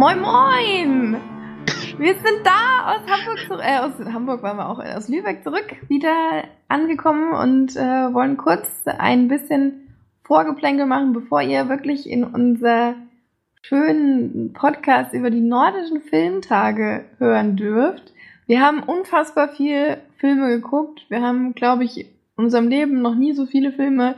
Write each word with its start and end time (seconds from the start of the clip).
Moin 0.00 0.18
Moin! 0.18 1.20
Wir 1.98 2.14
sind 2.14 2.40
da 2.42 2.94
aus 2.94 3.02
Hamburg 3.06 3.38
zurück, 3.46 3.60
äh, 3.62 3.76
aus 3.80 4.14
Hamburg 4.14 4.42
waren 4.42 4.56
wir 4.56 4.70
auch, 4.70 4.78
aus 4.78 5.08
Lübeck 5.08 5.44
zurück, 5.44 5.76
wieder 5.88 6.44
angekommen 6.68 7.34
und 7.34 7.76
äh, 7.76 8.14
wollen 8.14 8.38
kurz 8.38 8.66
ein 8.86 9.28
bisschen 9.28 9.92
Vorgeplänkel 10.22 10.86
machen, 10.86 11.12
bevor 11.12 11.42
ihr 11.42 11.68
wirklich 11.68 12.08
in 12.08 12.24
unser 12.24 12.94
schönen 13.60 14.54
Podcast 14.54 15.12
über 15.12 15.28
die 15.28 15.42
nordischen 15.42 16.00
Filmtage 16.00 17.04
hören 17.18 17.56
dürft. 17.56 18.14
Wir 18.46 18.62
haben 18.62 18.82
unfassbar 18.82 19.48
viel 19.50 19.98
Filme 20.16 20.48
geguckt. 20.48 21.04
Wir 21.10 21.20
haben, 21.20 21.54
glaube 21.54 21.84
ich, 21.84 21.98
in 21.98 22.06
unserem 22.36 22.68
Leben 22.68 23.02
noch 23.02 23.16
nie 23.16 23.34
so 23.34 23.44
viele 23.44 23.70
Filme 23.70 24.14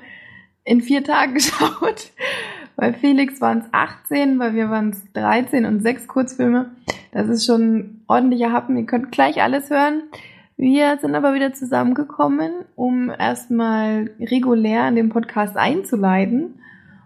in 0.63 0.81
vier 0.81 1.03
Tagen 1.03 1.35
geschaut. 1.35 2.13
Bei 2.83 2.93
Felix 2.93 3.41
waren 3.41 3.59
es 3.59 3.67
18, 3.71 4.39
bei 4.39 4.51
mir 4.51 4.69
waren 4.69 4.91
es 4.91 5.13
13 5.13 5.67
und 5.67 5.83
sechs 5.85 6.09
Kurzfilme. 6.09 6.73
Das 7.13 7.29
ist 7.29 7.47
schon 7.47 7.63
ein 7.63 8.01
ordentlicher 8.09 8.51
Happen. 8.51 8.77
Ihr 8.77 8.87
könnt 8.87 9.13
gleich 9.13 9.41
alles 9.41 9.71
hören. 9.71 10.03
Wir 10.57 10.99
sind 11.01 11.15
aber 11.15 11.33
wieder 11.33 11.53
zusammengekommen, 11.53 12.51
um 12.75 13.09
erstmal 13.09 14.11
regulär 14.19 14.89
in 14.89 14.97
den 14.97 15.11
Podcast 15.11 15.57
einzuleiten. 15.57 16.55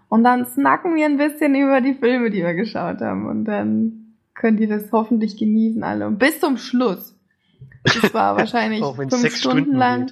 Und 0.09 0.23
dann 0.23 0.47
snacken 0.47 0.95
wir 0.95 1.05
ein 1.05 1.17
bisschen 1.17 1.53
über 1.53 1.79
die 1.79 1.93
Filme, 1.93 2.31
die 2.31 2.41
wir 2.41 2.55
geschaut 2.55 3.01
haben. 3.01 3.27
Und 3.27 3.45
dann 3.45 4.15
könnt 4.33 4.59
ihr 4.59 4.69
das 4.69 4.91
hoffentlich 4.91 5.37
genießen 5.37 5.83
alle. 5.83 6.07
Und 6.07 6.17
bis 6.17 6.39
zum 6.39 6.57
Schluss. 6.57 7.15
Das 7.83 8.15
war 8.15 8.35
wahrscheinlich 8.35 8.83
fünf 8.83 9.13
Stunden, 9.13 9.29
Stunden 9.29 9.75
lang. 9.75 10.11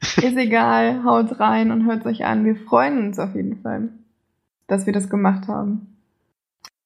Ist 0.00 0.36
egal, 0.36 1.04
haut 1.04 1.38
rein 1.38 1.70
und 1.70 1.86
hört 1.86 2.04
euch 2.04 2.24
an. 2.24 2.44
Wir 2.44 2.56
freuen 2.56 2.98
uns 2.98 3.20
auf 3.20 3.36
jeden 3.36 3.62
Fall, 3.62 3.90
dass 4.66 4.86
wir 4.86 4.92
das 4.92 5.08
gemacht 5.08 5.48
haben. 5.48 5.98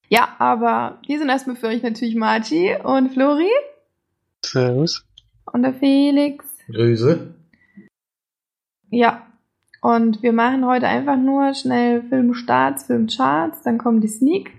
Ja, 0.08 0.36
aber 0.38 0.98
wir 1.06 1.18
sind 1.18 1.28
erstmal 1.28 1.56
für 1.56 1.66
euch 1.66 1.82
natürlich 1.82 2.14
Marci 2.14 2.74
und 2.82 3.10
Flori. 3.10 3.50
Servus. 4.44 5.04
Und 5.52 5.62
der 5.62 5.74
Felix. 5.74 6.44
Grüße. 6.68 7.34
Ja, 8.90 9.26
und 9.80 10.22
wir 10.22 10.32
machen 10.32 10.66
heute 10.66 10.86
einfach 10.86 11.16
nur 11.16 11.54
schnell 11.54 12.02
Filmstarts, 12.02 12.84
Filmcharts, 12.84 13.62
dann 13.62 13.78
kommen 13.78 14.00
die 14.00 14.08
Sneak 14.08 14.50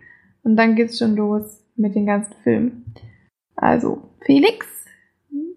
und 0.44 0.56
dann 0.56 0.76
geht's 0.76 1.00
schon 1.00 1.16
los 1.16 1.64
mit 1.76 1.96
den 1.96 2.06
ganzen 2.06 2.34
Filmen. 2.44 2.94
Also, 3.56 4.10
Felix, 4.26 4.66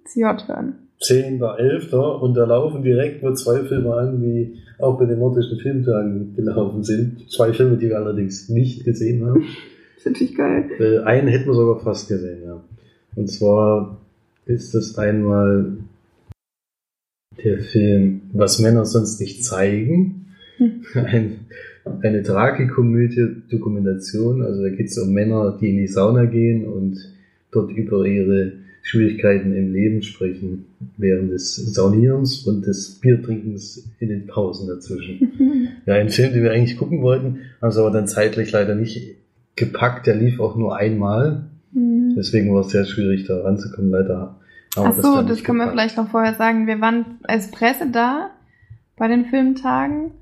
Sie 0.05 0.25
hören. 0.25 0.89
10.11. 1.03 1.95
und 1.95 2.35
da 2.35 2.45
laufen 2.45 2.83
direkt 2.83 3.23
nur 3.23 3.35
zwei 3.35 3.65
Filme 3.65 3.95
an, 3.95 4.21
die 4.21 4.63
auch 4.83 4.99
bei 4.99 5.07
den 5.07 5.21
nordischen 5.21 5.59
Filmtagen 5.59 6.35
gelaufen 6.35 6.83
sind. 6.83 7.31
Zwei 7.31 7.53
Filme, 7.53 7.77
die 7.77 7.89
wir 7.89 7.97
allerdings 7.97 8.49
nicht 8.49 8.85
gesehen 8.85 9.25
haben. 9.25 9.45
das 9.95 9.99
ist 9.99 10.07
natürlich 10.07 10.37
geil. 10.37 10.71
Äh, 10.79 10.99
einen 11.01 11.29
hätten 11.29 11.47
wir 11.47 11.55
sogar 11.55 11.81
fast 11.81 12.09
gesehen, 12.09 12.43
ja. 12.45 12.63
Und 13.15 13.31
zwar 13.31 13.99
ist 14.47 14.75
das 14.75 14.99
einmal 14.99 15.77
der 17.45 17.59
Film 17.61 18.23
Was 18.33 18.59
Männer 18.59 18.85
sonst 18.85 19.21
nicht 19.21 19.45
zeigen. 19.45 20.27
Hm. 20.57 20.83
Ein, 20.95 21.47
eine 22.03 22.23
Tragikomödie, 22.23 23.43
Dokumentation. 23.51 24.43
Also 24.43 24.63
da 24.63 24.69
geht 24.71 24.89
es 24.89 24.99
um 24.99 25.13
Männer, 25.13 25.59
die 25.61 25.71
in 25.71 25.77
die 25.79 25.89
Sauna 25.89 26.25
gehen 26.25 26.67
und 26.67 26.99
dort 27.51 27.73
über 27.73 28.05
ihre 28.05 28.53
Schwierigkeiten 28.83 29.55
im 29.55 29.73
Leben 29.73 30.03
sprechen, 30.03 30.67
während 30.97 31.31
des 31.31 31.55
Saunierens 31.57 32.47
und 32.47 32.67
des 32.67 32.99
Biertrinkens 33.01 33.89
in 34.01 34.09
den 34.09 34.27
Pausen 34.27 34.69
dazwischen. 34.69 35.79
ja, 35.87 35.95
ein 35.95 36.11
Film, 36.11 36.33
den 36.33 36.43
wir 36.43 36.51
eigentlich 36.51 36.77
gucken 36.77 37.01
wollten, 37.01 37.41
haben 37.61 37.69
es 37.69 37.79
aber 37.79 37.91
dann 37.91 38.09
zeitlich 38.09 38.51
leider 38.51 38.75
nicht 38.75 39.17
gepackt. 39.57 40.07
Der 40.07 40.17
lief 40.17 40.41
auch 40.41 40.57
nur 40.57 40.77
einmal. 40.77 41.45
Mhm. 41.73 42.15
Deswegen 42.17 42.53
war 42.53 42.63
es 42.63 42.71
sehr 42.71 42.85
schwierig, 42.85 43.25
da 43.27 43.41
ranzukommen. 43.43 43.91
Leider 43.91 44.37
Ach 44.77 44.95
so, 44.97 45.17
das, 45.17 45.27
das 45.27 45.45
können 45.45 45.59
wir 45.59 45.71
vielleicht 45.71 45.97
noch 45.97 46.09
vorher 46.09 46.35
sagen. 46.35 46.67
Wir 46.67 46.81
waren 46.81 47.19
als 47.25 47.51
Presse 47.51 47.91
da 47.91 48.31
bei 48.97 49.09
den 49.09 49.27
Filmtagen 49.27 50.13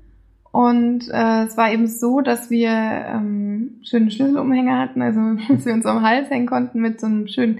und 0.51 1.09
äh, 1.09 1.45
es 1.45 1.55
war 1.55 1.71
eben 1.71 1.87
so, 1.87 2.19
dass 2.19 2.49
wir 2.49 2.69
ähm, 2.69 3.79
schöne 3.83 4.11
Schlüsselumhänger 4.11 4.79
hatten, 4.79 5.01
also 5.01 5.19
dass 5.49 5.65
wir 5.65 5.73
uns 5.73 5.85
am 5.85 6.01
Hals 6.01 6.29
hängen 6.29 6.47
konnten 6.47 6.81
mit 6.81 6.99
so 6.99 7.07
einem 7.07 7.27
schönen, 7.27 7.59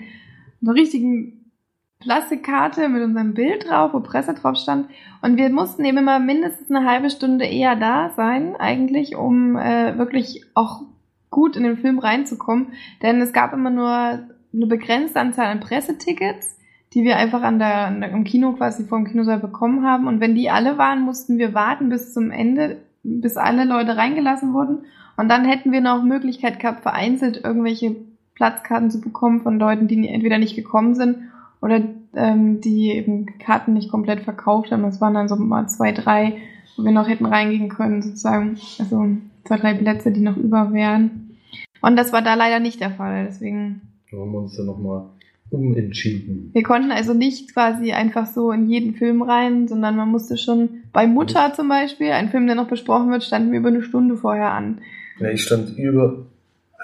so 0.61 0.72
richtigen 0.72 1.51
Plastikkarte 1.99 2.89
mit 2.89 3.03
unserem 3.03 3.33
Bild 3.33 3.69
drauf, 3.69 3.94
wo 3.94 3.99
Presse 3.99 4.33
drauf 4.33 4.57
stand. 4.57 4.89
Und 5.22 5.38
wir 5.38 5.49
mussten 5.49 5.85
eben 5.85 5.99
immer 5.99 6.19
mindestens 6.19 6.72
eine 6.72 6.89
halbe 6.89 7.09
Stunde 7.09 7.45
eher 7.45 7.75
da 7.75 8.11
sein, 8.16 8.55
eigentlich, 8.55 9.16
um 9.16 9.55
äh, 9.55 9.97
wirklich 9.97 10.45
auch 10.55 10.81
gut 11.29 11.55
in 11.55 11.63
den 11.63 11.77
Film 11.77 12.00
reinzukommen. 12.00 12.73
Denn 13.01 13.21
es 13.21 13.33
gab 13.33 13.53
immer 13.53 13.69
nur 13.69 13.89
eine 13.89 14.67
begrenzte 14.67 15.19
Anzahl 15.19 15.47
an 15.47 15.59
Pressetickets 15.59 16.57
die 16.94 17.03
wir 17.03 17.17
einfach 17.17 17.41
an 17.41 17.59
der, 17.59 17.88
an 17.88 18.01
der, 18.01 18.11
im 18.11 18.23
Kino 18.23 18.53
quasi 18.53 18.83
vor 18.83 18.97
dem 18.97 19.07
Kinosaal 19.07 19.39
bekommen 19.39 19.85
haben. 19.85 20.07
Und 20.07 20.19
wenn 20.19 20.35
die 20.35 20.50
alle 20.50 20.77
waren, 20.77 21.01
mussten 21.01 21.38
wir 21.38 21.53
warten 21.53 21.89
bis 21.89 22.13
zum 22.13 22.31
Ende, 22.31 22.81
bis 23.03 23.38
alle 23.38 23.63
Leute 23.63 23.95
reingelassen 23.95 24.53
wurden. 24.53 24.79
Und 25.16 25.29
dann 25.29 25.45
hätten 25.45 25.71
wir 25.71 25.81
noch 25.81 26.03
Möglichkeit 26.03 26.59
gehabt, 26.59 26.81
vereinzelt 26.81 27.41
irgendwelche 27.44 27.95
Platzkarten 28.36 28.90
zu 28.90 29.02
bekommen 29.02 29.42
von 29.42 29.59
Leuten, 29.59 29.88
die 29.88 30.08
entweder 30.08 30.38
nicht 30.38 30.56
gekommen 30.56 30.96
sind 30.96 31.18
oder 31.62 31.81
ähm, 32.16 32.62
die 32.62 32.92
eben 32.92 33.25
Karten 33.40 33.74
nicht 33.74 33.92
komplett 33.92 34.22
verkauft 34.22 34.72
haben. 34.72 34.84
Das 34.84 35.02
waren 35.02 35.14
dann 35.14 35.28
so 35.28 35.36
mal 35.36 35.68
zwei, 35.68 35.92
drei, 35.92 36.38
wo 36.75 36.84
wir 36.84 36.92
noch 36.92 37.08
hätten 37.08 37.25
reingehen 37.25 37.69
können, 37.69 38.02
sozusagen. 38.02 38.58
Also 38.80 39.08
zwei, 39.46 39.58
drei 39.58 39.74
Plätze, 39.74 40.12
die 40.12 40.22
noch 40.22 40.38
über 40.38 40.74
wären. 40.74 41.38
Und 41.81 41.96
das 41.97 42.14
war 42.14 42.22
da 42.22 42.34
leider 42.36 42.59
nicht 42.59 42.80
der 42.80 42.92
Fall. 42.92 43.25
Deswegen. 43.28 43.81
Da 44.12 44.18
haben 44.18 44.31
wir 44.31 44.40
uns 44.40 44.58
dann 44.58 44.66
nochmal 44.66 45.09
umentschieden. 45.52 46.50
Wir 46.53 46.63
konnten 46.63 46.92
also 46.92 47.13
nicht 47.13 47.53
quasi 47.53 47.92
einfach 47.92 48.25
so 48.25 48.52
in 48.52 48.69
jeden 48.69 48.96
Film 48.96 49.22
rein, 49.22 49.68
sondern 49.68 49.96
man 49.96 50.09
musste 50.09 50.38
schon 50.38 50.84
bei 50.94 51.08
Mutter 51.08 51.53
zum 51.53 51.68
Beispiel, 51.68 52.12
ein 52.12 52.30
Film, 52.30 52.48
der 52.48 52.56
noch 52.56 52.68
besprochen 52.68 53.12
wird, 53.12 53.24
standen 53.24 53.52
wir 53.52 53.59
über 53.59 53.69
eine 53.69 53.84
Stunde 53.84 54.16
vorher 54.16 54.52
an. 54.52 54.80
Ja, 55.19 55.30
ich 55.30 55.44
stand 55.44 55.78
über 55.78 56.25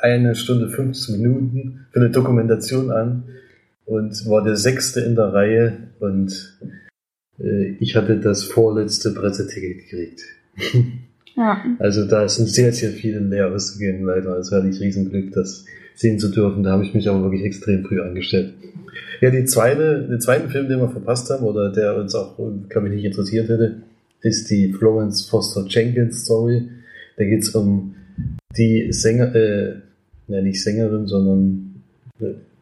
eine 0.02 0.35
Stunde 0.35 0.69
15 0.69 1.19
Minuten 1.19 1.88
für 1.91 2.00
eine 2.00 2.09
Dokumentation 2.09 2.91
an 2.91 3.24
und 3.85 4.25
war 4.28 4.44
der 4.44 4.56
Sechste 4.56 5.02
in 5.02 5.16
der 5.16 5.34
Reihe 5.34 5.78
und 6.00 6.59
äh, 7.40 7.75
ich 7.80 7.96
hatte 7.96 8.19
das 8.19 8.44
vorletzte 8.44 9.12
Presseticket 9.13 9.90
gekriegt. 9.90 10.22
Ja. 11.35 11.63
Also 11.78 12.08
da 12.08 12.28
sind 12.28 12.50
sehr, 12.50 12.74
sehr 12.74 12.90
viele 12.90 13.19
leer 13.19 13.53
auszugehen, 13.53 14.03
leider. 14.03 14.34
Also 14.34 14.56
hatte 14.56 14.69
ich 14.69 14.80
Riesenglück, 14.80 15.34
dass 15.34 15.66
sehen 15.97 16.19
zu 16.19 16.29
dürfen. 16.29 16.64
Da 16.64 16.72
habe 16.72 16.85
ich 16.85 16.94
mich 16.94 17.09
aber 17.09 17.24
wirklich 17.24 17.44
extrem 17.44 17.84
früh 17.84 18.02
angestellt. 18.02 18.53
Ja, 19.19 19.31
die 19.31 19.46
zweite, 19.46 20.08
den 20.08 20.22
zweiten 20.22 20.50
Film, 20.50 20.69
den 20.69 20.79
wir 20.79 20.90
verpasst 20.90 21.29
haben, 21.29 21.44
oder 21.44 21.72
der 21.72 21.97
uns 21.97 22.16
auch, 22.16 22.38
glaube 22.69 22.88
ich, 22.88 22.94
nicht 22.94 23.06
interessiert 23.06 23.50
hätte, 23.50 23.81
ist 24.22 24.50
die 24.50 24.72
Florence 24.74 25.28
Foster 25.28 25.66
Jenkins 25.68 26.24
Story. 26.24 26.69
Da 27.18 27.24
geht 27.24 27.41
es 27.41 27.50
um 27.50 27.96
die 28.58 28.91
Sänger, 28.91 29.35
äh, 29.35 29.75
ne, 30.27 30.43
nicht 30.43 30.63
Sängerin, 30.63 31.07
sondern 31.07 31.83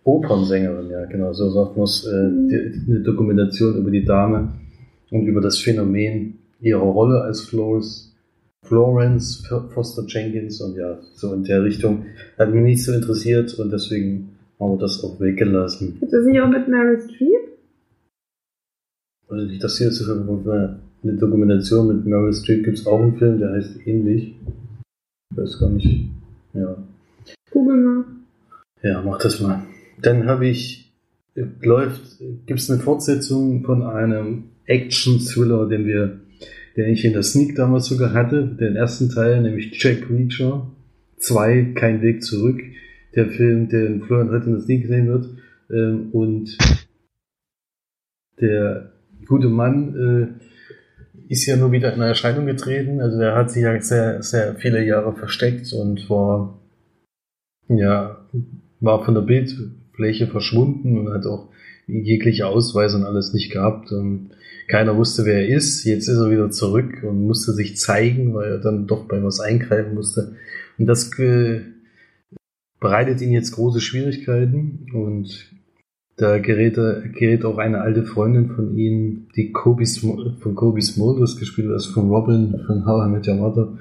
Opernsängerin, 0.03 0.89
ja, 0.89 1.05
genau, 1.05 1.33
so 1.33 1.49
sagt 1.49 1.77
man 1.77 1.85
es, 1.85 2.05
äh, 2.05 2.09
eine 2.09 2.99
Dokumentation 3.01 3.77
über 3.77 3.91
die 3.91 4.05
Dame 4.05 4.53
und 5.11 5.25
über 5.25 5.41
das 5.41 5.59
Phänomen 5.59 6.39
ihrer 6.61 6.81
Rolle 6.81 7.21
als 7.21 7.41
Florence 7.41 8.11
Florence 8.63 9.47
Foster 9.73 10.05
Jenkins 10.07 10.59
und 10.59 10.75
ja, 10.75 10.97
so 11.13 11.33
in 11.33 11.43
der 11.43 11.63
Richtung. 11.63 12.05
Hat 12.37 12.51
mich 12.51 12.63
nicht 12.63 12.83
so 12.83 12.93
interessiert 12.93 13.53
und 13.59 13.71
deswegen 13.71 14.29
haben 14.59 14.71
wir 14.71 14.79
das 14.79 15.03
auch 15.03 15.19
weggelassen. 15.19 15.97
Ist 16.01 16.11
das 16.11 16.25
nicht 16.25 16.41
auch 16.41 16.49
mit 16.49 16.67
Mary 16.67 16.99
Streep? 16.99 17.57
Also 19.27 19.45
nicht, 19.45 19.63
das 19.63 19.77
hier 19.77 19.87
ist 19.87 20.01
eine 21.05 21.13
Dokumentation 21.17 21.87
mit 21.87 22.05
Meryl 22.05 22.33
Streep 22.33 22.63
gibt 22.63 22.79
es 22.79 22.87
auch 22.87 22.99
einen 22.99 23.17
Film, 23.17 23.39
der 23.39 23.51
heißt 23.51 23.85
ähnlich. 23.85 24.35
Ich 25.31 25.37
weiß 25.37 25.59
gar 25.59 25.69
nicht. 25.69 26.09
Ja. 26.53 26.77
Google 27.55 27.77
mal. 27.77 28.05
Ja, 28.83 29.01
mach 29.01 29.17
das 29.17 29.39
mal. 29.39 29.63
Dann 30.01 30.27
habe 30.27 30.47
ich, 30.47 30.93
läuft, 31.61 32.19
gibt 32.45 32.59
es 32.59 32.69
eine 32.69 32.81
Fortsetzung 32.81 33.63
von 33.63 33.81
einem 33.81 34.49
Action-Thriller, 34.65 35.67
den 35.67 35.85
wir 35.85 36.19
den 36.75 36.89
ich 36.89 37.05
in 37.05 37.13
der 37.13 37.23
Sneak 37.23 37.55
damals 37.55 37.85
sogar 37.85 38.13
hatte, 38.13 38.45
den 38.45 38.75
ersten 38.75 39.09
Teil, 39.09 39.41
nämlich 39.41 39.81
Jack 39.81 40.09
Reacher. 40.09 40.71
2, 41.17 41.73
Kein 41.75 42.01
Weg 42.01 42.23
zurück, 42.23 42.61
der 43.15 43.27
Film, 43.29 43.69
den 43.69 44.01
Florian 44.01 44.29
heute 44.29 44.47
in 44.47 44.51
der 44.53 44.61
Sneak 44.61 44.85
sehen 44.85 45.07
wird, 45.07 45.29
ähm, 45.71 46.09
und 46.11 46.57
der 48.41 48.91
gute 49.25 49.47
Mann 49.47 49.95
äh, 49.95 51.31
ist 51.31 51.45
ja 51.45 51.55
nur 51.55 51.71
wieder 51.71 51.93
in 51.93 52.01
Erscheinung 52.01 52.45
getreten, 52.45 52.99
also 52.99 53.17
der 53.17 53.33
hat 53.33 53.49
sich 53.49 53.63
ja 53.63 53.79
sehr, 53.81 54.21
sehr 54.21 54.55
viele 54.55 54.85
Jahre 54.85 55.15
versteckt 55.15 55.71
und 55.71 56.09
war, 56.09 56.59
ja, 57.67 58.17
war 58.79 59.03
von 59.03 59.13
der 59.13 59.21
Bildfläche 59.21 60.27
verschwunden 60.27 60.97
und 60.97 61.13
hat 61.13 61.25
auch 61.25 61.49
jegliche 61.87 62.47
Ausweise 62.47 62.97
und 62.97 63.03
alles 63.03 63.33
nicht 63.33 63.51
gehabt. 63.51 63.91
Und 63.91 64.31
keiner 64.67 64.97
wusste, 64.97 65.25
wer 65.25 65.47
er 65.47 65.55
ist. 65.55 65.83
Jetzt 65.83 66.07
ist 66.07 66.17
er 66.17 66.31
wieder 66.31 66.49
zurück 66.49 67.03
und 67.03 67.25
musste 67.25 67.53
sich 67.53 67.77
zeigen, 67.77 68.33
weil 68.33 68.53
er 68.53 68.57
dann 68.59 68.87
doch 68.87 69.07
bei 69.07 69.23
was 69.23 69.39
eingreifen 69.39 69.93
musste. 69.93 70.35
Und 70.77 70.87
das 70.87 71.17
äh, 71.19 71.61
bereitet 72.79 73.21
ihn 73.21 73.31
jetzt 73.31 73.51
große 73.51 73.81
Schwierigkeiten 73.81 74.87
und 74.93 75.51
da 76.17 76.37
gerät, 76.37 76.77
er, 76.77 77.01
gerät 77.01 77.43
auch 77.43 77.57
eine 77.57 77.81
alte 77.81 78.05
Freundin 78.05 78.49
von 78.49 78.77
ihm, 78.77 79.27
die 79.35 79.51
Kobe 79.51 79.85
von 79.85 80.55
Kobe 80.55 80.81
Smulders 80.81 81.37
gespielt 81.37 81.67
wird, 81.67 81.75
also 81.75 81.91
von 81.91 82.09
Robin 82.09 82.61
von 82.65 82.85
How 82.85 83.07
I 83.07 83.09
Met 83.09 83.27
Your 83.27 83.35
Mother, 83.35 83.77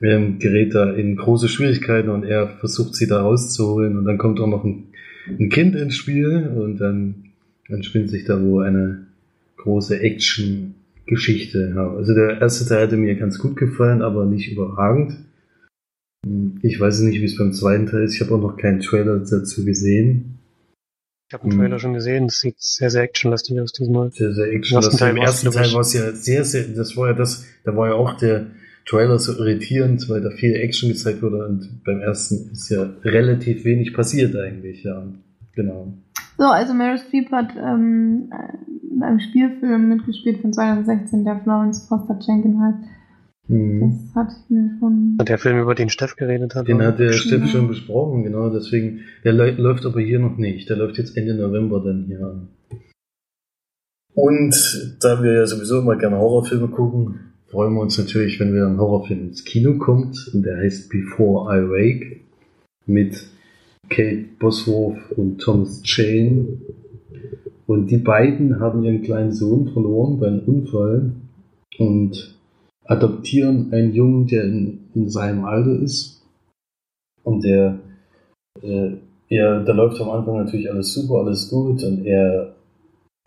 ähm, 0.00 0.38
gerät 0.38 0.74
da 0.74 0.92
in 0.92 1.16
große 1.16 1.48
Schwierigkeiten 1.48 2.08
und 2.08 2.24
er 2.24 2.48
versucht 2.48 2.94
sie 2.94 3.06
da 3.06 3.22
rauszuholen 3.22 3.98
und 3.98 4.04
dann 4.04 4.18
kommt 4.18 4.40
auch 4.40 4.46
noch 4.46 4.64
ein, 4.64 4.84
ein 5.28 5.48
Kind 5.48 5.74
ins 5.74 5.96
Spiel 5.96 6.48
und 6.56 6.78
dann 6.78 7.32
entspinnt 7.68 8.10
sich 8.10 8.24
da 8.24 8.40
wo 8.40 8.60
eine 8.60 9.06
große 9.56 10.00
Action-Geschichte. 10.00 11.72
Ja, 11.74 11.92
also 11.94 12.14
der 12.14 12.40
erste 12.40 12.66
Teil 12.66 12.84
hatte 12.84 12.96
mir 12.96 13.16
ganz 13.16 13.38
gut 13.38 13.56
gefallen, 13.56 14.02
aber 14.02 14.24
nicht 14.24 14.50
überragend. 14.50 15.16
Ich 16.62 16.80
weiß 16.80 17.00
nicht, 17.00 17.20
wie 17.20 17.24
es 17.24 17.36
beim 17.36 17.52
zweiten 17.52 17.86
Teil 17.86 18.04
ist. 18.04 18.14
Ich 18.14 18.20
habe 18.20 18.34
auch 18.34 18.40
noch 18.40 18.56
keinen 18.56 18.80
Trailer 18.80 19.18
dazu 19.18 19.64
gesehen. 19.64 20.38
Ich 21.28 21.34
habe 21.34 21.48
den 21.48 21.58
Trailer 21.58 21.74
hm. 21.74 21.78
schon 21.78 21.92
gesehen. 21.92 22.26
Das 22.26 22.40
sieht 22.40 22.56
sehr, 22.58 22.90
sehr 22.90 23.02
actionlastig 23.02 23.60
aus 23.60 23.72
diesmal. 23.72 24.10
Sehr, 24.12 24.32
sehr 24.32 24.50
actionlastig. 24.50 25.08
Im 25.08 25.16
ersten 25.18 25.50
Teil 25.50 25.72
war 25.74 25.80
es 25.80 25.92
ja 25.92 26.12
sehr, 26.12 26.44
sehr, 26.44 26.68
das 26.68 26.96
war 26.96 27.08
ja 27.08 27.14
das, 27.14 27.44
da 27.64 27.76
war 27.76 27.88
ja 27.88 27.94
auch 27.94 28.16
der 28.16 28.46
Trailer 28.88 29.18
so 29.18 29.32
irritierend, 29.32 30.08
weil 30.08 30.22
da 30.22 30.30
viel 30.30 30.54
Action 30.54 30.88
gezeigt 30.88 31.22
wurde 31.22 31.46
und 31.46 31.82
beim 31.84 32.00
ersten 32.00 32.50
ist 32.52 32.70
ja 32.70 32.88
relativ 33.04 33.64
wenig 33.64 33.92
passiert 33.92 34.34
eigentlich, 34.34 34.82
ja. 34.82 35.06
Genau. 35.54 35.92
So, 36.38 36.44
also 36.44 36.72
Meryl 36.72 36.98
Streep 36.98 37.30
hat 37.32 37.50
ähm, 37.56 38.30
in 38.94 39.02
einem 39.02 39.20
Spielfilm 39.20 39.88
mitgespielt 39.88 40.40
von 40.40 40.52
2016, 40.52 41.24
der 41.24 41.40
Florence 41.40 41.86
Foster 41.88 42.18
Jenkins 42.20 42.56
heißt. 42.60 42.88
Mhm. 43.48 43.80
Das 43.80 44.14
hatte 44.14 44.34
ich 44.44 44.50
mir 44.50 44.70
schon. 44.78 45.16
Hat 45.18 45.28
der 45.28 45.38
Film, 45.38 45.58
über 45.58 45.74
den 45.74 45.88
Steff 45.88 46.16
geredet 46.16 46.54
hat? 46.54 46.68
Den 46.68 46.82
hat 46.82 46.98
der 46.98 47.12
Steff 47.12 47.48
schon 47.48 47.66
besprochen, 47.66 48.22
genau. 48.22 48.50
Deswegen, 48.50 49.00
der 49.24 49.32
läuft 49.32 49.84
aber 49.84 50.00
hier 50.00 50.18
noch 50.18 50.36
nicht. 50.36 50.68
Der 50.68 50.76
läuft 50.76 50.98
jetzt 50.98 51.16
Ende 51.16 51.34
November 51.34 51.82
dann 51.84 52.04
hier 52.06 52.20
an. 52.20 52.48
Und 54.14 54.98
da 55.00 55.22
wir 55.22 55.32
ja 55.32 55.46
sowieso 55.46 55.80
immer 55.80 55.96
gerne 55.96 56.18
Horrorfilme 56.18 56.68
gucken, 56.68 57.27
freuen 57.50 57.74
wir 57.74 57.80
uns 57.80 57.98
natürlich, 57.98 58.38
wenn 58.40 58.52
wieder 58.52 58.66
ein 58.66 58.78
Horrorfilm 58.78 59.28
ins 59.28 59.44
Kino 59.44 59.78
kommt. 59.78 60.30
Und 60.32 60.42
der 60.44 60.58
heißt 60.58 60.90
Before 60.90 61.54
I 61.54 61.68
Wake 61.68 62.20
mit 62.86 63.26
Kate 63.88 64.24
Bosworth 64.38 65.12
und 65.16 65.38
Thomas 65.38 65.82
Jane. 65.84 66.58
Und 67.66 67.90
die 67.90 67.98
beiden 67.98 68.60
haben 68.60 68.82
ihren 68.84 69.02
kleinen 69.02 69.32
Sohn 69.32 69.68
verloren 69.72 70.18
beim 70.18 70.40
Unfall. 70.40 71.12
Und 71.78 72.36
adoptieren 72.84 73.72
einen 73.72 73.92
Jungen, 73.92 74.26
der 74.26 74.44
in, 74.44 74.80
in 74.94 75.08
seinem 75.08 75.44
Alter 75.44 75.78
ist. 75.80 76.22
Und 77.22 77.44
der, 77.44 77.78
äh, 78.62 78.92
er, 79.28 79.60
da 79.64 79.72
läuft 79.72 80.00
am 80.00 80.10
Anfang 80.10 80.38
natürlich 80.38 80.70
alles 80.70 80.92
super, 80.92 81.16
alles 81.16 81.50
gut. 81.50 81.82
Und 81.84 82.04
er, 82.06 82.54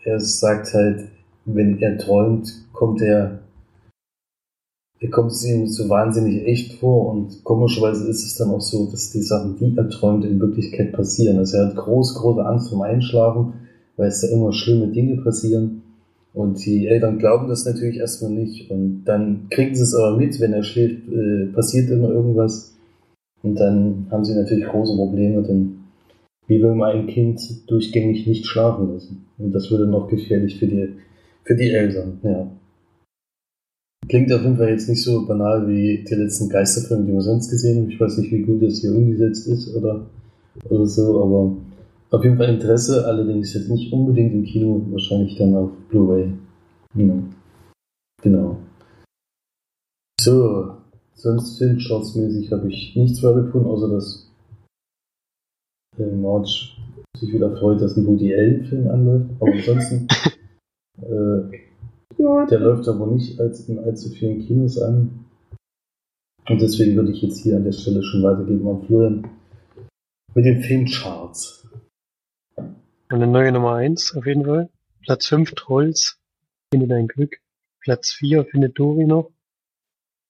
er 0.03 0.19
sagt 0.19 0.73
halt, 0.73 1.07
wenn 1.45 1.79
er 1.79 1.97
träumt, 1.97 2.51
kommt 2.73 3.01
er, 3.01 3.39
er 5.01 5.09
kommt 5.09 5.31
es 5.31 5.43
ihm 5.43 5.67
so 5.67 5.89
wahnsinnig 5.89 6.45
echt 6.45 6.73
vor. 6.73 7.11
Und 7.11 7.43
komischerweise 7.43 8.07
ist 8.07 8.23
es 8.23 8.35
dann 8.35 8.51
auch 8.51 8.61
so, 8.61 8.85
dass 8.85 9.11
die 9.11 9.23
Sachen, 9.23 9.57
die 9.57 9.75
er 9.75 9.89
träumt, 9.89 10.23
in 10.23 10.39
Wirklichkeit 10.39 10.93
passieren. 10.93 11.39
Also 11.39 11.57
er 11.57 11.67
hat 11.67 11.75
große, 11.75 12.19
große 12.19 12.45
Angst 12.45 12.69
vom 12.69 12.83
Einschlafen, 12.83 13.53
weil 13.97 14.09
es 14.09 14.21
da 14.21 14.27
immer 14.27 14.53
schlimme 14.53 14.87
Dinge 14.87 15.17
passieren. 15.17 15.81
Und 16.33 16.63
die 16.63 16.87
Eltern 16.87 17.17
glauben 17.17 17.49
das 17.49 17.65
natürlich 17.65 17.97
erstmal 17.97 18.31
nicht. 18.31 18.69
Und 18.69 19.03
dann 19.05 19.47
kriegen 19.49 19.73
sie 19.73 19.81
es 19.81 19.95
aber 19.95 20.15
mit, 20.15 20.39
wenn 20.39 20.53
er 20.53 20.63
schläft, 20.63 21.11
äh, 21.11 21.47
passiert 21.47 21.89
immer 21.89 22.09
irgendwas. 22.09 22.75
Und 23.41 23.55
dann 23.59 24.05
haben 24.11 24.23
sie 24.23 24.35
natürlich 24.35 24.65
große 24.65 24.95
Probleme, 24.95 25.41
denn 25.41 25.79
wie 26.47 26.61
will 26.61 26.75
man 26.75 26.91
ein 26.91 27.07
Kind 27.07 27.41
durchgängig 27.67 28.27
nicht 28.27 28.45
schlafen 28.45 28.93
lassen? 28.93 29.25
Und 29.39 29.51
das 29.51 29.71
würde 29.71 29.87
noch 29.87 30.07
gefährlich 30.09 30.59
für 30.59 30.67
die, 30.67 30.89
für 31.43 31.55
die 31.55 31.71
Eltern, 31.71 32.19
ja. 32.21 32.51
Klingt 34.11 34.33
auf 34.33 34.41
jeden 34.41 34.57
Fall 34.57 34.67
jetzt 34.67 34.89
nicht 34.89 35.01
so 35.01 35.25
banal 35.25 35.65
wie 35.69 36.03
die 36.03 36.15
letzten 36.15 36.49
Geisterfilme, 36.49 37.05
die 37.05 37.13
wir 37.13 37.21
sonst 37.21 37.49
gesehen 37.49 37.77
haben. 37.77 37.89
Ich 37.91 37.97
weiß 37.97 38.17
nicht, 38.17 38.29
wie 38.29 38.41
gut 38.41 38.61
das 38.61 38.79
hier 38.79 38.93
umgesetzt 38.93 39.47
ist 39.47 39.73
oder, 39.73 40.05
oder 40.69 40.85
so, 40.85 41.23
aber 41.23 41.55
auf 42.09 42.21
jeden 42.21 42.35
Fall 42.35 42.49
Interesse, 42.49 43.05
allerdings 43.05 43.53
jetzt 43.53 43.69
nicht 43.69 43.93
unbedingt 43.93 44.33
im 44.33 44.43
Kino, 44.43 44.85
wahrscheinlich 44.89 45.37
dann 45.37 45.55
auf 45.55 45.71
Blu-ray. 45.87 46.29
Ja. 46.95 47.13
Genau. 48.21 48.57
So, 50.19 50.73
sonst 51.13 51.57
filmstartsmäßig 51.59 52.51
habe 52.51 52.67
ich 52.67 52.93
nichts 52.97 53.23
weiter 53.23 53.43
gefunden, 53.43 53.67
außer 53.67 53.87
dass 53.87 54.29
äh, 55.97 56.13
March 56.17 56.77
sich 57.17 57.31
wieder 57.31 57.55
freut, 57.55 57.79
dass 57.79 57.95
ein 57.95 58.05
Woody 58.05 58.35
Allen-Film 58.35 58.89
anläuft. 58.89 59.29
Aber 59.39 59.53
ansonsten, 59.53 60.07
äh, 61.01 61.70
der 62.17 62.59
läuft 62.59 62.87
aber 62.87 63.07
nicht 63.07 63.39
als, 63.39 63.67
in 63.67 63.79
allzu 63.79 64.09
vielen 64.09 64.45
Kinos 64.45 64.81
an. 64.81 65.25
Und 66.47 66.61
deswegen 66.61 66.95
würde 66.95 67.11
ich 67.11 67.21
jetzt 67.21 67.41
hier 67.41 67.55
an 67.55 67.63
der 67.63 67.71
Stelle 67.71 68.03
schon 68.03 68.23
weitergeben 68.23 68.67
an 68.67 68.85
Florian 68.85 69.29
mit 70.33 70.45
den 70.45 70.61
Filmcharts. 70.61 71.67
Eine 73.09 73.27
neue 73.27 73.51
Nummer 73.51 73.75
1 73.75 74.15
auf 74.15 74.25
jeden 74.25 74.45
Fall. 74.45 74.69
Platz 75.01 75.27
5 75.27 75.51
Trolls, 75.51 76.19
finde 76.71 76.87
dein 76.87 77.07
Glück. 77.07 77.41
Platz 77.79 78.11
4 78.11 78.45
findet 78.45 78.77
Dori 78.77 79.05
noch. 79.05 79.31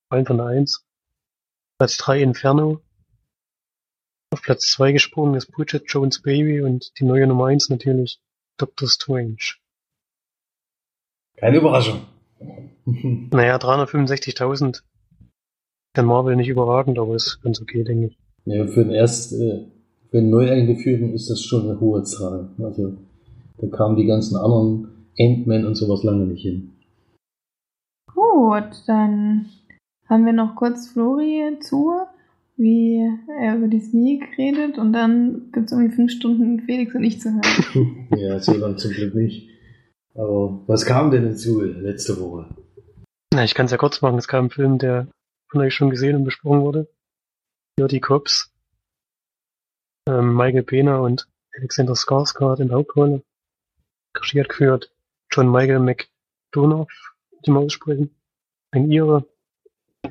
Ein 0.09 0.25
von 0.25 0.37
der 0.37 0.47
1. 0.47 0.85
Platz 1.77 1.97
3 1.97 2.21
Inferno. 2.21 2.81
Auf 4.31 4.41
Platz 4.41 4.71
2 4.71 4.93
gesprungen 4.93 5.35
ist 5.35 5.51
Bridget 5.51 5.83
Jones 5.87 6.21
Baby 6.21 6.61
und 6.61 6.91
die 6.99 7.05
neue 7.05 7.27
Nummer 7.27 7.47
1 7.47 7.69
natürlich 7.69 8.21
Doctor 8.57 8.87
Strange. 8.87 9.55
Keine 11.41 11.57
Überraschung. 11.57 12.01
naja, 12.85 13.57
365.000. 13.57 14.83
Der 15.95 16.03
Marvel 16.03 16.35
nicht 16.35 16.49
überragend, 16.49 16.99
aber 16.99 17.15
ist 17.15 17.41
ganz 17.41 17.59
okay, 17.59 17.83
denke 17.83 18.07
ich. 18.07 18.17
Ja, 18.45 18.67
für 18.67 18.83
den 18.83 18.93
ersten, 18.93 19.41
äh, 19.41 19.65
wenn 20.11 20.29
neu 20.29 20.49
eingeführten 20.49 21.13
ist 21.13 21.29
das 21.31 21.41
schon 21.41 21.63
eine 21.63 21.79
hohe 21.79 22.03
Zahl. 22.03 22.49
Also 22.59 22.93
da 23.57 23.67
kamen 23.67 23.97
die 23.97 24.05
ganzen 24.05 24.37
anderen 24.37 24.87
Ant-Man 25.19 25.65
und 25.65 25.75
sowas 25.75 26.03
lange 26.03 26.27
nicht 26.27 26.43
hin. 26.43 26.73
Gut, 28.13 28.83
dann 28.85 29.47
haben 30.07 30.25
wir 30.25 30.33
noch 30.33 30.55
kurz 30.55 30.89
Flori 30.89 31.57
zu, 31.59 31.91
wie 32.55 33.01
er 33.41 33.57
über 33.57 33.67
die 33.67 33.79
Sneak 33.79 34.37
redet 34.37 34.77
und 34.77 34.93
dann 34.93 35.49
gibt 35.51 35.67
es 35.67 35.71
irgendwie 35.71 35.95
fünf 35.95 36.11
Stunden 36.11 36.59
Felix 36.61 36.93
und 36.93 37.03
ich 37.03 37.19
zu 37.19 37.31
hören. 37.31 38.07
ja, 38.15 38.39
so 38.39 38.53
lang 38.53 38.77
zum 38.77 38.91
Glück 38.91 39.15
nicht. 39.15 39.49
Aber 40.13 40.61
was 40.67 40.85
kam 40.85 41.11
denn 41.11 41.23
hinzu 41.23 41.61
letzte 41.61 42.19
Woche? 42.19 42.47
Na, 43.33 43.43
ich 43.43 43.53
kann 43.53 43.65
es 43.65 43.71
ja 43.71 43.77
kurz 43.77 44.01
machen. 44.01 44.17
Es 44.17 44.27
kam 44.27 44.45
ein 44.45 44.49
Film, 44.49 44.77
der 44.77 45.07
von 45.49 45.61
euch 45.61 45.73
schon 45.73 45.89
gesehen 45.89 46.17
und 46.17 46.23
besprochen 46.25 46.61
wurde. 46.61 46.87
Dirty 47.77 47.99
Cops 47.99 48.51
ähm, 50.07 50.35
Michael 50.35 50.63
Pena 50.63 50.99
und 50.99 51.27
Alexander 51.55 51.93
Skarsgård 51.93 52.59
in 52.59 52.69
der 52.69 52.77
Hauptrolle. 52.77 53.23
Regie 54.17 54.43
geführt 54.43 54.91
John 55.31 55.51
Michael 55.51 55.79
McDonough, 55.79 57.15
die 57.45 57.51
mal 57.51 57.63
aussprechen. 57.63 58.15
Ein 58.71 58.91
Ire. 58.91 59.25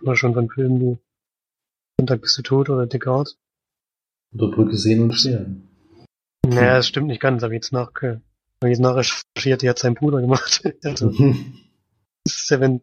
War 0.02 0.16
schon 0.16 0.34
von 0.34 0.48
Filmen 0.48 0.80
wie 0.80 0.98
Sonntag 1.98 2.22
bist 2.22 2.38
du 2.38 2.42
tot 2.42 2.70
oder 2.70 2.86
Descartes. 2.86 3.38
Oder 4.32 4.50
Brücke 4.50 4.76
sehen 4.76 5.02
und 5.02 5.12
sterben. 5.12 5.68
Naja, 6.46 6.76
das 6.76 6.86
stimmt 6.86 7.08
nicht 7.08 7.20
ganz, 7.20 7.42
aber 7.42 7.52
jetzt 7.52 7.72
nach, 7.72 7.92
habe 8.60 8.70
jetzt 8.70 8.80
nachrecherchiert, 8.80 9.62
die 9.62 9.68
hat 9.68 9.78
sein 9.78 9.94
Bruder 9.94 10.20
gemacht. 10.20 10.62
also, 10.84 11.12
Seven 12.26 12.82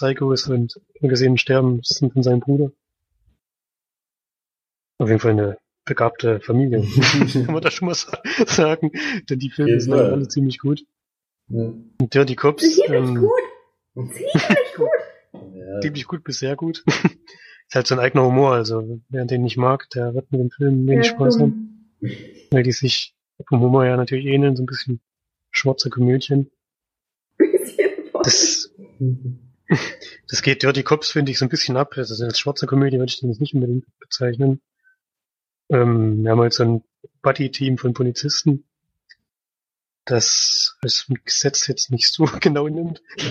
und 0.00 0.80
Brücke 1.00 1.16
sehen 1.16 1.32
und 1.32 1.40
sterben 1.40 1.80
sind 1.82 2.12
von 2.12 2.22
seinem 2.22 2.40
Bruder. 2.40 2.72
Auf 4.98 5.08
jeden 5.08 5.20
Fall 5.20 5.32
eine 5.32 5.58
begabte 5.84 6.40
Familie. 6.40 6.82
Kann 7.32 7.52
man 7.52 7.62
das 7.62 7.74
schon 7.74 7.88
mal 7.88 7.94
sagen. 7.94 8.92
Denn 9.28 9.38
die 9.38 9.50
Filme 9.50 9.80
sind 9.80 9.92
alle 9.92 10.28
ziemlich 10.28 10.58
gut. 10.58 10.82
Ja. 11.48 11.62
Und 11.62 12.14
Dirty 12.14 12.36
Cops. 12.36 12.62
Ziemlich 12.62 12.90
ähm, 12.90 13.14
gut. 13.16 14.10
Ziemlich 14.12 14.74
gut. 14.76 14.88
Ja. 15.54 15.80
Ziemlich 15.80 16.06
gut 16.06 16.24
bis 16.24 16.38
sehr 16.38 16.56
gut. 16.56 16.84
ist 16.86 17.74
halt 17.74 17.86
so 17.86 17.94
ein 17.94 18.00
eigener 18.00 18.24
Humor, 18.24 18.52
also 18.52 19.00
wer 19.08 19.24
den 19.24 19.42
nicht 19.42 19.56
mag, 19.56 19.88
der 19.90 20.14
wird 20.14 20.30
mit 20.32 20.40
dem 20.40 20.50
Film 20.50 20.86
wenig 20.86 21.06
ja, 21.06 21.12
Spaß 21.12 21.38
haben. 21.38 21.94
Weil 22.50 22.62
die 22.62 22.72
sich 22.72 23.14
vom 23.46 23.60
Humor 23.60 23.84
ja 23.84 23.96
natürlich 23.96 24.26
ähneln, 24.26 24.56
so 24.56 24.62
ein 24.62 24.66
bisschen 24.66 25.00
schwarze 25.58 25.90
Komödien. 25.90 26.50
Das, 28.24 28.74
das 30.28 30.42
geht 30.42 30.64
Dirty 30.64 30.82
Cops, 30.82 31.12
finde 31.12 31.30
ich, 31.30 31.38
so 31.38 31.44
ein 31.44 31.50
bisschen 31.50 31.76
ab. 31.76 31.92
Also 31.96 32.24
als 32.24 32.40
schwarze 32.40 32.66
Komödie 32.66 32.98
würde 32.98 33.10
ich 33.10 33.20
den 33.20 33.30
jetzt 33.30 33.40
nicht 33.40 33.54
unbedingt 33.54 33.86
bezeichnen. 34.00 34.60
Ähm, 35.70 36.24
wir 36.24 36.32
haben 36.32 36.40
halt 36.40 36.52
so 36.52 36.64
ein 36.64 36.82
Buddy-Team 37.22 37.78
von 37.78 37.94
Polizisten, 37.94 38.64
das 40.04 40.76
das 40.82 41.06
Gesetz 41.24 41.66
jetzt 41.68 41.90
nicht 41.90 42.08
so 42.08 42.24
genau 42.40 42.66
nimmt. 42.68 43.02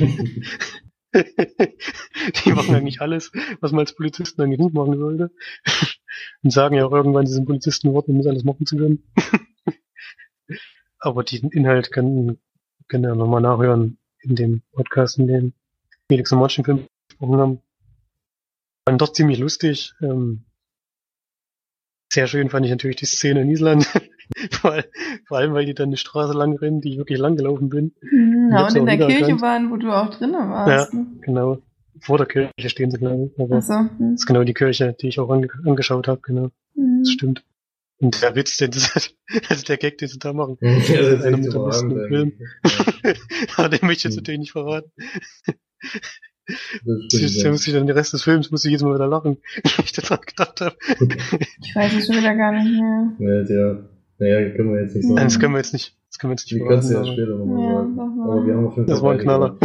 die 1.13 2.51
machen 2.51 2.75
eigentlich 2.75 3.01
alles, 3.01 3.31
was 3.59 3.71
man 3.71 3.79
als 3.81 3.95
Polizisten 3.95 4.41
eigentlich 4.41 4.59
nicht 4.59 4.73
machen 4.73 4.97
sollte. 4.97 5.31
und 6.43 6.51
sagen 6.51 6.75
ja 6.75 6.85
auch 6.85 6.91
irgendwann, 6.91 7.25
sie 7.25 7.33
sind 7.33 7.45
Polizisten 7.45 7.89
geworden, 7.89 8.11
um 8.11 8.17
das 8.19 8.27
alles 8.27 8.43
machen 8.43 8.65
zu 8.65 8.77
können. 8.77 9.03
Aber 10.99 11.23
den 11.23 11.49
Inhalt 11.49 11.91
können, 11.91 12.39
können 12.87 13.03
ja 13.03 13.15
nochmal 13.15 13.41
nachhören 13.41 13.97
in 14.19 14.35
dem 14.35 14.61
Podcast, 14.73 15.19
in 15.19 15.27
dem 15.27 15.53
Felix 16.09 16.31
und 16.31 16.39
Martin 16.39 16.65
Film 16.65 16.87
gesprochen 17.09 17.37
haben. 17.37 17.59
Fand 18.87 19.01
doch 19.01 19.11
ziemlich 19.11 19.39
lustig. 19.39 19.93
Ähm, 20.01 20.45
sehr 22.11 22.27
schön 22.27 22.49
fand 22.49 22.65
ich 22.65 22.71
natürlich 22.71 22.95
die 22.95 23.05
Szene 23.05 23.41
in 23.41 23.51
Island. 23.51 23.85
vor, 24.51 24.83
vor, 25.27 25.37
allem, 25.37 25.53
weil 25.53 25.65
die 25.65 25.73
dann 25.73 25.89
eine 25.89 25.97
Straße 25.97 26.33
lang 26.33 26.57
rennen, 26.57 26.81
die 26.81 26.93
ich 26.93 26.97
wirklich 26.97 27.19
lang 27.19 27.35
gelaufen 27.35 27.69
bin. 27.69 27.93
Mhm, 28.01 28.51
ja, 28.51 28.65
und 28.65 28.75
in 28.75 28.85
der 28.85 28.97
Kirche 28.97 29.21
erkannt. 29.21 29.41
waren, 29.41 29.71
wo 29.71 29.77
du 29.77 29.91
auch 29.91 30.09
drinnen 30.09 30.49
warst. 30.49 30.93
Ja, 30.93 30.99
ne? 30.99 31.07
genau. 31.21 31.59
Vor 31.99 32.17
der 32.17 32.27
Kirche 32.27 32.69
stehen 32.69 32.91
sie, 32.91 32.97
glaube 32.97 33.25
ich. 33.25 33.39
Aber 33.39 33.61
so. 33.61 33.73
hm. 33.73 33.89
Das 33.99 34.21
ist 34.21 34.25
genau 34.25 34.43
die 34.43 34.53
Kirche, 34.53 34.95
die 34.99 35.07
ich 35.07 35.19
auch 35.19 35.29
ange 35.29 35.49
angeschaut 35.65 36.07
habe, 36.07 36.21
genau. 36.21 36.49
Mhm. 36.75 37.03
Das 37.03 37.11
stimmt. 37.11 37.43
Und 37.99 38.21
der 38.21 38.35
Witz, 38.35 38.57
den 38.57 38.71
das, 38.71 39.13
also 39.49 39.63
der 39.65 39.77
Gag, 39.77 39.97
den 39.97 40.07
sie 40.07 40.19
da 40.19 40.33
machen, 40.33 40.57
ja, 40.61 40.75
das 40.77 40.87
ist 40.87 41.23
einer 41.23 41.37
mit 41.37 41.53
der 41.53 41.59
besten 41.59 42.07
Film. 42.07 42.33
Ja. 43.03 43.13
Aber 43.55 43.69
den 43.69 43.87
möchte 43.87 43.99
ich 43.99 44.03
jetzt 44.05 44.15
mhm. 44.15 44.17
natürlich 44.17 44.39
nicht 44.39 44.51
verraten. 44.51 44.91
Stimmt, 47.09 47.51
muss 47.51 47.67
ich 47.67 47.73
dann 47.73 47.87
den 47.87 47.95
Rest 47.95 48.13
des 48.13 48.23
Films 48.23 48.51
muss 48.51 48.65
ich 48.65 48.71
jetzt 48.71 48.81
mal 48.81 48.95
wieder 48.95 49.07
lachen, 49.07 49.37
wenn 49.63 49.85
ich 49.85 49.91
daran 49.93 50.19
gedacht 50.25 50.61
habe. 50.61 50.75
Ich 51.61 51.75
weiß 51.75 51.93
es 51.93 52.07
schon 52.07 52.17
wieder 52.17 52.35
gar 52.35 52.51
nicht 52.53 52.71
mehr. 52.71 53.15
Ja, 53.19 53.43
der, 53.43 53.89
naja, 54.17 54.49
können 54.55 54.73
wir 54.73 54.81
jetzt 54.81 54.95
nicht 54.95 55.03
sagen. 55.03 55.15
Nein, 55.15 55.27
das 55.27 55.39
können 55.39 55.53
wir 55.53 55.59
jetzt 55.59 55.73
nicht. 55.73 55.97
Das 56.09 56.19
können 56.19 56.31
wir 56.31 56.35
jetzt 56.35 56.51
nicht 56.51 56.59
Wir 56.59 56.67
können 56.67 56.79
es 56.79 56.89
ja 56.89 57.05
später 57.05 57.35
nochmal 57.35 57.63
ja, 57.63 57.95
sagen. 57.95 58.21
Aber 58.21 58.45
wir 58.45 58.53
haben 58.55 58.67
auf 58.67 58.75
jeden 58.75 58.87
Fall. 58.87 58.95
Das 58.95 59.03
war 59.03 59.11
ein 59.13 59.19
Knaller. 59.19 59.57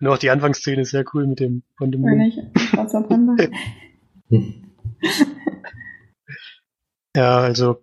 Und 0.00 0.06
auch 0.06 0.18
die 0.18 0.30
Anfangsszene 0.30 0.82
ist 0.82 0.90
sehr 0.90 1.04
cool 1.14 1.26
mit 1.26 1.40
dem 1.40 1.62
von 1.76 1.90
dem 1.90 2.00
Mund. 2.02 2.34
Schwarzer 2.56 3.02
Panda. 3.02 3.36
Ja, 7.16 7.38
also 7.38 7.82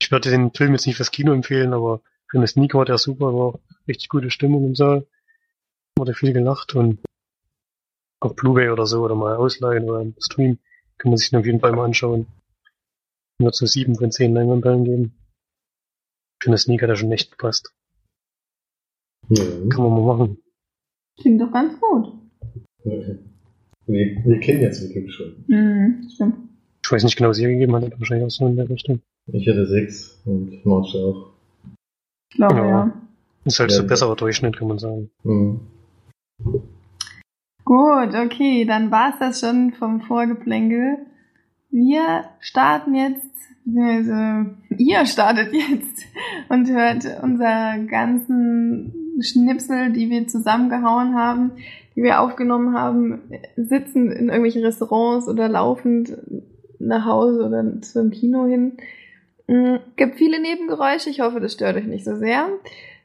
ich 0.00 0.10
würde 0.10 0.30
den 0.30 0.52
Film 0.52 0.72
jetzt 0.72 0.86
nicht 0.86 0.96
fürs 0.96 1.10
Kino 1.10 1.32
empfehlen, 1.32 1.72
aber 1.72 2.00
für 2.30 2.38
eine 2.38 2.46
Sneak 2.46 2.74
war 2.74 2.84
der 2.84 2.98
super, 2.98 3.34
war 3.34 3.44
auch 3.46 3.60
richtig 3.86 4.08
gute 4.08 4.30
Stimmung 4.30 4.64
im 4.64 4.74
Saal. 4.74 5.06
Wurde 5.96 6.14
viel 6.14 6.32
gelacht 6.32 6.74
und 6.74 7.00
auf 8.20 8.36
Blu-ray 8.36 8.70
oder 8.70 8.86
so 8.86 9.02
oder 9.02 9.14
mal 9.14 9.36
ausleihen 9.36 9.88
oder 9.90 10.00
im 10.02 10.14
Stream 10.20 10.58
kann 10.98 11.10
man 11.10 11.18
sich 11.18 11.30
den 11.30 11.40
auf 11.40 11.46
jeden 11.46 11.60
Fall 11.60 11.72
mal 11.72 11.84
anschauen. 11.84 12.26
Nur 13.40 13.52
zu 13.52 13.66
sieben 13.66 13.96
von 13.96 14.10
zehn 14.10 14.34
Leinwandperlen 14.34 14.84
geben. 14.84 15.18
Für 16.40 16.50
eine 16.50 16.58
Sneak 16.58 16.82
hat 16.82 16.88
er 16.88 16.96
schon 16.96 17.12
echt 17.12 17.32
gepasst. 17.32 17.72
Ja. 19.28 19.44
Kann 19.68 19.82
man 19.82 19.92
mal 19.92 20.16
machen. 20.16 20.38
Klingt 21.20 21.40
doch 21.40 21.52
ganz 21.52 21.80
gut. 21.80 22.12
Okay. 22.84 23.18
Wir, 23.86 24.24
wir 24.24 24.40
kennen 24.40 24.62
jetzt 24.62 24.82
den 24.82 24.92
Glück 24.92 25.10
schon. 25.10 25.44
Mhm, 25.46 26.08
stimmt. 26.12 26.47
Ich 26.88 26.92
weiß 26.92 27.04
nicht 27.04 27.16
genau, 27.16 27.28
was 27.28 27.38
ihr 27.38 27.50
gegeben 27.50 27.76
hat, 27.76 27.84
aber 27.84 27.98
wahrscheinlich 27.98 28.24
auch 28.24 28.30
so 28.30 28.46
in 28.46 28.56
der 28.56 28.70
Richtung. 28.70 29.02
Ich 29.30 29.46
hätte 29.46 29.66
sechs 29.66 30.22
und 30.24 30.64
Marge 30.64 30.96
auch. 30.96 31.32
Ich 32.30 32.36
glaube, 32.36 32.54
ja. 32.54 32.66
ja. 32.66 32.92
Ist 33.44 33.60
halt 33.60 33.70
ja, 33.72 33.76
so 33.76 33.82
ein 33.82 33.88
besserer 33.88 34.16
Durchschnitt, 34.16 34.56
kann 34.56 34.68
man 34.68 34.78
sagen. 34.78 35.10
Mhm. 35.22 35.60
Gut, 37.66 38.14
okay, 38.14 38.64
dann 38.64 38.90
war's 38.90 39.16
das 39.20 39.40
schon 39.40 39.72
vom 39.72 40.00
Vorgeplänkel. 40.00 40.96
Wir 41.68 42.24
starten 42.40 42.94
jetzt, 42.94 43.36
beziehungsweise 43.66 44.54
ihr 44.78 45.04
startet 45.04 45.52
jetzt 45.52 46.04
und 46.48 46.70
hört 46.70 47.04
unser 47.22 47.80
ganzen 47.86 49.20
Schnipsel, 49.20 49.92
die 49.92 50.08
wir 50.08 50.26
zusammengehauen 50.26 51.14
haben, 51.16 51.50
die 51.96 52.02
wir 52.02 52.22
aufgenommen 52.22 52.74
haben, 52.74 53.20
sitzen 53.56 54.10
in 54.10 54.28
irgendwelchen 54.28 54.64
Restaurants 54.64 55.28
oder 55.28 55.50
laufend 55.50 56.16
nach 56.78 57.04
Hause 57.04 57.44
oder 57.44 57.80
zum 57.82 58.10
Kino 58.10 58.46
hin. 58.46 58.72
Mhm, 59.46 59.80
gibt 59.96 60.16
viele 60.16 60.40
Nebengeräusche, 60.40 61.10
ich 61.10 61.20
hoffe, 61.20 61.40
das 61.40 61.54
stört 61.54 61.76
euch 61.76 61.86
nicht 61.86 62.04
so 62.04 62.16
sehr. 62.16 62.48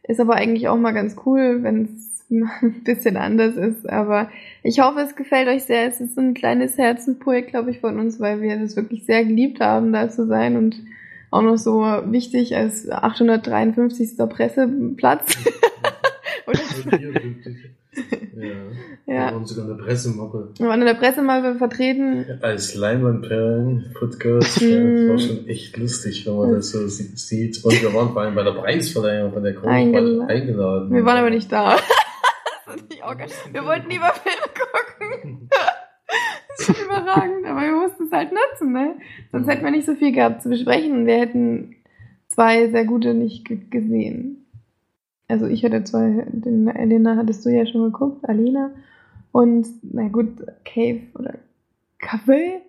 Ist 0.04 0.20
aber 0.20 0.36
eigentlich 0.36 0.68
auch 0.68 0.78
mal 0.78 0.92
ganz 0.92 1.16
cool, 1.26 1.64
wenn 1.64 1.86
es 1.86 2.26
ein 2.30 2.84
bisschen 2.84 3.18
anders 3.18 3.56
ist. 3.56 3.90
Aber 3.90 4.30
ich 4.64 4.80
hoffe, 4.80 5.00
es 5.02 5.16
gefällt 5.16 5.48
euch 5.48 5.64
sehr. 5.64 5.88
Es 5.88 6.02
ist 6.02 6.18
ein 6.18 6.34
kleines 6.34 6.78
Herzensprojekt, 6.78 7.50
glaube 7.50 7.72
ich, 7.72 7.80
von 7.80 8.00
uns, 8.00 8.20
weil 8.20 8.42
wir 8.42 8.58
das 8.58 8.76
wirklich 8.76 9.06
sehr 9.06 9.24
geliebt 9.24 9.60
haben, 9.60 9.94
da 9.94 10.10
zu 10.10 10.28
sein 10.28 10.58
und 10.58 10.82
auch 11.32 11.42
noch 11.42 11.58
so 11.58 11.82
wichtig 12.06 12.56
als 12.56 12.90
853. 12.90 14.18
Presseplatz. 14.30 15.38
Oder 16.48 16.60
ja. 18.36 18.46
ja. 18.46 18.54
Wir 19.06 19.34
waren 19.34 19.46
sogar 19.46 19.70
in 19.70 19.78
der 19.78 19.84
Pressemappe. 19.84 20.50
Wir 20.58 20.68
waren 20.68 20.80
in 20.82 20.88
der 20.88 20.94
Pressemappe 20.94 21.56
vertreten. 21.56 22.26
Als 22.42 22.76
Leinwandperlen-Podcast. 22.76 24.62
Mm. 24.62 24.66
Ja, 24.66 24.80
das 24.80 25.10
war 25.10 25.20
schon 25.20 25.48
echt 25.48 25.78
lustig, 25.78 26.26
wenn 26.26 26.36
man 26.36 26.52
das 26.54 26.72
so 26.72 26.88
sieht. 26.88 27.64
Und 27.64 27.82
wir 27.82 27.94
waren 27.94 28.14
vor 28.14 28.22
allem 28.22 28.36
bei 28.36 28.44
der 28.44 28.52
Preisverleihung 28.52 29.34
von 29.34 29.44
der 29.44 29.54
Krone 29.56 29.74
eingeladen. 29.74 30.22
eingeladen. 30.30 30.94
Wir 30.94 31.06
waren 31.06 31.18
aber 31.18 31.30
nicht 31.30 31.52
da. 31.52 31.78
wir 33.52 33.66
wollten 33.66 33.90
lieber 33.90 34.12
Filme 34.14 34.48
gucken. 34.54 35.50
das 36.58 36.70
ist 36.70 36.84
überragend, 36.84 37.46
aber 37.46 37.62
wir 37.62 37.72
mussten 37.74 38.04
es 38.06 38.12
halt 38.12 38.32
nutzen, 38.32 38.74
ne? 38.74 38.96
Sonst 39.32 39.48
hätten 39.48 39.64
wir 39.64 39.72
nicht 39.72 39.86
so 39.86 39.96
viel 39.96 40.12
gehabt 40.12 40.42
zu 40.42 40.50
besprechen 40.50 40.94
und 40.94 41.06
wir 41.06 41.20
hätten 41.20 41.76
zwei 42.28 42.70
sehr 42.70 42.86
gute 42.86 43.14
nicht 43.14 43.46
gesehen. 43.70 44.43
Also 45.28 45.48
ich 45.48 45.64
hatte 45.64 45.84
zwei, 45.84 46.26
den 46.28 46.68
Elena 46.68 47.16
hattest 47.16 47.46
du 47.46 47.50
ja 47.50 47.66
schon 47.66 47.84
geguckt, 47.84 48.28
Alena. 48.28 48.72
Und 49.32 49.68
na 49.82 50.08
gut, 50.10 50.46
Cave 50.64 51.02
oder 51.16 51.36
Café 52.00 52.60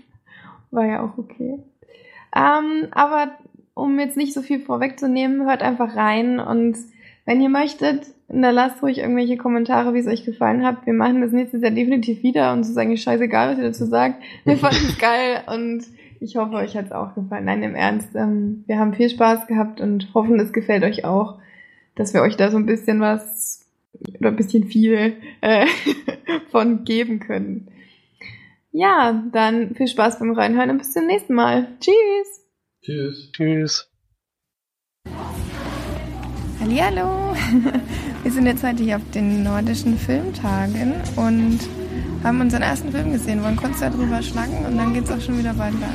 war 0.70 0.86
ja 0.86 1.04
auch 1.04 1.18
okay. 1.18 1.58
Ähm, 2.34 2.88
aber 2.92 3.32
um 3.74 3.98
jetzt 3.98 4.16
nicht 4.16 4.32
so 4.32 4.42
viel 4.42 4.60
vorwegzunehmen, 4.60 5.46
hört 5.46 5.62
einfach 5.62 5.96
rein 5.96 6.40
und 6.40 6.76
wenn 7.26 7.40
ihr 7.40 7.48
möchtet, 7.48 8.06
dann 8.28 8.54
lasst 8.54 8.82
ruhig 8.82 8.98
irgendwelche 8.98 9.36
Kommentare, 9.36 9.94
wie 9.94 9.98
es 9.98 10.06
euch 10.06 10.24
gefallen 10.24 10.64
hat. 10.64 10.86
Wir 10.86 10.94
machen 10.94 11.20
das 11.20 11.32
nächstes 11.32 11.60
Jahr 11.62 11.72
definitiv 11.72 12.22
wieder 12.22 12.52
und 12.52 12.60
es 12.60 12.70
ist 12.70 12.78
eigentlich 12.78 13.02
scheißegal, 13.02 13.50
was 13.50 13.58
ihr 13.58 13.64
dazu 13.64 13.84
sagt. 13.84 14.22
Wir 14.44 14.56
fanden 14.56 14.86
es 14.88 14.98
geil 15.00 15.42
und 15.46 15.84
ich 16.20 16.36
hoffe, 16.36 16.54
euch 16.54 16.76
hat 16.76 16.86
es 16.86 16.92
auch 16.92 17.14
gefallen. 17.14 17.44
Nein, 17.44 17.62
im 17.62 17.74
Ernst, 17.74 18.14
ähm, 18.14 18.64
wir 18.66 18.78
haben 18.78 18.94
viel 18.94 19.10
Spaß 19.10 19.46
gehabt 19.46 19.80
und 19.80 20.14
hoffen, 20.14 20.40
es 20.40 20.52
gefällt 20.52 20.84
euch 20.84 21.04
auch 21.04 21.38
dass 21.96 22.14
wir 22.14 22.22
euch 22.22 22.36
da 22.36 22.50
so 22.50 22.58
ein 22.58 22.66
bisschen 22.66 23.00
was 23.00 23.66
oder 24.20 24.28
ein 24.28 24.36
bisschen 24.36 24.68
viel 24.68 25.16
äh, 25.40 25.66
von 26.50 26.84
geben 26.84 27.18
können. 27.18 27.68
Ja, 28.70 29.24
dann 29.32 29.74
viel 29.74 29.88
Spaß 29.88 30.18
beim 30.18 30.32
Reinhören 30.32 30.70
und 30.70 30.78
bis 30.78 30.92
zum 30.92 31.06
nächsten 31.06 31.34
Mal. 31.34 31.68
Tschüss. 31.80 32.44
Tschüss. 32.82 33.32
Tschüss. 33.32 33.90
Hallo. 36.60 37.34
Wir 38.22 38.32
sind 38.32 38.46
jetzt 38.46 38.62
heute 38.62 38.82
hier 38.82 38.96
auf 38.96 39.10
den 39.14 39.42
nordischen 39.44 39.96
Filmtagen 39.96 40.94
und 41.16 41.60
haben 42.22 42.40
unseren 42.40 42.62
ersten 42.62 42.90
Film 42.90 43.12
gesehen, 43.12 43.42
wollen 43.42 43.56
kurz 43.56 43.80
darüber 43.80 44.20
schnacken 44.20 44.66
und 44.66 44.76
dann 44.76 44.92
geht 44.92 45.04
es 45.04 45.12
auch 45.12 45.20
schon 45.20 45.38
wieder 45.38 45.56
weiter. 45.56 45.88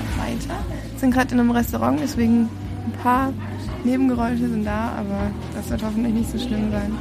Wir 0.92 1.00
sind 1.00 1.14
gerade 1.14 1.34
in 1.34 1.40
einem 1.40 1.52
Restaurant, 1.52 2.00
deswegen 2.02 2.50
ein 2.86 2.94
paar 3.04 3.34
Nebengeräusche 3.84 4.48
sind 4.48 4.66
da, 4.66 4.94
aber 4.98 5.32
das 5.56 5.70
wird 5.70 5.84
hoffentlich 5.84 6.14
nicht 6.14 6.32
so 6.32 6.38
schlimm 6.38 6.72
sein. 6.72 6.92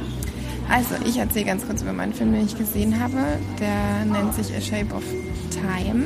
Also, 0.69 0.95
ich 1.05 1.17
erzähle 1.17 1.45
ganz 1.45 1.65
kurz 1.65 1.81
über 1.81 1.93
meinen 1.93 2.13
Film, 2.13 2.31
den 2.31 2.45
ich 2.45 2.57
gesehen 2.57 2.99
habe. 2.99 3.17
Der 3.59 4.05
nennt 4.05 4.33
sich 4.33 4.55
A 4.55 4.61
Shape 4.61 4.93
of 4.95 5.03
Time. 5.49 6.03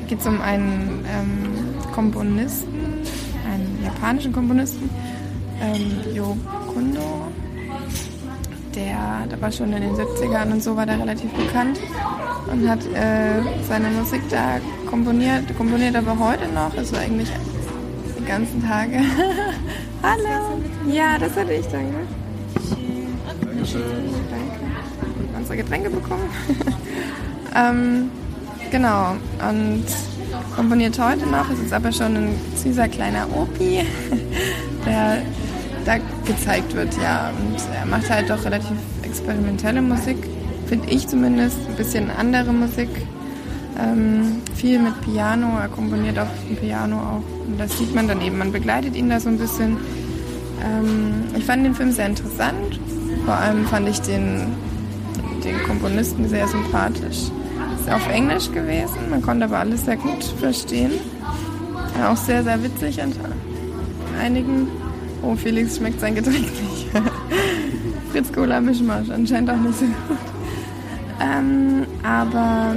Da 0.00 0.06
geht 0.08 0.20
es 0.20 0.26
um 0.26 0.40
einen 0.40 1.04
ähm, 1.08 1.92
Komponisten, 1.92 3.02
einen 3.52 3.78
japanischen 3.82 4.32
Komponisten, 4.32 4.88
ähm, 5.60 6.14
Yo 6.14 6.36
Kundo. 6.72 7.28
Der, 8.74 9.26
der 9.30 9.40
war 9.40 9.52
schon 9.52 9.72
in 9.72 9.82
den 9.82 9.94
70ern 9.94 10.52
und 10.52 10.62
so 10.62 10.76
war 10.76 10.84
der 10.84 10.98
relativ 10.98 11.30
bekannt 11.32 11.78
und 12.50 12.68
hat 12.68 12.80
äh, 12.86 13.40
seine 13.68 13.88
Musik 13.90 14.22
da 14.30 14.58
komponiert, 14.88 15.56
komponiert 15.56 15.94
aber 15.94 16.18
heute 16.18 16.48
noch, 16.52 16.76
also 16.76 16.96
eigentlich 16.96 17.30
die 18.24 18.28
ganzen 18.28 18.66
Tage. 18.66 18.96
Hallo. 20.02 20.58
Ja, 20.90 21.18
das 21.18 21.36
hatte 21.36 21.52
ich, 21.52 21.66
danke. 21.66 21.94
Danke. 23.50 23.74
Unsere 25.36 25.56
Getränke 25.56 25.90
bekommen. 25.90 26.28
ähm, 27.56 28.10
genau. 28.70 29.16
Und 29.48 29.84
komponiert 30.56 30.98
heute 30.98 31.26
noch. 31.26 31.50
Es 31.50 31.58
ist 31.58 31.72
aber 31.72 31.92
schon 31.92 32.16
ein 32.16 32.40
süßer 32.56 32.88
kleiner 32.88 33.26
Opi, 33.36 33.84
der 34.86 35.22
da 35.84 35.96
gezeigt 36.24 36.74
wird, 36.74 36.96
ja. 37.02 37.30
Und 37.30 37.56
er 37.74 37.86
macht 37.86 38.08
halt 38.08 38.30
doch 38.30 38.44
relativ 38.44 38.76
experimentelle 39.02 39.82
Musik, 39.82 40.16
finde 40.66 40.88
ich 40.88 41.06
zumindest. 41.08 41.58
Ein 41.68 41.76
bisschen 41.76 42.10
andere 42.10 42.52
Musik. 42.52 42.88
Ähm, 43.78 44.42
viel 44.54 44.78
mit 44.78 45.00
Piano, 45.00 45.58
er 45.60 45.68
komponiert 45.68 46.18
auf 46.18 46.28
dem 46.48 46.56
Piano 46.56 46.96
auch. 46.96 47.46
Und 47.46 47.58
das 47.58 47.76
sieht 47.76 47.94
man 47.94 48.06
dann 48.06 48.20
eben, 48.20 48.38
man 48.38 48.52
begleitet 48.52 48.94
ihn 48.94 49.08
da 49.08 49.18
so 49.18 49.28
ein 49.28 49.38
bisschen. 49.38 49.76
Ähm, 50.62 51.24
ich 51.36 51.44
fand 51.44 51.64
den 51.64 51.74
Film 51.74 51.90
sehr 51.90 52.06
interessant. 52.06 52.78
Vor 53.24 53.34
allem 53.34 53.66
fand 53.66 53.88
ich 53.88 54.00
den, 54.00 54.46
den 55.42 55.62
Komponisten 55.64 56.28
sehr 56.28 56.46
sympathisch. 56.46 57.30
ist 57.80 57.90
auf 57.92 58.08
Englisch 58.08 58.50
gewesen. 58.52 59.10
Man 59.10 59.22
konnte 59.22 59.46
aber 59.46 59.58
alles 59.58 59.84
sehr 59.84 59.96
gut 59.96 60.22
verstehen. 60.38 60.92
War 61.98 62.10
auch 62.12 62.16
sehr, 62.16 62.44
sehr 62.44 62.62
witzig 62.62 63.02
an 63.02 63.12
einigen. 64.20 64.68
Oh, 65.22 65.34
Felix 65.34 65.76
schmeckt 65.76 66.00
sein 66.00 66.14
Getränk 66.14 66.44
nicht. 66.44 66.86
Fritz 68.12 68.32
Cola 68.32 68.60
Mischmasch, 68.60 69.10
anscheinend 69.10 69.50
auch 69.50 69.56
nicht 69.56 69.78
so 69.78 69.86
gut. 69.86 70.18
Ähm, 71.20 71.86
aber 72.02 72.76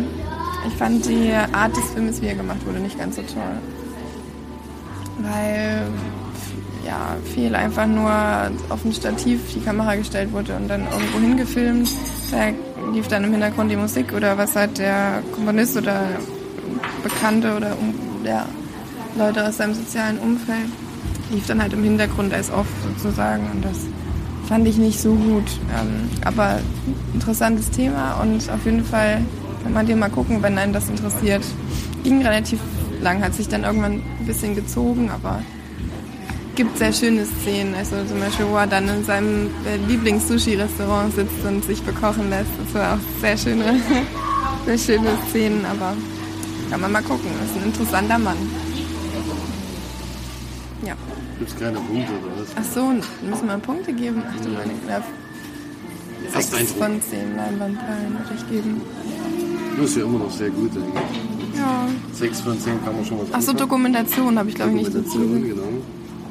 ich 0.68 0.74
fand 0.74 1.06
die 1.06 1.32
Art 1.32 1.76
des 1.76 1.86
Films, 1.94 2.22
wie 2.22 2.28
er 2.28 2.36
gemacht 2.36 2.66
wurde, 2.66 2.80
nicht 2.80 2.98
ganz 2.98 3.16
so 3.16 3.22
toll. 3.22 3.58
Weil 5.20 5.88
ja, 6.86 7.18
viel 7.34 7.54
einfach 7.56 7.88
nur 7.88 8.12
auf 8.70 8.86
ein 8.86 8.94
Stativ 8.94 9.42
die 9.54 9.60
Kamera 9.60 9.96
gestellt 9.96 10.32
wurde 10.32 10.56
und 10.56 10.68
dann 10.68 10.82
irgendwo 10.82 11.20
hingefilmt. 11.20 11.90
Da 12.32 12.50
lief 12.94 13.08
dann 13.08 13.24
im 13.24 13.32
Hintergrund 13.32 13.72
die 13.72 13.76
Musik 13.76 14.14
oder 14.14 14.38
was 14.38 14.56
hat 14.56 14.78
der 14.78 15.22
Komponist 15.34 15.76
oder 15.76 16.02
Bekannte 17.04 17.56
oder 17.56 17.76
ja, 18.24 18.46
Leute 19.18 19.46
aus 19.46 19.58
seinem 19.58 19.74
sozialen 19.74 20.20
Umfeld 20.20 20.70
lief 21.30 21.46
dann 21.48 21.62
halt 21.62 21.74
im 21.74 21.84
Hintergrund 21.84 22.34
als 22.34 22.52
off 22.52 22.68
sozusagen 22.88 23.44
und 23.54 23.66
das 23.66 23.78
fand 24.48 24.68
ich 24.68 24.78
nicht 24.78 25.02
so 25.02 25.14
gut. 25.14 25.44
Ähm, 25.78 26.10
aber 26.24 26.60
interessantes 27.14 27.70
Thema 27.70 28.22
und 28.22 28.50
auf 28.50 28.64
jeden 28.66 28.86
Fall 28.86 29.22
kann 29.68 29.74
man 29.74 29.86
dir 29.86 29.98
mal 29.98 30.10
gucken, 30.10 30.42
wenn 30.42 30.58
einen 30.58 30.72
das 30.72 30.88
interessiert. 30.88 31.44
Ging 32.02 32.26
relativ 32.26 32.58
lang, 33.02 33.22
hat 33.22 33.34
sich 33.34 33.50
dann 33.50 33.66
irgendwann 33.66 33.96
ein 33.96 34.26
bisschen 34.26 34.56
gezogen, 34.56 35.10
aber 35.10 35.42
gibt 36.56 36.78
sehr 36.78 36.94
schöne 36.94 37.26
Szenen. 37.26 37.76
Also 37.76 37.98
zum 38.06 38.18
Beispiel, 38.18 38.46
wo 38.48 38.56
er 38.56 38.68
dann 38.68 38.88
in 38.88 39.04
seinem 39.04 39.48
äh, 39.66 39.76
Lieblings-Sushi-Restaurant 39.90 41.14
sitzt 41.14 41.44
und 41.46 41.66
sich 41.66 41.82
bekochen 41.84 42.30
lässt. 42.30 42.50
Das 42.64 42.74
war 42.76 42.94
auch 42.94 43.20
sehr 43.20 43.38
schöne, 43.38 43.82
sehr 44.66 44.78
schöne 44.78 45.10
Szenen, 45.28 45.66
aber 45.66 45.98
kann 46.72 46.80
man 46.80 46.94
mal 46.94 47.04
gucken. 47.04 47.30
Das 47.42 47.52
ist 47.52 47.58
ein 47.58 47.64
interessanter 47.66 48.20
Mann. 48.20 48.38
Ja. 50.86 50.96
Gibt 51.40 51.52
es 51.52 51.60
keine 51.60 51.78
Punkte 51.78 52.14
oder 52.14 52.42
was? 52.42 52.48
Ach 52.56 52.74
so, 52.74 52.94
müssen 53.28 53.48
wir 53.48 53.58
Punkte 53.58 53.92
geben? 53.92 54.24
Ach 54.26 54.42
du 54.42 54.50
meine 54.50 54.72
ja, 54.88 55.04
Fast 56.30 56.52
Sechs 56.52 56.72
von 56.72 57.02
zehn 57.02 57.36
Leinwandperlen 57.36 58.14
würde 58.14 58.34
ich 58.34 58.50
geben. 58.50 58.82
Das 59.78 59.86
ist 59.90 59.98
ja 59.98 60.04
immer 60.04 60.20
noch 60.20 60.32
sehr 60.32 60.50
gut 60.50 60.72
eigentlich. 60.72 61.58
Ja. 61.58 61.88
Sechs 62.14 62.42
von 62.42 62.60
zehn 62.60 62.84
kann 62.84 62.96
man 62.96 63.06
schon 63.06 63.20
was 63.20 63.28
Ach 63.28 63.42
so, 63.42 63.52
anfangen. 63.52 63.58
Dokumentation 63.58 64.40
habe 64.40 64.50
ich 64.50 64.56
glaube 64.56 64.72
ich 64.72 64.78
nicht 64.78 64.96
dazu. 64.96 65.20
Dokumentation, 65.20 65.50
genau. 65.50 65.84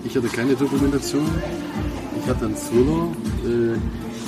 Ich 0.04 0.16
hatte 0.16 0.28
keine 0.28 0.54
Dokumentation. 0.54 1.26
Ich 2.22 2.28
hatte 2.28 2.44
einen 2.46 2.56
Thriller. 2.56 3.08
Äh, 3.44 3.78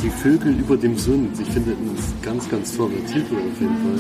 die 0.03 0.11
Vögel 0.11 0.53
über 0.59 0.77
dem 0.77 0.97
Sund. 0.97 1.39
Ich 1.41 1.49
finde 1.49 1.73
ein 1.73 1.97
ganz, 2.23 2.49
ganz 2.49 2.77
toller 2.77 3.05
Titel 3.07 3.35
auf 3.35 3.61
jeden 3.61 3.77
Fall. 3.77 3.99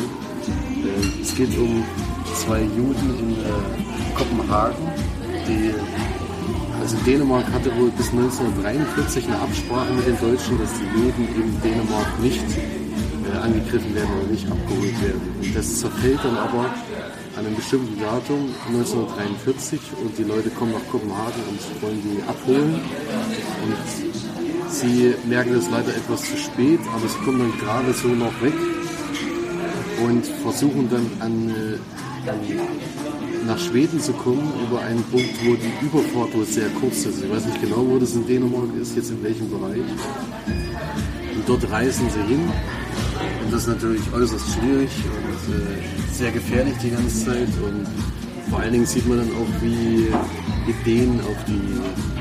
Äh, 0.84 1.22
es 1.22 1.34
geht 1.34 1.58
um 1.58 1.82
zwei 2.34 2.60
Juden 2.62 3.18
in 3.18 3.32
äh, 3.32 4.14
Kopenhagen, 4.14 4.86
die 5.48 5.74
also 6.80 6.96
Dänemark 7.04 7.44
hatte 7.52 7.74
wohl 7.76 7.90
bis 7.90 8.10
1943 8.10 9.26
eine 9.26 9.38
Absprache 9.40 9.92
mit 9.92 10.06
den 10.06 10.18
Deutschen, 10.20 10.58
dass 10.58 10.70
die 10.74 11.00
Juden 11.00 11.28
in 11.34 11.60
Dänemark 11.62 12.20
nicht 12.22 12.44
äh, 13.32 13.36
angegriffen 13.38 13.94
werden 13.94 14.10
oder 14.20 14.30
nicht 14.30 14.50
abgeholt 14.50 15.02
werden. 15.02 15.20
Und 15.40 15.56
das 15.56 15.80
zerfällt 15.80 16.18
dann 16.22 16.36
aber 16.36 16.70
an 17.36 17.46
einem 17.46 17.56
bestimmten 17.56 18.00
Datum 18.00 18.50
1943 18.68 19.80
und 20.02 20.18
die 20.18 20.24
Leute 20.24 20.50
kommen 20.50 20.72
nach 20.72 20.86
Kopenhagen 20.90 21.42
und 21.48 21.82
wollen 21.82 22.02
die 22.02 22.22
abholen. 22.28 22.80
Und 23.64 24.70
sie 24.70 25.14
merken 25.26 25.54
das 25.54 25.70
leider 25.70 25.94
etwas 25.94 26.22
zu 26.22 26.36
spät, 26.36 26.80
aber 26.94 27.08
sie 27.08 27.18
kommen 27.24 27.38
dann 27.38 27.58
gerade 27.58 27.92
so 27.92 28.08
noch 28.08 28.42
weg 28.42 28.54
und 30.04 30.26
versuchen 30.42 30.88
dann 30.90 31.06
an, 31.20 31.50
äh, 31.50 32.30
an 32.30 32.40
nach 33.46 33.58
Schweden 33.58 33.98
zu 33.98 34.12
kommen 34.12 34.52
über 34.68 34.80
einen 34.80 35.02
Punkt, 35.04 35.30
wo 35.42 35.54
die 35.54 35.86
Überfahrt 35.86 36.34
wohl 36.34 36.44
sehr 36.44 36.68
kurz 36.80 37.06
ist. 37.06 37.24
Ich 37.24 37.30
weiß 37.30 37.46
nicht 37.46 37.60
genau, 37.62 37.84
wo 37.86 37.98
das 37.98 38.14
in 38.14 38.26
Dänemark 38.26 38.68
ist, 38.80 38.94
jetzt 38.94 39.10
in 39.10 39.22
welchem 39.22 39.48
Bereich. 39.50 39.80
Und 41.34 41.48
dort 41.48 41.70
reisen 41.70 42.10
sie 42.10 42.22
hin. 42.22 42.50
Und 43.48 43.54
das 43.54 43.62
ist 43.62 43.68
natürlich 43.68 44.02
äußerst 44.12 44.44
schwierig 44.52 44.90
und 45.08 45.54
äh, 45.56 46.12
sehr 46.12 46.30
gefährlich 46.32 46.74
die 46.82 46.90
ganze 46.90 47.24
Zeit. 47.24 47.48
Und 47.64 47.86
vor 48.50 48.60
allen 48.60 48.72
Dingen 48.74 48.84
sieht 48.84 49.08
man 49.08 49.16
dann 49.16 49.30
auch, 49.30 49.62
wie 49.62 50.12
die 50.66 50.84
Dänen 50.84 51.18
auf 51.22 51.44
die, 51.46 51.80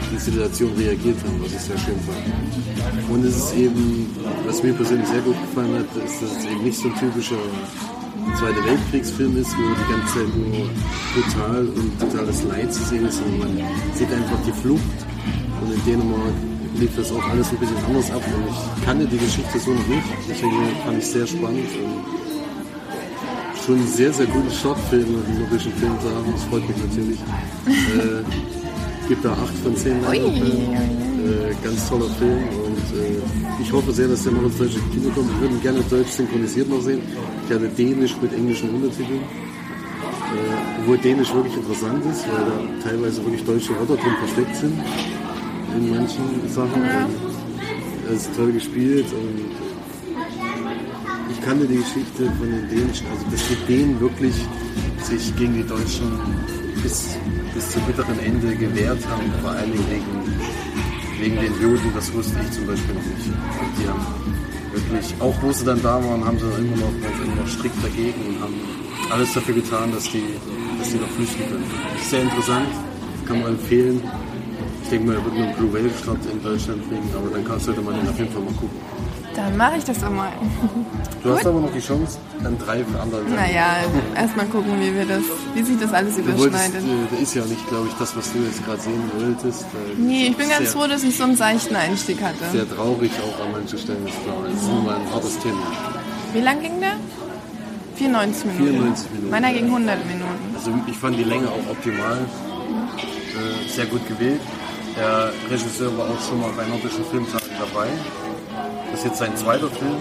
die 0.09 0.19
Situation 0.19 0.71
reagiert 0.77 1.17
haben, 1.25 1.43
was 1.43 1.51
ich 1.51 1.59
sehr 1.59 1.77
schön 1.79 1.99
fand. 2.07 3.09
Und 3.09 3.25
es 3.25 3.35
ist 3.35 3.55
eben, 3.57 4.07
was 4.45 4.63
mir 4.63 4.71
persönlich 4.71 5.09
sehr 5.09 5.19
gut 5.19 5.35
gefallen 5.41 5.73
hat, 5.75 6.05
ist, 6.05 6.21
dass 6.21 6.31
es 6.31 6.45
eben 6.45 6.63
nicht 6.63 6.79
so 6.79 6.87
ein 6.87 6.95
typischer 6.95 7.43
Zweiter 8.39 8.63
Weltkriegsfilm 8.63 9.35
ist, 9.35 9.51
wo 9.57 9.63
die 9.75 9.91
ganze 9.91 10.13
Zeit 10.13 10.31
nur 10.33 10.69
brutal 11.13 11.67
und 11.67 11.99
totales 11.99 12.43
Leid 12.43 12.73
zu 12.73 12.83
sehen 12.85 13.05
ist, 13.05 13.17
sondern 13.17 13.39
man 13.39 13.67
sieht 13.95 14.13
einfach 14.13 14.39
die 14.47 14.53
Flucht. 14.53 14.81
Und 15.61 15.73
in 15.73 15.83
Dänemark 15.83 16.31
lief 16.79 16.95
das 16.95 17.11
auch 17.11 17.29
alles 17.29 17.49
ein 17.49 17.57
bisschen 17.57 17.77
anders 17.85 18.11
ab. 18.11 18.21
Und 18.25 18.47
ich 18.47 18.85
kannte 18.85 19.05
die 19.05 19.17
Geschichte 19.17 19.59
so 19.59 19.71
noch 19.71 19.87
nicht. 19.87 20.07
Deswegen 20.29 20.51
fand 20.85 20.97
ich 20.97 21.07
sehr 21.07 21.27
spannend. 21.27 21.69
Und 21.83 22.17
schon 23.65 23.79
ein 23.79 23.87
sehr, 23.87 24.13
sehr 24.13 24.27
gutes 24.27 24.61
Shortfilm 24.61 25.15
und 25.15 25.39
nordischen 25.39 25.73
Film 25.73 25.99
zu 25.99 26.07
haben. 26.07 26.31
Das 26.31 26.43
freut 26.45 26.67
mich 26.67 26.77
natürlich. 26.77 27.19
äh, 27.67 29.07
gibt 29.07 29.25
da 29.25 29.33
8 29.33 29.55
von 29.63 29.75
10 29.75 29.93
Ui, 29.93 30.01
Leinwandperlen. 30.01 30.97
Äh, 31.27 31.55
ganz 31.63 31.89
toller 31.89 32.09
Film 32.11 32.37
und 32.37 32.77
äh, 32.95 33.61
ich 33.61 33.73
hoffe 33.73 33.91
sehr, 33.91 34.07
dass 34.07 34.23
der 34.23 34.31
noch 34.31 34.43
ins 34.43 34.57
deutsche 34.57 34.79
Kino 34.93 35.09
kommt. 35.13 35.29
Ich 35.31 35.41
würde 35.41 35.55
ihn 35.55 35.61
gerne 35.61 35.79
deutsch 35.89 36.11
synchronisiert 36.11 36.69
noch 36.69 36.81
sehen. 36.81 37.01
Ich 37.45 37.53
hatte 37.53 37.67
Dänisch 37.67 38.15
mit 38.21 38.33
englischen 38.33 38.69
Untertiteln. 38.69 39.19
Äh, 39.19 40.81
obwohl 40.81 40.97
Dänisch 40.99 41.33
wirklich 41.33 41.55
interessant 41.57 42.05
ist, 42.05 42.25
weil 42.31 42.45
da 42.45 42.89
teilweise 42.89 43.23
wirklich 43.25 43.43
deutsche 43.43 43.71
Wörter 43.71 43.97
drin 43.97 44.13
versteckt 44.19 44.55
sind. 44.55 44.79
In 45.75 45.89
manchen 45.89 46.49
Sachen. 46.49 46.81
Ja. 46.83 47.05
Und 47.05 48.07
er 48.07 48.13
ist 48.13 48.29
toll 48.35 48.51
gespielt 48.51 49.05
und 49.11 49.57
ich 51.31 51.41
kannte 51.41 51.67
die 51.67 51.77
Geschichte 51.77 52.25
von 52.37 52.49
den 52.49 52.69
Dänischen, 52.69 53.07
also 53.07 53.25
dass 53.31 53.41
die 53.47 53.55
Dänen 53.67 53.99
wirklich 53.99 54.35
sich 55.03 55.35
gegen 55.35 55.55
die 55.55 55.67
Deutschen 55.67 56.19
bis, 56.81 57.17
bis 57.53 57.69
zum 57.71 57.81
bitteren 57.83 58.19
Ende 58.19 58.55
gewehrt 58.55 58.99
haben, 59.07 59.31
vor 59.41 59.51
allen 59.51 59.71
Dingen 59.71 59.85
wegen, 59.89 60.05
wegen 61.19 61.35
den 61.35 61.61
Juden, 61.61 61.91
das 61.93 62.13
wusste 62.13 62.37
ich 62.43 62.51
zum 62.51 62.67
Beispiel 62.67 62.95
noch 62.95 63.03
nicht. 63.03 63.25
Die 63.79 63.87
haben 63.87 64.05
wirklich, 64.73 65.15
auch 65.19 65.35
wo 65.41 65.51
sie 65.51 65.65
dann 65.65 65.81
da 65.81 66.03
waren, 66.03 66.23
haben 66.23 66.39
sie 66.39 66.45
immer 66.45 66.77
noch, 66.77 67.23
immer 67.23 67.35
noch 67.41 67.47
strikt 67.47 67.83
dagegen 67.83 68.21
und 68.27 68.41
haben 68.41 68.55
alles 69.11 69.33
dafür 69.33 69.55
getan, 69.55 69.91
dass 69.91 70.03
die, 70.03 70.23
dass 70.79 70.89
die 70.89 70.97
noch 70.97 71.09
flüchten 71.09 71.43
können. 71.49 71.65
Sehr 72.09 72.23
interessant, 72.23 72.67
kann 73.25 73.41
man 73.41 73.51
empfehlen. 73.51 74.01
Ich 74.87 74.91
denke 74.91 75.07
mal, 75.07 75.15
er 75.17 75.25
wird 75.25 75.35
nur 75.35 75.47
Blue 75.47 75.73
Whale 75.73 75.89
Start 76.01 76.17
in 76.31 76.41
Deutschland 76.41 76.81
kriegen, 76.87 77.09
aber 77.13 77.29
dann 77.29 77.43
kann, 77.43 77.59
sollte 77.59 77.81
man 77.81 77.93
den 77.99 78.07
auf 78.07 78.17
jeden 78.17 78.31
Fall 78.31 78.41
mal 78.41 78.53
gucken. 78.53 78.79
Dann 79.35 79.57
mache 79.57 79.75
ich 79.79 79.83
das 79.83 79.99
doch 79.99 80.09
mal. 80.09 80.31
Du 81.21 81.29
hast 81.35 81.45
aber 81.45 81.59
noch 81.59 81.73
die 81.73 81.81
Chance, 81.81 82.17
dann 82.41 82.57
drei 82.57 82.85
für 82.85 82.97
andere. 82.97 83.21
Naja, 83.23 83.83
erstmal 84.15 84.45
gucken, 84.45 84.79
wie 84.79 84.95
wir 84.95 85.05
das, 85.05 85.23
wie 85.53 85.61
sich 85.61 85.77
das 85.77 85.91
alles 85.91 86.17
überschneidet. 86.17 86.81
äh, 86.85 86.87
da 87.11 87.17
ist 87.21 87.35
ja 87.35 87.43
nicht, 87.43 87.67
glaube 87.67 87.89
ich, 87.89 87.95
das, 87.95 88.15
was 88.15 88.31
du 88.31 88.39
jetzt 88.39 88.63
gerade 88.63 88.79
sehen 88.79 89.03
wolltest. 89.19 89.65
Nee, 89.97 90.21
ich 90.21 90.27
das 90.29 90.37
bin 90.37 90.49
ganz 90.49 90.69
froh, 90.71 90.87
dass 90.87 91.03
ich 91.03 91.17
so 91.17 91.25
einen 91.25 91.35
seichten 91.35 91.75
Einstieg 91.75 92.21
hatte. 92.23 92.45
Sehr 92.53 92.69
traurig 92.73 93.11
auch 93.19 93.45
an 93.45 93.51
manchen 93.51 93.77
Stellen, 93.77 94.07
ist 94.07 94.23
klar. 94.23 94.37
Das 94.45 94.53
ist 94.53 94.69
nun 94.69 94.85
mal 94.85 94.95
ein 94.95 95.11
hartes 95.13 95.37
Thema. 95.39 95.67
Wie 96.31 96.39
lang 96.39 96.61
ging 96.61 96.79
der? 96.79 96.93
94 97.97 98.45
Minuten. 98.45 98.63
94 98.63 99.11
Minuten. 99.11 99.31
Meiner 99.31 99.51
ging 99.51 99.65
100 99.65 100.05
Minuten. 100.07 100.55
Also 100.55 100.71
ich 100.87 100.95
fand 100.95 101.17
die 101.17 101.25
Länge 101.25 101.49
auch 101.49 101.71
optimal. 101.71 102.19
Äh, 102.19 103.69
sehr 103.69 103.85
gut 103.87 104.07
gewählt. 104.07 104.39
Der 104.97 105.31
Regisseur 105.49 105.95
war 105.97 106.09
auch 106.09 106.21
schon 106.27 106.41
mal 106.41 106.51
bei 106.57 106.65
Nordischen 106.65 107.05
Filmtagen 107.11 107.51
dabei. 107.59 107.87
Das 108.89 108.99
ist 108.99 109.05
jetzt 109.05 109.19
sein 109.19 109.35
zweiter 109.37 109.69
Film. 109.69 109.97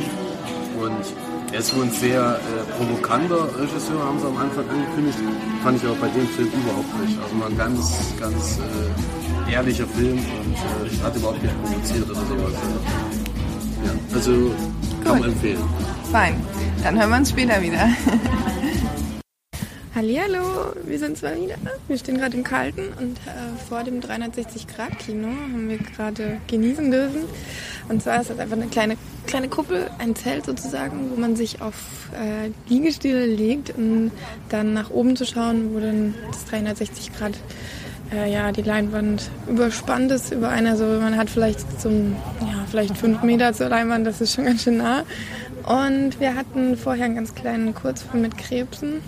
Und 0.81 1.05
er 1.53 1.59
ist 1.59 1.77
wohl 1.77 1.85
ein 1.85 1.91
sehr 1.91 2.41
äh, 2.41 2.73
provokanter 2.77 3.49
Regisseur, 3.59 4.03
haben 4.03 4.19
sie 4.19 4.27
am 4.27 4.37
Anfang 4.39 4.65
angekündigt. 4.69 5.19
Fand 5.63 5.79
ich 5.79 5.85
aber 5.85 5.97
bei 5.97 6.09
dem 6.09 6.27
Film 6.29 6.49
überhaupt 6.49 7.01
nicht. 7.01 7.19
Also 7.23 7.35
mal 7.35 7.51
ein 7.51 7.59
ganz, 7.59 8.15
ganz 8.19 8.59
äh, 8.59 9.53
ehrlicher 9.53 9.87
Film 9.87 10.19
und 10.19 10.55
äh, 10.55 11.03
hat 11.05 11.15
überhaupt 11.15 11.43
nicht 11.43 11.63
provoziert 11.63 12.11
oder 12.11 12.21
sowas. 12.21 12.53
Ja, 13.85 14.15
also 14.15 14.51
kann 15.05 15.21
man 15.21 15.29
empfehlen. 15.31 15.63
Fein. 16.11 16.35
Dann 16.83 16.99
hören 16.99 17.11
wir 17.11 17.17
uns 17.19 17.31
später 17.31 17.61
wieder. 17.61 17.89
Hallihallo, 19.97 20.75
wir 20.85 20.99
sind 20.99 21.17
zwar 21.17 21.35
wieder. 21.37 21.55
Wir 21.89 21.97
stehen 21.97 22.19
gerade 22.19 22.37
im 22.37 22.45
Kalten 22.45 22.89
und 23.01 23.17
äh, 23.17 23.67
vor 23.67 23.83
dem 23.83 24.01
360-Grad-Kino 24.01 25.29
haben 25.29 25.71
wir 25.71 25.79
gerade 25.79 26.37
genießen 26.49 26.91
dürfen. 26.91 27.23
Und 27.89 28.03
zwar 28.03 28.21
ist 28.21 28.29
das 28.29 28.39
einfach 28.39 28.59
eine 28.59 28.67
kleine, 28.67 28.99
kleine 29.27 29.49
Kuppel, 29.49 29.91
ein 29.99 30.15
Zelt 30.15 30.45
sozusagen, 30.45 31.11
wo 31.11 31.19
man 31.19 31.35
sich 31.35 31.63
auf 31.63 32.11
äh, 32.13 32.51
Liegestühle 32.69 33.25
legt, 33.25 33.75
um 33.79 34.11
dann 34.51 34.75
nach 34.75 34.91
oben 34.91 35.17
zu 35.17 35.25
schauen, 35.25 35.75
wo 35.75 35.81
dann 35.81 36.15
das 36.31 36.45
360 36.45 37.15
Grad 37.15 37.33
äh, 38.13 38.31
ja, 38.31 38.53
die 38.53 38.61
Leinwand 38.61 39.31
überspannt 39.49 40.13
ist 40.13 40.31
über 40.31 40.51
einer, 40.51 40.73
also 40.73 40.85
man 40.85 41.17
hat 41.17 41.31
vielleicht 41.31 41.81
so 41.81 41.89
ja, 41.89 42.67
vielleicht 42.71 42.99
fünf 42.99 43.23
Meter 43.23 43.55
zur 43.55 43.71
Leinwand, 43.71 44.07
das 44.07 44.21
ist 44.21 44.35
schon 44.35 44.45
ganz 44.45 44.63
schön 44.63 44.77
nah. 44.77 45.05
Und 45.67 46.21
wir 46.21 46.35
hatten 46.35 46.77
vorher 46.77 47.07
einen 47.07 47.15
ganz 47.15 47.35
kleinen 47.35 47.75
Kurzfilm 47.75 48.21
mit 48.21 48.37
Krebsen. 48.37 49.01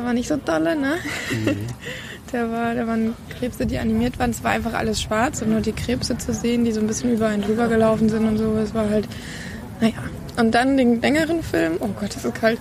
Der 0.00 0.06
war 0.06 0.14
nicht 0.14 0.28
so 0.28 0.36
dolle, 0.38 0.76
ne? 0.76 0.94
Mhm. 1.30 1.56
Der 2.32 2.50
war, 2.50 2.74
da 2.74 2.86
waren 2.86 3.14
Krebse, 3.38 3.66
die 3.66 3.76
animiert 3.76 4.18
waren. 4.18 4.30
Es 4.30 4.42
war 4.42 4.52
einfach 4.52 4.72
alles 4.72 5.02
schwarz 5.02 5.42
und 5.42 5.50
nur 5.50 5.60
die 5.60 5.72
Krebse 5.72 6.16
zu 6.16 6.32
sehen, 6.32 6.64
die 6.64 6.72
so 6.72 6.80
ein 6.80 6.86
bisschen 6.86 7.12
über 7.12 7.26
einen 7.26 7.42
drüber 7.42 7.68
gelaufen 7.68 8.08
sind 8.08 8.26
und 8.26 8.38
so. 8.38 8.56
Es 8.56 8.72
war 8.72 8.88
halt, 8.88 9.06
naja. 9.80 9.94
Und 10.38 10.54
dann 10.54 10.78
den 10.78 11.02
längeren 11.02 11.42
Film, 11.42 11.72
oh 11.80 11.88
Gott, 11.88 12.14
das 12.14 12.24
ist 12.24 12.34
kalt, 12.34 12.58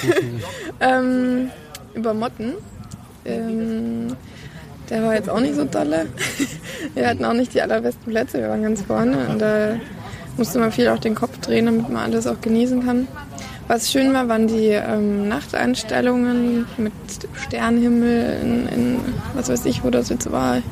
ähm, 0.80 1.50
über 1.92 2.14
Motten. 2.14 2.54
Ähm, 3.26 4.16
der 4.88 5.02
war 5.02 5.14
jetzt 5.14 5.28
auch 5.28 5.40
nicht 5.40 5.56
so 5.56 5.64
dolle. 5.64 6.06
wir 6.94 7.08
hatten 7.08 7.24
auch 7.26 7.34
nicht 7.34 7.52
die 7.52 7.60
allerbesten 7.60 8.10
Plätze, 8.10 8.38
wir 8.38 8.48
waren 8.48 8.62
ganz 8.62 8.80
vorne 8.80 9.18
und 9.28 9.38
da 9.40 9.76
musste 10.38 10.60
man 10.60 10.72
viel 10.72 10.88
auch 10.88 11.00
den 11.00 11.14
Kopf 11.16 11.36
drehen, 11.40 11.66
damit 11.66 11.90
man 11.90 12.04
alles 12.04 12.26
auch 12.26 12.40
genießen 12.40 12.86
kann. 12.86 13.08
Was 13.66 13.90
schön 13.90 14.12
war, 14.12 14.28
waren 14.28 14.46
die 14.46 14.68
ähm, 14.68 15.28
Nachteinstellungen 15.28 16.66
mit 16.76 16.92
Sternenhimmel 17.46 18.38
in, 18.42 18.68
in, 18.68 19.00
was 19.34 19.48
weiß 19.48 19.64
ich, 19.64 19.82
wo 19.82 19.90
das 19.90 20.10
jetzt 20.10 20.30
war. 20.30 20.58
Ich 20.58 20.64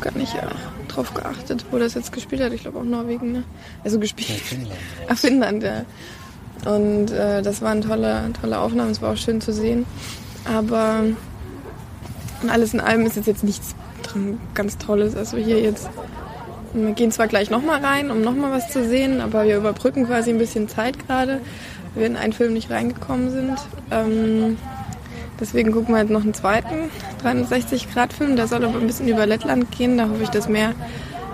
habe 0.00 0.12
gar 0.12 0.18
nicht 0.18 0.34
ja, 0.34 0.50
drauf 0.88 1.14
geachtet, 1.14 1.64
wo 1.70 1.78
das 1.78 1.94
jetzt 1.94 2.12
gespielt 2.12 2.42
hat. 2.42 2.52
Ich 2.52 2.62
glaube 2.62 2.80
auch 2.80 2.84
Norwegen, 2.84 3.30
ne? 3.30 3.44
Also 3.84 4.00
gespielt. 4.00 4.28
Ja, 4.28 4.34
Finnland. 4.34 4.80
Ach, 5.08 5.16
Finnland, 5.16 5.62
ja. 5.62 5.84
Und 6.64 7.10
äh, 7.12 7.42
das 7.42 7.62
waren 7.62 7.80
tolle, 7.80 8.30
tolle 8.40 8.58
Aufnahmen, 8.58 8.90
es 8.90 9.00
war 9.00 9.12
auch 9.12 9.16
schön 9.16 9.40
zu 9.40 9.52
sehen. 9.52 9.86
Aber 10.44 11.04
alles 12.48 12.74
in 12.74 12.80
allem 12.80 13.06
ist 13.06 13.16
jetzt, 13.24 13.44
nichts 13.44 13.76
dran 14.02 14.40
ganz 14.54 14.78
Tolles. 14.78 15.14
Also 15.14 15.36
hier 15.36 15.60
jetzt, 15.60 15.88
wir 16.72 16.92
gehen 16.92 17.12
zwar 17.12 17.28
gleich 17.28 17.50
nochmal 17.50 17.84
rein, 17.84 18.10
um 18.10 18.20
nochmal 18.20 18.50
was 18.50 18.70
zu 18.70 18.84
sehen, 18.88 19.20
aber 19.20 19.44
wir 19.44 19.56
überbrücken 19.56 20.06
quasi 20.06 20.30
ein 20.30 20.38
bisschen 20.38 20.68
Zeit 20.68 21.06
gerade 21.06 21.40
wir 21.94 22.06
in 22.06 22.16
einen 22.16 22.32
Film 22.32 22.52
nicht 22.52 22.70
reingekommen 22.70 23.30
sind. 23.30 23.58
Ähm, 23.90 24.58
deswegen 25.40 25.72
gucken 25.72 25.94
wir 25.94 26.00
jetzt 26.00 26.10
noch 26.10 26.22
einen 26.22 26.34
zweiten 26.34 26.90
360-Grad-Film. 27.22 28.36
Der 28.36 28.48
soll 28.48 28.64
aber 28.64 28.78
ein 28.78 28.86
bisschen 28.86 29.08
über 29.08 29.26
Lettland 29.26 29.70
gehen. 29.70 29.98
Da 29.98 30.08
hoffe 30.08 30.22
ich, 30.22 30.30
dass 30.30 30.48
mehr, 30.48 30.74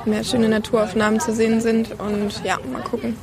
mehr 0.05 0.25
schöne 0.25 0.49
Naturaufnahmen 0.49 1.21
zu 1.21 1.33
sehen 1.33 1.61
sind. 1.61 1.99
Und 2.01 2.43
ja, 2.45 2.59
mal 2.73 2.83
gucken. 2.83 3.17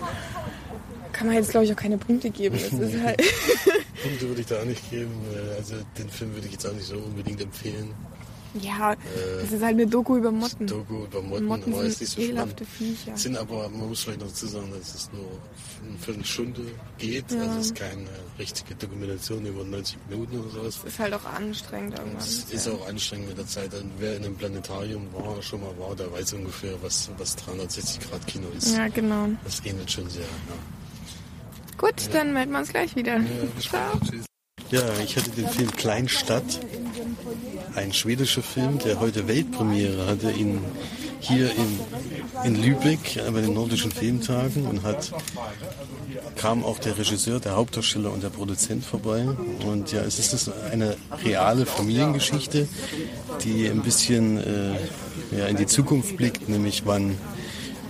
Kann 1.11 1.27
man 1.27 1.35
jetzt, 1.37 1.51
glaube 1.51 1.65
ich, 1.65 1.71
auch 1.71 1.77
keine 1.77 1.97
Punkte 1.97 2.29
geben. 2.29 2.57
Halt 3.03 3.17
Punkte 4.03 4.27
würde 4.27 4.41
ich 4.41 4.47
da 4.47 4.59
auch 4.59 4.65
nicht 4.65 4.89
geben. 4.89 5.13
Also 5.57 5.75
den 5.97 6.09
Film 6.09 6.33
würde 6.33 6.47
ich 6.47 6.53
jetzt 6.53 6.67
auch 6.67 6.73
nicht 6.73 6.87
so 6.87 6.97
unbedingt 6.97 7.41
empfehlen. 7.41 7.93
Ja, 8.61 8.93
äh, 8.93 8.97
das 9.41 9.51
ist 9.51 9.61
halt 9.61 9.73
eine 9.73 9.87
Doku 9.87 10.17
über 10.17 10.31
Motten. 10.31 10.67
Doku 10.67 11.03
über 11.03 11.21
Motten, 11.21 11.45
Motten 11.45 11.73
aber 11.73 11.81
sind 11.83 11.91
ist 11.91 12.01
nicht 12.01 12.11
so 12.11 12.21
spannend. 12.21 12.61
Viecher. 12.77 13.17
Sind 13.17 13.37
aber, 13.37 13.69
man 13.69 13.89
muss 13.89 14.03
vielleicht 14.03 14.21
noch 14.21 14.27
dazu 14.27 14.47
sagen, 14.47 14.71
dass 14.77 14.95
es 14.95 15.09
nur 15.11 15.25
eine 15.87 15.97
Viertelstunde 15.97 16.61
geht. 16.97 17.31
Ja. 17.31 17.41
Also 17.41 17.59
es 17.59 17.65
ist 17.67 17.75
keine 17.75 18.07
richtige 18.39 18.75
Dokumentation 18.75 19.45
über 19.45 19.63
90 19.63 19.97
Minuten 20.09 20.39
oder 20.39 20.49
sowas. 20.49 20.79
Es 20.85 20.93
ist 20.93 20.99
halt 20.99 21.13
auch 21.13 21.25
anstrengend 21.25 21.97
irgendwann. 21.97 22.17
Es 22.21 22.45
ist 22.51 22.67
auch 22.69 22.87
anstrengend 22.87 23.29
mit 23.29 23.37
der 23.37 23.47
Zeit. 23.47 23.73
Und 23.73 23.91
wer 23.99 24.15
in 24.17 24.25
einem 24.25 24.35
Planetarium 24.35 25.07
war, 25.13 25.41
schon 25.41 25.61
mal 25.61 25.77
war, 25.77 25.95
der 25.95 26.11
weiß 26.11 26.33
ungefähr, 26.33 26.73
was, 26.81 27.09
was 27.17 27.35
360 27.35 28.09
Grad 28.09 28.25
Kino 28.27 28.47
ist. 28.57 28.75
Ja, 28.75 28.87
genau. 28.87 29.29
Das 29.43 29.61
ähnelt 29.65 29.91
schon 29.91 30.09
sehr. 30.09 30.21
Ja. 30.21 31.77
Gut, 31.77 32.09
dann 32.13 32.33
melden 32.33 32.51
wir 32.53 32.59
uns 32.59 32.69
gleich 32.69 32.95
wieder. 32.95 33.17
Ja, 33.17 33.25
Ciao. 33.59 33.99
Ja, 34.71 34.81
ich 35.03 35.15
hatte 35.17 35.29
den 35.31 35.47
Film 35.49 35.71
Kleinstadt 35.73 36.59
ein 37.75 37.93
schwedischer 37.93 38.41
Film, 38.41 38.79
der 38.79 38.99
heute 38.99 39.27
Weltpremiere 39.27 40.07
hatte 40.07 40.31
in, 40.31 40.59
hier 41.19 41.51
in, 41.51 41.79
in 42.43 42.61
Lübeck 42.61 43.19
bei 43.31 43.41
den 43.41 43.53
Nordischen 43.53 43.91
Filmtagen 43.91 44.65
und 44.65 44.83
hat 44.83 45.11
kam 46.35 46.63
auch 46.63 46.79
der 46.79 46.97
Regisseur, 46.97 47.39
der 47.39 47.55
Hauptdarsteller 47.55 48.11
und 48.11 48.23
der 48.23 48.29
Produzent 48.29 48.83
vorbei. 48.83 49.25
Und 49.65 49.91
ja, 49.91 50.01
es 50.01 50.19
ist 50.19 50.51
eine 50.71 50.95
reale 51.23 51.65
Familiengeschichte, 51.65 52.67
die 53.43 53.67
ein 53.67 53.81
bisschen 53.81 54.37
äh, 54.37 55.37
ja, 55.37 55.47
in 55.47 55.57
die 55.57 55.65
Zukunft 55.65 56.17
blickt, 56.17 56.47
nämlich 56.49 56.83
wann 56.85 57.17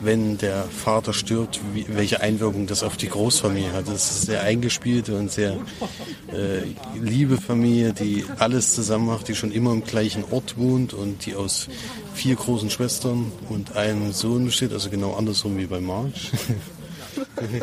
wenn 0.05 0.37
der 0.37 0.63
Vater 0.63 1.13
stirbt, 1.13 1.59
wie, 1.73 1.85
welche 1.89 2.21
Einwirkung 2.21 2.67
das 2.67 2.83
auf 2.83 2.97
die 2.97 3.09
Großfamilie 3.09 3.73
hat. 3.73 3.87
Das 3.87 4.11
ist 4.11 4.17
eine 4.17 4.25
sehr 4.25 4.41
eingespielte 4.43 5.17
und 5.17 5.31
sehr 5.31 5.57
äh, 6.31 6.61
liebe 6.99 7.37
Familie, 7.37 7.93
die 7.93 8.25
alles 8.37 8.73
zusammen 8.73 9.07
macht, 9.07 9.27
die 9.27 9.35
schon 9.35 9.51
immer 9.51 9.71
im 9.71 9.83
gleichen 9.83 10.23
Ort 10.31 10.57
wohnt 10.57 10.93
und 10.93 11.25
die 11.25 11.35
aus 11.35 11.67
vier 12.13 12.35
großen 12.35 12.69
Schwestern 12.69 13.31
und 13.49 13.75
einem 13.75 14.11
Sohn 14.13 14.45
besteht, 14.45 14.71
also 14.71 14.89
genau 14.89 15.15
andersrum 15.15 15.57
wie 15.57 15.65
bei 15.65 15.79
March. 15.79 16.31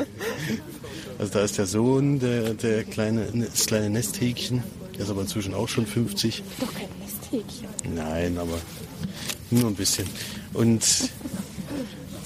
also 1.18 1.32
da 1.32 1.40
ist 1.40 1.58
der 1.58 1.66
Sohn, 1.66 2.18
der, 2.18 2.54
der 2.54 2.84
kleine, 2.84 3.26
das 3.52 3.66
kleine 3.66 3.90
Nesthäkchen, 3.90 4.62
der 4.94 5.04
ist 5.04 5.10
aber 5.10 5.22
inzwischen 5.22 5.54
auch 5.54 5.68
schon 5.68 5.86
50. 5.86 6.42
Doch 6.60 6.74
kein 6.74 6.88
Nesthäkchen. 7.00 7.68
Nein, 7.94 8.38
aber 8.38 8.58
nur 9.50 9.68
ein 9.68 9.74
bisschen. 9.74 10.06
Und 10.54 10.82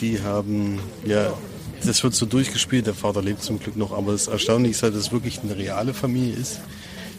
die 0.01 0.23
haben, 0.23 0.79
ja, 1.05 1.33
das 1.85 2.03
wird 2.03 2.15
so 2.15 2.27
durchgespielt. 2.27 2.87
Der 2.87 2.95
Vater 2.95 3.23
lebt 3.23 3.43
zum 3.43 3.59
Glück 3.59 3.77
noch, 3.77 3.93
aber 3.93 4.13
Erstaunliche 4.13 4.73
ist 4.73 4.83
halt, 4.83 4.95
dass 4.95 5.07
es 5.07 5.13
wirklich 5.13 5.41
eine 5.43 5.57
reale 5.57 5.95
Familie 5.95 6.35
ist, 6.35 6.61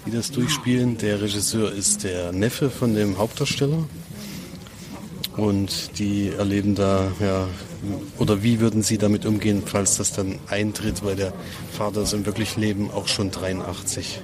die 0.05 0.11
das 0.11 0.31
durchspielen. 0.31 0.97
Der 0.97 1.21
Regisseur 1.21 1.71
ist 1.71 2.03
der 2.03 2.31
Neffe 2.31 2.69
von 2.69 2.95
dem 2.95 3.17
Hauptdarsteller. 3.17 3.83
Und 5.35 5.99
die 5.99 6.29
erleben 6.29 6.73
da, 6.73 7.11
ja, 7.19 7.47
oder 8.17 8.41
wie 8.41 8.59
würden 8.59 8.81
sie 8.81 8.97
damit 8.97 9.25
umgehen, 9.25 9.61
falls 9.63 9.97
das 9.97 10.11
dann 10.11 10.39
eintritt, 10.47 11.05
weil 11.05 11.15
der 11.15 11.31
Vater 11.71 12.01
ist 12.01 12.13
im 12.13 12.25
wirklichen 12.25 12.59
Leben 12.59 12.89
auch 12.89 13.07
schon 13.07 13.29
83. 13.29 14.21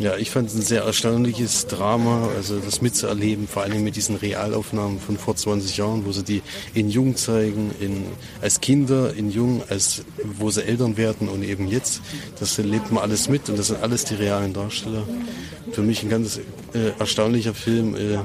Ja, 0.00 0.16
ich 0.16 0.30
fand 0.30 0.48
es 0.48 0.54
ein 0.54 0.62
sehr 0.62 0.84
erstaunliches 0.84 1.66
Drama, 1.66 2.30
also 2.34 2.58
das 2.58 2.80
mitzuerleben, 2.80 3.46
vor 3.46 3.64
allem 3.64 3.84
mit 3.84 3.96
diesen 3.96 4.16
Realaufnahmen 4.16 4.98
von 4.98 5.18
vor 5.18 5.36
20 5.36 5.76
Jahren, 5.76 6.06
wo 6.06 6.12
sie 6.12 6.24
die 6.24 6.42
in 6.72 6.88
Jung 6.88 7.16
zeigen, 7.16 7.70
in, 7.80 8.06
als 8.40 8.62
Kinder, 8.62 9.12
in 9.12 9.30
Jung, 9.30 9.62
als, 9.68 10.02
wo 10.24 10.48
sie 10.48 10.64
Eltern 10.64 10.96
werden 10.96 11.28
und 11.28 11.42
eben 11.42 11.68
jetzt. 11.68 12.00
Das 12.38 12.56
lebt 12.56 12.90
man 12.90 13.02
alles 13.02 13.28
mit 13.28 13.50
und 13.50 13.58
das 13.58 13.66
sind 13.66 13.82
alles 13.82 14.06
die 14.06 14.14
realen 14.14 14.54
Darsteller. 14.54 15.06
Für 15.70 15.82
mich 15.82 16.02
ein 16.02 16.08
ganz 16.08 16.40
äh, 16.72 16.98
erstaunlicher 16.98 17.52
Film. 17.52 17.94
Äh, 17.94 18.20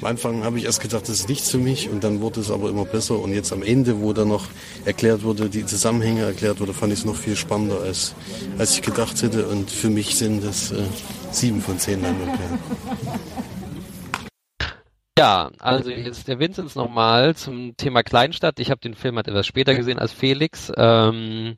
am 0.00 0.08
Anfang 0.08 0.44
habe 0.44 0.58
ich 0.58 0.64
erst 0.64 0.80
gedacht, 0.80 1.02
das 1.02 1.20
ist 1.20 1.28
nichts 1.28 1.50
für 1.50 1.58
mich 1.58 1.88
und 1.88 2.04
dann 2.04 2.20
wurde 2.20 2.40
es 2.40 2.50
aber 2.50 2.68
immer 2.68 2.84
besser 2.84 3.18
und 3.18 3.32
jetzt 3.32 3.52
am 3.52 3.62
Ende, 3.62 4.00
wo 4.00 4.12
dann 4.12 4.28
noch 4.28 4.46
erklärt 4.84 5.22
wurde, 5.22 5.48
die 5.48 5.64
Zusammenhänge 5.66 6.22
erklärt 6.22 6.60
wurde, 6.60 6.74
fand 6.74 6.92
ich 6.92 7.00
es 7.00 7.04
noch 7.04 7.16
viel 7.16 7.36
spannender, 7.36 7.80
als, 7.80 8.14
als 8.58 8.74
ich 8.74 8.82
gedacht 8.82 9.22
hätte 9.22 9.46
und 9.46 9.70
für 9.70 9.90
mich 9.90 10.16
sind 10.16 10.44
das 10.44 10.72
äh, 10.72 10.82
sieben 11.30 11.60
von 11.60 11.78
zehn 11.78 12.02
Leinwandperlen. 12.02 12.58
Ja, 15.16 15.50
also 15.60 15.90
jetzt 15.90 16.26
der 16.26 16.40
Vinzenz 16.40 16.74
nochmal 16.74 17.36
zum 17.36 17.76
Thema 17.76 18.02
Kleinstadt. 18.02 18.58
Ich 18.58 18.70
habe 18.70 18.80
den 18.80 18.96
Film 18.96 19.14
halt 19.14 19.28
etwas 19.28 19.46
später 19.46 19.76
gesehen 19.76 20.00
als 20.00 20.12
Felix. 20.12 20.72
Ähm, 20.76 21.56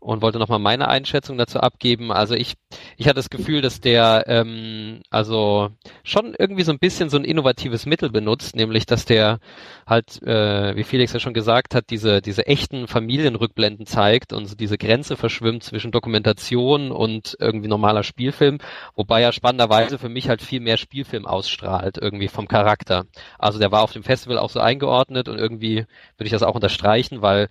und 0.00 0.22
wollte 0.22 0.38
nochmal 0.38 0.58
meine 0.58 0.88
Einschätzung 0.88 1.38
dazu 1.38 1.60
abgeben. 1.60 2.12
Also 2.12 2.34
ich, 2.34 2.54
ich 2.96 3.06
hatte 3.06 3.16
das 3.16 3.30
Gefühl, 3.30 3.60
dass 3.60 3.80
der 3.80 4.24
ähm, 4.26 5.00
also 5.10 5.70
schon 6.04 6.34
irgendwie 6.38 6.62
so 6.62 6.72
ein 6.72 6.78
bisschen 6.78 7.10
so 7.10 7.16
ein 7.16 7.24
innovatives 7.24 7.86
Mittel 7.86 8.10
benutzt, 8.10 8.56
nämlich 8.56 8.86
dass 8.86 9.04
der 9.04 9.38
halt, 9.86 10.22
äh, 10.22 10.76
wie 10.76 10.84
Felix 10.84 11.12
ja 11.12 11.20
schon 11.20 11.34
gesagt 11.34 11.74
hat, 11.74 11.90
diese, 11.90 12.22
diese 12.22 12.46
echten 12.46 12.86
Familienrückblenden 12.86 13.86
zeigt 13.86 14.32
und 14.32 14.46
so 14.46 14.54
diese 14.54 14.78
Grenze 14.78 15.16
verschwimmt 15.16 15.64
zwischen 15.64 15.90
Dokumentation 15.90 16.90
und 16.92 17.36
irgendwie 17.40 17.68
normaler 17.68 18.02
Spielfilm, 18.02 18.58
wobei 18.94 19.22
er 19.22 19.32
spannenderweise 19.32 19.98
für 19.98 20.08
mich 20.08 20.28
halt 20.28 20.42
viel 20.42 20.60
mehr 20.60 20.76
Spielfilm 20.76 21.26
ausstrahlt, 21.26 21.98
irgendwie 21.98 22.28
vom 22.28 22.48
Charakter. 22.48 23.06
Also 23.38 23.58
der 23.58 23.72
war 23.72 23.82
auf 23.82 23.92
dem 23.92 24.02
Festival 24.02 24.38
auch 24.38 24.50
so 24.50 24.60
eingeordnet 24.60 25.28
und 25.28 25.38
irgendwie 25.38 25.86
würde 26.16 26.26
ich 26.26 26.30
das 26.30 26.42
auch 26.42 26.54
unterstreichen, 26.54 27.22
weil 27.22 27.48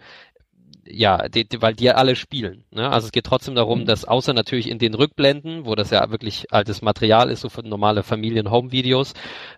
ja, 0.89 1.27
die, 1.29 1.47
die, 1.47 1.61
weil 1.61 1.73
die 1.73 1.85
ja 1.85 1.93
alle 1.93 2.15
spielen. 2.15 2.63
Ne? 2.71 2.89
Also 2.89 3.07
es 3.07 3.11
geht 3.11 3.25
trotzdem 3.25 3.55
darum, 3.55 3.81
mhm. 3.81 3.85
dass 3.85 4.05
außer 4.05 4.33
natürlich 4.33 4.69
in 4.69 4.79
den 4.79 4.93
Rückblenden, 4.93 5.65
wo 5.65 5.75
das 5.75 5.89
ja 5.89 6.09
wirklich 6.11 6.51
altes 6.51 6.81
Material 6.81 7.29
ist, 7.29 7.41
so 7.41 7.49
für 7.49 7.63
normale 7.63 8.03
Familien-Home-Videos, 8.03 9.13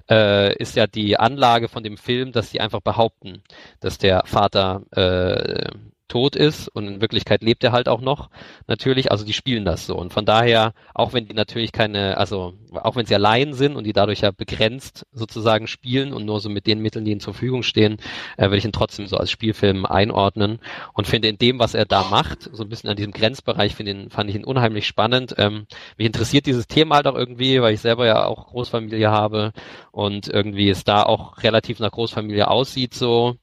äh, 0.10 0.56
ist 0.58 0.76
ja 0.76 0.88
die 0.88 1.18
Anlage 1.18 1.68
von 1.68 1.84
dem 1.84 1.98
Film, 1.98 2.32
dass 2.32 2.50
die 2.52 2.62
einfach 2.62 2.82
behaupten, 2.82 3.44
dass 3.80 3.98
der 3.98 4.24
Vater 4.26 4.84
äh, 4.92 5.70
tot 6.10 6.36
ist 6.36 6.68
und 6.68 6.88
in 6.88 7.02
Wirklichkeit 7.02 7.42
lebt 7.42 7.64
er 7.64 7.72
halt 7.72 7.88
auch 7.88 8.02
noch 8.02 8.30
natürlich, 8.68 9.12
also 9.12 9.24
die 9.24 9.34
spielen 9.34 9.64
das 9.64 9.86
so. 9.86 9.96
Und 9.96 10.12
von 10.12 10.26
daher, 10.26 10.74
auch 10.94 11.14
wenn 11.14 11.28
die 11.28 11.34
natürlich 11.34 11.72
keine, 11.72 12.18
also 12.18 12.54
auch 12.74 12.96
wenn 12.96 13.06
sie 13.06 13.16
allein 13.16 13.54
sind 13.54 13.76
und 13.76 13.86
die 13.86 13.94
dadurch 13.94 14.22
ja 14.22 14.32
begrenzt 14.32 15.06
sozusagen 15.12 15.68
spielen 15.68 16.12
und 16.12 16.26
nur 16.26 16.42
so 16.42 16.50
mit 16.50 16.68
den 16.68 16.80
Mitteln, 16.82 17.06
die 17.06 17.12
ihnen 17.12 17.20
zur 17.22 17.34
Verfügung 17.34 17.64
stehen, 17.64 17.98
äh, 18.38 18.44
würde 18.44 18.58
ich 18.58 18.66
ihn 18.66 18.72
trotzdem 18.72 19.08
so 19.08 19.18
als 19.18 19.32
Spielfilm 19.32 19.86
einordnen 19.86 20.60
und 20.94 21.08
finde 21.08 21.30
in 21.30 21.38
dem, 21.38 21.60
was 21.60 21.74
er 21.74 21.86
da 21.86 22.04
macht, 22.04 22.50
so 22.52 22.64
ein 22.64 22.70
bisschen 22.70 22.90
an 22.90 22.98
diesem 22.98 23.14
Grenzbereich, 23.14 23.76
finde 23.76 23.92
ihn, 23.92 24.10
fand 24.10 24.30
ich 24.30 24.36
ihn 24.36 24.44
unheimlich 24.44 24.88
spannend. 24.88 25.36
Ähm, 25.38 25.66
mich 25.98 26.08
interessiert 26.08 26.46
dieses 26.46 26.68
Thema 26.68 26.96
halt 26.96 27.08
auch 27.08 27.16
irgendwie, 27.16 27.62
weil 27.62 27.74
ich 27.74 27.82
selber 27.82 28.06
ja 28.06 28.26
auch 28.26 28.48
Großfamilie 28.48 29.10
habe 29.10 29.54
und 29.92 30.28
irgendwie 30.28 30.70
es 30.70 30.84
da 30.84 31.04
auch 31.04 31.44
relativ 31.44 31.80
nach 31.80 31.92
Großfamilie 31.92 32.48
aussieht 32.48 32.94
so 32.94 33.38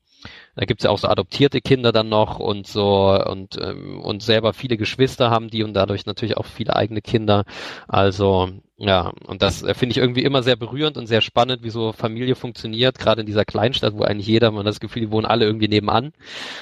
da 0.57 0.65
gibt's 0.65 0.85
ja 0.85 0.91
auch 0.91 0.99
so 0.99 1.09
adoptierte 1.09 1.61
Kinder 1.61 1.93
dann 1.93 2.09
noch 2.09 2.39
und 2.39 2.67
so 2.67 3.11
und, 3.25 3.59
ähm, 3.61 4.01
und 4.01 4.23
selber 4.23 4.55
viele 4.55 4.77
Geschwister 4.77 5.31
haben 5.31 5.51
die 5.51 5.63
und 5.63 5.75
dadurch 5.75 6.07
natürlich 6.07 6.37
auch 6.37 6.47
viele 6.47 6.75
eigene 6.75 7.03
Kinder. 7.03 7.45
Also 7.87 8.51
ja, 8.79 9.13
und 9.27 9.43
das 9.43 9.63
äh, 9.63 9.75
finde 9.75 9.93
ich 9.93 9.99
irgendwie 9.99 10.23
immer 10.23 10.43
sehr 10.43 10.57
berührend 10.57 10.97
und 10.99 11.07
sehr 11.07 11.21
spannend, 11.21 11.63
wie 11.63 11.71
so 11.71 11.93
Familie 11.93 12.35
funktioniert, 12.35 12.99
gerade 12.99 13.21
in 13.21 13.27
dieser 13.27 13.45
Kleinstadt, 13.45 13.95
wo 13.95 14.03
eigentlich 14.03 14.27
jeder, 14.27 14.51
man 14.51 14.61
hat 14.61 14.67
das 14.69 14.81
Gefühl, 14.81 15.03
die 15.03 15.11
wohnen 15.11 15.27
alle 15.27 15.45
irgendwie 15.47 15.69
nebenan 15.69 16.13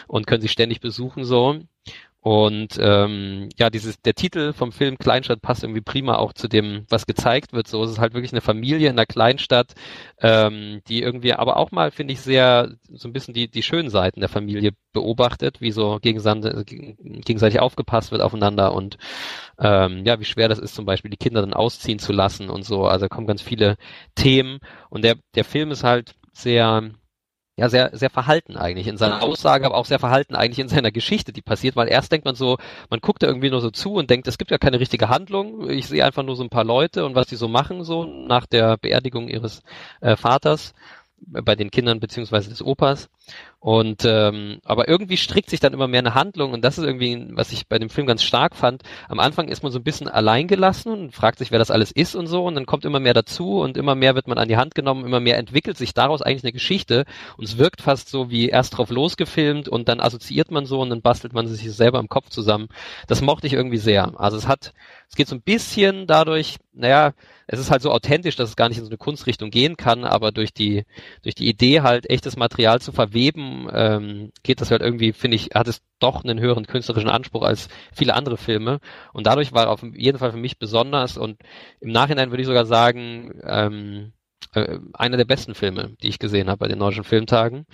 und 0.08 0.26
können 0.26 0.42
sich 0.42 0.52
ständig 0.52 0.80
besuchen 0.80 1.24
so. 1.24 1.60
Und 2.24 2.78
ähm, 2.80 3.50
ja, 3.58 3.68
dieses 3.68 4.00
der 4.00 4.14
Titel 4.14 4.54
vom 4.54 4.72
Film 4.72 4.96
Kleinstadt 4.96 5.42
passt 5.42 5.62
irgendwie 5.62 5.82
prima 5.82 6.16
auch 6.16 6.32
zu 6.32 6.48
dem, 6.48 6.86
was 6.88 7.04
gezeigt 7.04 7.52
wird. 7.52 7.68
So 7.68 7.84
es 7.84 7.90
ist 7.90 7.98
halt 7.98 8.14
wirklich 8.14 8.32
eine 8.32 8.40
Familie 8.40 8.88
in 8.88 8.94
einer 8.94 9.04
Kleinstadt, 9.04 9.74
ähm, 10.22 10.80
die 10.88 11.02
irgendwie 11.02 11.34
aber 11.34 11.58
auch 11.58 11.70
mal, 11.70 11.90
finde 11.90 12.14
ich, 12.14 12.22
sehr 12.22 12.76
so 12.90 13.08
ein 13.08 13.12
bisschen 13.12 13.34
die, 13.34 13.48
die 13.48 13.62
schönen 13.62 13.90
Seiten 13.90 14.20
der 14.20 14.30
Familie 14.30 14.72
beobachtet, 14.94 15.60
wie 15.60 15.70
so 15.70 15.98
gegenseitig, 16.00 16.64
gegenseitig 16.96 17.60
aufgepasst 17.60 18.10
wird 18.10 18.22
aufeinander 18.22 18.72
und 18.72 18.96
ähm, 19.58 20.06
ja, 20.06 20.18
wie 20.18 20.24
schwer 20.24 20.48
das 20.48 20.58
ist, 20.58 20.74
zum 20.74 20.86
Beispiel 20.86 21.10
die 21.10 21.18
Kinder 21.18 21.42
dann 21.42 21.52
ausziehen 21.52 21.98
zu 21.98 22.14
lassen 22.14 22.48
und 22.48 22.64
so. 22.64 22.86
Also 22.86 23.06
kommen 23.08 23.26
ganz 23.26 23.42
viele 23.42 23.76
Themen 24.14 24.60
und 24.88 25.04
der, 25.04 25.16
der 25.34 25.44
Film 25.44 25.70
ist 25.72 25.84
halt 25.84 26.14
sehr 26.32 26.90
ja 27.56 27.68
sehr 27.68 27.90
sehr 27.96 28.10
verhalten 28.10 28.56
eigentlich 28.56 28.88
in 28.88 28.96
seiner 28.96 29.22
Aussage, 29.22 29.66
aber 29.66 29.76
auch 29.76 29.84
sehr 29.84 29.98
verhalten 29.98 30.34
eigentlich 30.34 30.58
in 30.58 30.68
seiner 30.68 30.90
Geschichte, 30.90 31.32
die 31.32 31.42
passiert, 31.42 31.76
weil 31.76 31.88
erst 31.88 32.10
denkt 32.10 32.24
man 32.24 32.34
so, 32.34 32.58
man 32.90 33.00
guckt 33.00 33.22
da 33.22 33.26
irgendwie 33.26 33.50
nur 33.50 33.60
so 33.60 33.70
zu 33.70 33.94
und 33.94 34.10
denkt, 34.10 34.26
es 34.26 34.38
gibt 34.38 34.50
ja 34.50 34.58
keine 34.58 34.80
richtige 34.80 35.08
Handlung. 35.08 35.70
Ich 35.70 35.86
sehe 35.86 36.04
einfach 36.04 36.24
nur 36.24 36.36
so 36.36 36.42
ein 36.42 36.50
paar 36.50 36.64
Leute 36.64 37.04
und 37.04 37.14
was 37.14 37.28
die 37.28 37.36
so 37.36 37.48
machen 37.48 37.84
so 37.84 38.04
nach 38.04 38.46
der 38.46 38.76
Beerdigung 38.76 39.28
ihres 39.28 39.62
äh, 40.00 40.16
Vaters 40.16 40.74
bei 41.26 41.54
den 41.56 41.70
Kindern 41.70 42.00
beziehungsweise 42.00 42.48
des 42.48 42.62
Opas. 42.62 43.08
Und 43.60 44.04
ähm, 44.04 44.58
aber 44.64 44.88
irgendwie 44.88 45.16
strickt 45.16 45.48
sich 45.48 45.58
dann 45.58 45.72
immer 45.72 45.88
mehr 45.88 46.00
eine 46.00 46.14
Handlung 46.14 46.52
und 46.52 46.62
das 46.62 46.76
ist 46.76 46.84
irgendwie, 46.84 47.28
was 47.30 47.50
ich 47.50 47.66
bei 47.66 47.78
dem 47.78 47.88
Film 47.88 48.06
ganz 48.06 48.22
stark 48.22 48.54
fand. 48.56 48.82
Am 49.08 49.18
Anfang 49.18 49.48
ist 49.48 49.62
man 49.62 49.72
so 49.72 49.78
ein 49.78 49.84
bisschen 49.84 50.06
alleingelassen 50.06 50.92
und 50.92 51.14
fragt 51.14 51.38
sich, 51.38 51.50
wer 51.50 51.58
das 51.58 51.70
alles 51.70 51.90
ist 51.90 52.14
und 52.14 52.26
so 52.26 52.44
und 52.44 52.56
dann 52.56 52.66
kommt 52.66 52.84
immer 52.84 53.00
mehr 53.00 53.14
dazu 53.14 53.60
und 53.60 53.78
immer 53.78 53.94
mehr 53.94 54.14
wird 54.14 54.28
man 54.28 54.36
an 54.36 54.48
die 54.48 54.58
Hand 54.58 54.74
genommen, 54.74 55.06
immer 55.06 55.20
mehr 55.20 55.38
entwickelt 55.38 55.78
sich 55.78 55.94
daraus 55.94 56.20
eigentlich 56.20 56.44
eine 56.44 56.52
Geschichte 56.52 57.06
und 57.38 57.44
es 57.44 57.56
wirkt 57.56 57.80
fast 57.80 58.10
so 58.10 58.30
wie 58.30 58.50
erst 58.50 58.76
drauf 58.76 58.90
losgefilmt 58.90 59.66
und 59.66 59.88
dann 59.88 59.98
assoziiert 59.98 60.50
man 60.50 60.66
so 60.66 60.82
und 60.82 60.90
dann 60.90 61.00
bastelt 61.00 61.32
man 61.32 61.46
sich 61.46 61.72
selber 61.72 62.00
im 62.00 62.10
Kopf 62.10 62.28
zusammen. 62.28 62.68
Das 63.06 63.22
mochte 63.22 63.46
ich 63.46 63.54
irgendwie 63.54 63.78
sehr. 63.78 64.12
Also 64.20 64.36
es 64.36 64.46
hat, 64.46 64.74
es 65.08 65.16
geht 65.16 65.28
so 65.28 65.36
ein 65.36 65.42
bisschen 65.42 66.06
dadurch, 66.06 66.58
naja, 66.74 67.14
es 67.46 67.58
ist 67.58 67.70
halt 67.70 67.82
so 67.82 67.90
authentisch, 67.90 68.36
dass 68.36 68.48
es 68.48 68.56
gar 68.56 68.68
nicht 68.68 68.78
in 68.78 68.84
so 68.84 68.90
eine 68.90 68.98
Kunstrichtung 68.98 69.50
gehen 69.50 69.76
kann, 69.76 70.04
aber 70.04 70.32
durch 70.32 70.52
die, 70.52 70.84
durch 71.22 71.34
die 71.34 71.48
Idee 71.48 71.82
halt 71.82 72.08
echtes 72.08 72.36
Material 72.36 72.80
zu 72.80 72.92
verweben, 72.92 73.68
ähm, 73.72 74.32
geht 74.42 74.60
das 74.60 74.70
halt 74.70 74.82
irgendwie, 74.82 75.12
finde 75.12 75.36
ich, 75.36 75.50
hat 75.54 75.68
es 75.68 75.82
doch 75.98 76.24
einen 76.24 76.40
höheren 76.40 76.66
künstlerischen 76.66 77.10
Anspruch 77.10 77.42
als 77.42 77.68
viele 77.92 78.14
andere 78.14 78.36
Filme. 78.36 78.80
Und 79.12 79.26
dadurch 79.26 79.52
war 79.52 79.68
auf 79.68 79.82
jeden 79.82 80.18
Fall 80.18 80.32
für 80.32 80.38
mich 80.38 80.58
besonders 80.58 81.16
und 81.16 81.38
im 81.80 81.90
Nachhinein 81.90 82.30
würde 82.30 82.42
ich 82.42 82.48
sogar 82.48 82.66
sagen, 82.66 83.40
ähm, 83.44 84.12
äh, 84.54 84.78
einer 84.92 85.16
der 85.16 85.24
besten 85.24 85.54
Filme, 85.54 85.96
die 86.02 86.08
ich 86.08 86.18
gesehen 86.18 86.48
habe 86.48 86.58
bei 86.58 86.68
den 86.68 86.78
Nordischen 86.78 87.04
Filmtagen. 87.04 87.66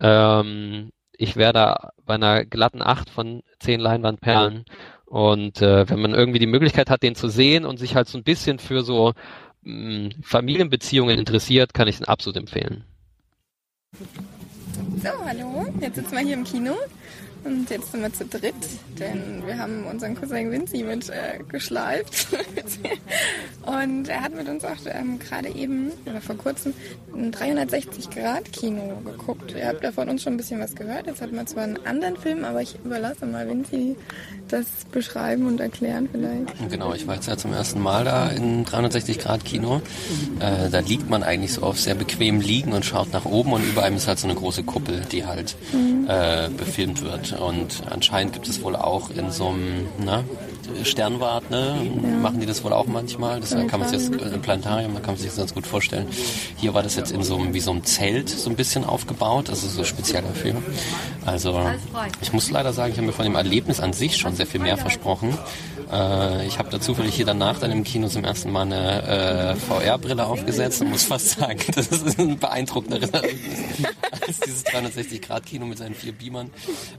Ähm, 0.00 0.90
ich 1.16 1.36
wäre 1.36 1.52
da 1.52 1.90
bei 2.04 2.14
einer 2.14 2.44
glatten 2.44 2.82
Acht 2.82 3.08
von 3.08 3.42
zehn 3.60 3.80
Leinwandperlen. 3.80 4.64
Und 5.14 5.62
äh, 5.62 5.88
wenn 5.88 6.00
man 6.00 6.12
irgendwie 6.12 6.40
die 6.40 6.48
Möglichkeit 6.48 6.90
hat, 6.90 7.04
den 7.04 7.14
zu 7.14 7.28
sehen 7.28 7.64
und 7.64 7.78
sich 7.78 7.94
halt 7.94 8.08
so 8.08 8.18
ein 8.18 8.24
bisschen 8.24 8.58
für 8.58 8.82
so 8.82 9.12
mh, 9.62 10.10
Familienbeziehungen 10.24 11.16
interessiert, 11.16 11.72
kann 11.72 11.86
ich 11.86 12.00
ihn 12.00 12.04
absolut 12.06 12.36
empfehlen. 12.36 12.82
So, 15.00 15.10
hallo. 15.24 15.72
Jetzt 15.80 15.94
sitzen 15.94 16.16
wir 16.16 16.18
hier 16.18 16.34
im 16.34 16.42
Kino 16.42 16.72
und 17.44 17.68
jetzt 17.68 17.92
sind 17.92 18.00
wir 18.00 18.12
zu 18.12 18.24
dritt, 18.24 18.54
denn 18.98 19.46
wir 19.46 19.58
haben 19.58 19.84
unseren 19.84 20.14
Cousin 20.14 20.50
Vinci 20.50 20.82
mit 20.82 21.10
äh, 21.10 21.38
geschleift. 21.46 22.28
und 23.66 24.08
er 24.08 24.22
hat 24.22 24.34
mit 24.34 24.48
uns 24.48 24.64
auch 24.64 24.78
ähm, 24.86 25.18
gerade 25.18 25.50
eben, 25.50 25.92
oder 26.06 26.22
vor 26.22 26.36
kurzem, 26.36 26.72
ein 27.14 27.32
360-Grad-Kino 27.32 29.02
geguckt. 29.04 29.54
Ihr 29.54 29.68
habt 29.68 29.84
ja 29.84 29.92
von 29.92 30.08
uns 30.08 30.22
schon 30.22 30.34
ein 30.34 30.36
bisschen 30.38 30.58
was 30.58 30.74
gehört. 30.74 31.06
Jetzt 31.06 31.20
hatten 31.20 31.36
wir 31.36 31.44
zwar 31.44 31.64
einen 31.64 31.84
anderen 31.84 32.16
Film, 32.16 32.44
aber 32.44 32.62
ich 32.62 32.76
überlasse 32.82 33.26
mal 33.26 33.46
Vinci 33.46 33.94
das 34.48 34.66
beschreiben 34.90 35.46
und 35.46 35.60
erklären 35.60 36.08
vielleicht. 36.10 36.70
Genau, 36.70 36.92
ich 36.94 37.06
war 37.06 37.14
jetzt 37.14 37.26
ja 37.26 37.36
zum 37.36 37.52
ersten 37.52 37.80
Mal 37.80 38.04
da 38.04 38.28
in 38.28 38.64
360-Grad-Kino. 38.64 39.80
Äh, 40.40 40.70
da 40.70 40.80
liegt 40.80 41.08
man 41.10 41.22
eigentlich 41.22 41.52
so 41.52 41.62
auf 41.62 41.80
sehr 41.80 41.94
bequem 41.94 42.40
liegen 42.40 42.72
und 42.72 42.84
schaut 42.84 43.12
nach 43.12 43.24
oben 43.24 43.52
und 43.52 43.64
über 43.64 43.82
einem 43.82 43.96
ist 43.96 44.08
halt 44.08 44.18
so 44.18 44.26
eine 44.26 44.36
große 44.36 44.62
Kuppel, 44.64 45.02
die 45.10 45.26
halt 45.26 45.56
mhm. 45.72 46.06
äh, 46.08 46.48
befilmt 46.56 47.02
wird. 47.02 47.32
Und 47.38 47.82
anscheinend 47.90 48.34
gibt 48.34 48.48
es 48.48 48.62
wohl 48.62 48.76
auch 48.76 49.10
in 49.10 49.30
so 49.30 49.48
einem 49.48 49.86
na, 49.98 50.24
Sternwart, 50.82 51.50
ne, 51.50 51.76
ja. 52.02 52.08
machen 52.18 52.40
die 52.40 52.46
das 52.46 52.64
wohl 52.64 52.72
auch 52.72 52.86
manchmal. 52.86 53.40
Das 53.40 53.50
kann 53.50 53.80
man 53.80 53.88
sich 53.88 54.00
jetzt 54.00 54.14
im 54.14 54.42
Planetarium, 54.42 54.94
da 54.94 55.00
kann 55.00 55.14
man 55.14 55.16
sich 55.16 55.26
das 55.26 55.36
ganz 55.36 55.54
gut 55.54 55.66
vorstellen. 55.66 56.06
Hier 56.56 56.74
war 56.74 56.82
das 56.82 56.96
jetzt 56.96 57.12
in 57.12 57.22
so 57.22 57.36
einem, 57.36 57.54
wie 57.54 57.60
so 57.60 57.70
einem 57.70 57.84
Zelt 57.84 58.28
so 58.28 58.50
ein 58.50 58.56
bisschen 58.56 58.84
aufgebaut, 58.84 59.50
also 59.50 59.66
so 59.68 59.84
speziell 59.84 60.22
dafür. 60.22 60.54
Also 61.24 61.70
ich 62.20 62.32
muss 62.32 62.50
leider 62.50 62.72
sagen, 62.72 62.92
ich 62.92 62.98
habe 62.98 63.06
mir 63.06 63.12
von 63.12 63.24
dem 63.24 63.36
Erlebnis 63.36 63.80
an 63.80 63.92
sich 63.92 64.16
schon 64.16 64.34
sehr 64.34 64.46
viel 64.46 64.60
mehr 64.60 64.76
versprochen. 64.76 65.36
Äh, 65.92 66.46
ich 66.46 66.58
habe 66.58 66.70
da 66.70 66.80
zufällig 66.80 67.14
hier 67.14 67.26
danach 67.26 67.58
dann 67.58 67.70
im 67.70 67.84
Kino 67.84 68.08
zum 68.08 68.24
ersten 68.24 68.50
Mal 68.50 68.62
eine 68.62 69.54
äh, 69.54 69.56
VR-Brille 69.56 70.26
aufgesetzt 70.26 70.80
und 70.80 70.90
muss 70.90 71.04
fast 71.04 71.30
sagen, 71.30 71.60
das 71.74 71.88
ist 71.88 72.18
ein 72.18 72.38
beeindruckenderes 72.38 73.12
als 73.12 74.40
dieses 74.40 74.64
360-Grad-Kino 74.66 75.66
mit 75.66 75.78
seinen 75.78 75.94
vier 75.94 76.12
Beamern. 76.12 76.50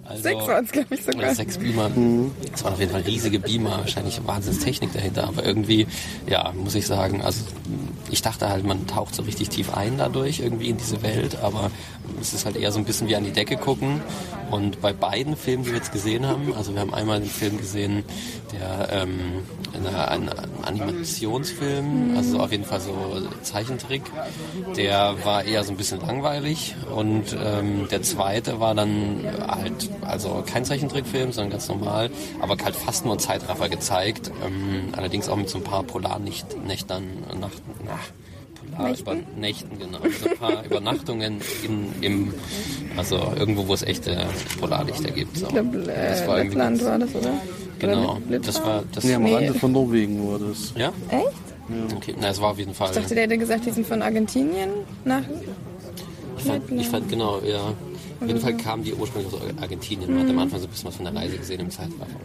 Also, 0.03 0.23
sechs 0.23 0.47
waren 0.47 0.65
es, 0.65 0.71
glaube 0.71 0.95
ich, 0.95 1.03
sogar. 1.03 1.19
Oder 1.19 1.35
sechs 1.35 1.57
Beamer. 1.57 1.89
Mhm. 1.89 2.31
Das 2.51 2.63
waren 2.63 2.73
auf 2.73 2.79
jeden 2.79 2.91
Fall 2.91 3.01
riesige 3.01 3.39
Beamer, 3.39 3.54
wahrscheinlich 3.63 4.19
Wahnsinnstechnik 4.25 4.93
dahinter, 4.93 5.27
aber 5.27 5.45
irgendwie, 5.45 5.87
ja, 6.27 6.51
muss 6.53 6.75
ich 6.75 6.87
sagen, 6.87 7.21
also 7.21 7.41
ich 8.11 8.21
dachte 8.21 8.49
halt, 8.49 8.65
man 8.65 8.87
taucht 8.87 9.15
so 9.15 9.23
richtig 9.23 9.49
tief 9.49 9.73
ein 9.73 9.97
dadurch 9.97 10.39
irgendwie 10.39 10.69
in 10.69 10.77
diese 10.77 11.01
Welt, 11.01 11.37
aber 11.41 11.71
es 12.21 12.33
ist 12.33 12.45
halt 12.45 12.55
eher 12.55 12.71
so 12.71 12.79
ein 12.79 12.85
bisschen 12.85 13.07
wie 13.07 13.15
an 13.15 13.23
die 13.23 13.31
Decke 13.31 13.57
gucken. 13.57 14.01
Und 14.51 14.81
bei 14.81 14.93
beiden 14.93 15.35
Filmen, 15.35 15.63
die 15.63 15.71
wir 15.71 15.77
jetzt 15.77 15.91
gesehen 15.91 16.27
haben, 16.27 16.53
also 16.53 16.73
wir 16.73 16.81
haben 16.81 16.93
einmal 16.93 17.19
den 17.19 17.29
Film 17.29 17.57
gesehen, 17.57 18.03
der 18.53 18.89
ähm, 18.91 19.43
ein 19.73 20.29
Animationsfilm, 20.63 22.15
also 22.15 22.39
auf 22.39 22.51
jeden 22.51 22.63
Fall 22.63 22.79
so 22.79 22.93
Zeichentrick, 23.41 24.03
der 24.75 25.15
war 25.23 25.43
eher 25.43 25.63
so 25.63 25.71
ein 25.71 25.77
bisschen 25.77 26.01
langweilig. 26.01 26.75
Und 26.93 27.35
ähm, 27.37 27.87
der 27.89 28.01
zweite 28.01 28.59
war 28.59 28.75
dann 28.75 29.19
halt, 29.47 29.89
also 30.01 30.43
kein 30.45 30.65
Zeichentrickfilm, 30.65 31.31
sondern 31.31 31.51
ganz 31.51 31.67
normal, 31.67 32.09
aber 32.39 32.55
halt 32.63 32.75
fast 32.75 33.05
nur 33.05 33.17
Zeitraffer 33.17 33.69
gezeigt. 33.69 34.31
Ähm, 34.45 34.93
allerdings 34.95 35.27
auch 35.27 35.37
mit 35.37 35.49
so 35.49 35.57
ein 35.57 35.63
paar 35.63 35.83
Polarnächten, 35.83 36.65
Nächten, 36.65 37.23
Nachten, 37.39 37.85
nach, 37.85 37.99
paar 38.75 38.89
Nächten? 38.89 39.09
Über 39.09 39.39
Nächten, 39.39 39.79
genau. 39.79 39.97
Also 39.99 40.29
ein 40.29 40.37
paar 40.37 40.65
Übernachtungen 40.69 41.41
in, 41.63 41.87
im, 42.01 42.33
also 42.97 43.33
irgendwo, 43.37 43.67
wo 43.67 43.73
es 43.73 43.83
echte 43.83 44.25
Polarlichter 44.59 45.11
gibt. 45.11 45.37
So. 45.37 45.47
Ich 45.47 45.53
glaube, 45.53 45.77
äh, 45.91 46.27
war 46.27 46.43
Lettland 46.43 46.83
war 46.85 46.99
das, 46.99 47.15
oder? 47.15 47.33
Genau. 47.79 48.19
Das 48.29 48.63
war 48.63 48.83
das. 48.93 49.03
Nee, 49.03 49.13
am 49.15 49.25
Rande 49.25 49.53
von 49.53 49.71
Norwegen 49.71 50.27
war 50.27 50.39
das. 50.39 50.73
Ja? 50.77 50.91
Echt? 51.09 51.25
Ja. 51.67 51.95
Okay, 51.95 52.15
na, 52.19 52.29
es 52.29 52.39
war 52.39 52.51
auf 52.51 52.59
jeden 52.59 52.73
Fall. 52.73 52.89
Ich 52.89 52.95
dachte, 52.95 53.15
der 53.15 53.23
hätte 53.23 53.37
gesagt, 53.37 53.65
die 53.65 53.71
sind 53.71 53.87
von 53.87 54.01
Argentinien 54.01 54.69
nach. 55.03 55.23
Ich 56.37 56.43
fand, 56.43 56.71
ich 56.71 56.89
fand 56.89 57.09
genau, 57.09 57.39
ja. 57.39 57.73
Auf 58.19 58.27
jeden 58.27 58.39
Fall 58.39 58.57
kamen 58.57 58.83
die 58.83 58.93
ursprünglich 58.93 59.33
aus 59.33 59.39
Argentinien. 59.61 60.13
Man 60.13 60.23
hat 60.23 60.29
am 60.29 60.39
Anfang 60.39 60.59
so 60.59 60.67
ein 60.67 60.69
bisschen 60.69 60.87
was 60.87 60.95
von 60.95 61.05
der 61.05 61.15
Reise 61.15 61.37
gesehen 61.37 61.59
im 61.59 61.69
Zeitraffer. 61.69 62.19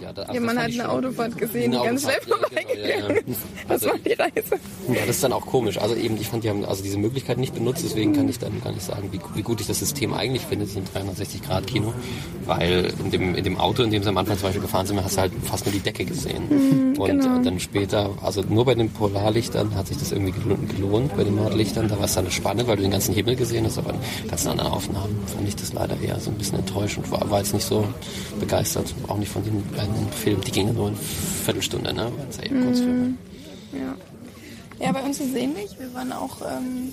Ja, 0.00 0.12
da, 0.12 0.22
also 0.22 0.34
ja 0.34 0.40
man 0.40 0.58
hat 0.58 0.70
eine 0.70 0.88
Autofahrt 0.88 1.38
gesehen, 1.38 1.72
die 1.72 1.78
ganz 1.78 2.02
schnell 2.02 2.20
vorbeigegangen 2.20 2.76
genau, 2.76 3.08
ja. 3.08 3.36
Also, 3.68 3.88
war 3.88 3.98
die 3.98 4.12
Reise. 4.12 4.60
Ja, 4.88 5.00
das 5.06 5.16
ist 5.16 5.24
dann 5.24 5.32
auch 5.32 5.46
komisch. 5.46 5.78
Also 5.78 5.94
eben, 5.94 6.16
ich 6.16 6.28
fand, 6.28 6.44
die 6.44 6.50
haben 6.50 6.64
also 6.64 6.82
diese 6.82 6.98
Möglichkeit 6.98 7.38
nicht 7.38 7.54
benutzt, 7.54 7.82
deswegen 7.84 8.12
kann 8.12 8.28
ich 8.28 8.38
dann 8.38 8.60
gar 8.62 8.72
nicht 8.72 8.84
sagen, 8.84 9.08
wie, 9.12 9.20
wie 9.34 9.42
gut 9.42 9.60
ich 9.60 9.66
das 9.66 9.78
System 9.78 10.14
eigentlich 10.14 10.42
finde, 10.42 10.66
so 10.66 10.80
ein 10.80 10.86
360-Grad-Kino. 10.86 11.92
Weil 12.44 12.92
in 13.04 13.10
dem, 13.10 13.34
in 13.34 13.44
dem 13.44 13.58
Auto, 13.58 13.82
in 13.82 13.90
dem 13.90 14.02
sie 14.02 14.08
am 14.08 14.16
Anfang 14.18 14.36
zum 14.36 14.48
Beispiel 14.48 14.62
gefahren 14.62 14.86
sind, 14.86 15.02
hast 15.02 15.16
du 15.16 15.20
halt 15.20 15.32
fast 15.44 15.66
nur 15.66 15.72
die 15.72 15.80
Decke 15.80 16.04
gesehen. 16.04 16.44
Mhm, 16.48 16.98
und 16.98 17.08
genau. 17.08 17.38
dann 17.42 17.60
später, 17.60 18.10
also 18.22 18.42
nur 18.42 18.64
bei 18.64 18.74
den 18.74 18.90
Polarlichtern 18.90 19.74
hat 19.74 19.88
sich 19.88 19.98
das 19.98 20.12
irgendwie 20.12 20.32
gelohnt, 20.76 21.16
bei 21.16 21.24
den 21.24 21.36
Nordlichtern, 21.36 21.88
da 21.88 21.98
war 21.98 22.04
es 22.04 22.14
dann 22.14 22.30
spannend, 22.30 22.68
weil 22.68 22.76
du 22.76 22.82
den 22.82 22.90
ganzen 22.90 23.14
Himmel 23.14 23.36
gesehen 23.36 23.66
hast, 23.66 23.78
aber 23.78 23.94
ganz 24.28 24.46
andere 24.46 24.70
Aufnahmen 24.72 25.16
fand 25.36 25.48
ich 25.48 25.56
das 25.56 25.72
leider 25.72 26.00
eher 26.00 26.18
so 26.18 26.30
ein 26.30 26.38
bisschen 26.38 26.58
enttäuschend. 26.58 27.10
War, 27.10 27.28
war 27.30 27.38
jetzt 27.38 27.52
nicht 27.52 27.66
so 27.66 27.86
begeistert, 28.40 28.94
auch 29.06 29.18
nicht 29.18 29.30
von 29.30 29.44
den 29.44 29.62
beiden 29.70 30.10
Filmen. 30.10 30.40
Die 30.40 30.50
gingen 30.50 30.74
nur 30.74 30.88
eine 30.88 30.96
Viertelstunde, 30.96 31.92
ne? 31.92 32.04
Waren 32.04 32.28
es 32.30 32.36
ja 32.38 32.44
eher 32.44 32.62
Kurzfilme. 32.62 33.14
Ja. 33.72 34.86
ja, 34.86 34.92
bei 34.92 35.02
uns 35.02 35.20
ist 35.20 35.34
ähnlich. 35.34 35.78
Wir 35.78 35.92
waren 35.92 36.12
auch 36.12 36.40
ähm, 36.40 36.92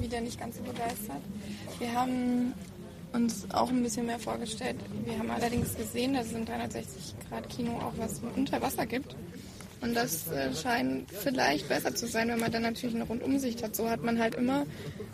wieder 0.00 0.20
nicht 0.20 0.38
ganz 0.38 0.56
so 0.56 0.62
begeistert. 0.62 1.22
Wir 1.78 1.92
haben 1.94 2.52
uns 3.14 3.46
auch 3.54 3.70
ein 3.70 3.82
bisschen 3.82 4.04
mehr 4.04 4.18
vorgestellt. 4.18 4.76
Wir 5.06 5.18
haben 5.18 5.30
allerdings 5.30 5.74
gesehen, 5.74 6.12
dass 6.12 6.26
es 6.26 6.32
im 6.32 6.44
360 6.44 7.14
Grad 7.28 7.48
Kino 7.48 7.70
auch 7.78 7.92
was 7.96 8.20
unter 8.36 8.60
Wasser 8.60 8.84
gibt. 8.84 9.16
Und 9.80 9.94
das 9.94 10.30
äh, 10.32 10.52
scheint 10.54 11.10
vielleicht 11.10 11.68
besser 11.68 11.94
zu 11.94 12.06
sein, 12.06 12.28
wenn 12.28 12.40
man 12.40 12.50
dann 12.50 12.62
natürlich 12.62 12.96
eine 12.96 13.04
Rundumsicht 13.04 13.62
hat. 13.62 13.76
So 13.76 13.88
hat 13.88 14.02
man 14.02 14.18
halt 14.18 14.34
immer 14.34 14.66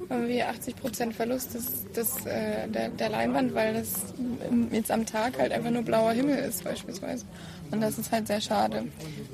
irgendwie 0.09 0.43
80% 0.43 1.13
Verlust 1.13 1.55
des, 1.55 1.85
des, 1.93 2.25
äh, 2.27 2.69
der, 2.69 2.89
der 2.89 3.09
Leinwand, 3.11 3.55
weil 3.55 3.75
das 3.75 4.15
jetzt 4.71 4.91
am 4.91 5.05
Tag 5.05 5.39
halt 5.39 5.53
einfach 5.53 5.71
nur 5.71 5.83
blauer 5.83 6.13
Himmel 6.13 6.39
ist 6.39 6.65
beispielsweise. 6.65 7.27
Und 7.71 7.81
das 7.81 7.99
ist 7.99 8.11
halt 8.13 8.27
sehr 8.27 8.41
schade. 8.41 8.85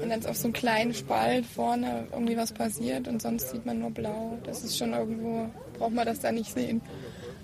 Und 0.00 0.08
dann 0.08 0.18
ist 0.18 0.28
auf 0.28 0.36
so 0.36 0.44
einem 0.44 0.52
kleinen 0.52 0.94
Spalt 0.94 1.46
vorne 1.46 2.06
irgendwie 2.12 2.36
was 2.36 2.52
passiert 2.52 3.06
und 3.06 3.22
sonst 3.22 3.50
sieht 3.50 3.66
man 3.66 3.80
nur 3.80 3.90
blau. 3.90 4.38
Das 4.44 4.64
ist 4.64 4.78
schon 4.78 4.92
irgendwo, 4.92 5.48
braucht 5.78 5.92
man 5.92 6.06
das 6.06 6.20
da 6.20 6.32
nicht 6.32 6.52
sehen. 6.52 6.80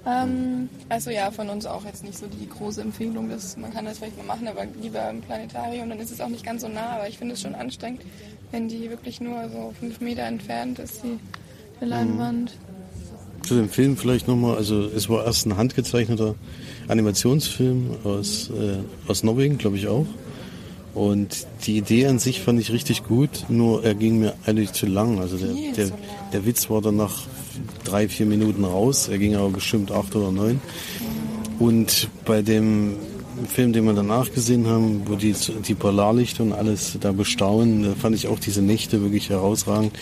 Ähm, 0.07 0.69
also 0.89 1.11
ja, 1.11 1.33
von 1.33 1.49
uns 1.49 1.67
auch 1.67 1.85
jetzt 1.85 2.05
nicht 2.05 2.17
so 2.17 2.27
die 2.27 2.49
große 2.49 2.81
Empfehlung, 2.81 3.29
dass 3.29 3.57
man 3.57 3.73
kann 3.73 3.85
das 3.85 3.99
vielleicht 3.99 4.17
mal 4.17 4.27
machen, 4.27 4.47
aber 4.47 4.65
lieber 4.81 5.11
im 5.11 5.21
Planetarium, 5.21 5.89
dann 5.89 5.99
ist 5.99 6.13
es 6.13 6.21
auch 6.21 6.29
nicht 6.29 6.45
ganz 6.45 6.63
so 6.63 6.69
nah, 6.69 6.97
aber 6.97 7.09
ich 7.09 7.19
finde 7.19 7.35
es 7.35 7.41
schon 7.41 7.57
anstrengend, 7.57 8.03
wenn 8.53 8.69
die 8.69 8.89
wirklich 8.89 9.21
nur 9.21 9.49
so 9.49 9.75
fünf 9.79 10.01
Meter 10.01 10.23
entfernt 10.23 10.79
ist, 10.79 11.03
die, 11.03 11.19
die 11.81 11.85
Leinwand. 11.85 12.53
Zu 13.43 13.55
dem 13.55 13.69
Film 13.69 13.97
vielleicht 13.97 14.29
nochmal, 14.29 14.57
also 14.57 14.85
es 14.85 15.09
war 15.09 15.25
erst 15.25 15.47
ein 15.47 15.57
handgezeichneter 15.57 16.37
Animationsfilm 16.87 17.97
aus, 18.05 18.51
äh, 18.51 18.79
aus 19.09 19.25
Norwegen, 19.25 19.59
glaube 19.59 19.77
ich 19.77 19.89
auch. 19.89 20.07
Und 20.95 21.47
die 21.67 21.77
Idee 21.77 22.07
an 22.07 22.19
sich 22.19 22.41
fand 22.41 22.61
ich 22.61 22.73
richtig 22.73 23.05
gut, 23.05 23.47
nur 23.49 23.85
er 23.85 23.95
ging 23.95 24.19
mir 24.19 24.35
eigentlich 24.47 24.73
zu 24.73 24.87
lang. 24.87 25.19
Also 25.19 25.37
der, 25.37 25.53
der, 25.77 25.91
der 26.33 26.47
Witz 26.47 26.71
war 26.71 26.81
dann 26.81 26.97
nach 26.97 27.27
drei, 27.85 28.09
vier 28.09 28.27
Minuten 28.27 28.65
raus. 28.65 29.09
Er 29.09 29.19
ging 29.19 29.35
aber 29.37 29.51
bestimmt 29.51 29.91
acht 29.93 30.15
oder 30.17 30.33
neun. 30.33 30.61
Und 31.59 32.09
bei 32.25 32.43
dem 32.43 32.97
Film, 33.49 33.73
den 33.73 33.85
wir 33.85 33.93
danach 33.93 34.33
gesehen 34.33 34.67
haben, 34.67 35.03
wo 35.07 35.15
die, 35.15 35.35
die 35.67 35.75
Polarlichter 35.75 36.43
und 36.43 36.53
alles 36.53 36.97
da 37.01 37.13
bestaunen, 37.13 37.95
fand 37.97 38.17
ich 38.17 38.29
auch 38.29 38.39
diese 38.39 38.63
Nächte 38.63 39.03
wirklich 39.03 39.31
herausragend. 39.31 39.93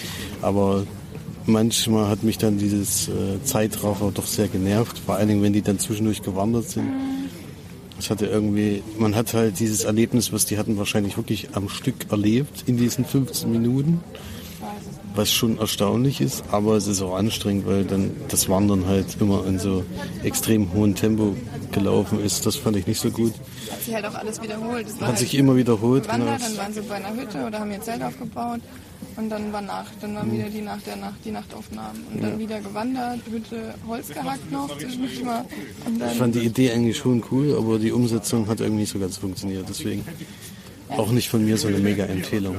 Aber 0.40 0.84
manchmal 1.46 2.08
hat 2.08 2.22
mich 2.22 2.38
dann 2.38 2.58
dieses 2.58 3.08
äh, 3.08 3.42
Zeitraffer 3.44 4.10
doch 4.14 4.26
sehr 4.26 4.48
genervt, 4.48 4.98
vor 4.98 5.16
allen 5.16 5.28
Dingen, 5.28 5.42
wenn 5.42 5.52
die 5.52 5.62
dann 5.62 5.78
zwischendurch 5.78 6.22
gewandert 6.22 6.68
sind. 6.68 6.88
Es 7.98 8.10
hatte 8.10 8.26
irgendwie, 8.26 8.82
man 8.98 9.14
hat 9.14 9.34
halt 9.34 9.60
dieses 9.60 9.84
Erlebnis, 9.84 10.32
was 10.32 10.46
die 10.46 10.58
hatten, 10.58 10.76
wahrscheinlich 10.78 11.16
wirklich 11.16 11.48
am 11.52 11.68
Stück 11.68 12.10
erlebt 12.10 12.64
in 12.66 12.76
diesen 12.76 13.04
15 13.04 13.50
Minuten, 13.50 14.00
was 15.14 15.32
schon 15.32 15.58
erstaunlich 15.58 16.20
ist, 16.20 16.44
aber 16.50 16.76
es 16.76 16.86
ist 16.86 17.00
auch 17.00 17.14
anstrengend, 17.14 17.66
weil 17.66 17.84
dann 17.84 18.10
das 18.28 18.48
Wandern 18.48 18.86
halt 18.86 19.06
immer 19.20 19.46
in 19.46 19.58
so 19.58 19.84
extrem 20.22 20.72
hohem 20.72 20.94
Tempo 20.94 21.36
gelaufen 21.72 22.22
ist. 22.24 22.46
Das 22.46 22.56
fand 22.56 22.76
ich 22.76 22.86
nicht 22.86 23.00
so 23.00 23.10
gut. 23.10 23.32
Hat 23.70 23.82
sich 23.82 23.94
halt 23.94 24.06
auch 24.06 24.14
alles 24.14 24.42
wiederholt. 24.42 24.86
Hat 24.86 25.00
halt 25.00 25.18
sich 25.18 25.34
immer 25.34 25.56
wiederholt. 25.56 26.04
Genau. 26.04 26.24
gewandert, 26.24 26.42
dann 26.42 26.56
waren 26.56 26.72
sie 26.74 26.80
bei 26.82 26.94
einer 26.96 27.14
Hütte 27.14 27.46
oder 27.46 27.60
haben 27.60 27.70
ihr 27.70 27.80
Zelt 27.80 28.02
aufgebaut 28.02 28.60
und 29.16 29.30
dann 29.30 29.52
war 29.52 29.60
Nacht, 29.60 29.92
dann 30.00 30.14
waren 30.16 30.32
wieder 30.32 30.48
die 30.48 30.62
Nacht 30.62 30.86
der 30.86 30.96
Nacht, 30.96 31.24
die 31.24 31.30
Nachtaufnahmen 31.30 32.02
und 32.12 32.22
dann 32.22 32.38
wieder 32.38 32.60
gewandert, 32.60 33.20
Hütte 33.30 33.74
Holz 33.86 34.08
gehackt 34.08 34.50
noch 34.50 34.76
zwischendurch 34.76 35.22
mal 35.22 35.44
Ich 36.10 36.18
fand 36.18 36.34
die 36.34 36.40
Idee 36.40 36.72
eigentlich 36.72 36.96
schon 36.96 37.22
cool, 37.30 37.56
aber 37.56 37.78
die 37.78 37.92
Umsetzung 37.92 38.48
hat 38.48 38.60
irgendwie 38.60 38.80
nicht 38.80 38.92
so 38.92 38.98
ganz 38.98 39.18
funktioniert. 39.18 39.66
Deswegen 39.68 40.04
auch 40.96 41.10
nicht 41.10 41.28
von 41.28 41.44
mir 41.44 41.56
so 41.56 41.68
eine 41.68 41.78
mega 41.78 42.04
Empfehlung. 42.04 42.56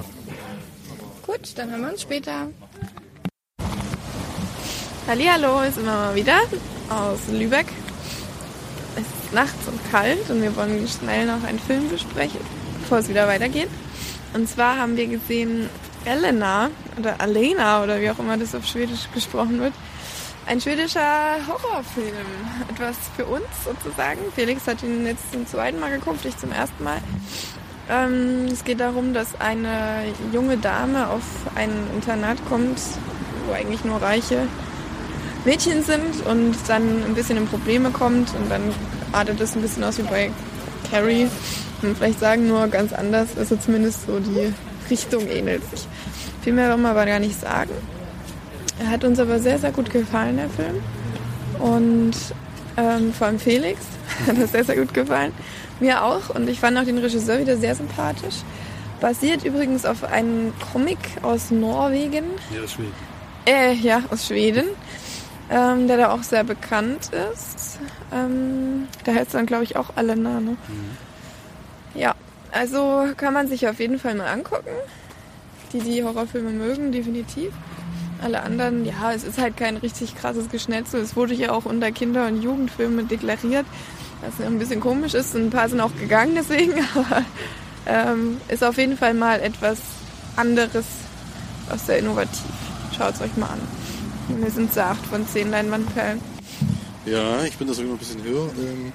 Gut, 1.37 1.57
dann 1.57 1.71
hören 1.71 1.81
wir 1.81 1.91
uns 1.91 2.01
später. 2.01 2.47
Hallihallo, 5.07 5.61
ist 5.61 5.77
immer 5.77 5.95
mal 5.95 6.15
wieder 6.15 6.39
aus 6.89 7.19
Lübeck. 7.29 7.67
Es 8.95 9.01
ist 9.01 9.33
nachts 9.33 9.67
und 9.67 9.79
kalt 9.91 10.29
und 10.29 10.41
wir 10.41 10.55
wollen 10.55 10.87
schnell 10.87 11.25
noch 11.25 11.43
einen 11.43 11.59
Film 11.59 11.89
besprechen, 11.89 12.39
bevor 12.81 12.99
es 12.99 13.09
wieder 13.09 13.27
weitergeht. 13.27 13.69
Und 14.33 14.49
zwar 14.49 14.77
haben 14.77 14.97
wir 14.97 15.07
gesehen 15.07 15.69
Elena 16.05 16.69
oder 16.97 17.19
Alena 17.19 17.83
oder 17.83 17.99
wie 18.01 18.09
auch 18.09 18.19
immer 18.19 18.37
das 18.37 18.55
auf 18.55 18.65
Schwedisch 18.65 19.09
gesprochen 19.13 19.59
wird. 19.59 19.73
Ein 20.47 20.61
schwedischer 20.61 21.37
Horrorfilm. 21.47 22.13
Etwas 22.69 22.95
für 23.15 23.25
uns 23.25 23.45
sozusagen. 23.63 24.19
Felix 24.35 24.67
hat 24.67 24.83
ihn 24.83 25.05
jetzt 25.05 25.31
zum 25.31 25.47
zweiten 25.47 25.79
Mal 25.79 25.91
geguckt, 25.91 26.23
ich 26.23 26.37
zum 26.37 26.51
ersten 26.51 26.83
Mal. 26.83 27.01
Ähm, 27.89 28.47
es 28.51 28.63
geht 28.63 28.79
darum, 28.79 29.13
dass 29.13 29.39
eine 29.39 30.05
junge 30.33 30.57
Dame 30.57 31.09
auf 31.09 31.23
ein 31.55 31.69
Internat 31.93 32.37
kommt, 32.49 32.79
wo 33.47 33.53
eigentlich 33.53 33.85
nur 33.85 34.01
reiche 34.01 34.47
Mädchen 35.45 35.83
sind 35.83 36.25
und 36.25 36.55
dann 36.67 37.03
ein 37.03 37.13
bisschen 37.13 37.37
in 37.37 37.47
Probleme 37.47 37.91
kommt 37.91 38.33
und 38.33 38.49
dann 38.49 38.73
artet 39.11 39.39
es 39.39 39.55
ein 39.55 39.61
bisschen 39.61 39.83
aus 39.83 39.99
wie 39.99 40.03
bei 40.03 40.31
Carrie. 40.89 41.27
Und 41.83 41.97
vielleicht 41.97 42.19
sagen 42.19 42.47
nur 42.47 42.67
ganz 42.67 42.93
anders, 42.93 43.37
also 43.37 43.55
zumindest 43.55 44.07
so 44.07 44.19
die 44.19 44.51
Richtung 44.89 45.27
ähnelt 45.27 45.61
sich. 45.69 45.87
Viel 46.41 46.53
mehr 46.53 46.69
wollen 46.71 46.81
wir 46.81 46.89
aber 46.89 47.05
gar 47.05 47.19
nicht 47.19 47.39
sagen. 47.39 47.71
Er 48.79 48.89
hat 48.89 49.03
uns 49.03 49.19
aber 49.19 49.39
sehr, 49.39 49.59
sehr 49.59 49.71
gut 49.71 49.91
gefallen, 49.91 50.37
der 50.37 50.49
Film. 50.49 50.81
Und 51.59 52.13
ähm, 52.77 53.13
vor 53.13 53.27
allem 53.27 53.39
Felix 53.39 53.79
hat 54.27 54.41
das 54.41 54.51
sehr, 54.51 54.63
sehr 54.63 54.75
gut 54.75 54.93
gefallen. 54.93 55.31
Mir 55.79 56.03
auch. 56.03 56.29
Und 56.29 56.49
ich 56.49 56.59
fand 56.59 56.77
auch 56.77 56.83
den 56.83 56.97
Regisseur 56.97 57.39
wieder 57.39 57.57
sehr 57.57 57.75
sympathisch. 57.75 58.35
Basiert 59.01 59.43
übrigens 59.43 59.85
auf 59.85 60.03
einem 60.03 60.53
Comic 60.71 60.97
aus 61.21 61.51
Norwegen. 61.51 62.25
Ja, 62.53 62.67
Schweden. 62.67 62.93
Äh, 63.45 63.73
ja, 63.73 64.01
aus 64.09 64.27
Schweden. 64.27 64.65
Ähm, 65.49 65.87
der 65.87 65.97
da 65.97 66.11
auch 66.11 66.23
sehr 66.23 66.43
bekannt 66.43 67.11
ist. 67.31 67.79
Ähm, 68.11 68.87
da 69.03 69.13
heißt 69.13 69.35
dann, 69.35 69.45
glaube 69.45 69.63
ich, 69.63 69.75
auch 69.75 69.91
Alena, 69.95 70.39
ne? 70.39 70.57
Ja, 71.93 72.15
also 72.51 73.05
kann 73.15 73.33
man 73.33 73.47
sich 73.47 73.67
auf 73.67 73.79
jeden 73.79 73.99
Fall 73.99 74.15
mal 74.15 74.27
angucken. 74.27 74.71
Die, 75.71 75.79
die 75.81 76.03
Horrorfilme 76.03 76.49
mögen, 76.49 76.91
definitiv. 76.91 77.51
Alle 78.23 78.41
anderen, 78.41 78.85
ja, 78.85 79.11
es 79.13 79.23
ist 79.23 79.37
halt 79.37 79.57
kein 79.57 79.77
richtig 79.77 80.15
krasses 80.15 80.49
Geschnetzel. 80.49 81.01
Es 81.01 81.15
wurde 81.15 81.35
ja 81.35 81.51
auch 81.51 81.65
unter 81.65 81.91
Kinder- 81.91 82.27
und 82.27 82.41
Jugendfilme 82.41 83.03
deklariert, 83.03 83.65
was 84.21 84.45
ein 84.45 84.59
bisschen 84.59 84.79
komisch 84.79 85.13
ist. 85.13 85.35
Ein 85.35 85.49
paar 85.49 85.69
sind 85.69 85.79
auch 85.81 85.95
gegangen 85.99 86.35
deswegen, 86.35 86.73
aber 86.95 87.23
ähm, 87.85 88.37
ist 88.47 88.63
auf 88.63 88.77
jeden 88.77 88.97
Fall 88.97 89.13
mal 89.13 89.39
etwas 89.39 89.79
anderes, 90.35 90.85
was 91.69 91.85
sehr 91.85 91.99
innovativ. 91.99 92.41
Schaut 92.97 93.15
es 93.15 93.21
euch 93.21 93.35
mal 93.37 93.47
an. 93.49 93.61
Wir 94.39 94.49
sind 94.49 94.73
so 94.73 94.81
8 94.81 95.05
von 95.05 95.27
10 95.27 95.51
Leinwandperlen. 95.51 96.19
Ja, 97.05 97.43
ich 97.43 97.57
bin 97.57 97.67
da 97.67 97.73
sogar 97.73 97.91
noch 97.91 97.97
ein 97.97 97.99
bisschen 97.99 98.23
höher. 98.23 98.49
Ähm, 98.57 98.91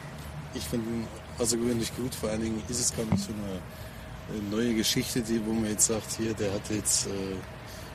Ich 0.55 0.65
finde 0.65 0.91
ihn 0.91 1.07
außergewöhnlich 1.39 1.95
gut. 1.95 2.15
Vor 2.15 2.31
allen 2.31 2.43
Dingen 2.43 2.63
ist 2.69 2.81
es 2.81 2.97
gar 2.97 3.05
nicht 3.05 3.23
so 3.23 3.31
eine 3.33 4.37
äh, 4.39 4.43
neue 4.51 4.75
Geschichte, 4.75 5.21
die, 5.21 5.41
wo 5.47 5.53
man 5.53 5.67
jetzt 5.71 5.87
sagt, 5.87 6.11
hier, 6.19 6.35
der 6.35 6.53
hat 6.53 6.63
jetzt 6.71 7.07
äh, 7.07 7.11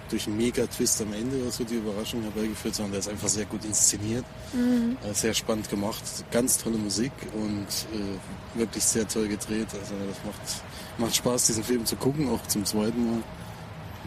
durch 0.10 0.28
einen 0.28 0.38
Mega-Twist 0.38 1.02
am 1.02 1.14
Ende 1.14 1.42
oder 1.42 1.52
so 1.52 1.64
die 1.64 1.76
Überraschung 1.76 2.22
herbeigeführt, 2.24 2.76
sondern 2.76 2.92
der 2.94 3.00
ist 3.00 3.10
einfach 3.10 3.28
sehr 3.28 3.46
gut 3.46 3.66
inszeniert, 3.66 4.26
äh, 4.54 5.14
sehr 5.14 5.34
spannend 5.34 5.70
gemacht, 5.70 6.04
ganz 6.32 6.58
tolle 6.58 6.78
Musik 6.78 7.12
und 7.34 7.68
äh, 7.94 8.58
wirklich 8.60 8.84
sehr 8.84 9.08
toll 9.08 9.28
gedreht. 9.28 9.68
Also 9.74 9.96
das 10.08 10.18
macht, 10.26 10.64
macht 11.00 11.16
Spaß, 11.16 11.48
diesen 11.48 11.64
Film 11.64 11.86
zu 11.86 11.96
gucken, 11.96 12.30
auch 12.30 12.42
zum 12.48 12.64
zweiten 12.66 13.06
Mal. 13.12 13.24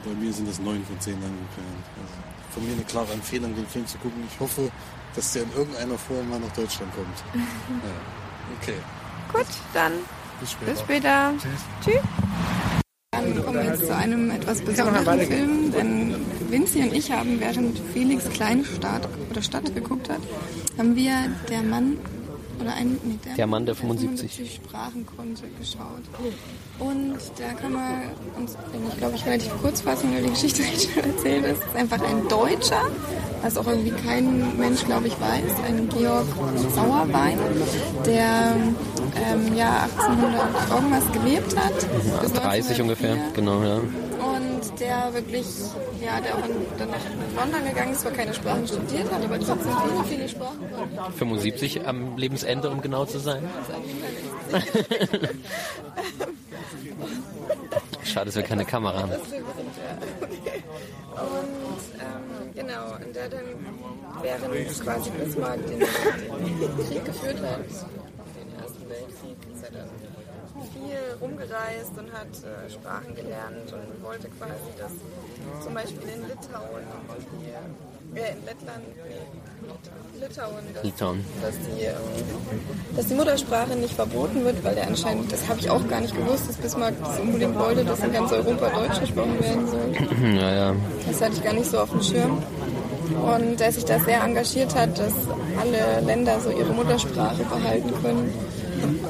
Bei 0.04 0.14
mir 0.14 0.32
sind 0.32 0.48
das 0.48 0.60
neun 0.60 0.84
von 0.84 0.98
zehn 1.00 1.14
Leinwandperlen. 1.14 1.82
Also 1.96 2.14
von 2.54 2.64
mir 2.66 2.72
eine 2.72 2.84
klare 2.84 3.12
Empfehlung, 3.12 3.54
den 3.54 3.66
Film 3.66 3.86
zu 3.86 3.98
gucken. 3.98 4.22
Ich 4.32 4.38
hoffe, 4.40 4.70
dass 5.14 5.32
der 5.32 5.42
in 5.42 5.52
irgendeiner 5.52 5.98
Form 5.98 6.28
mal 6.30 6.38
nach 6.38 6.52
Deutschland 6.52 6.92
kommt. 6.94 7.18
Ja. 7.68 8.62
Okay, 8.62 8.78
Gut, 9.32 9.46
dann 9.74 9.92
bis 10.40 10.52
später. 10.52 10.70
bis 10.72 10.80
später. 10.80 11.34
Tschüss. 11.84 12.00
Dann 12.16 12.27
kommen 13.48 13.64
jetzt 13.64 13.86
zu 13.86 13.96
einem 13.96 14.30
etwas 14.30 14.60
besonderen 14.60 15.20
Film, 15.20 15.72
denn 15.72 16.14
Vinci 16.50 16.82
und 16.82 16.92
ich 16.92 17.10
haben, 17.10 17.40
während 17.40 17.78
Felix 17.94 18.28
Kleinstadt 18.28 19.08
oder 19.30 19.40
Stadt 19.40 19.74
geguckt 19.74 20.10
hat, 20.10 20.20
haben 20.76 20.94
wir 20.94 21.14
Der 21.48 21.62
Mann 21.62 21.96
oder 22.60 22.74
ein, 22.74 22.98
nee, 23.04 23.18
Der 23.36 23.46
Mann, 23.46 23.66
der 23.66 23.74
75. 23.74 24.32
75 24.32 24.54
Sprachen 24.56 25.06
konnte 25.06 25.42
geschaut. 25.58 26.02
Und 26.78 27.18
da 27.38 27.52
kann 27.60 27.72
man 27.72 28.02
uns, 28.36 28.56
ich 28.92 28.98
glaube 28.98 29.16
ich, 29.16 29.26
relativ 29.26 29.52
kurz 29.60 29.80
fassen, 29.80 30.12
weil 30.14 30.22
die 30.22 30.30
Geschichte 30.30 30.62
recht 30.64 30.90
schnell 30.90 31.04
erzählt 31.04 31.44
ist. 31.46 31.58
Es 31.62 31.66
ist 31.66 31.76
einfach 31.76 32.00
ein 32.02 32.28
Deutscher, 32.28 32.82
was 33.42 33.56
auch 33.56 33.66
irgendwie 33.66 33.90
kein 33.90 34.58
Mensch, 34.58 34.84
glaube 34.84 35.08
ich, 35.08 35.14
weiß, 35.20 35.52
ein 35.66 35.88
Georg 35.88 36.26
Sauerwein, 36.74 37.38
der 38.06 38.56
ähm, 39.16 39.56
ja 39.56 39.88
1800 39.98 40.70
irgendwas 40.70 41.12
gelebt 41.12 41.56
hat. 41.56 42.20
bis 42.20 42.32
30 42.32 42.80
ungefähr, 42.82 43.12
1904. 43.12 43.32
genau, 43.34 43.62
ja. 43.62 43.80
Der 44.80 45.12
wirklich, 45.12 45.46
ja, 46.00 46.20
der 46.20 46.34
auch 46.36 46.44
in, 46.44 46.54
dann 46.78 46.90
nach 46.90 46.98
London 47.36 47.64
gegangen 47.68 47.92
ist, 47.92 48.02
zwar 48.02 48.12
keine 48.12 48.32
Sprachen 48.32 48.66
studiert 48.66 49.10
hat, 49.10 49.24
aber 49.24 49.40
trotzdem 49.40 49.72
viele, 49.84 50.04
viele 50.04 50.28
Sprachen 50.28 50.70
konnte. 50.72 51.12
75 51.16 51.86
am 51.86 52.16
Lebensende, 52.16 52.70
um 52.70 52.80
genau 52.80 53.04
zu 53.04 53.18
sein. 53.18 53.42
Schade, 58.04 58.26
dass 58.26 58.36
wir 58.36 58.42
keine 58.44 58.64
Kamera 58.64 59.02
haben. 59.02 59.10
Und 59.10 59.20
ähm, 61.98 62.54
genau, 62.54 62.94
und 62.94 63.16
der 63.16 63.28
dann 63.28 63.44
während 64.22 64.80
quasi 64.84 65.10
Bismarck 65.10 65.58
den, 65.66 65.80
den 65.80 65.88
Krieg 66.88 67.04
geführt 67.04 67.42
hat, 67.42 67.58
den 68.36 68.60
Ersten 68.60 68.88
Weltkrieg, 68.88 69.36
ist 69.54 69.64
er 69.64 69.70
dann 69.72 70.07
viel 70.72 70.98
rumgereist 71.20 71.92
und 71.96 72.12
hat 72.12 72.32
äh, 72.44 72.70
Sprachen 72.70 73.14
gelernt 73.14 73.72
und 73.72 74.02
wollte 74.04 74.28
quasi, 74.28 74.70
dass 74.78 74.92
zum 75.62 75.74
Beispiel 75.74 76.08
in 76.08 76.22
Litauen, 76.28 76.84
die, 77.32 78.18
äh, 78.18 78.32
in 78.32 78.44
Lettland, 78.44 78.84
nee, 79.08 80.20
Litauen, 80.20 80.74
dass, 80.74 80.84
Litauen. 80.84 81.24
dass, 81.42 81.54
die, 81.54 81.84
ähm, 81.84 81.94
dass 82.96 83.06
die 83.06 83.14
Muttersprache 83.14 83.76
nicht 83.76 83.94
verboten 83.94 84.44
wird, 84.44 84.62
weil 84.64 84.74
der 84.74 84.86
anscheinend, 84.88 85.30
das 85.30 85.48
habe 85.48 85.60
ich 85.60 85.70
auch 85.70 85.86
gar 85.88 86.00
nicht 86.00 86.16
gewusst, 86.16 86.48
dass 86.48 86.56
Bismarck 86.56 86.94
das 87.00 87.20
unbedingt 87.20 87.58
wollte, 87.58 87.84
dass 87.84 88.00
in 88.00 88.12
ganz 88.12 88.32
Europa 88.32 88.68
Deutsch 88.70 89.00
gesprochen 89.00 89.40
werden 89.40 89.66
soll. 89.68 90.36
Ja, 90.36 90.54
ja. 90.54 90.74
Das 91.06 91.20
hatte 91.20 91.34
ich 91.34 91.42
gar 91.42 91.52
nicht 91.52 91.70
so 91.70 91.78
auf 91.78 91.90
dem 91.90 92.02
Schirm. 92.02 92.42
Und 93.08 93.58
der 93.58 93.72
sich 93.72 93.84
da 93.84 93.98
sehr 93.98 94.22
engagiert 94.22 94.74
hat, 94.74 94.98
dass 94.98 95.12
alle 95.58 96.00
Länder 96.04 96.40
so 96.40 96.50
ihre 96.50 96.72
Muttersprache 96.72 97.42
behalten 97.44 97.92
können. 98.02 98.32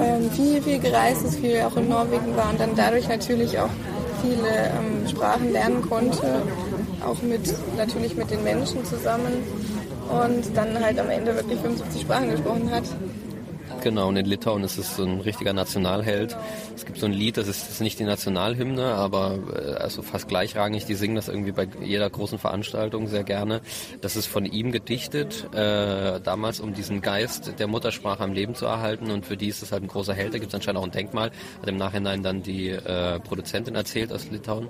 Ähm, 0.00 0.30
viel, 0.30 0.62
viel 0.62 0.78
gereist 0.78 1.24
ist, 1.24 1.38
viel 1.38 1.60
auch 1.62 1.76
in 1.76 1.88
Norwegen 1.88 2.36
war 2.36 2.50
und 2.50 2.60
dann 2.60 2.70
dadurch 2.76 3.08
natürlich 3.08 3.58
auch 3.58 3.70
viele 4.22 4.48
ähm, 4.48 5.08
Sprachen 5.08 5.52
lernen 5.52 5.82
konnte, 5.82 6.42
auch 7.04 7.20
mit 7.22 7.54
natürlich 7.76 8.16
mit 8.16 8.30
den 8.30 8.42
Menschen 8.44 8.84
zusammen 8.84 9.42
und 10.08 10.56
dann 10.56 10.82
halt 10.82 10.98
am 10.98 11.10
Ende 11.10 11.34
wirklich 11.34 11.60
75 11.60 12.02
Sprachen 12.02 12.30
gesprochen 12.30 12.70
hat. 12.70 12.84
Genau, 13.82 14.08
und 14.08 14.16
in 14.16 14.26
Litauen 14.26 14.64
ist 14.64 14.76
es 14.76 14.96
so 14.96 15.04
ein 15.04 15.20
richtiger 15.20 15.52
Nationalheld. 15.52 16.36
Es 16.74 16.84
gibt 16.84 16.98
so 16.98 17.06
ein 17.06 17.12
Lied, 17.12 17.36
das 17.36 17.46
ist, 17.46 17.62
das 17.62 17.70
ist 17.74 17.80
nicht 17.80 17.98
die 17.98 18.04
Nationalhymne, 18.04 18.94
aber 18.94 19.38
äh, 19.54 19.74
also 19.74 20.02
fast 20.02 20.28
gleichrangig. 20.28 20.84
Die 20.86 20.94
singen 20.94 21.14
das 21.14 21.28
irgendwie 21.28 21.52
bei 21.52 21.68
jeder 21.80 22.10
großen 22.10 22.38
Veranstaltung 22.38 23.06
sehr 23.06 23.22
gerne. 23.22 23.60
Das 24.00 24.16
ist 24.16 24.26
von 24.26 24.44
ihm 24.44 24.72
gedichtet, 24.72 25.46
äh, 25.54 26.20
damals 26.20 26.60
um 26.60 26.74
diesen 26.74 27.00
Geist 27.00 27.52
der 27.58 27.68
Muttersprache 27.68 28.22
am 28.22 28.32
Leben 28.32 28.54
zu 28.54 28.66
erhalten. 28.66 29.10
Und 29.10 29.24
für 29.24 29.36
die 29.36 29.48
ist 29.48 29.62
es 29.62 29.70
halt 29.70 29.84
ein 29.84 29.88
großer 29.88 30.14
Held. 30.14 30.34
Da 30.34 30.38
gibt 30.38 30.50
es 30.50 30.54
anscheinend 30.54 30.80
auch 30.80 30.84
ein 30.84 30.90
Denkmal. 30.90 31.30
Hat 31.60 31.68
im 31.68 31.76
Nachhinein 31.76 32.22
dann 32.22 32.42
die 32.42 32.70
äh, 32.70 33.20
Produzentin 33.20 33.76
erzählt 33.76 34.12
aus 34.12 34.28
Litauen. 34.30 34.68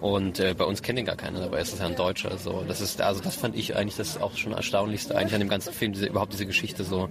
Und 0.00 0.38
äh, 0.38 0.54
bei 0.56 0.64
uns 0.64 0.82
kennt 0.82 0.98
ihn 0.98 1.06
gar 1.06 1.16
keiner, 1.16 1.40
dabei 1.40 1.60
ist 1.60 1.72
es 1.72 1.80
ja 1.80 1.86
ein 1.86 1.96
Deutscher. 1.96 2.38
So, 2.38 2.64
das 2.66 2.80
ist 2.80 3.00
also 3.00 3.20
das 3.20 3.34
fand 3.34 3.56
ich 3.56 3.74
eigentlich 3.74 3.96
das 3.96 4.20
auch 4.20 4.36
schon 4.36 4.52
erstaunlichste 4.52 5.16
eigentlich 5.16 5.34
an 5.34 5.40
dem 5.40 5.48
ganzen 5.48 5.72
Film, 5.72 5.92
diese, 5.92 6.06
überhaupt 6.06 6.32
diese 6.32 6.46
Geschichte 6.46 6.84
so 6.84 7.08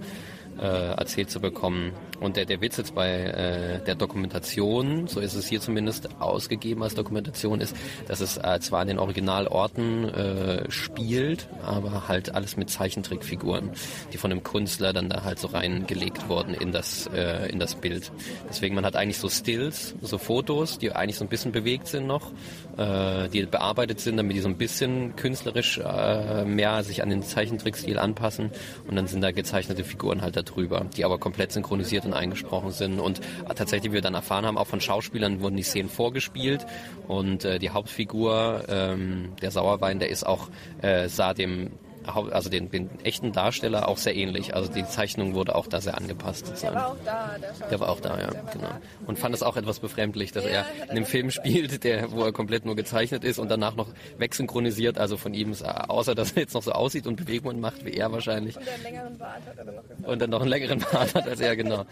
äh, 0.60 0.92
erzählt 0.92 1.30
zu 1.30 1.40
bekommen. 1.40 1.92
Und 2.20 2.36
der, 2.36 2.46
der 2.46 2.60
Witz 2.60 2.76
jetzt 2.76 2.94
bei 2.94 3.08
äh, 3.08 3.84
der 3.84 3.94
Dokumentation, 3.94 5.06
so 5.06 5.20
ist 5.20 5.34
es 5.34 5.46
hier 5.46 5.60
zumindest 5.60 6.08
ausgegeben 6.20 6.82
als 6.82 6.94
Dokumentation, 6.94 7.60
ist, 7.60 7.76
dass 8.08 8.20
es 8.20 8.38
äh, 8.38 8.58
zwar 8.60 8.80
an 8.80 8.88
den 8.88 8.98
Originalorten 8.98 10.08
äh, 10.08 10.70
spielt, 10.70 11.48
aber 11.62 12.08
halt 12.08 12.34
alles 12.34 12.56
mit 12.56 12.70
Zeichentrickfiguren, 12.70 13.70
die 14.12 14.18
von 14.18 14.32
einem 14.32 14.42
Künstler 14.42 14.92
dann 14.92 15.08
da 15.08 15.22
halt 15.22 15.38
so 15.38 15.48
reingelegt 15.48 16.28
wurden 16.28 16.54
in 16.54 16.72
das, 16.72 17.08
äh, 17.14 17.48
in 17.50 17.58
das 17.58 17.76
Bild. 17.76 18.10
Deswegen 18.48 18.74
man 18.74 18.84
hat 18.84 18.96
eigentlich 18.96 19.18
so 19.18 19.28
Stills, 19.28 19.94
so 20.02 20.18
Fotos, 20.18 20.78
die 20.78 20.90
eigentlich 20.92 21.16
so 21.16 21.24
ein 21.24 21.28
bisschen 21.28 21.52
bewegt 21.52 21.86
sind 21.86 22.06
noch, 22.06 22.32
äh, 22.78 23.28
die 23.28 23.42
bearbeitet 23.44 24.00
sind, 24.00 24.16
damit 24.16 24.36
die 24.36 24.40
so 24.40 24.48
ein 24.48 24.56
bisschen 24.56 25.16
künstlerisch 25.16 25.78
äh, 25.78 26.44
mehr 26.44 26.82
sich 26.84 27.02
an 27.02 27.10
den 27.10 27.22
Zeichentrickstil 27.22 27.98
anpassen 27.98 28.50
und 28.88 28.96
dann 28.96 29.06
sind 29.06 29.20
da 29.20 29.32
gezeichnete 29.32 29.84
Figuren 29.84 30.22
halt 30.22 30.36
da 30.36 30.42
drüber, 30.42 30.86
die 30.96 31.04
aber 31.04 31.18
komplett 31.18 31.52
synchronisiert 31.52 32.04
und 32.04 32.14
eingesprochen 32.14 32.70
sind. 32.70 33.00
Und 33.00 33.20
tatsächlich, 33.54 33.90
wie 33.90 33.96
wir 33.96 34.02
dann 34.02 34.14
erfahren 34.14 34.46
haben, 34.46 34.58
auch 34.58 34.66
von 34.66 34.80
Schauspielern 34.80 35.40
wurden 35.40 35.56
die 35.56 35.62
Szenen 35.62 35.88
vorgespielt 35.88 36.66
und 37.06 37.44
äh, 37.44 37.58
die 37.58 37.70
Hauptfigur, 37.70 38.64
ähm, 38.68 39.32
der 39.42 39.50
Sauerwein, 39.50 39.98
der 39.98 40.10
ist 40.10 40.24
auch, 40.24 40.48
äh, 40.80 41.08
sah 41.08 41.34
dem 41.34 41.70
also 42.16 42.50
den, 42.50 42.70
den 42.70 42.90
echten 43.04 43.32
Darsteller 43.32 43.88
auch 43.88 43.98
sehr 43.98 44.16
ähnlich. 44.16 44.54
Also 44.54 44.70
die 44.72 44.84
Zeichnung 44.84 45.34
wurde 45.34 45.54
auch 45.54 45.66
da 45.66 45.80
sehr 45.80 45.96
angepasst. 45.96 46.42
Der 46.42 46.48
sozusagen. 46.48 46.74
war 46.76 46.88
auch 46.88 46.96
da, 47.04 47.36
der. 47.38 47.68
Der 47.68 47.80
war 47.80 47.88
auch 47.90 48.00
da, 48.00 48.18
ja, 48.20 48.30
Der 48.30 48.42
genau. 48.52 48.68
Und 49.06 49.18
fand 49.18 49.34
es 49.34 49.42
auch 49.42 49.56
etwas 49.56 49.80
befremdlich, 49.80 50.32
dass 50.32 50.44
Ja, 50.44 50.50
er 50.50 50.66
in 50.84 50.90
einem 50.90 51.06
Film 51.06 51.30
spielt, 51.30 51.84
der, 51.84 52.10
wo 52.12 52.22
er 52.24 52.32
komplett 52.32 52.64
nur 52.64 52.76
gezeichnet 52.76 53.24
ist 53.24 53.38
und 53.38 53.50
danach 53.50 53.76
noch 53.76 53.88
wegsynchronisiert, 54.18 54.98
also 54.98 55.16
von 55.16 55.34
ihm, 55.34 55.52
außer 55.52 56.14
dass 56.14 56.32
er 56.32 56.42
jetzt 56.42 56.54
noch 56.54 56.62
so 56.62 56.72
aussieht 56.72 57.06
und 57.06 57.16
Bewegungen 57.16 57.60
macht 57.60 57.84
wie 57.84 57.92
er 57.92 58.10
wahrscheinlich. 58.12 58.56
Und 58.56 58.66
der 58.66 58.74
einen 58.74 58.82
längeren 58.82 59.18
Bart 59.18 59.46
hat 59.46 59.58
er 59.58 59.64
dann 59.64 59.74
noch 59.74 59.88
gesagt. 59.88 60.08
Und 60.08 60.22
dann 60.22 60.30
noch 60.30 60.40
einen 60.40 60.50
längeren 60.50 60.78
Bart 60.80 61.14
hat 61.14 61.28
als 61.28 61.40
er, 61.40 61.56
genau. 61.56 61.84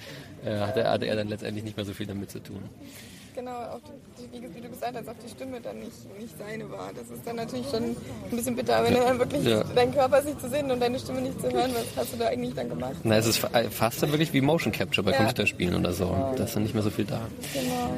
Äh, 0.45 0.59
hatte, 0.59 0.89
hatte 0.89 1.07
er 1.07 1.17
dann 1.17 1.29
letztendlich 1.29 1.65
nicht 1.65 1.77
mehr 1.77 1.87
so 1.87 1.93
viel 1.93 2.07
damit 2.07 2.31
zu 2.31 2.41
tun. 2.41 2.63
Genau, 3.37 3.51
auch 3.51 3.81
die, 4.19 4.33
wie, 4.41 4.55
wie 4.55 4.61
du 4.63 4.71
gesagt 4.71 4.95
hast, 4.97 5.07
auch 5.11 5.15
die 5.23 5.29
Stimme 5.29 5.61
dann 5.61 5.79
nicht, 5.79 5.93
nicht 6.19 6.35
seine 6.39 6.71
war. 6.71 6.89
Das 6.97 7.11
ist 7.15 7.21
dann 7.27 7.37
natürlich 7.37 7.67
schon 7.69 7.83
ein 7.85 7.97
bisschen 8.31 8.57
bitter, 8.57 8.83
wenn 8.83 8.95
du 8.95 9.01
dann 9.01 9.19
wirklich 9.19 9.45
Ja. 9.45 9.63
deinen 9.75 9.93
Körper 9.93 10.23
nicht 10.23 10.41
zu 10.41 10.49
sehen 10.49 10.71
und 10.71 10.81
deine 10.81 10.99
Stimme 10.99 11.21
nicht 11.21 11.39
zu 11.39 11.53
hören, 11.53 11.71
was 11.75 11.85
hast 12.03 12.15
du 12.15 12.17
da 12.17 12.29
eigentlich 12.29 12.55
dann 12.55 12.71
gemacht? 12.71 12.95
Na, 13.05 13.17
es 13.19 13.27
ist 13.27 13.37
fa- 13.37 13.51
fast 13.71 14.03
dann 14.03 14.11
wirklich 14.11 14.33
wie 14.33 14.41
Motion 14.41 14.73
Capture 14.73 15.05
bei 15.05 15.11
Ja. 15.11 15.19
Computerspielen 15.19 15.75
oder 15.77 15.93
so. 15.93 16.17
Da 16.35 16.45
ist 16.45 16.57
dann 16.57 16.63
nicht 16.63 16.73
mehr 16.73 16.83
so 16.83 16.89
viel 16.89 17.05
da. 17.05 17.21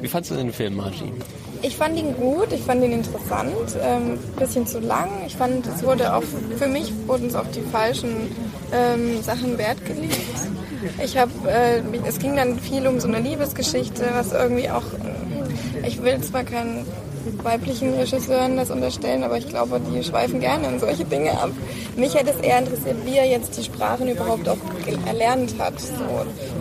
Wie 0.00 0.08
fandst 0.08 0.32
du 0.32 0.34
den 0.34 0.52
Film, 0.52 0.74
Margie? 0.74 1.12
Ich 1.62 1.76
fand 1.76 1.96
ihn 1.96 2.16
gut, 2.16 2.52
ich 2.52 2.62
fand 2.62 2.82
ihn 2.82 2.92
interessant, 2.92 3.54
ähm, 3.80 4.18
bisschen 4.40 4.66
zu 4.66 4.80
lang. 4.80 5.08
Ich 5.24 5.36
fand, 5.36 5.64
es 5.68 5.84
wurde 5.84 6.14
auch, 6.14 6.22
für 6.56 6.66
mich 6.66 6.92
wurden 7.06 7.28
es 7.28 7.36
auf 7.36 7.48
die 7.52 7.62
falschen 7.70 8.34
ähm, 8.72 9.22
Sachen 9.22 9.56
Wert 9.56 9.84
gelegt. 9.86 10.18
Ich 11.02 11.16
habe, 11.16 11.30
äh, 11.48 11.80
es 12.08 12.18
ging 12.18 12.34
dann 12.36 12.58
viel 12.58 12.86
um 12.88 12.98
so 12.98 13.06
eine 13.08 13.20
Liebesgeschichte, 13.20 14.04
was 14.14 14.32
irgendwie 14.32 14.68
auch, 14.70 14.82
äh, 14.94 15.27
ich 15.86 16.02
will 16.02 16.20
zwar 16.20 16.44
keinen 16.44 16.86
weiblichen 17.42 17.94
Regisseuren 17.94 18.56
das 18.56 18.70
unterstellen, 18.70 19.22
aber 19.22 19.36
ich 19.38 19.48
glaube, 19.48 19.80
die 19.80 20.02
schweifen 20.02 20.40
gerne 20.40 20.68
in 20.68 20.78
solche 20.78 21.04
Dinge 21.04 21.32
ab. 21.32 21.50
Mich 21.96 22.14
hätte 22.14 22.30
es 22.30 22.40
eher 22.40 22.60
interessiert, 22.60 22.96
wie 23.04 23.16
er 23.16 23.26
jetzt 23.26 23.56
die 23.58 23.64
Sprachen 23.64 24.08
überhaupt 24.08 24.48
auch 24.48 24.58
erlernt 25.06 25.54
hat. 25.58 25.78
So, 25.80 25.94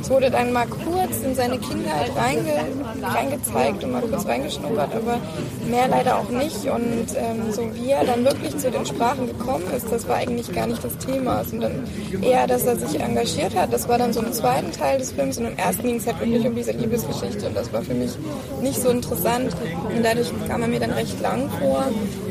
es 0.01 0.09
wurde 0.09 0.29
dann 0.31 0.51
mal 0.51 0.67
kurz 0.67 0.96
in 1.23 1.35
seine 1.35 1.57
Kindheit 1.59 2.11
reinge, 2.15 2.65
reingezeigt 3.01 3.83
und 3.83 3.91
mal 3.91 4.01
kurz 4.01 4.25
reingeschnuppert, 4.25 4.95
aber 4.95 5.19
mehr 5.69 5.87
leider 5.87 6.17
auch 6.17 6.29
nicht. 6.29 6.65
Und 6.65 7.07
ähm, 7.15 7.51
so 7.51 7.63
wie 7.75 7.91
er 7.91 8.03
dann 8.05 8.23
wirklich 8.23 8.57
zu 8.57 8.71
den 8.71 8.85
Sprachen 8.85 9.27
gekommen 9.27 9.65
ist, 9.75 9.91
das 9.91 10.07
war 10.07 10.17
eigentlich 10.17 10.51
gar 10.53 10.67
nicht 10.67 10.83
das 10.83 10.97
Thema, 10.97 11.43
sondern 11.43 11.87
eher, 12.21 12.47
dass 12.47 12.65
er 12.65 12.75
sich 12.75 12.99
engagiert 12.99 13.55
hat. 13.55 13.71
Das 13.73 13.87
war 13.87 13.97
dann 13.97 14.13
so 14.13 14.21
im 14.21 14.31
zweiten 14.33 14.71
Teil 14.71 14.97
des 14.99 15.11
Films 15.11 15.37
und 15.37 15.45
im 15.45 15.57
ersten 15.57 15.83
ging 15.83 15.97
es 15.97 16.07
halt 16.07 16.19
wirklich 16.19 16.45
um 16.45 16.55
diese 16.55 16.71
Liebesgeschichte 16.71 17.47
und 17.47 17.55
das 17.55 17.71
war 17.73 17.81
für 17.81 17.93
mich 17.93 18.11
nicht 18.61 18.81
so 18.81 18.89
interessant 18.89 19.55
und 19.95 20.03
dadurch 20.03 20.31
kam 20.47 20.61
er 20.61 20.67
mir 20.67 20.79
dann 20.79 20.91
recht 20.91 21.19
lang 21.21 21.49
vor. 21.59 21.85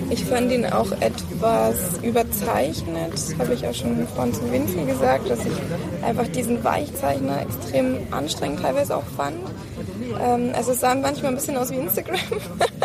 Ich 0.08 0.24
fand 0.24 0.52
ihn 0.52 0.66
auch 0.66 0.92
etwas 1.00 1.98
überzeichnet, 2.02 3.12
habe 3.38 3.54
ich 3.54 3.66
auch 3.66 3.74
schon 3.74 4.06
vorhin 4.08 4.34
zu 4.34 4.52
Winfrey 4.52 4.84
gesagt, 4.84 5.28
dass 5.28 5.40
ich 5.40 6.04
einfach 6.04 6.28
diesen 6.28 6.62
Weichzeichner 6.62 7.42
extrem 7.42 7.98
anstrengend 8.12 8.60
teilweise 8.60 8.96
auch 8.96 9.06
fand. 9.16 9.38
Ähm, 10.20 10.50
also 10.54 10.72
es 10.72 10.80
sah 10.80 10.94
manchmal 10.94 11.32
ein 11.32 11.36
bisschen 11.36 11.56
aus 11.56 11.70
wie 11.70 11.76
Instagram. 11.76 12.20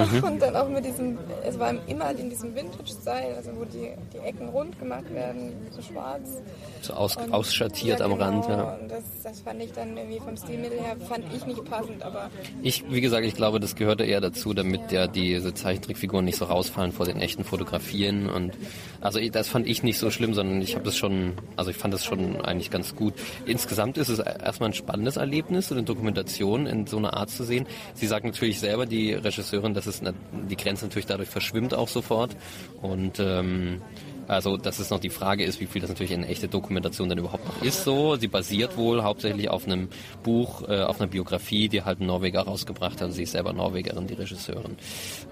Und 0.00 0.40
dann 0.42 0.56
auch 0.56 0.68
mit 0.68 0.84
diesem, 0.84 1.18
es 1.44 1.58
war 1.58 1.72
immer 1.86 2.10
in 2.12 2.30
diesem 2.30 2.54
Vintage-Style, 2.54 3.36
also 3.36 3.50
wo 3.56 3.64
die, 3.64 3.90
die 4.12 4.18
Ecken 4.18 4.48
rund 4.48 4.78
gemacht 4.78 5.12
werden, 5.12 5.52
so 5.70 5.82
schwarz. 5.82 6.40
So 6.80 6.94
aus, 6.94 7.16
Und- 7.16 7.32
ausschattiert 7.32 8.00
ja, 8.00 8.06
am 8.06 8.12
genau. 8.12 8.24
Rand, 8.24 8.48
ja. 8.48 8.74
Und 8.80 8.90
das, 8.90 9.02
das 9.22 9.40
fand 9.40 9.62
ich 9.62 9.72
dann 9.72 9.96
irgendwie 9.96 10.18
vom 10.20 10.36
Stilmittel 10.36 10.78
her, 10.80 10.96
fand 11.08 11.24
ich 11.34 11.46
nicht 11.46 11.64
passend, 11.64 12.02
aber 12.02 12.30
Ich, 12.62 12.84
wie 12.90 13.00
gesagt, 13.00 13.24
ich 13.24 13.34
glaube, 13.34 13.60
das 13.60 13.76
gehörte 13.76 14.04
eher 14.04 14.20
dazu, 14.20 14.52
damit 14.54 14.90
ja 14.92 15.06
diese 15.06 15.54
Zeichentrickfiguren 15.54 16.24
nicht 16.24 16.38
so 16.38 16.44
rausfallen 16.46 16.92
vor 16.92 17.06
den 17.06 17.20
echten 17.20 17.44
Fotografien 17.44 18.28
und 18.28 18.52
also 19.00 19.18
das 19.30 19.48
fand 19.48 19.66
ich 19.66 19.82
nicht 19.82 19.98
so 19.98 20.10
schlimm, 20.10 20.34
sondern 20.34 20.60
ich 20.62 20.74
habe 20.74 20.84
das 20.84 20.96
schon, 20.96 21.32
also 21.56 21.70
ich 21.70 21.76
fand 21.76 21.92
das 21.94 22.04
schon 22.04 22.40
eigentlich 22.40 22.70
ganz 22.70 22.94
gut. 22.94 23.14
Insgesamt 23.46 23.98
ist 23.98 24.08
es 24.08 24.18
erstmal 24.20 24.70
ein 24.70 24.74
spannendes 24.74 25.16
Erlebnis, 25.16 25.68
so 25.68 25.74
eine 25.74 25.84
Dokumentation 25.84 26.66
in 26.66 26.86
so 26.86 26.98
einer 26.98 27.16
Art 27.16 27.30
zu 27.30 27.44
sehen. 27.44 27.66
Sie 27.94 28.06
sagt 28.06 28.24
natürlich 28.24 28.60
selber, 28.60 28.86
die 28.86 29.12
Regisseurin, 29.14 29.74
dass 29.74 29.81
es 29.86 30.02
na- 30.02 30.12
die 30.48 30.56
Grenze 30.56 30.86
natürlich 30.86 31.06
dadurch 31.06 31.28
verschwimmt 31.28 31.74
auch 31.74 31.88
sofort 31.88 32.36
und 32.80 33.18
ähm, 33.20 33.80
also, 34.28 34.56
dass 34.56 34.78
es 34.78 34.90
noch 34.90 35.00
die 35.00 35.10
Frage 35.10 35.44
ist, 35.44 35.60
wie 35.60 35.66
viel 35.66 35.80
das 35.80 35.90
natürlich 35.90 36.14
eine 36.14 36.28
echte 36.28 36.48
Dokumentation 36.48 37.08
dann 37.08 37.18
überhaupt 37.18 37.44
noch 37.44 37.60
ist 37.62 37.84
so. 37.84 38.16
Sie 38.16 38.28
basiert 38.28 38.76
wohl 38.76 39.02
hauptsächlich 39.02 39.50
auf 39.50 39.66
einem 39.66 39.88
Buch, 40.22 40.62
äh, 40.68 40.82
auf 40.82 41.00
einer 41.00 41.10
Biografie, 41.10 41.68
die 41.68 41.82
halt 41.82 42.00
ein 42.00 42.06
Norweger 42.06 42.42
rausgebracht 42.42 43.00
hat. 43.00 43.12
Sie 43.12 43.24
ist 43.24 43.32
selber 43.32 43.52
Norwegerin, 43.52 44.06
die 44.06 44.14
Regisseurin. 44.14 44.76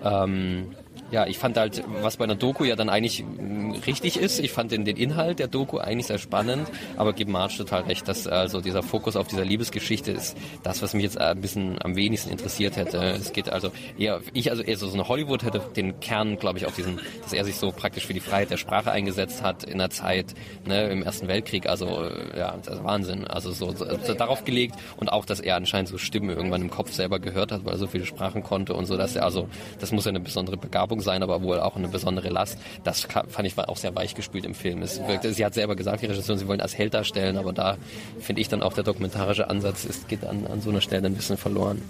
Ähm, 0.04 0.74
ja, 1.10 1.26
ich 1.26 1.38
fand 1.38 1.56
halt, 1.56 1.82
was 2.02 2.16
bei 2.16 2.24
einer 2.24 2.36
Doku 2.36 2.64
ja 2.64 2.76
dann 2.76 2.88
eigentlich 2.88 3.24
mh, 3.24 3.78
richtig 3.86 4.18
ist, 4.18 4.38
ich 4.40 4.52
fand 4.52 4.72
den, 4.72 4.84
den 4.84 4.96
Inhalt 4.96 5.38
der 5.38 5.48
Doku 5.48 5.78
eigentlich 5.78 6.06
sehr 6.06 6.18
spannend, 6.18 6.68
aber 6.96 7.12
gebe 7.12 7.30
Marge 7.30 7.56
total 7.56 7.82
recht, 7.82 8.06
dass 8.08 8.26
also 8.26 8.60
dieser 8.60 8.82
Fokus 8.82 9.16
auf 9.16 9.26
dieser 9.26 9.44
Liebesgeschichte 9.44 10.12
ist 10.12 10.36
das, 10.62 10.82
was 10.82 10.94
mich 10.94 11.04
jetzt 11.04 11.18
ein 11.18 11.40
bisschen 11.40 11.80
am 11.82 11.96
wenigsten 11.96 12.30
interessiert 12.30 12.76
hätte. 12.76 12.98
Es 12.98 13.32
geht 13.32 13.50
also 13.50 13.70
eher, 13.98 14.20
ich 14.32 14.50
also 14.50 14.62
eher 14.62 14.76
so 14.76 14.90
eine 14.92 15.08
Hollywood 15.08 15.42
hätte 15.42 15.60
den 15.76 16.00
Kern, 16.00 16.38
glaube 16.38 16.58
ich, 16.58 16.66
auf 16.66 16.74
diesen, 16.74 17.00
dass 17.22 17.32
er 17.32 17.44
sich 17.44 17.56
so 17.56 17.72
praktisch 17.72 18.06
für 18.06 18.14
die 18.14 18.20
Freiheit 18.20 18.50
der 18.50 18.56
Sprache 18.56 18.90
eingesetzt 18.90 19.42
hat 19.42 19.64
in 19.64 19.78
der 19.78 19.90
Zeit, 19.90 20.34
ne, 20.66 20.88
im 20.90 21.02
Ersten 21.02 21.28
Weltkrieg, 21.28 21.68
also 21.68 22.04
äh, 22.04 22.38
ja, 22.38 22.56
das 22.64 22.76
ist 22.76 22.84
Wahnsinn. 22.84 23.26
Also 23.26 23.52
so, 23.52 23.72
so, 23.72 23.86
so 24.04 24.14
darauf 24.14 24.44
gelegt 24.44 24.74
und 24.96 25.10
auch, 25.10 25.24
dass 25.24 25.40
er 25.40 25.56
anscheinend 25.56 25.88
so 25.88 25.98
Stimmen 25.98 26.30
irgendwann 26.30 26.62
im 26.62 26.70
Kopf 26.70 26.92
selber 26.92 27.18
gehört 27.18 27.52
hat, 27.52 27.64
weil 27.64 27.74
er 27.74 27.78
so 27.78 27.86
viele 27.86 28.06
Sprachen 28.06 28.42
konnte 28.42 28.74
und 28.74 28.86
so, 28.86 28.96
dass 28.96 29.16
er 29.16 29.24
also, 29.24 29.48
das 29.78 29.92
muss 29.92 30.04
ja 30.04 30.10
eine 30.10 30.20
besondere 30.20 30.56
Begabung 30.56 30.99
sein, 31.00 31.22
aber 31.22 31.42
wohl 31.42 31.60
auch 31.60 31.76
eine 31.76 31.88
besondere 31.88 32.28
Last. 32.28 32.58
Das 32.84 33.06
fand 33.28 33.46
ich 33.46 33.58
auch 33.58 33.76
sehr 33.76 33.94
weich 33.94 34.14
gespielt 34.14 34.44
im 34.44 34.54
Film. 34.54 34.82
Es 34.82 35.00
wirkte, 35.06 35.32
sie 35.32 35.44
hat 35.44 35.54
selber 35.54 35.76
gesagt, 35.76 36.02
die 36.02 36.06
Regisseurin, 36.06 36.38
sie 36.38 36.48
wollen 36.48 36.60
als 36.60 36.76
Held 36.76 36.94
darstellen, 36.94 37.36
aber 37.36 37.52
da 37.52 37.76
finde 38.20 38.40
ich 38.40 38.48
dann 38.48 38.62
auch 38.62 38.72
der 38.72 38.84
dokumentarische 38.84 39.48
Ansatz 39.48 39.84
ist, 39.84 40.08
geht 40.08 40.24
an, 40.24 40.46
an 40.46 40.60
so 40.60 40.70
einer 40.70 40.80
Stelle 40.80 41.06
ein 41.06 41.14
bisschen 41.14 41.36
verloren. 41.36 41.82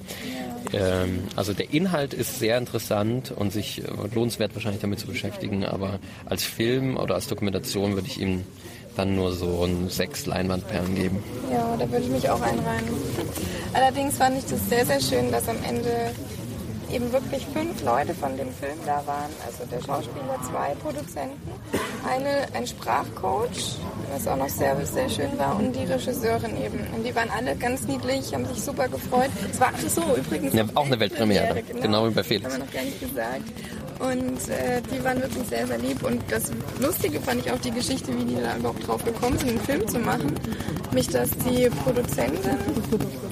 Ähm, 0.72 1.24
also 1.36 1.52
der 1.52 1.72
Inhalt 1.72 2.14
ist 2.14 2.38
sehr 2.38 2.58
interessant 2.58 3.32
und 3.34 3.52
sich 3.52 3.82
äh, 3.82 3.86
lohnenswert 4.14 4.54
wahrscheinlich 4.54 4.80
damit 4.80 5.00
zu 5.00 5.06
beschäftigen, 5.06 5.64
aber 5.64 5.98
als 6.26 6.44
Film 6.44 6.96
oder 6.96 7.14
als 7.14 7.28
Dokumentation 7.28 7.94
würde 7.94 8.08
ich 8.08 8.20
ihm 8.20 8.44
dann 8.96 9.14
nur 9.14 9.32
so 9.32 9.64
ein 9.64 9.88
sechs 9.88 10.26
Leinwandperlen 10.26 10.94
geben. 10.94 11.22
Ja, 11.50 11.76
da 11.78 11.90
würde 11.90 12.04
ich 12.04 12.10
mich 12.10 12.28
auch 12.28 12.40
einreihen. 12.40 12.84
Allerdings 13.72 14.18
fand 14.18 14.38
ich 14.38 14.44
das 14.44 14.68
sehr, 14.68 14.84
sehr 14.84 15.00
schön, 15.00 15.30
dass 15.30 15.48
am 15.48 15.56
Ende 15.66 16.10
eben 16.92 17.12
wirklich 17.12 17.46
fünf 17.46 17.82
Leute 17.82 18.14
von 18.14 18.36
dem 18.36 18.52
Film 18.52 18.78
da 18.86 19.02
waren. 19.06 19.30
Also 19.46 19.64
der 19.70 19.80
Schauspieler, 19.84 20.38
zwei 20.50 20.74
Produzenten, 20.82 21.50
eine, 22.08 22.46
ein 22.54 22.66
Sprachcoach, 22.66 23.78
was 24.12 24.26
auch 24.26 24.36
noch 24.36 24.48
sehr, 24.48 24.74
sehr 24.86 25.08
schön 25.08 25.38
war, 25.38 25.56
und 25.56 25.74
die 25.74 25.84
Regisseurin 25.84 26.56
eben. 26.62 26.80
Und 26.94 27.04
die 27.04 27.14
waren 27.14 27.30
alle 27.30 27.56
ganz 27.56 27.86
niedlich, 27.86 28.32
haben 28.34 28.46
sich 28.46 28.62
super 28.62 28.88
gefreut. 28.88 29.30
Es 29.50 29.60
war 29.60 29.72
ach 29.74 29.88
so 29.88 30.02
übrigens 30.16 30.54
Ja, 30.54 30.64
auch 30.74 30.86
eine 30.86 30.98
Weltpremiere, 30.98 31.62
genau 31.80 32.08
wie 32.08 32.14
bei 32.14 32.22
Felix. 32.22 32.46
Haben 32.46 32.60
wir 32.60 32.66
noch 32.66 32.72
gar 32.72 32.82
nicht 32.82 33.00
gesagt. 33.00 33.42
Und 34.00 34.48
äh, 34.48 34.80
die 34.92 35.04
waren 35.04 35.20
wirklich 35.20 35.46
sehr, 35.48 35.66
sehr 35.66 35.78
lieb. 35.78 36.02
Und 36.02 36.22
das 36.30 36.50
Lustige 36.80 37.20
fand 37.20 37.44
ich 37.44 37.52
auch 37.52 37.58
die 37.58 37.70
Geschichte, 37.70 38.16
wie 38.18 38.24
die 38.24 38.36
da 38.40 38.56
überhaupt 38.56 38.86
drauf 38.86 39.04
gekommen 39.04 39.36
sind, 39.38 39.50
einen 39.50 39.60
Film 39.60 39.86
zu 39.86 39.98
machen. 39.98 40.32
Mich, 40.92 41.08
dass 41.08 41.30
die 41.30 41.68
Produzentin 41.84 42.56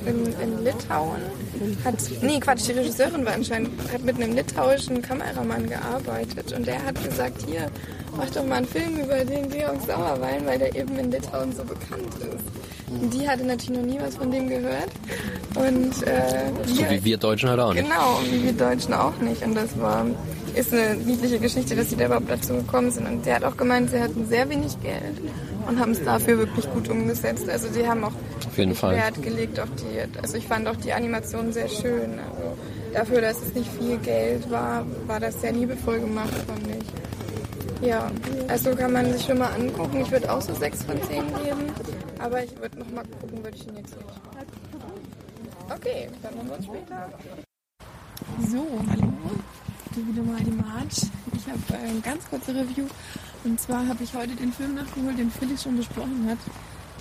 in, 0.07 0.27
in 0.41 0.65
Litauen 0.65 1.23
hat, 1.85 1.95
nee 2.23 2.39
Quatsch, 2.39 2.69
die 2.69 2.73
Regisseurin 2.73 3.25
war 3.25 3.33
anscheinend, 3.33 3.71
hat 3.93 4.03
mit 4.05 4.17
einem 4.17 4.35
litauischen 4.35 5.01
Kameramann 5.03 5.69
gearbeitet. 5.69 6.53
Und 6.53 6.67
der 6.67 6.85
hat 6.85 7.03
gesagt, 7.03 7.43
hier, 7.47 7.71
mach 8.17 8.29
doch 8.31 8.45
mal 8.45 8.57
einen 8.57 8.67
Film 8.67 8.99
über 9.01 9.25
den 9.25 9.49
Georg 9.51 9.81
Sauerwein, 9.87 10.45
weil 10.47 10.59
der 10.59 10.75
eben 10.77 10.99
in 10.99 11.11
Litauen 11.11 11.53
so 11.57 11.65
bekannt 11.65 12.13
ist. 12.21 12.93
Und 13.03 13.13
die 13.13 13.29
hatte 13.29 13.45
natürlich 13.45 13.79
noch 13.81 13.87
nie 13.87 13.99
was 14.01 14.17
von 14.17 14.31
dem 14.31 14.49
gehört. 14.49 14.89
Und 15.55 16.03
äh, 16.07 16.51
So 16.65 16.79
wir- 16.79 16.91
wie 16.91 17.05
wir 17.05 17.17
Deutschen 17.17 17.49
halt 17.51 17.61
auch 17.61 17.75
nicht. 17.75 17.83
Genau, 17.85 18.19
und 18.19 18.33
wie 18.33 18.45
wir 18.45 18.53
Deutschen 18.53 18.95
auch 18.95 19.17
nicht. 19.19 19.43
Und 19.45 19.55
das 19.55 19.79
war, 19.81 20.07
ist 20.59 20.73
eine 20.73 20.97
niedliche 20.97 21.39
Geschichte, 21.39 21.77
dass 21.77 21.91
sie 21.91 21.97
da 21.97 22.07
überhaupt 22.07 22.31
dazu 22.31 22.55
gekommen 22.55 22.91
sind. 22.91 23.07
Und 23.07 23.25
der 23.25 23.37
hat 23.37 23.45
auch 23.45 23.57
gemeint, 23.57 23.91
sie 23.91 24.01
hatten 24.01 24.27
sehr 24.27 24.49
wenig 24.49 24.81
Geld 24.83 25.21
und 25.67 25.79
haben 25.79 25.93
es 25.93 26.03
dafür 26.05 26.39
wirklich 26.39 26.69
gut 26.73 26.89
umgesetzt. 26.89 27.49
Also 27.49 27.69
die 27.69 27.87
haben 27.87 28.05
auch 28.05 28.13
Auf 28.47 28.59
jeden 28.59 28.75
Fall. 28.75 28.97
Wert 28.97 29.23
gelegt 29.23 29.61
auf 29.61 29.69
die, 29.77 30.21
also 30.21 30.37
ich 30.37 30.47
fand 30.47 30.67
auch 30.67 30.77
die 30.77 30.93
Animation 30.93 31.53
sehr 31.53 31.69
schön. 31.69 32.19
Also 32.19 32.57
dafür, 32.93 33.21
dass 33.21 33.41
es 33.43 33.55
nicht 33.55 33.71
viel 33.79 33.99
Geld 33.99 34.51
war, 34.51 34.85
war 35.07 35.21
das 35.21 35.41
sehr 35.41 35.53
liebevoll 35.53 36.01
gemacht, 36.01 36.35
fand 36.47 36.67
ich. 36.67 37.89
Ja, 37.89 38.11
also 38.49 38.75
kann 38.75 38.93
man 38.93 39.13
sich 39.13 39.25
schon 39.25 39.39
mal 39.39 39.53
angucken. 39.53 40.01
Ich 40.01 40.11
würde 40.11 40.33
auch 40.33 40.41
so 40.41 40.53
6 40.53 40.83
von 40.83 41.01
10 41.01 41.27
geben. 41.29 41.73
Aber 42.19 42.43
ich 42.43 42.59
würde 42.59 42.81
noch 42.81 42.91
mal 42.91 43.05
gucken, 43.21 43.45
würde 43.45 43.57
ich 43.57 43.69
ihn 43.69 43.77
jetzt 43.77 43.95
nicht. 43.97 44.09
Okay, 45.73 46.09
dann 46.23 46.37
haben 46.37 46.49
wir 46.49 46.57
uns 46.57 46.65
später. 46.65 47.09
So, 48.51 48.67
hallo. 48.91 49.13
Du 49.99 50.07
wieder 50.07 50.23
mal 50.23 50.41
die 50.41 50.53
March. 50.53 51.11
Ich 51.35 51.47
habe 51.49 51.83
äh, 51.83 51.89
ein 51.89 52.01
ganz 52.03 52.23
kurze 52.31 52.55
Review. 52.55 52.85
Und 53.43 53.61
zwar 53.61 53.85
habe 53.89 54.05
ich 54.05 54.15
heute 54.15 54.37
den 54.37 54.53
Film 54.53 54.77
nachgeholt, 54.77 55.19
den 55.19 55.29
Felix 55.29 55.65
schon 55.65 55.77
besprochen 55.77 56.25
hat. 56.31 56.39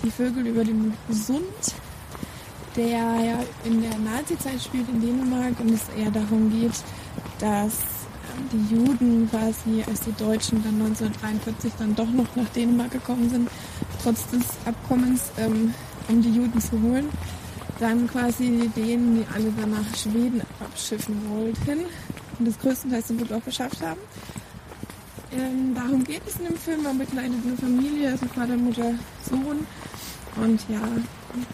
Die 0.02 0.10
Vögel 0.10 0.48
über 0.48 0.64
dem 0.64 0.92
Sund, 1.08 1.44
der 2.74 2.88
ja 2.88 3.38
in 3.64 3.82
der 3.82 3.96
Nazi-Zeit 3.98 4.60
spielt 4.60 4.88
in 4.88 5.00
Dänemark 5.00 5.60
und 5.60 5.70
es 5.70 5.82
eher 5.96 6.10
darum 6.10 6.50
geht, 6.50 6.72
dass 7.38 7.74
ähm, 8.34 8.48
die 8.52 8.74
Juden 8.74 9.30
quasi, 9.30 9.84
als 9.86 10.00
die 10.00 10.14
Deutschen 10.14 10.64
dann 10.64 10.74
1943 10.82 11.72
dann 11.78 11.94
doch 11.94 12.10
noch 12.10 12.34
nach 12.34 12.48
Dänemark 12.48 12.90
gekommen 12.90 13.30
sind, 13.30 13.48
trotz 14.02 14.26
des 14.30 14.42
Abkommens, 14.64 15.30
ähm, 15.38 15.72
um 16.08 16.20
die 16.20 16.32
Juden 16.32 16.60
zu 16.60 16.72
holen, 16.82 17.08
dann 17.78 18.08
quasi 18.08 18.68
denen, 18.74 19.18
die 19.18 19.26
alle 19.32 19.52
dann 19.52 19.70
nach 19.70 19.96
Schweden 19.96 20.42
abschiffen 20.60 21.16
wollten 21.30 21.86
und 22.38 22.46
das 22.46 22.58
größtenteils 22.58 23.08
Glück 23.08 23.32
auch 23.32 23.44
geschafft 23.44 23.80
haben. 23.82 24.00
Ähm, 25.32 25.74
darum 25.74 26.04
geht 26.04 26.22
es 26.26 26.36
in 26.36 26.46
dem 26.46 26.56
Film. 26.56 26.82
Man 26.82 26.98
begleitet 26.98 27.34
eine 27.44 27.56
Familie, 27.56 28.10
also 28.10 28.26
Vater, 28.26 28.56
Mutter, 28.56 28.94
Sohn. 29.28 29.66
Und 30.36 30.60
ja, 30.68 30.80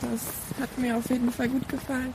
das 0.01 0.61
hat 0.61 0.79
mir 0.79 0.97
auf 0.97 1.09
jeden 1.11 1.31
Fall 1.33 1.49
gut 1.49 1.69
gefallen. 1.69 2.13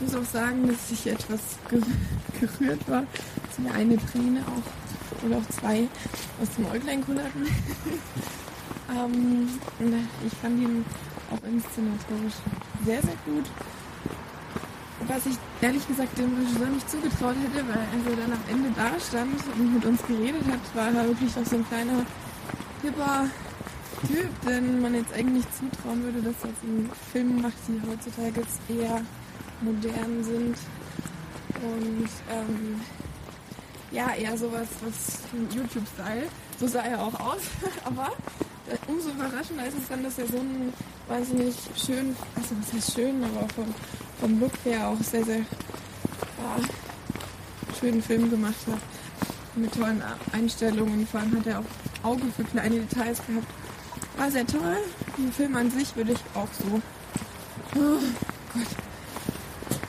Ich 0.00 0.06
muss 0.06 0.22
auch 0.22 0.30
sagen, 0.30 0.68
dass 0.68 0.90
ich 0.90 1.06
etwas 1.06 1.40
ge 1.68 1.80
gerührt 2.40 2.88
war, 2.88 3.04
dass 3.46 3.58
mir 3.58 3.72
eine 3.72 3.96
Träne 3.96 4.40
auch, 4.46 5.26
oder 5.26 5.38
auch 5.38 5.48
zwei, 5.48 5.88
aus 6.40 6.48
dem 6.56 6.66
Äuglein 6.66 7.04
kullerten. 7.04 7.46
ähm, 8.96 9.48
ich 10.26 10.32
fand 10.38 10.60
ihn 10.60 10.84
auch 11.30 11.46
inszenatorisch 11.46 12.34
sehr, 12.84 13.02
sehr 13.02 13.16
gut. 13.26 13.44
Was 15.06 15.26
ich 15.26 15.36
ehrlich 15.60 15.86
gesagt 15.86 16.16
dem 16.18 16.34
Regisseur 16.36 16.68
nicht 16.68 16.90
zugetraut 16.90 17.34
hätte, 17.42 17.66
weil 17.66 17.78
als 17.78 18.06
er 18.06 18.16
dann 18.16 18.32
am 18.32 18.44
Ende 18.48 18.70
da 18.76 19.00
stand 19.00 19.40
und 19.58 19.74
mit 19.74 19.84
uns 19.84 20.02
geredet 20.06 20.42
hat, 20.46 20.74
war 20.74 20.92
er 20.92 21.08
wirklich 21.08 21.30
auch 21.36 21.46
so 21.46 21.56
ein 21.56 21.66
kleiner, 21.66 22.04
hipper 22.82 23.26
Typ, 24.06 24.28
den 24.46 24.80
man 24.80 24.94
jetzt 24.94 25.12
eigentlich 25.12 25.44
zutrauen 25.52 26.02
würde, 26.02 26.22
dass 26.22 26.34
er 26.42 26.48
jetzt 26.50 26.62
einen 26.62 26.90
Film 27.12 27.42
macht, 27.42 27.56
die 27.68 27.80
heutzutage 27.88 28.40
jetzt 28.40 28.60
eher 28.68 29.02
modern 29.60 30.24
sind. 30.24 30.56
Und 31.62 32.08
ähm, 32.30 32.80
ja, 33.90 34.14
eher 34.14 34.36
sowas, 34.38 34.68
was 34.82 35.18
YouTube-Style. 35.54 36.28
So 36.58 36.66
sah 36.66 36.80
er 36.80 37.02
auch 37.02 37.18
aus. 37.20 37.42
Aber 37.84 38.12
umso 38.86 39.10
überraschender 39.10 39.66
ist 39.66 39.78
es 39.78 39.88
dann, 39.88 40.02
dass 40.02 40.18
er 40.18 40.26
so 40.26 40.38
einen 40.38 40.72
wahnsinnig 41.08 41.54
schön, 41.76 42.16
also 42.34 42.54
was 42.60 42.72
heißt 42.72 42.94
schön, 42.94 43.22
aber 43.24 43.48
vom, 43.48 43.74
vom 44.20 44.40
Look 44.40 44.52
her 44.64 44.88
auch 44.88 45.02
sehr, 45.02 45.24
sehr 45.24 45.38
ja, 45.38 46.56
schönen 47.78 48.02
Film 48.02 48.30
gemacht 48.30 48.66
hat. 48.66 48.80
Mit 49.56 49.74
tollen 49.74 50.02
Einstellungen. 50.32 51.06
Vor 51.06 51.20
allem 51.20 51.36
hat 51.38 51.46
er 51.46 51.58
auch 51.58 51.64
Auge 52.08 52.22
für 52.36 52.44
kleine 52.44 52.80
Details 52.80 53.18
gehabt. 53.26 53.46
War 54.16 54.30
sehr 54.30 54.46
toll. 54.46 54.76
Den 55.18 55.32
Film 55.32 55.56
an 55.56 55.70
sich 55.70 55.94
würde 55.96 56.12
ich 56.12 56.20
auch 56.34 56.48
so 56.52 56.80
oh 57.76 57.98
Gott, 58.54 58.66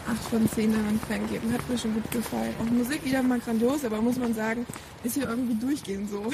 8 0.10 0.30
von 0.30 0.50
10 0.50 0.72
daran 0.72 1.00
geben. 1.30 1.54
Hat 1.54 1.70
mir 1.70 1.78
schon 1.78 1.94
gut 1.94 2.10
gefallen. 2.12 2.54
Auch 2.60 2.72
Musik 2.72 3.06
wieder 3.06 3.22
mal 3.22 3.40
grandios, 3.40 3.86
aber 3.86 4.02
muss 4.02 4.18
man 4.18 4.34
sagen, 4.34 4.66
ist 5.04 5.16
hier 5.16 5.30
irgendwie 5.30 5.56
durchgehend 5.56 6.10
so. 6.10 6.26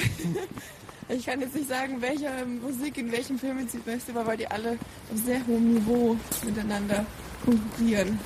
ich 1.08 1.26
kann 1.26 1.40
jetzt 1.40 1.54
nicht 1.54 1.68
sagen, 1.68 2.00
welche 2.00 2.30
Musik 2.62 2.98
in 2.98 3.10
welchem 3.10 3.38
Film 3.38 3.58
jetzt 3.60 3.74
die 3.74 3.78
beste 3.78 4.14
weil 4.14 4.36
die 4.36 4.46
alle 4.46 4.72
auf 5.12 5.18
sehr 5.24 5.44
hohem 5.46 5.74
Niveau 5.74 6.16
miteinander 6.44 7.04
konkurrieren. 7.44 8.18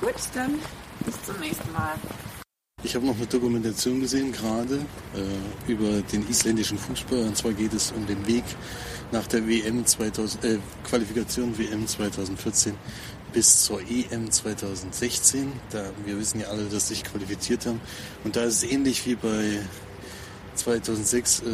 Gut, 0.00 0.14
dann 0.34 0.54
bis 1.04 1.22
zum 1.22 1.40
nächsten 1.40 1.72
Mal. 1.72 1.94
Ich 2.84 2.94
habe 2.94 3.04
noch 3.04 3.16
eine 3.16 3.26
Dokumentation 3.26 4.00
gesehen 4.00 4.30
gerade 4.30 4.76
äh, 5.14 5.70
über 5.70 6.00
den 6.12 6.28
isländischen 6.28 6.78
Fußball. 6.78 7.24
Und 7.24 7.36
zwar 7.36 7.52
geht 7.52 7.72
es 7.72 7.90
um 7.90 8.06
den 8.06 8.24
Weg 8.26 8.44
nach 9.10 9.26
der 9.26 9.48
WM 9.48 9.84
2000, 9.84 10.44
äh, 10.44 10.58
Qualifikation 10.84 11.58
WM 11.58 11.86
2014 11.86 12.74
bis 13.32 13.64
zur 13.64 13.80
EM 13.80 14.30
2016. 14.30 15.52
Da, 15.70 15.90
wir 16.04 16.18
wissen 16.18 16.40
ja 16.40 16.46
alle, 16.48 16.64
dass 16.64 16.88
sie 16.88 16.94
sich 16.94 17.04
qualifiziert 17.04 17.66
haben. 17.66 17.80
Und 18.22 18.36
da 18.36 18.44
ist 18.44 18.62
es 18.62 18.70
ähnlich 18.70 19.04
wie 19.06 19.16
bei 19.16 19.60
2006 20.58 21.40
äh, 21.40 21.44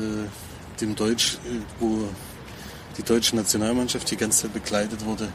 dem 0.81 0.97
Deutsch, 0.97 1.35
äh, 1.45 1.61
wo 1.81 2.09
die 2.97 3.03
deutsche 3.03 3.37
Nationalmannschaft 3.37 4.11
die 4.11 4.17
ganze 4.17 4.43
Zeit 4.43 4.55
begleitet 4.55 5.05
wurde. 5.05 5.29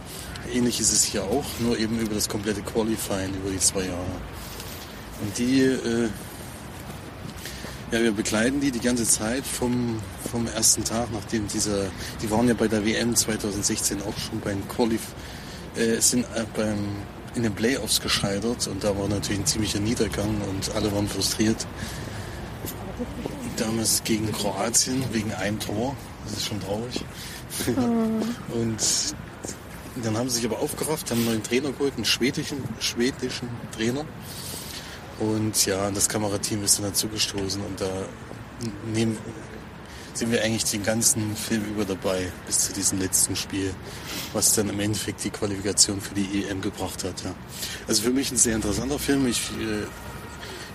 Ähnlich 0.54 0.80
ist 0.80 0.94
es 0.94 1.04
hier 1.04 1.24
auch, 1.24 1.46
nur 1.60 1.78
eben 1.78 2.00
über 2.00 2.16
das 2.16 2.30
komplette 2.30 2.62
Qualifying 2.62 3.34
über 3.34 3.52
die 3.52 3.60
zwei 3.60 3.84
Jahre. 3.84 4.22
Und 5.22 5.38
die, 5.38 5.62
äh, 5.62 6.10
ja, 7.92 8.02
wir 8.02 8.12
begleiten 8.12 8.62
die 8.62 8.72
die 8.72 8.80
ganze 8.80 9.06
Zeit 9.06 9.46
vom, 9.46 10.00
vom 10.32 10.48
ersten 10.48 10.84
Tag, 10.84 11.12
nachdem 11.12 11.48
dieser, 11.48 11.88
die 12.22 12.32
waren 12.32 12.48
ja 12.48 12.54
bei 12.54 12.68
der 12.68 12.86
WM 12.86 13.16
2016 13.16 14.02
auch 14.04 14.18
schon 14.18 14.40
beim 14.40 14.66
Qualif, 14.70 15.02
äh, 15.76 16.00
sind 16.00 16.24
äh, 16.36 16.46
beim, 16.56 16.78
in 17.36 17.44
den 17.44 17.54
Playoffs 17.54 18.00
gescheitert 18.02 18.68
und 18.68 18.84
da 18.84 18.98
war 18.98 19.08
natürlich 19.08 19.40
ein 19.40 19.46
ziemlicher 19.46 19.80
Niedergang 19.80 20.42
und 20.50 20.76
alle 20.76 20.92
waren 20.94 21.08
frustriert. 21.08 21.68
Damals 23.60 24.04
gegen 24.04 24.32
Kroatien 24.32 25.04
wegen 25.12 25.34
einem 25.34 25.60
Tor. 25.60 25.96
Das 26.26 26.38
ist 26.38 26.48
schon 26.48 26.60
traurig. 26.62 27.04
Und 28.54 28.78
dann 30.04 30.18
haben 30.18 30.30
sie 30.30 30.38
sich 30.38 30.46
aber 30.46 30.60
aufgerafft, 30.60 31.12
haben 31.12 31.18
einen 31.20 31.28
neuen 31.28 31.44
Trainer 31.44 31.72
geholt, 31.72 31.94
einen 31.96 32.06
schwedischen, 32.06 32.64
schwedischen 32.80 33.50
Trainer. 33.76 34.06
Und 35.20 35.66
ja, 35.66 35.92
das 35.92 36.08
Kamerateam 36.08 36.64
ist 36.64 36.78
dann 36.78 36.86
dazugestoßen 36.86 37.62
und 37.62 37.82
da 37.82 37.90
nehmen, 38.94 39.18
sind 40.14 40.32
wir 40.32 40.44
eigentlich 40.44 40.64
den 40.66 40.84
ganzen 40.84 41.36
Film 41.36 41.66
über 41.66 41.84
dabei, 41.84 42.32
bis 42.46 42.60
zu 42.60 42.74
diesem 42.74 43.00
letzten 43.00 43.36
Spiel, 43.36 43.74
was 44.32 44.54
dann 44.54 44.70
im 44.70 44.80
Endeffekt 44.80 45.24
die 45.24 45.30
Qualifikation 45.30 46.00
für 46.00 46.14
die 46.14 46.46
EM 46.46 46.62
gebracht 46.62 47.04
hat. 47.04 47.24
Ja. 47.24 47.34
Also 47.88 48.04
für 48.04 48.12
mich 48.12 48.32
ein 48.32 48.38
sehr 48.38 48.56
interessanter 48.56 49.00
Film. 49.00 49.28
Ich 49.28 49.50
äh, 49.60 49.86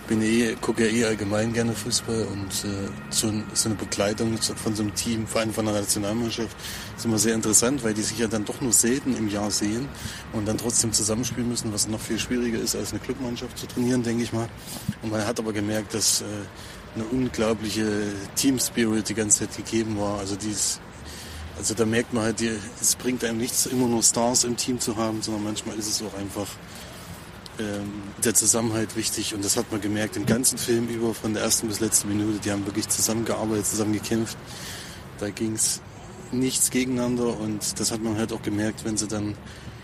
bin 0.07 0.21
eh, 0.21 0.55
gucke 0.61 0.85
ja 0.85 0.91
eh 0.91 1.05
allgemein 1.05 1.53
gerne 1.53 1.73
Fußball 1.73 2.27
und 2.31 2.69
äh, 2.69 2.89
so, 3.09 3.31
so, 3.53 3.69
eine 3.69 3.75
Begleitung 3.75 4.37
von 4.37 4.75
so 4.75 4.83
einem 4.83 4.93
Team, 4.95 5.27
vor 5.27 5.41
allem 5.41 5.53
von 5.53 5.67
einer 5.67 5.79
Nationalmannschaft, 5.79 6.55
ist 6.95 7.05
immer 7.05 7.17
sehr 7.17 7.33
interessant, 7.33 7.83
weil 7.83 7.93
die 7.93 8.01
sich 8.01 8.19
ja 8.19 8.27
dann 8.27 8.45
doch 8.45 8.61
nur 8.61 8.73
selten 8.73 9.15
im 9.15 9.29
Jahr 9.29 9.51
sehen 9.51 9.87
und 10.33 10.47
dann 10.47 10.57
trotzdem 10.57 10.93
zusammenspielen 10.93 11.49
müssen, 11.49 11.73
was 11.73 11.87
noch 11.87 11.99
viel 11.99 12.19
schwieriger 12.19 12.59
ist, 12.59 12.75
als 12.75 12.91
eine 12.91 12.99
Clubmannschaft 12.99 13.57
zu 13.57 13.67
trainieren, 13.67 14.03
denke 14.03 14.23
ich 14.23 14.33
mal. 14.33 14.47
Und 15.01 15.11
man 15.11 15.25
hat 15.25 15.39
aber 15.39 15.53
gemerkt, 15.53 15.93
dass 15.93 16.21
äh, 16.21 16.25
eine 16.95 17.05
unglaubliche 17.05 17.85
Team 18.35 18.59
Spirit 18.59 19.09
die 19.09 19.15
ganze 19.15 19.39
Zeit 19.39 19.57
gegeben 19.57 19.99
war. 19.99 20.19
Also 20.19 20.35
dies, 20.35 20.79
also 21.57 21.73
da 21.73 21.85
merkt 21.85 22.13
man 22.13 22.23
halt, 22.23 22.39
die, 22.39 22.51
es 22.81 22.95
bringt 22.95 23.23
einem 23.23 23.37
nichts, 23.37 23.65
immer 23.65 23.87
nur 23.87 24.03
Stars 24.03 24.43
im 24.43 24.55
Team 24.55 24.79
zu 24.79 24.95
haben, 24.97 25.21
sondern 25.21 25.43
manchmal 25.43 25.77
ist 25.77 25.87
es 25.87 26.01
auch 26.01 26.17
einfach 26.17 26.47
ähm, 27.59 28.03
der 28.23 28.33
Zusammenhalt 28.33 28.95
wichtig 28.95 29.33
und 29.33 29.43
das 29.43 29.57
hat 29.57 29.71
man 29.71 29.81
gemerkt 29.81 30.17
im 30.17 30.25
ganzen 30.25 30.57
Film 30.57 30.87
über, 30.87 31.13
von 31.13 31.33
der 31.33 31.43
ersten 31.43 31.67
bis 31.67 31.79
letzten 31.79 32.09
Minute. 32.09 32.39
Die 32.39 32.51
haben 32.51 32.65
wirklich 32.65 32.87
zusammengearbeitet, 32.89 33.65
zusammen 33.65 33.93
gekämpft. 33.93 34.37
Da 35.19 35.29
ging 35.29 35.53
es 35.53 35.81
nichts 36.31 36.69
gegeneinander 36.69 37.39
und 37.39 37.79
das 37.79 37.91
hat 37.91 38.01
man 38.01 38.17
halt 38.17 38.33
auch 38.33 38.41
gemerkt, 38.41 38.83
wenn 38.83 38.97
sie 38.97 39.07
dann 39.07 39.35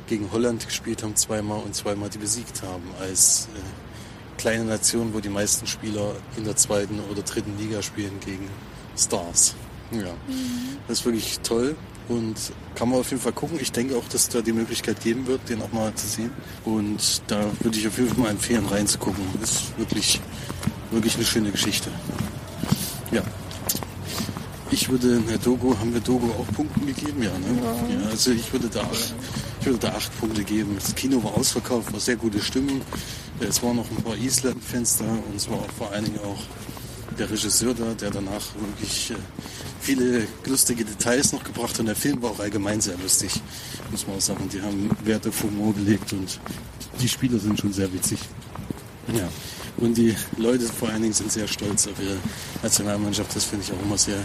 gegen 0.07 0.31
Holland 0.31 0.65
gespielt 0.65 1.03
haben, 1.03 1.15
zweimal 1.15 1.59
und 1.59 1.73
zweimal 1.73 2.09
die 2.09 2.17
besiegt 2.17 2.61
haben 2.63 2.83
als 2.99 3.47
äh, 3.55 4.39
kleine 4.41 4.65
Nation, 4.65 5.13
wo 5.13 5.19
die 5.19 5.29
meisten 5.29 5.67
Spieler 5.67 6.15
in 6.35 6.43
der 6.43 6.55
zweiten 6.57 6.99
oder 7.09 7.21
dritten 7.21 7.57
Liga 7.57 7.81
spielen 7.81 8.19
gegen 8.25 8.49
Stars. 8.97 9.55
Ja, 9.91 10.13
mhm. 10.27 10.77
das 10.87 10.99
ist 10.99 11.05
wirklich 11.05 11.39
toll 11.41 11.75
und 12.07 12.35
kann 12.75 12.89
man 12.89 12.99
auf 12.99 13.09
jeden 13.09 13.21
Fall 13.21 13.33
gucken. 13.33 13.59
Ich 13.61 13.71
denke 13.71 13.95
auch, 13.95 14.07
dass 14.09 14.29
da 14.29 14.41
die 14.41 14.53
Möglichkeit 14.53 15.01
geben 15.01 15.27
wird, 15.27 15.47
den 15.49 15.61
auch 15.61 15.71
mal 15.71 15.93
zu 15.95 16.07
sehen. 16.07 16.31
Und 16.65 17.21
da 17.27 17.45
würde 17.61 17.77
ich 17.77 17.87
auf 17.87 17.97
jeden 17.97 18.09
Fall 18.09 18.19
mal 18.19 18.29
empfehlen, 18.29 18.65
reinzugucken. 18.65 19.23
Das 19.39 19.51
ist 19.51 19.77
wirklich, 19.77 20.21
wirklich 20.91 21.15
eine 21.15 21.25
schöne 21.25 21.51
Geschichte. 21.51 21.89
Ja. 23.11 23.21
Ich 24.71 24.89
würde, 24.89 25.21
Herr 25.27 25.37
Dogo, 25.37 25.77
haben 25.79 25.93
wir 25.93 25.99
Dogo 25.99 26.27
auch 26.39 26.55
Punkten 26.55 26.85
gegeben? 26.85 27.21
Ja, 27.21 27.37
ne? 27.37 27.61
Ja. 27.61 28.03
ja 28.03 28.09
also 28.09 28.31
ich 28.31 28.51
würde 28.53 28.69
da, 28.69 28.83
ich 29.59 29.65
würde 29.65 29.79
da 29.79 29.89
acht 29.89 30.17
Punkte 30.19 30.43
geben. 30.43 30.77
Das 30.79 30.95
Kino 30.95 31.21
war 31.23 31.33
ausverkauft, 31.33 31.91
war 31.91 31.99
sehr 31.99 32.15
gute 32.15 32.41
Stimmung. 32.41 32.81
Es 33.39 33.61
waren 33.63 33.75
noch 33.75 33.89
ein 33.89 34.03
paar 34.03 34.15
Island-Fans 34.15 34.97
da 34.99 35.05
und 35.05 35.35
es 35.35 35.49
war 35.49 35.65
vor 35.77 35.91
allen 35.91 36.05
Dingen 36.05 36.19
auch 36.19 36.41
der 37.17 37.29
Regisseur 37.29 37.73
da, 37.73 37.93
der 37.93 38.11
danach 38.11 38.43
wirklich 38.55 39.11
äh, 39.11 39.15
viele 39.81 40.27
lustige 40.45 40.85
Details 40.85 41.33
noch 41.33 41.43
gebracht. 41.43 41.79
Und 41.79 41.87
der 41.87 41.95
Film 41.95 42.21
war 42.21 42.31
auch 42.31 42.39
allgemein 42.39 42.79
sehr 42.81 42.97
lustig, 42.97 43.41
muss 43.89 44.07
man 44.07 44.17
auch 44.17 44.21
sagen. 44.21 44.47
Die 44.49 44.61
haben 44.61 44.89
Wert 45.03 45.27
auf 45.27 45.43
Humor 45.43 45.73
gelegt 45.73 46.13
und 46.13 46.39
die 47.01 47.09
Spieler 47.09 47.39
sind 47.39 47.59
schon 47.59 47.73
sehr 47.73 47.91
witzig. 47.91 48.19
Ja. 49.13 49.27
Und 49.77 49.97
die 49.97 50.15
Leute 50.37 50.65
vor 50.65 50.89
allen 50.89 51.01
Dingen 51.01 51.13
sind 51.13 51.31
sehr 51.31 51.47
stolz 51.47 51.87
auf 51.87 51.99
ihre 51.99 52.17
Nationalmannschaft. 52.61 53.35
Das 53.35 53.45
finde 53.45 53.65
ich 53.65 53.73
auch 53.73 53.81
immer 53.81 53.97
sehr, 53.97 54.19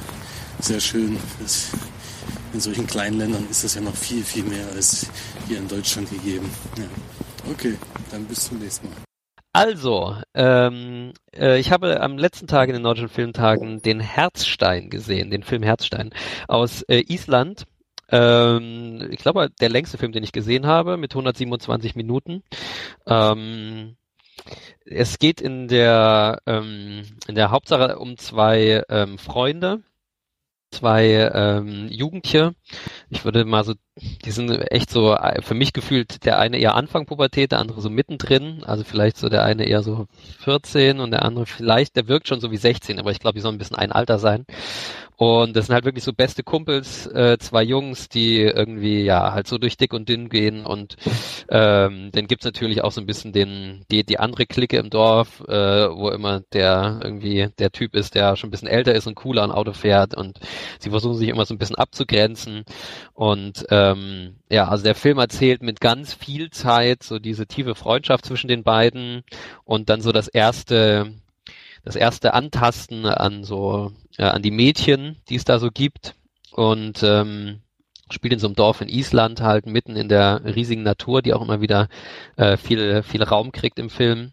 sehr 0.61 0.81
schön. 0.81 1.17
Das, 1.41 1.69
in 2.53 2.61
solchen 2.61 2.87
kleinen 2.87 3.19
Ländern 3.19 3.47
ist 3.51 3.65
das 3.65 3.75
ja 3.75 3.81
noch 3.81 3.97
viel, 3.97 4.25
viel 4.25 4.45
mehr 4.45 4.67
als 4.75 5.07
hier 5.49 5.59
in 5.59 5.69
Deutschland 5.69 6.11
gegeben. 6.11 6.49
Ja. 6.79 6.85
Okay, 7.51 7.77
dann 8.11 8.25
bis 8.25 8.47
zum 8.49 8.59
nächsten 8.59 8.89
Mal. 8.89 9.06
Also, 9.57 10.15
ähm, 10.35 11.15
äh, 11.35 11.59
ich 11.59 11.73
habe 11.73 12.03
am 12.03 12.19
letzten 12.19 12.47
Tag 12.47 12.69
in 12.69 12.75
den 12.75 12.83
Nordischen 12.83 13.09
Filmtagen 13.09 13.81
den 13.81 14.01
Herzstein 14.01 14.91
gesehen, 14.91 15.31
den 15.31 15.43
Film 15.43 15.63
Herzstein 15.63 16.11
aus 16.47 16.83
äh, 16.83 17.03
Island. 17.09 17.65
Ähm, 18.11 19.09
ich 19.11 19.17
glaube, 19.17 19.49
der 19.59 19.71
längste 19.71 19.97
Film, 19.97 20.13
den 20.13 20.25
ich 20.25 20.33
gesehen 20.33 20.67
habe, 20.67 20.99
mit 20.99 21.13
127 21.13 21.97
Minuten. 21.97 22.43
Ähm, 23.07 23.97
es 24.85 25.19
geht 25.19 25.41
in 25.41 25.69
der, 25.69 26.43
ähm, 26.45 27.05
in 27.27 27.35
der 27.35 27.51
Hauptsache 27.51 27.99
um 27.99 28.19
zwei 28.19 28.83
ähm, 28.91 29.17
Freunde, 29.17 29.81
zwei 30.71 31.31
ähm, 31.33 31.89
Jugendliche. 31.89 32.55
Ich 33.11 33.25
würde 33.25 33.45
mal 33.45 33.65
so 33.65 33.75
die 33.99 34.31
sind 34.31 34.51
echt 34.71 34.91
so 34.91 35.15
äh, 35.15 35.41
für 35.41 35.55
mich 35.55 35.73
gefühlt 35.73 36.25
der 36.27 36.39
eine 36.39 36.59
eher 36.59 36.75
Anfang 36.75 37.07
Pubertät, 37.07 37.53
der 37.53 37.61
andere 37.61 37.81
so 37.81 37.89
mittendrin. 37.89 38.63
Also 38.65 38.85
vielleicht 38.85 39.17
so 39.17 39.31
der 39.31 39.43
eine 39.45 39.65
eher 39.65 39.83
so 39.83 40.07
14 40.41 41.01
und 41.01 41.13
der 41.13 41.25
andere 41.25 41.47
vielleicht, 41.47 41.97
der 41.97 42.07
wirkt 42.07 42.29
schon 42.29 42.41
so 42.41 42.51
wie 42.51 42.59
16, 42.59 42.99
aber 42.99 43.11
ich 43.11 43.21
glaube, 43.21 43.37
die 43.37 43.41
sollen 43.41 43.55
ein 43.55 43.59
bisschen 43.59 43.77
ein 43.77 43.93
Alter 43.93 44.19
sein. 44.19 44.45
Und 45.19 45.57
das 45.57 45.67
sind 45.67 45.75
halt 45.75 45.87
wirklich 45.87 46.05
so 46.05 46.13
beste 46.13 46.43
Kumpels, 46.43 47.07
äh, 47.07 47.39
zwei 47.39 47.63
Jungs, 47.63 48.11
die 48.11 48.43
irgendwie 48.43 49.03
ja 49.03 49.33
halt 49.33 49.47
so 49.49 49.57
durch 49.57 49.79
dick 49.79 49.95
und 49.95 50.11
dünn 50.11 50.29
gehen. 50.29 50.67
Und 50.67 50.97
ähm, 51.49 52.11
dann 52.13 52.27
gibt's 52.27 52.45
natürlich 52.45 52.85
auch 52.85 52.93
so 52.93 53.01
ein 53.01 53.07
bisschen 53.07 53.33
den 53.33 53.83
die 53.91 54.05
die 54.05 54.19
andere 54.19 54.45
Clique 54.45 54.77
im 54.77 54.91
Dorf, 54.91 55.41
äh, 55.49 55.89
wo 55.89 56.11
immer 56.11 56.41
der 56.53 57.01
irgendwie 57.03 57.49
der 57.59 57.73
Typ 57.73 57.95
ist, 57.95 58.15
der 58.15 58.37
schon 58.37 58.49
ein 58.49 58.51
bisschen 58.51 58.69
älter 58.69 58.95
ist 58.95 59.07
und 59.07 59.15
cooler 59.15 59.43
ein 59.43 59.53
Auto 59.53 59.73
fährt. 59.73 60.15
Und 60.15 60.39
sie 60.81 60.91
versuchen 60.91 61.17
sich 61.17 61.31
immer 61.31 61.47
so 61.47 61.55
ein 61.55 61.59
bisschen 61.59 61.77
abzugrenzen. 61.77 62.65
Und 63.15 63.67
ähm, 63.71 64.37
ja, 64.51 64.69
also 64.69 64.85
der 64.85 64.95
Film 64.95 65.19
erzählt 65.19 65.63
mit 65.63 65.81
ganz 65.81 66.15
viel 66.15 66.51
Zeit 66.51 67.03
so 67.03 67.19
diese 67.19 67.47
tiefe 67.47 67.75
Freundschaft 67.75 68.25
zwischen 68.25 68.49
den 68.49 68.63
beiden 68.63 69.23
und 69.65 69.89
dann 69.89 70.01
so 70.01 70.13
das 70.13 70.29
erste 70.29 71.13
das 71.85 71.97
erste 71.97 72.35
Antasten 72.35 73.07
an 73.07 73.45
so 73.45 73.93
äh, 74.19 74.25
an 74.25 74.43
die 74.43 74.51
Mädchen, 74.51 75.17
die 75.29 75.37
es 75.37 75.45
da 75.45 75.59
so 75.59 75.71
gibt 75.71 76.15
und 76.53 77.03
ähm, 77.03 77.61
spielt 78.11 78.33
in 78.35 78.39
so 78.39 78.49
einem 78.49 78.57
Dorf 78.57 78.81
in 78.81 78.89
Island 78.89 79.41
halt 79.41 79.67
mitten 79.67 79.97
in 79.97 80.09
der 80.09 80.45
riesigen 80.45 80.83
Natur, 80.83 81.23
die 81.23 81.33
auch 81.33 81.43
immer 81.43 81.61
wieder 81.61 81.89
äh, 82.37 82.57
viel 82.57 83.03
viel 83.03 83.23
Raum 83.23 83.53
kriegt 83.53 83.79
im 83.79 83.91
Film. 83.91 84.33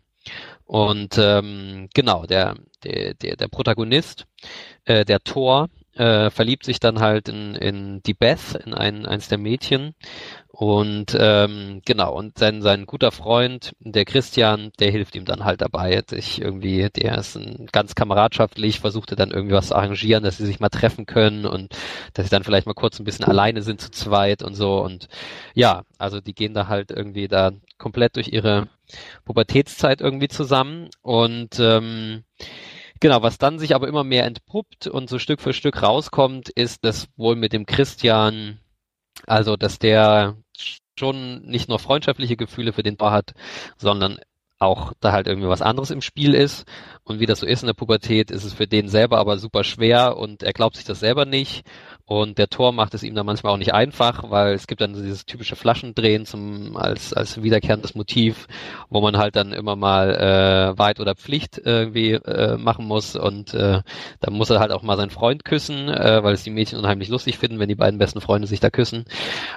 Und 0.65 1.17
ähm, 1.17 1.89
genau, 1.93 2.25
der, 2.25 2.55
der, 2.83 3.13
der, 3.13 3.47
Protagonist, 3.47 4.25
äh, 4.85 5.05
der 5.05 5.19
Thor, 5.19 5.69
äh, 5.95 6.29
verliebt 6.29 6.65
sich 6.65 6.79
dann 6.79 6.99
halt 6.99 7.29
in, 7.29 7.55
in 7.55 8.01
die 8.03 8.13
Beth, 8.13 8.59
in 8.65 8.73
ein, 8.73 9.05
eins 9.05 9.27
der 9.27 9.37
Mädchen 9.37 9.93
und 10.55 11.17
ähm, 11.19 11.81
genau, 11.83 12.13
und 12.13 12.37
sein, 12.37 12.61
sein 12.61 12.85
guter 12.85 13.11
Freund, 13.11 13.75
der 13.79 14.05
Christian, 14.05 14.71
der 14.79 14.91
hilft 14.91 15.15
ihm 15.15 15.25
dann 15.25 15.45
halt 15.45 15.61
dabei, 15.61 16.03
sich 16.07 16.39
irgendwie, 16.39 16.91
der 16.91 17.17
ist 17.17 17.35
ein, 17.35 17.67
ganz 17.71 17.95
kameradschaftlich, 17.95 18.79
versuchte 18.79 19.15
dann 19.15 19.31
irgendwie 19.31 19.55
was 19.55 19.69
zu 19.69 19.75
arrangieren, 19.75 20.23
dass 20.23 20.37
sie 20.37 20.45
sich 20.45 20.59
mal 20.59 20.69
treffen 20.69 21.07
können 21.07 21.47
und 21.47 21.75
dass 22.13 22.27
sie 22.27 22.29
dann 22.29 22.43
vielleicht 22.43 22.67
mal 22.67 22.75
kurz 22.75 22.99
ein 22.99 23.03
bisschen 23.03 23.25
alleine 23.25 23.63
sind 23.63 23.81
zu 23.81 23.89
zweit 23.89 24.43
und 24.43 24.53
so. 24.53 24.79
Und 24.79 25.07
ja, 25.55 25.85
also 25.97 26.21
die 26.21 26.35
gehen 26.35 26.53
da 26.53 26.67
halt 26.67 26.91
irgendwie 26.91 27.27
da 27.27 27.51
komplett 27.79 28.15
durch 28.15 28.27
ihre 28.27 28.67
Pubertätszeit 29.25 30.01
irgendwie 30.01 30.27
zusammen. 30.27 30.89
Und 31.01 31.59
ähm, 31.59 32.25
genau, 33.03 33.21
was 33.21 33.37
dann 33.37 33.59
sich 33.59 33.75
aber 33.75 33.87
immer 33.87 34.03
mehr 34.03 34.25
entpuppt 34.25 34.87
und 34.87 35.09
so 35.09 35.19
Stück 35.19 35.41
für 35.41 35.53
Stück 35.53 35.83
rauskommt, 35.83 36.49
ist, 36.49 36.83
dass 36.83 37.07
wohl 37.17 37.35
mit 37.35 37.53
dem 37.53 37.67
Christian 37.67 38.59
also, 39.27 39.55
dass 39.55 39.79
der 39.79 40.37
schon 40.97 41.43
nicht 41.43 41.69
nur 41.69 41.79
freundschaftliche 41.79 42.37
Gefühle 42.37 42.73
für 42.73 42.83
den 42.83 42.97
Paar 42.97 43.11
hat, 43.11 43.33
sondern 43.77 44.19
auch 44.59 44.93
da 44.99 45.11
halt 45.11 45.27
irgendwie 45.27 45.49
was 45.49 45.61
anderes 45.61 45.91
im 45.91 46.01
Spiel 46.01 46.33
ist. 46.33 46.65
Und 47.03 47.19
wie 47.19 47.25
das 47.25 47.39
so 47.39 47.45
ist 47.45 47.63
in 47.63 47.67
der 47.67 47.73
Pubertät, 47.73 48.31
ist 48.31 48.45
es 48.45 48.53
für 48.53 48.67
den 48.67 48.87
selber 48.87 49.17
aber 49.17 49.37
super 49.37 49.63
schwer 49.63 50.17
und 50.17 50.43
er 50.43 50.53
glaubt 50.53 50.77
sich 50.77 50.85
das 50.85 50.99
selber 50.99 51.25
nicht. 51.25 51.65
Und 52.05 52.37
der 52.37 52.49
Tor 52.49 52.73
macht 52.73 52.93
es 52.93 53.03
ihm 53.03 53.15
dann 53.15 53.25
manchmal 53.25 53.53
auch 53.53 53.57
nicht 53.57 53.73
einfach, 53.73 54.29
weil 54.29 54.53
es 54.53 54.67
gibt 54.67 54.81
dann 54.81 54.93
dieses 54.93 55.25
typische 55.25 55.55
Flaschendrehen 55.55 56.25
zum, 56.25 56.75
als, 56.75 57.13
als 57.13 57.41
wiederkehrendes 57.41 57.95
Motiv, 57.95 58.47
wo 58.89 58.99
man 58.99 59.17
halt 59.17 59.37
dann 59.37 59.53
immer 59.53 59.77
mal 59.77 60.13
äh, 60.13 60.77
Wahrheit 60.77 60.99
oder 60.99 61.15
Pflicht 61.15 61.61
irgendwie 61.63 62.11
äh, 62.11 62.57
machen 62.57 62.85
muss. 62.85 63.15
Und 63.15 63.53
äh, 63.53 63.81
dann 64.19 64.33
muss 64.33 64.49
er 64.49 64.59
halt 64.59 64.71
auch 64.71 64.83
mal 64.83 64.97
seinen 64.97 65.11
Freund 65.11 65.45
küssen, 65.45 65.87
äh, 65.87 66.21
weil 66.23 66.33
es 66.33 66.43
die 66.43 66.49
Mädchen 66.49 66.77
unheimlich 66.77 67.07
lustig 67.07 67.37
finden, 67.37 67.59
wenn 67.59 67.69
die 67.69 67.75
beiden 67.75 67.99
besten 67.99 68.19
Freunde 68.19 68.47
sich 68.47 68.59
da 68.59 68.69
küssen. 68.69 69.05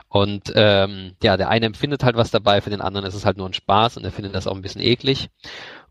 Und 0.09 0.53
ähm, 0.55 1.13
ja, 1.23 1.37
der 1.37 1.49
eine 1.49 1.67
empfindet 1.67 2.05
halt 2.05 2.17
was 2.17 2.31
dabei, 2.31 2.61
für 2.61 2.71
den 2.71 2.81
anderen 2.81 3.07
ist 3.07 3.15
es 3.15 3.27
halt 3.27 3.39
nur 3.39 3.49
ein 3.49 3.55
Spaß 3.55 3.97
und 3.97 4.05
er 4.05 4.13
findet 4.13 4.35
das 4.37 4.47
auch 4.47 4.55
ein 4.55 4.63
bisschen 4.63 4.83
eklig. 4.83 5.31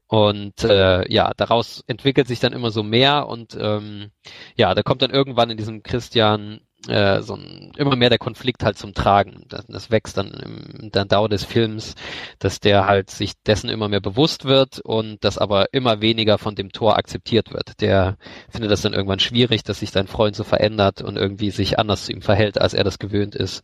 Und 0.07 0.63
äh, 0.63 1.11
ja, 1.11 1.31
daraus 1.35 1.83
entwickelt 1.87 2.27
sich 2.27 2.39
dann 2.39 2.53
immer 2.53 2.69
so 2.69 2.83
mehr 2.83 3.27
und 3.27 3.57
ähm, 3.59 4.11
ja, 4.55 4.75
da 4.75 4.83
kommt 4.83 5.01
dann 5.01 5.11
irgendwann 5.11 5.49
in 5.49 5.57
diesem 5.57 5.81
Christian 5.81 6.59
äh, 6.87 7.21
so 7.21 7.35
ein, 7.35 7.71
immer 7.77 7.95
mehr 7.95 8.09
der 8.09 8.19
Konflikt 8.19 8.63
halt 8.63 8.77
zum 8.77 8.93
Tragen. 8.93 9.45
Das, 9.49 9.65
das 9.67 9.91
wächst 9.91 10.17
dann 10.17 10.31
im 10.31 10.91
der 10.91 11.05
Dauer 11.05 11.29
des 11.29 11.43
Films, 11.43 11.95
dass 12.39 12.59
der 12.59 12.85
halt 12.85 13.09
sich 13.09 13.33
dessen 13.43 13.69
immer 13.69 13.89
mehr 13.89 14.01
bewusst 14.01 14.45
wird 14.45 14.79
und 14.79 15.23
das 15.23 15.37
aber 15.37 15.73
immer 15.73 16.01
weniger 16.01 16.37
von 16.37 16.55
dem 16.55 16.71
Tor 16.71 16.97
akzeptiert 16.97 17.51
wird. 17.53 17.81
Der 17.81 18.17
findet 18.49 18.71
das 18.71 18.81
dann 18.81 18.93
irgendwann 18.93 19.19
schwierig, 19.19 19.63
dass 19.63 19.79
sich 19.79 19.91
sein 19.91 20.07
Freund 20.07 20.35
so 20.35 20.43
verändert 20.43 21.01
und 21.01 21.17
irgendwie 21.17 21.51
sich 21.51 21.79
anders 21.79 22.05
zu 22.05 22.11
ihm 22.11 22.21
verhält, 22.21 22.59
als 22.61 22.73
er 22.73 22.83
das 22.83 22.99
gewöhnt 22.99 23.35
ist. 23.35 23.63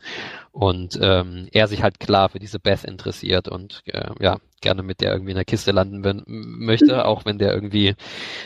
Und 0.52 0.98
ähm, 1.02 1.48
er 1.52 1.68
sich 1.68 1.84
halt 1.84 2.00
klar 2.00 2.30
für 2.30 2.40
diese 2.40 2.60
Beth 2.60 2.84
interessiert 2.84 3.48
und 3.48 3.84
äh, 3.86 4.10
ja, 4.20 4.38
gerne 4.62 4.84
mit 4.84 5.02
der 5.02 5.12
irgendwie 5.12 5.32
in 5.32 5.38
der 5.38 5.46
Kiste 5.46 5.72
landen 5.72 6.24
möchte, 6.26 7.06
auch 7.06 7.26
wenn 7.26 7.38
der 7.38 7.54
irgendwie, 7.54 7.96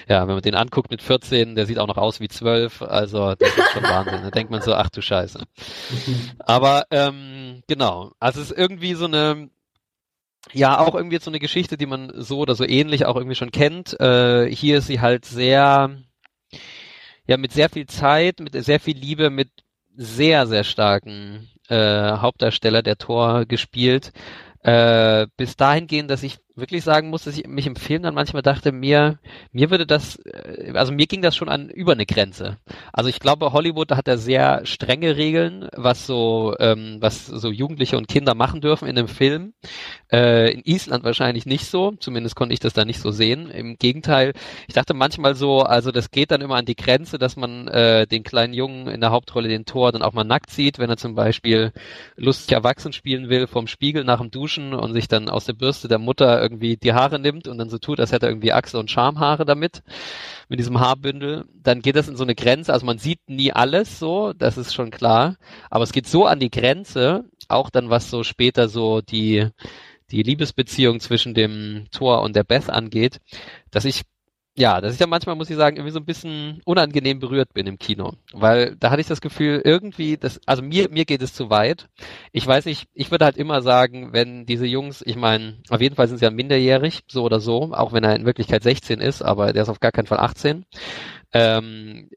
ja, 0.08 0.28
wenn 0.28 0.36
man 0.36 0.42
den 0.42 0.56
anguckt 0.56 0.92
mit 0.92 1.02
14, 1.02 1.56
der 1.56 1.66
sieht 1.66 1.80
auch 1.80 1.88
noch 1.88 1.98
aus 1.98 2.20
wie 2.20 2.28
12, 2.28 2.82
also 2.82 3.36
das 3.36 3.50
ist 3.50 3.72
schon 3.72 3.84
Wahnsinn. 3.84 4.22
Da 4.24 4.32
denkt 4.32 4.52
man 4.52 4.62
so, 4.62 4.74
ach 4.74 4.90
du 4.90 5.02
Scheiße. 5.02 5.44
Aber 6.40 6.86
ähm, 6.92 7.62
genau, 7.68 8.12
also 8.20 8.42
es 8.42 8.52
ist 8.52 8.58
irgendwie 8.58 8.96
so 8.96 9.06
eine, 9.06 9.50
ja, 10.54 10.80
auch 10.80 10.96
irgendwie 10.96 11.20
so 11.20 11.32
eine 11.32 11.40
Geschichte, 11.40 11.78
die 11.78 11.86
man 11.86 12.12
so 12.16 12.40
oder 12.40 12.56
so 12.56 12.66
ähnlich 12.66 13.06
auch 13.06 13.16
irgendwie 13.16 13.36
schon 13.36 13.52
kennt. 13.52 14.00
Äh, 14.00 14.50
hier 14.50 14.78
ist 14.80 14.88
sie 14.88 15.02
halt 15.02 15.26
sehr, 15.26 15.98
ja, 17.28 17.38
mit 17.38 17.52
sehr 17.52 17.70
viel 17.70 17.88
Zeit, 17.88 18.40
mit 18.40 18.54
sehr 18.54 18.80
viel 18.80 18.98
Liebe, 18.98 19.30
mit 19.30 19.50
sehr, 19.96 20.46
sehr 20.48 20.64
starken 20.64 21.50
äh, 21.70 22.18
Hauptdarsteller 22.18 22.84
der 22.84 22.98
Tor 22.98 23.46
gespielt. 23.46 24.12
Äh, 24.66 25.28
bis 25.38 25.56
dahin 25.58 25.86
gehen, 25.86 26.08
dass 26.08 26.24
ich 26.24 26.40
wirklich 26.56 26.84
sagen 26.84 27.10
muss, 27.10 27.26
dass 27.26 27.38
ich 27.38 27.48
mich 27.48 27.68
im 27.68 27.76
Film 27.76 28.04
dann 28.04 28.16
manchmal 28.16 28.42
dachte, 28.42 28.72
mir, 28.72 29.20
mir 29.52 29.72
würde 29.72 29.86
das, 29.86 30.18
äh, 30.26 30.72
also 30.74 30.94
mir 30.94 31.06
ging 31.06 31.22
das 31.22 31.36
schon 31.36 31.50
an 31.50 31.70
über 31.70 31.92
eine 31.92 32.06
Grenze. 32.06 32.58
Also 32.94 33.10
ich 33.10 33.20
glaube, 33.20 33.52
Hollywood 33.52 33.92
hat 33.92 34.08
da 34.08 34.18
sehr 34.18 34.66
strenge 34.66 35.18
Regeln, 35.18 35.68
was 35.76 36.08
so, 36.08 36.56
ähm, 36.60 36.98
was 37.02 37.26
so 37.28 37.52
Jugendliche 37.52 37.98
und 37.98 38.08
Kinder 38.08 38.36
machen 38.36 38.62
dürfen 38.62 38.88
in 38.88 38.98
einem 38.98 39.10
Film. 39.10 39.54
Äh, 40.12 40.54
in 40.54 40.62
Island 40.64 41.04
wahrscheinlich 41.04 41.46
nicht 41.46 41.66
so, 41.66 41.92
zumindest 42.00 42.36
konnte 42.36 42.54
ich 42.54 42.60
das 42.60 42.74
da 42.74 42.86
nicht 42.86 43.02
so 43.02 43.12
sehen. 43.12 43.50
Im 43.50 43.78
Gegenteil, 43.78 44.34
ich 44.68 44.74
dachte 44.74 44.94
manchmal 44.94 45.36
so, 45.36 45.62
also 45.62 45.92
das 45.92 46.10
geht 46.12 46.32
dann 46.32 46.42
immer 46.42 46.56
an 46.56 46.66
die 46.66 46.76
Grenze, 46.76 47.18
dass 47.18 47.36
man 47.36 47.68
äh, 47.68 48.08
den 48.08 48.24
kleinen 48.24 48.54
Jungen 48.54 48.88
in 48.88 49.02
der 49.02 49.12
Hauptrolle, 49.12 49.50
den 49.50 49.66
Tor, 49.66 49.92
dann 49.92 50.02
auch 50.02 50.14
mal 50.14 50.24
nackt 50.24 50.52
sieht, 50.52 50.80
wenn 50.80 50.90
er 50.90 50.98
zum 50.98 51.16
Beispiel 51.16 51.74
lustig 52.16 52.54
erwachsen 52.54 52.94
spielen 52.94 53.30
will 53.30 53.48
vom 53.48 53.68
Spiegel 53.68 54.06
nach 54.06 54.22
dem 54.22 54.32
Duschen 54.32 54.74
und 54.74 54.94
sich 54.94 55.08
dann 55.10 55.30
aus 55.30 55.46
der 55.46 55.54
Bürste 55.54 55.88
der 55.88 56.00
Mutter 56.00 56.45
irgendwie 56.46 56.78
die 56.78 56.94
Haare 56.94 57.20
nimmt 57.20 57.48
und 57.48 57.58
dann 57.58 57.70
so 57.70 57.78
tut, 57.78 58.00
als 58.00 58.12
hätte 58.12 58.28
er 58.28 58.32
irgendwie 58.32 58.54
Achse 58.54 58.80
und 58.80 58.90
Schamhaare 58.90 59.46
damit, 59.46 59.84
mit 60.48 60.60
diesem 60.60 60.80
Haarbündel, 60.80 61.46
dann 61.54 61.82
geht 61.82 61.96
das 61.96 62.08
in 62.08 62.16
so 62.16 62.24
eine 62.24 62.36
Grenze. 62.36 62.72
Also 62.72 62.86
man 62.86 62.98
sieht 62.98 63.20
nie 63.28 63.52
alles 63.52 64.00
so, 64.00 64.34
das 64.34 64.58
ist 64.58 64.74
schon 64.74 64.92
klar. 64.92 65.38
Aber 65.70 65.84
es 65.84 65.92
geht 65.92 66.08
so 66.08 66.26
an 66.26 66.40
die 66.40 66.52
Grenze, 66.52 67.26
auch 67.48 67.70
dann 67.70 67.90
was 67.90 68.10
so 68.10 68.24
später 68.24 68.70
so 68.70 69.02
die, 69.02 69.48
die 70.12 70.24
Liebesbeziehung 70.24 71.00
zwischen 71.00 71.34
dem 71.34 71.88
Thor 71.92 72.22
und 72.22 72.36
der 72.36 72.44
Beth 72.44 72.70
angeht, 72.70 73.20
dass 73.72 73.86
ich 73.86 74.04
ja, 74.58 74.80
dass 74.80 74.94
ich 74.94 75.00
ja 75.00 75.08
manchmal, 75.08 75.36
muss 75.36 75.50
ich 75.50 75.58
sagen, 75.58 75.76
irgendwie 75.76 75.92
so 75.92 76.00
ein 76.00 76.06
bisschen 76.06 76.62
unangenehm 76.64 77.20
berührt 77.20 77.54
bin 77.54 77.68
im 77.68 77.78
Kino. 77.78 78.14
Weil 78.32 78.78
da 78.78 78.90
hatte 78.90 79.02
ich 79.02 79.08
das 79.08 79.20
Gefühl, 79.20 79.62
irgendwie, 79.64 80.16
das, 80.16 80.40
also 80.46 80.64
mir, 80.64 80.90
mir 80.90 81.04
geht 81.04 81.22
es 81.22 81.34
zu 81.34 81.50
weit. 81.50 81.90
Ich 82.32 82.48
weiß 82.48 82.66
nicht, 82.66 82.88
ich 82.94 83.12
würde 83.12 83.26
halt 83.26 83.36
immer 83.36 83.62
sagen, 83.62 84.14
wenn 84.14 84.46
diese 84.46 84.66
Jungs, 84.66 85.04
ich 85.06 85.18
meine, 85.18 85.58
auf 85.70 85.82
jeden 85.82 85.96
Fall 85.96 86.08
sind 86.08 86.20
sie 86.20 86.26
ja 86.26 86.32
minderjährig, 86.32 87.04
so 87.08 87.24
oder 87.24 87.42
so, 87.42 87.74
auch 87.74 87.92
wenn 87.92 88.06
er 88.06 88.16
in 88.16 88.26
Wirklichkeit 88.26 88.64
16 88.64 89.02
ist, 89.02 89.22
aber 89.22 89.52
der 89.52 89.64
ist 89.64 89.70
auf 89.70 89.82
gar 89.82 89.92
keinen 89.92 90.08
Fall 90.08 90.20
18 90.20 90.66
ähm, 91.36 92.08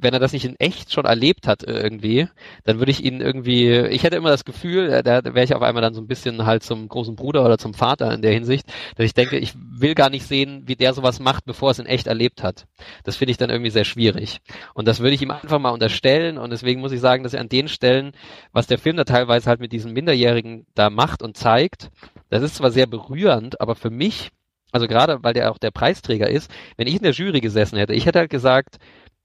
wenn 0.00 0.14
er 0.14 0.20
das 0.20 0.32
nicht 0.32 0.46
in 0.46 0.58
echt 0.58 0.90
schon 0.90 1.04
erlebt 1.04 1.46
hat 1.46 1.64
irgendwie, 1.64 2.28
dann 2.64 2.78
würde 2.78 2.90
ich 2.90 3.04
ihn 3.04 3.20
irgendwie, 3.20 3.76
ich 3.76 4.04
hätte 4.04 4.16
immer 4.16 4.30
das 4.30 4.46
Gefühl, 4.46 4.90
äh, 4.90 5.02
da 5.02 5.22
wäre 5.22 5.44
ich 5.44 5.54
auf 5.54 5.60
einmal 5.60 5.82
dann 5.82 5.92
so 5.92 6.00
ein 6.00 6.06
bisschen 6.06 6.46
halt 6.46 6.62
zum 6.62 6.88
großen 6.88 7.14
Bruder 7.14 7.44
oder 7.44 7.58
zum 7.58 7.74
Vater 7.74 8.10
in 8.14 8.22
der 8.22 8.32
Hinsicht, 8.32 8.64
dass 8.96 9.04
ich 9.04 9.12
denke, 9.12 9.36
ich 9.36 9.52
will 9.54 9.94
gar 9.94 10.08
nicht 10.08 10.26
sehen, 10.26 10.62
wie 10.64 10.76
der 10.76 10.94
sowas 10.94 11.20
macht, 11.20 11.44
bevor 11.44 11.68
er 11.68 11.72
es 11.72 11.78
in 11.78 11.84
echt 11.84 12.06
erlebt 12.06 12.42
hat. 12.42 12.64
Das 13.04 13.16
finde 13.16 13.32
ich 13.32 13.36
dann 13.36 13.50
irgendwie 13.50 13.70
sehr 13.70 13.84
schwierig. 13.84 14.38
Und 14.72 14.88
das 14.88 15.00
würde 15.00 15.14
ich 15.14 15.20
ihm 15.20 15.30
einfach 15.30 15.58
mal 15.58 15.68
unterstellen 15.68 16.38
und 16.38 16.48
deswegen 16.48 16.80
muss 16.80 16.92
ich 16.92 17.00
sagen, 17.00 17.24
dass 17.24 17.34
er 17.34 17.42
an 17.42 17.50
den 17.50 17.68
Stellen, 17.68 18.12
was 18.52 18.66
der 18.66 18.78
Film 18.78 18.96
da 18.96 19.04
teilweise 19.04 19.50
halt 19.50 19.60
mit 19.60 19.72
diesen 19.72 19.92
Minderjährigen 19.92 20.64
da 20.74 20.88
macht 20.88 21.22
und 21.22 21.36
zeigt, 21.36 21.90
das 22.30 22.42
ist 22.42 22.54
zwar 22.54 22.70
sehr 22.70 22.86
berührend, 22.86 23.60
aber 23.60 23.74
für 23.74 23.90
mich 23.90 24.30
also 24.72 24.86
gerade, 24.86 25.18
weil 25.22 25.34
der 25.34 25.50
auch 25.50 25.58
der 25.58 25.70
Preisträger 25.70 26.28
ist, 26.28 26.50
wenn 26.76 26.86
ich 26.86 26.96
in 26.96 27.02
der 27.02 27.12
Jury 27.12 27.40
gesessen 27.40 27.78
hätte, 27.78 27.94
ich 27.94 28.06
hätte 28.06 28.18
halt 28.18 28.30
gesagt, 28.30 28.78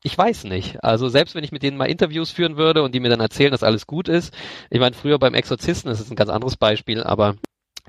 ich 0.04 0.18
weiß 0.18 0.44
nicht. 0.46 0.84
Also 0.84 1.08
selbst 1.08 1.34
wenn 1.36 1.44
ich 1.44 1.52
mit 1.52 1.64
denen 1.64 1.78
mal 1.78 1.86
Interviews 1.86 2.32
führen 2.32 2.58
würde 2.58 2.84
und 2.84 2.94
die 2.94 3.00
mir 3.00 3.10
dann 3.10 3.22
erzählen, 3.22 3.52
dass 3.52 3.64
alles 3.64 3.88
gut 3.88 4.10
ist. 4.10 4.34
Ich 4.70 4.80
meine, 4.80 4.96
früher 4.96 5.18
beim 5.18 5.34
Exorzisten, 5.34 5.90
das 5.90 6.02
ist 6.02 6.12
ein 6.12 6.18
ganz 6.18 6.30
anderes 6.30 6.58
Beispiel, 6.58 7.02
aber 7.04 7.36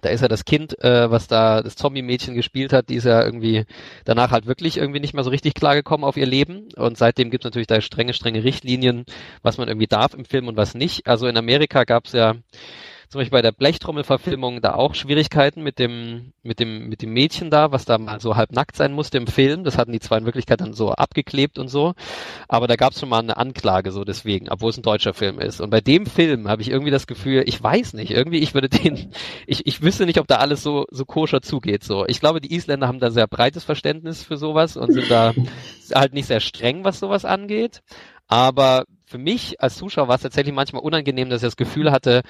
da 0.00 0.10
ist 0.10 0.20
ja 0.20 0.28
das 0.28 0.44
Kind, 0.44 0.82
äh, 0.84 1.10
was 1.10 1.28
da 1.28 1.62
das 1.62 1.76
Zombie-Mädchen 1.76 2.34
gespielt 2.34 2.72
hat, 2.72 2.88
die 2.88 2.96
ist 2.96 3.04
ja 3.04 3.24
irgendwie 3.24 3.64
danach 4.04 4.30
halt 4.30 4.46
wirklich 4.46 4.76
irgendwie 4.76 5.00
nicht 5.00 5.14
mehr 5.14 5.24
so 5.24 5.30
richtig 5.30 5.54
klargekommen 5.54 6.04
auf 6.04 6.16
ihr 6.16 6.26
Leben. 6.26 6.68
Und 6.76 6.98
seitdem 6.98 7.30
gibt 7.30 7.44
es 7.44 7.48
natürlich 7.48 7.68
da 7.68 7.80
strenge, 7.80 8.12
strenge 8.12 8.44
Richtlinien, 8.44 9.04
was 9.42 9.56
man 9.58 9.68
irgendwie 9.68 9.86
darf 9.86 10.14
im 10.14 10.24
Film 10.24 10.48
und 10.48 10.56
was 10.56 10.74
nicht. 10.74 11.06
Also 11.06 11.26
in 11.26 11.36
Amerika 11.36 11.84
gab 11.84 12.06
es 12.06 12.12
ja 12.12 12.34
zum 13.14 13.20
Beispiel 13.20 13.38
bei 13.38 13.42
der 13.42 13.52
Blechtrommel-Verfilmung 13.52 14.60
da 14.60 14.74
auch 14.74 14.96
Schwierigkeiten 14.96 15.62
mit 15.62 15.78
dem, 15.78 16.32
mit 16.42 16.58
dem, 16.58 16.88
mit 16.88 17.00
dem 17.00 17.12
Mädchen 17.12 17.48
da, 17.48 17.70
was 17.70 17.84
da 17.84 17.96
mal 17.96 18.20
so 18.20 18.34
halb 18.34 18.50
nackt 18.50 18.74
sein 18.74 18.92
musste 18.92 19.18
im 19.18 19.28
Film. 19.28 19.62
Das 19.62 19.78
hatten 19.78 19.92
die 19.92 20.00
zwar 20.00 20.18
in 20.18 20.24
Wirklichkeit 20.24 20.60
dann 20.60 20.72
so 20.72 20.90
abgeklebt 20.90 21.60
und 21.60 21.68
so, 21.68 21.94
aber 22.48 22.66
da 22.66 22.74
gab 22.74 22.92
es 22.92 22.98
schon 22.98 23.08
mal 23.08 23.20
eine 23.20 23.36
Anklage 23.36 23.92
so 23.92 24.02
deswegen, 24.02 24.48
obwohl 24.48 24.70
es 24.70 24.78
ein 24.78 24.82
deutscher 24.82 25.14
Film 25.14 25.38
ist. 25.38 25.60
Und 25.60 25.70
bei 25.70 25.80
dem 25.80 26.06
Film 26.06 26.48
habe 26.48 26.62
ich 26.62 26.70
irgendwie 26.70 26.90
das 26.90 27.06
Gefühl, 27.06 27.44
ich 27.46 27.62
weiß 27.62 27.92
nicht, 27.92 28.10
irgendwie, 28.10 28.38
ich 28.38 28.52
würde 28.52 28.68
den, 28.68 29.12
ich, 29.46 29.64
ich 29.64 29.80
wüsste 29.80 30.06
nicht, 30.06 30.18
ob 30.18 30.26
da 30.26 30.38
alles 30.38 30.64
so, 30.64 30.84
so 30.90 31.04
koscher 31.04 31.40
zugeht. 31.40 31.84
So, 31.84 32.06
ich 32.08 32.18
glaube, 32.18 32.40
die 32.40 32.52
Isländer 32.52 32.88
haben 32.88 32.98
da 32.98 33.12
sehr 33.12 33.28
breites 33.28 33.62
Verständnis 33.62 34.24
für 34.24 34.36
sowas 34.36 34.76
und 34.76 34.92
sind 34.92 35.08
da 35.08 35.34
halt 35.94 36.14
nicht 36.14 36.26
sehr 36.26 36.40
streng, 36.40 36.82
was 36.82 36.98
sowas 36.98 37.24
angeht. 37.24 37.80
Aber 38.26 38.86
für 39.06 39.18
mich 39.18 39.60
als 39.60 39.76
Zuschauer 39.76 40.08
war 40.08 40.16
es 40.16 40.22
tatsächlich 40.22 40.54
manchmal 40.54 40.82
unangenehm, 40.82 41.30
dass 41.30 41.42
ich 41.42 41.46
das 41.46 41.56
Gefühl 41.56 41.92
hatte, 41.92 42.22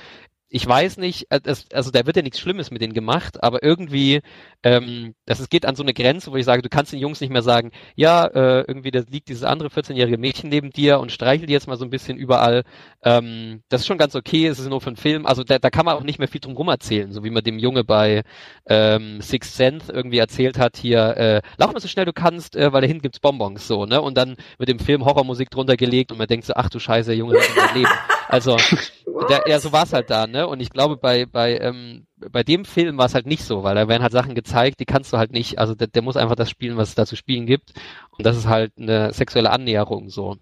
ich 0.54 0.64
weiß 0.64 0.98
nicht, 0.98 1.26
äh, 1.30 1.40
also 1.72 1.90
da 1.90 2.06
wird 2.06 2.14
ja 2.14 2.22
nichts 2.22 2.38
Schlimmes 2.38 2.70
mit 2.70 2.80
denen 2.80 2.92
gemacht, 2.92 3.42
aber 3.42 3.64
irgendwie, 3.64 4.20
ähm, 4.62 5.16
das 5.26 5.40
es 5.40 5.48
geht 5.48 5.66
an 5.66 5.74
so 5.74 5.82
eine 5.82 5.92
Grenze, 5.92 6.30
wo 6.30 6.36
ich 6.36 6.44
sage, 6.44 6.62
du 6.62 6.68
kannst 6.68 6.92
den 6.92 7.00
Jungs 7.00 7.20
nicht 7.20 7.32
mehr 7.32 7.42
sagen, 7.42 7.72
ja, 7.96 8.24
äh, 8.26 8.60
irgendwie 8.60 8.92
da 8.92 9.00
liegt 9.10 9.28
dieses 9.28 9.42
andere 9.42 9.68
14-jährige 9.68 10.16
Mädchen 10.16 10.50
neben 10.50 10.70
dir 10.70 11.00
und 11.00 11.10
streichel 11.10 11.48
die 11.48 11.52
jetzt 11.52 11.66
mal 11.66 11.76
so 11.76 11.84
ein 11.84 11.90
bisschen 11.90 12.16
überall. 12.16 12.62
Ähm, 13.02 13.62
das 13.68 13.80
ist 13.80 13.88
schon 13.88 13.98
ganz 13.98 14.14
okay, 14.14 14.46
es 14.46 14.60
ist 14.60 14.68
nur 14.68 14.80
für 14.80 14.90
einen 14.90 14.96
Film. 14.96 15.26
Also 15.26 15.42
da, 15.42 15.58
da 15.58 15.70
kann 15.70 15.86
man 15.86 15.96
auch 15.96 16.04
nicht 16.04 16.20
mehr 16.20 16.28
viel 16.28 16.40
drum 16.40 16.54
rum 16.54 16.68
erzählen, 16.68 17.10
so 17.10 17.24
wie 17.24 17.30
man 17.30 17.42
dem 17.42 17.58
Junge 17.58 17.82
bei 17.82 18.22
ähm, 18.66 19.20
Sixth 19.22 19.56
Sense 19.56 19.92
irgendwie 19.92 20.18
erzählt 20.18 20.56
hat, 20.56 20.76
hier, 20.76 21.16
äh, 21.16 21.42
lauf 21.56 21.72
mal 21.72 21.80
so 21.80 21.88
schnell 21.88 22.04
du 22.04 22.12
kannst, 22.12 22.54
äh, 22.54 22.72
weil 22.72 22.82
da 22.82 22.86
hinten 22.86 23.02
gibt's 23.02 23.18
Bonbons, 23.18 23.66
so, 23.66 23.86
ne? 23.86 24.00
Und 24.00 24.16
dann 24.16 24.36
mit 24.60 24.68
dem 24.68 24.78
Film 24.78 25.04
Horrormusik 25.04 25.50
drunter 25.50 25.76
gelegt 25.76 26.12
und 26.12 26.18
man 26.18 26.28
denkt 26.28 26.46
so, 26.46 26.52
ach 26.54 26.70
du 26.70 26.78
Scheiße, 26.78 27.12
Junge 27.12 27.40
hat 27.40 27.74
Leben. 27.74 27.90
Also, 28.28 28.56
der, 29.28 29.44
ja, 29.46 29.58
so 29.60 29.72
war's 29.72 29.92
halt 29.92 30.10
da, 30.10 30.26
ne? 30.26 30.46
Und 30.46 30.60
ich 30.60 30.70
glaube, 30.70 30.96
bei, 30.96 31.26
bei, 31.26 31.58
ähm, 31.58 32.06
bei 32.16 32.42
dem 32.42 32.64
Film 32.64 32.98
war 32.98 33.06
es 33.06 33.14
halt 33.14 33.26
nicht 33.26 33.44
so, 33.44 33.62
weil 33.62 33.74
da 33.74 33.88
werden 33.88 34.02
halt 34.02 34.12
Sachen 34.12 34.34
gezeigt, 34.34 34.80
die 34.80 34.86
kannst 34.86 35.12
du 35.12 35.18
halt 35.18 35.32
nicht, 35.32 35.58
also 35.58 35.74
der, 35.74 35.88
der 35.88 36.02
muss 36.02 36.16
einfach 36.16 36.36
das 36.36 36.50
spielen, 36.50 36.76
was 36.76 36.90
es 36.90 36.94
da 36.94 37.06
zu 37.06 37.16
spielen 37.16 37.46
gibt. 37.46 37.72
Und 38.10 38.26
das 38.26 38.36
ist 38.36 38.46
halt 38.48 38.72
eine 38.78 39.12
sexuelle 39.12 39.50
Annäherung 39.50 40.08
so. 40.10 40.36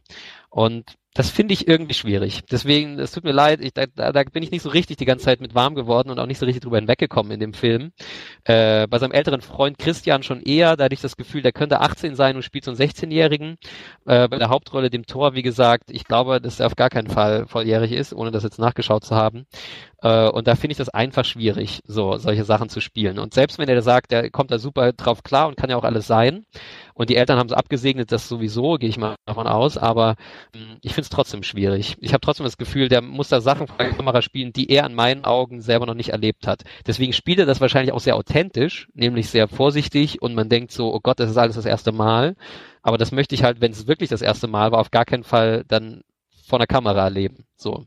Und 0.50 0.96
das 1.14 1.28
finde 1.28 1.52
ich 1.52 1.68
irgendwie 1.68 1.94
schwierig. 1.94 2.42
Deswegen, 2.50 2.98
es 2.98 3.12
tut 3.12 3.24
mir 3.24 3.32
leid, 3.32 3.60
ich, 3.60 3.74
da, 3.74 3.86
da 3.86 4.22
bin 4.24 4.42
ich 4.42 4.50
nicht 4.50 4.62
so 4.62 4.70
richtig 4.70 4.96
die 4.96 5.04
ganze 5.04 5.26
Zeit 5.26 5.42
mit 5.42 5.54
warm 5.54 5.74
geworden 5.74 6.10
und 6.10 6.18
auch 6.18 6.26
nicht 6.26 6.38
so 6.38 6.46
richtig 6.46 6.62
drüber 6.62 6.78
hinweggekommen 6.78 7.32
in 7.32 7.40
dem 7.40 7.52
Film. 7.52 7.92
Äh, 8.44 8.86
bei 8.86 8.98
seinem 8.98 9.12
älteren 9.12 9.42
Freund 9.42 9.78
Christian 9.78 10.22
schon 10.22 10.40
eher, 10.40 10.76
da 10.76 10.84
hatte 10.84 10.94
ich 10.94 11.02
das 11.02 11.16
Gefühl, 11.16 11.42
der 11.42 11.52
könnte 11.52 11.80
18 11.80 12.14
sein 12.14 12.36
und 12.36 12.42
spielt 12.42 12.64
so 12.64 12.70
einen 12.70 12.80
16-Jährigen. 12.80 13.58
Äh, 14.06 14.28
bei 14.28 14.38
der 14.38 14.48
Hauptrolle, 14.48 14.88
dem 14.88 15.04
Tor, 15.04 15.34
wie 15.34 15.42
gesagt, 15.42 15.90
ich 15.90 16.04
glaube, 16.04 16.40
dass 16.40 16.60
er 16.60 16.66
auf 16.66 16.76
gar 16.76 16.88
keinen 16.88 17.08
Fall 17.08 17.46
volljährig 17.46 17.92
ist, 17.92 18.14
ohne 18.14 18.30
das 18.30 18.42
jetzt 18.42 18.58
nachgeschaut 18.58 19.04
zu 19.04 19.14
haben. 19.14 19.46
Äh, 20.02 20.28
und 20.28 20.46
da 20.46 20.56
finde 20.56 20.72
ich 20.72 20.78
das 20.78 20.88
einfach 20.88 21.24
schwierig, 21.24 21.80
so 21.84 22.16
solche 22.18 22.44
Sachen 22.44 22.68
zu 22.68 22.80
spielen. 22.80 23.18
Und 23.18 23.34
selbst 23.34 23.58
wenn 23.58 23.68
er 23.68 23.82
sagt, 23.82 24.10
der 24.10 24.30
kommt 24.30 24.50
da 24.50 24.58
super 24.58 24.92
drauf 24.92 25.22
klar 25.22 25.48
und 25.48 25.56
kann 25.56 25.70
ja 25.70 25.76
auch 25.76 25.84
alles 25.84 26.06
sein, 26.06 26.44
und 26.94 27.10
die 27.10 27.16
Eltern 27.16 27.38
haben 27.38 27.46
es 27.46 27.52
abgesegnet, 27.52 28.12
das 28.12 28.28
sowieso, 28.28 28.74
gehe 28.74 28.88
ich 28.88 28.98
mal 28.98 29.16
davon 29.24 29.46
aus, 29.46 29.78
aber 29.78 30.16
ähm, 30.54 30.76
ich 30.82 30.92
finde 30.92 31.02
es 31.02 31.10
trotzdem 31.10 31.42
schwierig. 31.42 31.96
Ich 32.00 32.12
habe 32.12 32.20
trotzdem 32.20 32.44
das 32.44 32.58
Gefühl, 32.58 32.88
der 32.88 33.00
muss 33.00 33.28
da 33.28 33.40
Sachen 33.40 33.66
vor 33.66 33.78
der 33.78 33.90
Kamera 33.90 34.22
spielen, 34.22 34.52
die 34.52 34.68
er 34.70 34.84
an 34.84 34.94
meinen 34.94 35.24
Augen 35.24 35.60
selber 35.60 35.86
noch 35.86 35.94
nicht 35.94 36.10
erlebt 36.10 36.46
hat. 36.46 36.62
Deswegen 36.86 37.12
spielt 37.12 37.38
er 37.38 37.46
das 37.46 37.60
wahrscheinlich 37.60 37.92
auch 37.92 38.00
sehr 38.00 38.16
authentisch, 38.16 38.88
nämlich 38.94 39.28
sehr 39.30 39.48
vorsichtig 39.48 40.20
und 40.20 40.34
man 40.34 40.48
denkt 40.48 40.72
so, 40.72 40.92
oh 40.94 41.00
Gott, 41.00 41.20
das 41.20 41.30
ist 41.30 41.38
alles 41.38 41.56
das 41.56 41.66
erste 41.66 41.92
Mal. 41.92 42.34
Aber 42.82 42.98
das 42.98 43.12
möchte 43.12 43.34
ich 43.34 43.44
halt, 43.44 43.60
wenn 43.60 43.72
es 43.72 43.86
wirklich 43.86 44.10
das 44.10 44.22
erste 44.22 44.48
Mal 44.48 44.72
war, 44.72 44.80
auf 44.80 44.90
gar 44.90 45.04
keinen 45.04 45.24
Fall 45.24 45.64
dann 45.68 46.02
vor 46.44 46.58
der 46.58 46.66
Kamera 46.66 47.04
erleben. 47.04 47.46
So. 47.56 47.86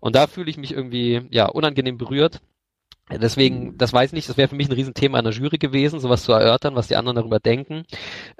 Und 0.00 0.16
da 0.16 0.26
fühle 0.26 0.50
ich 0.50 0.56
mich 0.56 0.72
irgendwie, 0.72 1.26
ja, 1.30 1.46
unangenehm 1.46 1.98
berührt 1.98 2.40
Deswegen, 3.10 3.78
das 3.78 3.92
weiß 3.92 4.10
ich 4.10 4.12
nicht, 4.12 4.28
das 4.28 4.36
wäre 4.36 4.48
für 4.48 4.54
mich 4.54 4.68
ein 4.68 4.74
Riesenthema 4.74 5.18
in 5.18 5.24
der 5.24 5.32
Jury 5.32 5.56
gewesen, 5.56 5.98
sowas 5.98 6.24
zu 6.24 6.32
erörtern, 6.32 6.74
was 6.74 6.88
die 6.88 6.96
anderen 6.96 7.16
darüber 7.16 7.40
denken. 7.40 7.84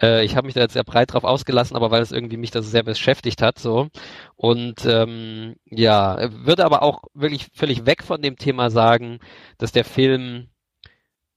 Äh, 0.00 0.24
ich 0.24 0.36
habe 0.36 0.46
mich 0.46 0.54
da 0.54 0.60
jetzt 0.60 0.74
sehr 0.74 0.84
breit 0.84 1.12
drauf 1.14 1.24
ausgelassen, 1.24 1.74
aber 1.74 1.90
weil 1.90 2.02
es 2.02 2.12
irgendwie 2.12 2.36
mich 2.36 2.50
das 2.50 2.70
sehr 2.70 2.82
beschäftigt 2.82 3.40
hat, 3.40 3.58
so. 3.58 3.88
Und 4.36 4.84
ähm, 4.84 5.56
ja, 5.64 6.30
würde 6.44 6.66
aber 6.66 6.82
auch 6.82 7.04
wirklich 7.14 7.48
völlig 7.54 7.86
weg 7.86 8.02
von 8.02 8.20
dem 8.20 8.36
Thema 8.36 8.70
sagen, 8.70 9.20
dass 9.56 9.72
der 9.72 9.84
Film 9.84 10.48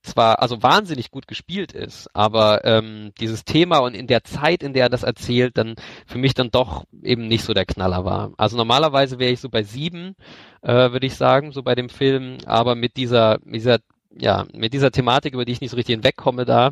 zwar 0.03 0.41
also 0.41 0.63
wahnsinnig 0.63 1.11
gut 1.11 1.27
gespielt 1.27 1.73
ist, 1.73 2.09
aber 2.13 2.65
ähm, 2.65 3.11
dieses 3.19 3.45
Thema 3.45 3.79
und 3.79 3.93
in 3.93 4.07
der 4.07 4.23
Zeit, 4.23 4.63
in 4.63 4.73
der 4.73 4.83
er 4.83 4.89
das 4.89 5.03
erzählt, 5.03 5.57
dann 5.57 5.75
für 6.05 6.17
mich 6.17 6.33
dann 6.33 6.51
doch 6.51 6.85
eben 7.03 7.27
nicht 7.27 7.43
so 7.43 7.53
der 7.53 7.65
Knaller 7.65 8.03
war. 8.05 8.31
Also 8.37 8.57
normalerweise 8.57 9.19
wäre 9.19 9.31
ich 9.31 9.39
so 9.39 9.49
bei 9.49 9.63
sieben, 9.63 10.15
äh, 10.61 10.91
würde 10.91 11.05
ich 11.07 11.15
sagen, 11.15 11.51
so 11.51 11.63
bei 11.63 11.75
dem 11.75 11.89
Film, 11.89 12.37
aber 12.45 12.75
mit 12.75 12.97
dieser, 12.97 13.39
dieser, 13.43 13.79
ja, 14.17 14.45
mit 14.53 14.73
dieser 14.73 14.91
Thematik, 14.91 15.33
über 15.33 15.45
die 15.45 15.53
ich 15.53 15.61
nicht 15.61 15.71
so 15.71 15.77
richtig 15.77 15.95
hinwegkomme 15.95 16.45
da, 16.45 16.71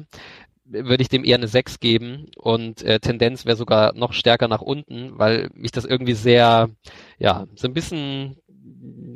würde 0.65 1.01
ich 1.01 1.09
dem 1.09 1.23
eher 1.23 1.37
eine 1.37 1.47
6 1.47 1.79
geben 1.79 2.27
und 2.37 2.83
äh, 2.83 2.99
Tendenz 2.99 3.45
wäre 3.45 3.57
sogar 3.57 3.93
noch 3.93 4.13
stärker 4.13 4.47
nach 4.47 4.61
unten, 4.61 5.17
weil 5.17 5.49
mich 5.53 5.71
das 5.71 5.85
irgendwie 5.85 6.13
sehr, 6.13 6.69
ja, 7.17 7.45
so 7.55 7.67
ein 7.67 7.73
bisschen 7.73 8.37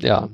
ja, 0.02 0.30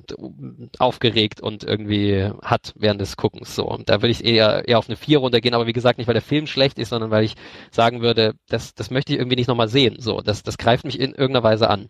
aufgeregt 0.80 1.42
und 1.42 1.64
irgendwie 1.64 2.32
hat 2.42 2.74
während 2.78 3.02
des 3.02 3.18
Guckens 3.18 3.56
so. 3.56 3.68
Und 3.68 3.90
da 3.90 4.02
würde 4.02 4.12
ich 4.12 4.26
eher, 4.26 4.68
eher 4.68 4.80
auf 4.80 4.90
eine 4.90 4.96
4 4.96 5.20
runtergehen, 5.20 5.54
aber 5.54 5.68
wie 5.68 5.74
gesagt, 5.74 5.98
nicht 5.98 6.08
weil 6.08 6.14
der 6.14 6.22
Film 6.22 6.48
schlecht 6.48 6.80
ist, 6.80 6.90
sondern 6.90 7.12
weil 7.12 7.24
ich 7.24 7.36
sagen 7.72 8.02
würde, 8.02 8.34
das, 8.50 8.74
das 8.74 8.92
möchte 8.92 9.14
ich 9.14 9.20
irgendwie 9.20 9.36
nicht 9.36 9.48
nochmal 9.48 9.70
sehen. 9.70 9.98
So, 10.00 10.22
das, 10.22 10.44
das 10.44 10.58
greift 10.58 10.86
mich 10.86 11.00
in 11.00 11.12
irgendeiner 11.12 11.44
Weise 11.44 11.70
an. 11.70 11.90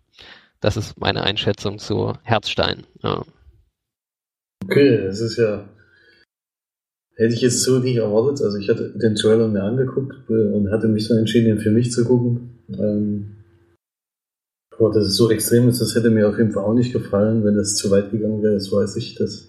Das 0.60 0.76
ist 0.76 1.00
meine 1.00 1.22
Einschätzung 1.22 1.78
zu 1.78 2.12
Herzstein. 2.22 2.86
Ja. 3.02 3.22
Okay, 4.64 4.98
das 5.06 5.20
ist 5.20 5.38
ja. 5.38 5.68
Hätte 7.16 7.34
ich 7.34 7.40
jetzt 7.40 7.62
so 7.62 7.78
nicht 7.78 7.96
erwartet. 7.96 8.44
Also 8.44 8.58
ich 8.58 8.68
hatte 8.68 8.92
den 8.98 9.14
Trailer 9.14 9.48
mir 9.48 9.62
angeguckt 9.62 10.14
äh, 10.28 10.52
und 10.54 10.70
hatte 10.70 10.88
mich 10.88 11.08
dann 11.08 11.18
entschieden, 11.18 11.46
den 11.46 11.58
für 11.58 11.70
mich 11.70 11.92
zu 11.92 12.04
gucken. 12.04 12.58
Ähm, 12.68 13.39
aber 14.80 14.92
dass 14.92 15.04
es 15.06 15.16
so 15.16 15.30
extrem 15.30 15.68
ist, 15.68 15.80
das 15.80 15.94
hätte 15.94 16.10
mir 16.10 16.28
auf 16.28 16.38
jeden 16.38 16.52
Fall 16.52 16.64
auch 16.64 16.74
nicht 16.74 16.92
gefallen, 16.92 17.44
wenn 17.44 17.54
das 17.56 17.74
zu 17.76 17.90
weit 17.90 18.10
gegangen 18.10 18.42
wäre, 18.42 18.54
das 18.54 18.72
weiß 18.72 18.96
ich. 18.96 19.14
Das 19.16 19.48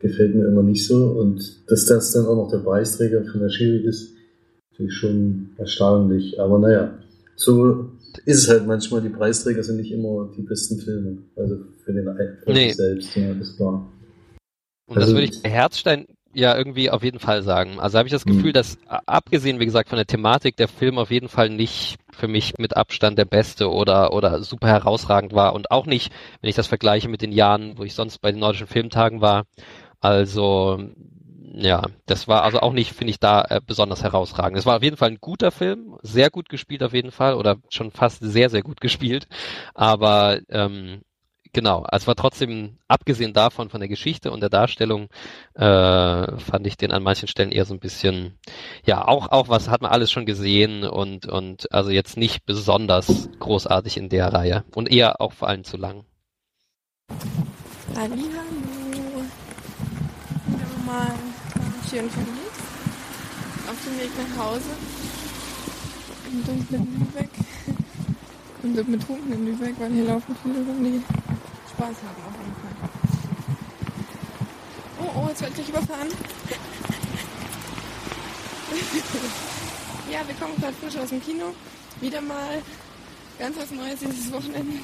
gefällt 0.00 0.34
mir 0.34 0.46
immer 0.46 0.62
nicht 0.62 0.86
so. 0.86 0.96
Und 1.08 1.70
dass 1.70 1.86
das 1.86 2.12
dann 2.12 2.26
auch 2.26 2.36
noch 2.36 2.50
der 2.50 2.58
Preisträger 2.58 3.22
von 3.24 3.40
der 3.40 3.50
Jury 3.50 3.84
ist, 3.86 4.14
natürlich 4.72 4.94
schon 4.94 5.50
erstaunlich. 5.58 6.40
Aber 6.40 6.58
naja, 6.58 6.98
so 7.36 7.90
ist 8.24 8.38
es 8.38 8.48
halt 8.48 8.66
manchmal. 8.66 9.02
Die 9.02 9.10
Preisträger 9.10 9.62
sind 9.62 9.76
nicht 9.76 9.92
immer 9.92 10.30
die 10.36 10.42
besten 10.42 10.78
Filme. 10.78 11.18
Also 11.36 11.58
für 11.84 11.92
den 11.92 12.04
für 12.44 12.52
Nee. 12.52 12.72
selbst, 12.72 13.14
ja, 13.14 13.34
das 13.34 13.48
ist 13.48 13.56
klar. 13.56 13.86
Und 14.88 14.96
das 14.96 15.04
Also- 15.04 15.14
würde 15.14 15.24
ich 15.24 15.42
bei 15.42 15.50
Herzstein 15.50 16.06
ja 16.34 16.56
irgendwie 16.56 16.90
auf 16.90 17.02
jeden 17.02 17.18
Fall 17.18 17.42
sagen. 17.42 17.78
Also 17.80 17.98
habe 17.98 18.08
ich 18.08 18.12
das 18.12 18.26
Gefühl, 18.26 18.50
Mhm. 18.50 18.54
dass 18.54 18.78
abgesehen, 18.86 19.60
wie 19.60 19.64
gesagt, 19.66 19.88
von 19.88 19.96
der 19.96 20.06
Thematik, 20.06 20.56
der 20.56 20.68
Film 20.68 20.98
auf 20.98 21.10
jeden 21.10 21.28
Fall 21.28 21.50
nicht 21.50 21.96
für 22.10 22.28
mich 22.28 22.54
mit 22.58 22.76
Abstand 22.76 23.18
der 23.18 23.24
beste 23.24 23.70
oder, 23.70 24.12
oder 24.12 24.42
super 24.42 24.68
herausragend 24.68 25.32
war 25.34 25.54
und 25.54 25.70
auch 25.70 25.86
nicht, 25.86 26.12
wenn 26.40 26.50
ich 26.50 26.56
das 26.56 26.66
vergleiche 26.66 27.08
mit 27.08 27.22
den 27.22 27.32
Jahren, 27.32 27.78
wo 27.78 27.84
ich 27.84 27.94
sonst 27.94 28.18
bei 28.18 28.30
den 28.32 28.40
nordischen 28.40 28.66
Filmtagen 28.66 29.20
war. 29.20 29.44
Also, 30.00 30.82
ja, 31.54 31.82
das 32.06 32.28
war 32.28 32.42
also 32.44 32.60
auch 32.60 32.72
nicht, 32.72 32.92
finde 32.92 33.10
ich, 33.10 33.20
da 33.20 33.42
äh, 33.48 33.60
besonders 33.64 34.02
herausragend. 34.02 34.58
Es 34.58 34.66
war 34.66 34.76
auf 34.76 34.82
jeden 34.82 34.96
Fall 34.96 35.10
ein 35.10 35.18
guter 35.20 35.50
Film, 35.50 35.96
sehr 36.02 36.30
gut 36.30 36.48
gespielt 36.48 36.82
auf 36.82 36.94
jeden 36.94 37.10
Fall 37.10 37.34
oder 37.34 37.56
schon 37.68 37.90
fast 37.90 38.20
sehr, 38.22 38.50
sehr 38.50 38.62
gut 38.62 38.80
gespielt. 38.80 39.26
Aber 39.74 40.40
ähm, 40.48 41.02
genau, 41.52 41.86
es 41.90 42.06
war 42.06 42.14
trotzdem, 42.14 42.78
abgesehen 42.88 43.32
davon, 43.32 43.70
von 43.70 43.80
der 43.80 43.88
Geschichte 43.88 44.30
und 44.30 44.40
der 44.40 44.50
Darstellung, 44.50 45.08
äh, 45.54 46.38
fand 46.38 46.66
ich 46.66 46.76
den 46.76 46.92
an 46.92 47.02
manchen 47.02 47.28
Stellen 47.28 47.52
eher 47.52 47.64
so 47.64 47.74
ein 47.74 47.80
bisschen, 47.80 48.38
ja, 48.84 49.06
auch, 49.06 49.28
auch 49.30 49.48
was 49.48 49.68
hat 49.68 49.82
man 49.82 49.90
alles 49.90 50.10
schon 50.10 50.26
gesehen 50.26 50.84
und, 50.84 51.26
und 51.26 51.72
also 51.72 51.90
jetzt 51.90 52.16
nicht 52.16 52.44
besonders 52.46 53.28
großartig 53.38 53.96
in 53.96 54.08
der 54.08 54.32
Reihe 54.32 54.64
und 54.74 54.90
eher 54.90 55.20
auch 55.20 55.32
vor 55.32 55.48
allem 55.48 55.64
zu 55.64 55.76
lang. 55.76 56.04
Wieder 57.88 58.12
mal 60.86 61.14
schön 61.88 62.08
verliebt. 62.10 62.42
Auf 63.68 63.78
dem 63.84 63.98
Weg 63.98 64.10
nach 64.18 64.44
Hause. 64.44 64.70
Im 66.30 66.44
dunklen 66.44 66.98
Lübeck. 66.98 67.30
Und 68.62 68.78
im 68.78 68.92
betrunkenen 68.92 69.44
Lübeck, 69.44 69.74
weil 69.78 69.92
hier 69.92 70.04
laufen 70.04 70.36
viele 70.42 70.58
rum, 70.58 70.84
die 70.84 71.02
Spaß 71.70 71.88
haben 71.88 72.22
auf 72.28 72.36
jeden 72.38 72.54
Fall. 72.54 72.72
Oh, 75.00 75.10
oh, 75.16 75.28
jetzt 75.28 75.40
werde 75.42 75.60
ich 75.60 75.68
überfahren. 75.68 76.08
ja, 80.10 80.20
wir 80.26 80.34
kommen 80.36 80.56
gerade 80.60 80.74
frisch 80.74 80.96
aus 80.96 81.08
dem 81.08 81.22
Kino. 81.22 81.46
Wieder 82.00 82.20
mal 82.20 82.62
ganz 83.38 83.56
was 83.56 83.70
Neues 83.72 83.98
dieses 83.98 84.32
Wochenende. 84.32 84.78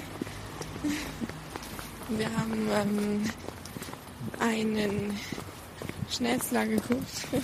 Wir 2.09 2.27
haben 2.37 2.69
ähm, 2.73 3.31
einen 4.41 5.19
Schnellsler 6.11 6.67
geguckt. 6.67 7.07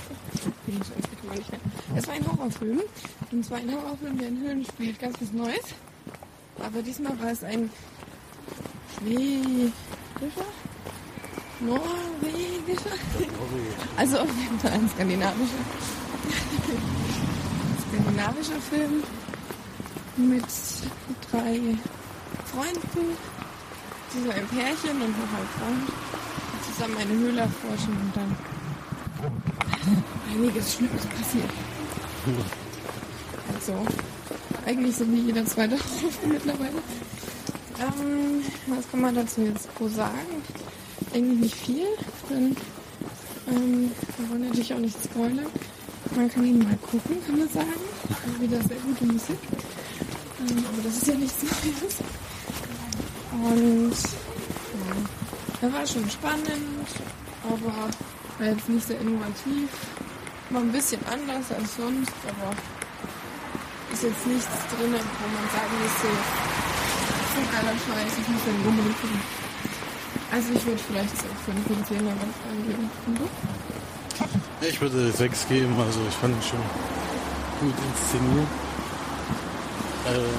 Es 1.97 2.07
war 2.09 2.15
ein 2.15 2.27
Horrorfilm. 2.27 2.81
Und 3.31 3.45
zwar 3.45 3.59
ein 3.59 3.73
Horrorfilm, 3.73 4.19
der 4.19 4.29
in 4.29 4.41
Höhlen 4.41 4.65
spielt. 4.65 4.99
Ganz 4.99 5.21
was 5.21 5.33
Neues. 5.33 5.75
Aber 6.65 6.83
diesmal 6.83 7.19
war 7.21 7.31
es 7.31 7.45
ein 7.45 7.71
schwedischer? 8.97 9.73
Norwegischer? 11.61 12.97
Also 13.97 14.19
auf 14.19 14.37
jeden 14.37 14.59
Fall 14.59 14.73
ein 14.73 14.89
skandinavischer. 14.89 15.65
skandinavischer 17.91 18.61
Film 18.71 19.03
mit 20.17 20.45
drei 21.31 21.61
Freunden 22.47 23.17
so 24.23 24.31
ein 24.31 24.47
Pärchen 24.47 25.03
und 25.03 25.19
noch 25.19 25.33
ein 25.39 25.49
Freund, 25.59 25.89
die 26.55 26.73
zusammen 26.73 26.97
eine 26.97 27.13
Höhle 27.19 27.41
erforschen 27.41 27.93
und 27.93 28.17
dann 28.17 28.37
einiges 30.33 30.75
Schlimmes 30.75 31.05
passiert. 31.07 31.51
Also, 33.55 33.85
eigentlich 34.65 34.97
so 34.97 35.07
wie 35.11 35.21
jeder 35.21 35.45
zweite 35.45 35.77
mittlerweile. 36.27 36.83
Ähm, 37.81 38.43
was 38.67 38.91
kann 38.91 39.01
man 39.01 39.15
dazu 39.15 39.43
jetzt 39.43 39.73
pro 39.75 39.89
sagen? 39.89 40.43
Eigentlich 41.13 41.41
nicht 41.41 41.55
viel, 41.57 41.87
denn 42.31 42.57
ähm, 43.49 43.91
wir 44.19 44.31
wollen 44.31 44.43
natürlich 44.43 44.75
auch 44.75 44.79
nicht 44.79 44.97
spoilern. 45.03 45.47
Man 46.15 46.31
kann 46.31 46.45
ihn 46.45 46.59
mal 46.59 46.77
gucken, 46.77 47.17
kann 47.27 47.39
man 47.39 47.49
sagen. 47.49 47.73
Also 48.09 48.41
wieder 48.41 48.63
sehr 48.63 48.77
gute 48.79 49.05
Musik. 49.07 49.39
Ähm, 50.41 50.65
aber 50.69 50.83
das 50.85 50.97
ist 50.97 51.07
ja 51.09 51.15
nichts 51.15 51.43
Neues. 51.43 51.97
Und 53.33 53.93
ja, 54.73 55.67
er 55.67 55.73
war 55.73 55.87
schon 55.87 56.09
spannend, 56.09 56.89
aber 57.43 57.91
war 58.39 58.47
jetzt 58.47 58.69
nicht 58.69 58.87
sehr 58.87 59.01
innovativ. 59.01 59.69
War 60.51 60.61
ein 60.61 60.73
bisschen 60.73 61.01
anders 61.07 61.51
als 61.51 61.77
sonst, 61.77 62.13
aber 62.29 62.55
ist 63.95 64.03
jetzt 64.03 64.27
nichts 64.27 64.59
drin, 64.75 64.91
wo 64.91 65.27
man 65.31 65.47
sagen 65.55 65.75
müsste, 65.79 66.09
so 67.31 67.41
geiler 67.55 67.79
Scheiß, 67.79 68.13
ich 68.19 68.29
muss 68.29 68.43
den 68.43 68.67
unbedingt 68.67 69.01
gucken. 69.01 69.21
Also 70.33 70.53
ich 70.53 70.67
würde 70.67 70.83
vielleicht 70.83 71.17
so 71.17 71.27
5 71.47 71.67
von 71.67 71.85
10 71.87 71.99
aber 71.99 72.27
angeben. 72.51 72.91
Und? 73.07 74.67
Ich 74.67 74.81
würde 74.81 75.13
6 75.13 75.49
geben, 75.49 75.79
also 75.79 76.01
ich 76.09 76.15
fand 76.15 76.35
ihn 76.35 76.43
schon 76.43 76.59
gut 77.61 77.75
inszeniert. 77.87 78.49
Äh, 80.07 80.35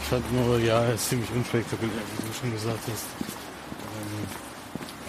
ich 0.00 0.08
fand 0.08 0.32
nur, 0.32 0.58
ja, 0.58 0.84
er 0.84 0.94
ist 0.94 1.08
ziemlich 1.10 1.30
unspektakulär, 1.32 1.92
wie 1.92 2.26
du 2.26 2.32
schon 2.32 2.52
gesagt 2.52 2.80
hast. 2.90 3.06
Ähm, 3.92 4.26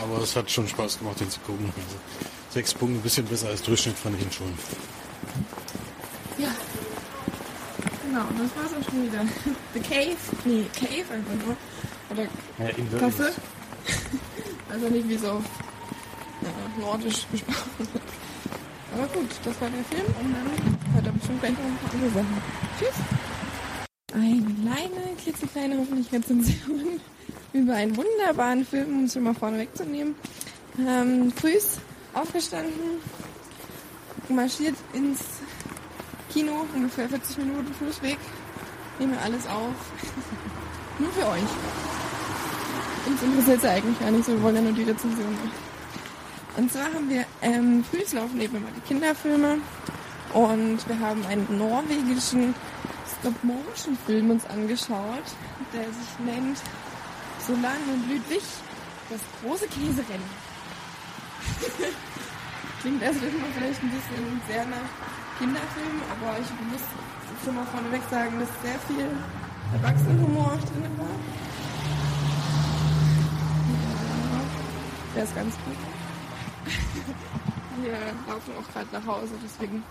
aber 0.03 0.21
es 0.23 0.35
hat 0.35 0.51
schon 0.51 0.67
Spaß 0.67 0.99
gemacht, 0.99 1.21
den 1.21 1.29
zu 1.29 1.39
gucken. 1.39 1.71
Also, 1.73 1.95
sechs 2.49 2.73
Punkte, 2.73 2.99
ein 2.99 3.01
bisschen 3.01 3.25
besser 3.25 3.47
als 3.47 3.61
Durchschnitt 3.61 3.97
fand 3.97 4.17
ich 4.17 4.25
ihn 4.25 4.31
schon. 4.31 4.53
Ja. 6.37 6.49
Genau, 8.13 8.27
und 8.27 8.39
das 8.39 8.55
war's 8.55 8.71
auch 8.79 8.91
schon 8.91 9.07
wieder. 9.07 9.25
The 9.73 9.79
Cave, 9.79 10.17
nee, 10.45 10.65
Cave 10.75 11.13
einfach 11.15 11.33
nur. 11.43 11.57
Oder 12.11 12.23
Ja, 12.59 12.99
Kasse. 12.99 13.33
Also 14.69 14.87
nicht 14.89 15.09
wie 15.09 15.17
so 15.17 15.31
auf 15.31 15.43
äh, 16.41 16.79
nordisch 16.79 17.25
gesprochen. 17.31 17.87
Aber 18.93 19.07
gut, 19.07 19.29
das 19.43 19.61
war 19.61 19.69
der 19.69 19.83
Film 19.83 20.05
und 20.19 20.33
dann 20.33 20.93
hört 20.93 21.05
er 21.05 21.11
bestimmt 21.11 21.41
gleich 21.41 21.51
noch 21.53 21.59
ein 21.59 21.77
paar 21.77 21.93
andere 21.93 22.09
Sachen. 22.11 22.41
Tschüss. 22.79 22.95
Eine 24.13 24.41
kleine, 24.41 25.15
klitzekleine 25.21 25.77
hoffentlich 25.79 26.11
Rezension 26.11 27.01
über 27.53 27.73
einen 27.73 27.97
wunderbaren 27.97 28.65
Film, 28.65 28.97
um 28.99 29.03
es 29.05 29.13
schon 29.13 29.23
mal 29.23 29.33
vorne 29.33 29.57
wegzunehmen. 29.59 30.15
Ähm, 30.79 31.31
frühs 31.31 31.79
aufgestanden, 32.13 32.99
marschiert 34.29 34.75
ins 34.93 35.19
Kino, 36.33 36.65
ungefähr 36.73 37.07
40 37.07 37.37
Minuten 37.37 37.71
Fußweg, 37.75 38.17
nehme 38.97 39.19
alles 39.21 39.45
auf. 39.45 39.75
Nur 40.99 41.11
für 41.11 41.27
euch. 41.27 41.43
Uns 43.05 43.21
interessiert 43.21 43.57
es 43.57 43.63
ja 43.63 43.71
eigentlich 43.71 43.99
gar 43.99 44.09
nicht 44.09 44.25
so, 44.25 44.31
wir 44.31 44.41
wollen 44.41 44.55
ja 44.55 44.61
nur 44.61 44.71
die 44.71 44.83
Rezension 44.83 45.33
machen. 45.33 45.51
Und 46.55 46.71
zwar 46.71 46.85
haben 46.85 47.09
wir 47.09 47.25
ähm, 47.41 47.83
früh 47.83 47.99
laufen 48.15 48.39
eben 48.39 48.55
immer 48.55 48.69
die 48.75 48.87
Kinderfilme 48.87 49.57
und 50.33 50.87
wir 50.87 50.99
haben 50.99 51.25
einen 51.25 51.45
norwegischen 51.57 52.55
Stop-Motion-Film 53.19 54.31
uns 54.31 54.45
angeschaut, 54.45 55.25
der 55.73 55.83
sich 55.83 56.19
nennt 56.25 56.57
Solan 57.45 57.81
und 57.91 58.09
Ludwig, 58.09 58.43
das 59.09 59.19
große 59.41 59.67
Käserennen. 59.67 60.29
Klingt 62.81 63.01
erst 63.01 63.21
immer 63.21 63.47
vielleicht 63.53 63.83
ein 63.83 63.89
bisschen 63.91 64.41
sehr 64.47 64.65
nach 64.65 65.12
Kinderfilm, 65.37 66.01
aber 66.13 66.39
ich 66.39 66.49
muss 66.69 66.81
schon 67.43 67.55
mal 67.55 67.65
vorneweg 67.65 68.01
sagen, 68.09 68.39
dass 68.39 68.49
sehr 68.61 68.79
viel 68.87 69.09
Erwachsenenhumor 69.73 70.53
auch 70.53 70.65
drin 70.69 70.93
war. 70.97 71.15
Ja, 74.31 74.41
der 75.15 75.23
ist 75.23 75.35
ganz 75.35 75.55
gut. 75.65 75.77
Wir 77.81 77.97
laufen 78.27 78.53
auch 78.59 78.73
gerade 78.73 78.87
nach 78.91 79.05
Hause, 79.05 79.33
deswegen 79.43 79.83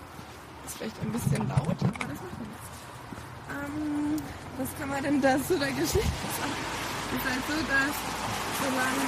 ist 0.64 0.76
vielleicht 0.78 0.96
ein 1.02 1.12
bisschen 1.12 1.48
laut, 1.48 1.76
aber 1.82 2.06
das 2.06 2.20
macht 2.22 2.38
nichts. 2.40 2.68
Ähm, 3.50 4.16
was 4.58 4.68
kann 4.78 4.88
man 4.88 5.02
denn 5.02 5.20
da 5.20 5.36
zu 5.42 5.58
der 5.58 5.72
Geschichte 5.72 6.26
sagen? 6.38 6.56
Es 7.10 7.18
ist 7.18 7.26
halt 7.28 7.44
so, 7.50 7.56
dass 7.68 7.96
solange 8.62 9.06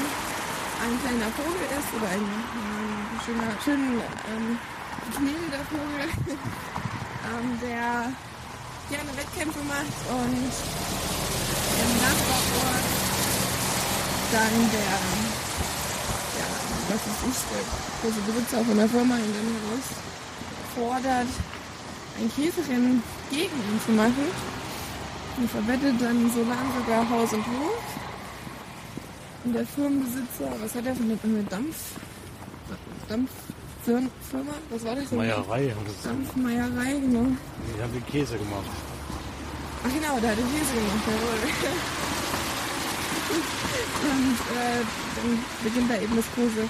ein 0.85 0.95
kleiner 1.01 1.31
Vogel 1.39 1.69
ist 1.71 1.91
oder 1.97 2.11
ein, 2.11 2.27
ein 2.27 3.21
schöner, 3.25 3.49
schön 3.65 4.03
ähm, 4.29 4.59
knählender 5.13 5.65
Vogel, 5.71 6.09
ähm, 7.29 7.59
der 7.61 8.13
gerne 8.91 9.11
Wettkämpfe 9.17 9.61
macht 9.65 9.99
und 10.11 10.53
im 11.75 11.91
Nachbarort 11.99 12.87
dann 14.33 14.71
der, 14.73 14.95
ja, 16.39 16.49
was 16.89 17.03
ist 17.07 17.23
ich, 17.29 17.41
der 17.51 17.65
große 18.03 18.21
Besitzer 18.27 18.65
von 18.65 18.77
der 18.77 18.89
Firma 18.89 19.17
ihn 19.17 19.35
dann 19.35 19.51
herausfordert, 20.75 21.29
ein 22.19 22.31
Käserennen 22.35 23.03
gegen 23.31 23.57
ihn 23.57 23.81
zu 23.85 23.93
machen. 23.93 24.55
Und 25.37 25.51
verwettet 25.51 26.01
dann 26.01 26.31
so 26.31 26.41
lang 26.45 26.71
sogar 26.79 27.11
Haus 27.11 27.33
und 27.33 27.45
Hof. 27.45 27.83
Und 29.45 29.53
der 29.53 29.67
Firmenbesitzer, 29.67 30.49
was 30.61 30.75
hat 30.75 30.87
er 30.87 30.95
für 30.95 31.03
eine, 31.03 31.19
eine 31.25 31.43
Dampf, 31.45 31.77
Dampffirma? 33.87 34.55
Was 34.71 34.85
war 34.85 34.95
das? 34.97 35.11
Meierei 35.13 35.75
Dampfmeierei, 36.03 36.93
genau. 37.01 37.27
Die 37.77 37.83
haben 37.83 37.93
den 37.93 38.07
Käse 38.07 38.37
gemacht. 38.39 38.71
Ach 39.85 39.93
genau, 39.93 40.19
der 40.21 40.31
hat 40.31 40.39
den 40.39 40.51
Käse 40.53 40.75
gemacht, 40.75 41.05
jawohl. 41.07 41.39
Und 44.05 44.37
äh, 44.57 44.85
dann 45.17 45.45
beginnt 45.63 45.91
da 45.91 45.97
eben 45.97 46.17
das 46.17 46.27
große 46.35 46.69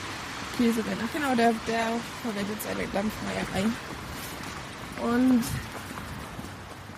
Käserennen. 0.57 1.03
Ach 1.03 1.12
genau, 1.12 1.35
der, 1.35 1.53
der 1.67 1.99
verwendet 2.23 2.59
seine 2.62 2.87
Dampfmeierei. 2.89 3.65
Und 5.03 5.45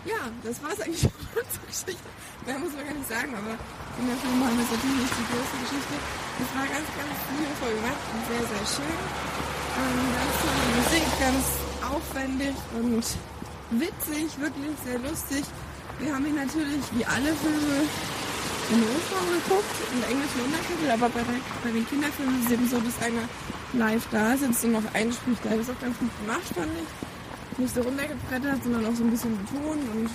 ja, 0.04 0.30
das 0.44 0.62
war 0.62 0.72
es 0.72 0.80
eigentlich 0.80 1.02
schon 1.02 1.10
zur 1.10 1.66
Geschichte. 1.66 2.08
Mehr 2.46 2.58
muss 2.58 2.72
man 2.72 2.86
gar 2.86 2.94
nicht 2.94 3.08
sagen, 3.08 3.32
aber 3.34 3.58
in 3.98 4.06
der 4.06 4.16
Film 4.22 4.38
haben 4.44 4.56
wir 4.56 4.64
natürlich 4.64 5.02
nicht 5.02 5.16
die 5.18 5.28
große 5.34 5.56
Geschichte. 5.66 5.96
Es 6.36 6.50
war 6.54 6.66
ganz, 6.68 6.86
ganz 6.94 7.16
liebevoll 7.32 7.74
gemacht 7.74 8.04
und 8.12 8.22
sehr, 8.28 8.44
sehr 8.44 8.64
schön. 8.64 9.55
Ähm, 9.76 10.06
Musik, 10.76 11.06
ganz 11.20 11.44
aufwendig 11.84 12.56
und 12.74 13.04
witzig, 13.70 14.40
wirklich 14.40 14.76
sehr 14.84 14.98
lustig. 14.98 15.44
Wir 15.98 16.14
haben 16.14 16.26
ihn 16.26 16.36
natürlich, 16.36 16.82
wie 16.92 17.04
alle 17.04 17.32
Filme, 17.34 17.84
in 18.68 18.82
OV 18.82 19.10
geguckt, 19.30 19.76
der 20.02 20.10
englischen 20.10 20.40
Untertitel, 20.42 20.90
aber 20.90 21.08
bei, 21.08 21.22
bei 21.62 21.70
den 21.70 21.86
Kinderfilmen 21.86 22.40
ist 22.40 22.46
es 22.46 22.52
eben 22.52 22.68
so, 22.68 22.80
dass 22.80 22.98
einer 23.00 23.22
live 23.74 24.06
da 24.10 24.36
sitzt 24.36 24.64
und 24.64 24.72
noch 24.72 24.94
einspricht. 24.94 25.44
Da 25.44 25.50
ist 25.54 25.70
auch 25.70 25.80
ganz 25.80 25.96
gut 25.98 26.10
gemacht, 26.20 26.42
fand 26.54 26.72
ich 26.74 27.58
nicht 27.58 27.74
so 27.74 27.82
runtergebrettert, 27.82 28.62
sondern 28.64 28.86
auch 28.86 28.96
so 28.96 29.04
ein 29.04 29.10
bisschen 29.10 29.38
betont 29.38 29.86
und 29.94 30.10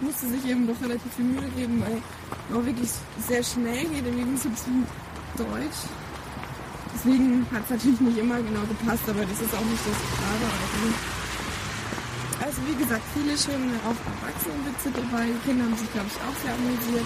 musste 0.00 0.28
sich 0.28 0.44
eben 0.44 0.66
doch 0.66 0.80
relativ 0.82 1.12
viel 1.14 1.24
Mühe 1.24 1.48
geben, 1.56 1.82
weil 1.82 2.56
auch 2.56 2.64
wirklich 2.64 2.90
sehr 3.26 3.42
schnell 3.42 3.84
geht 3.86 4.06
im 4.06 4.16
Gegensatz 4.16 4.64
zu 4.64 4.70
Deutsch. 5.42 5.88
Deswegen 6.96 7.44
hat 7.52 7.60
es 7.64 7.70
natürlich 7.76 8.00
nicht 8.00 8.16
immer 8.16 8.40
genau 8.40 8.64
gepasst, 8.64 9.04
aber 9.04 9.20
das 9.20 9.36
ist 9.36 9.52
auch 9.52 9.68
nicht 9.68 9.84
das 9.84 10.00
Gerade. 10.16 10.48
Also 12.40 12.58
wie 12.64 12.72
gesagt, 12.72 13.04
viele 13.12 13.36
schöne 13.36 13.76
auch 13.84 14.00
Erwachsenenwitze 14.16 14.88
dabei. 14.96 15.28
Die 15.28 15.42
Kinder 15.44 15.64
haben 15.68 15.76
sich, 15.76 15.92
glaube 15.92 16.08
ich, 16.08 16.16
auch 16.24 16.36
sehr 16.40 16.56
amüsiert. 16.56 17.04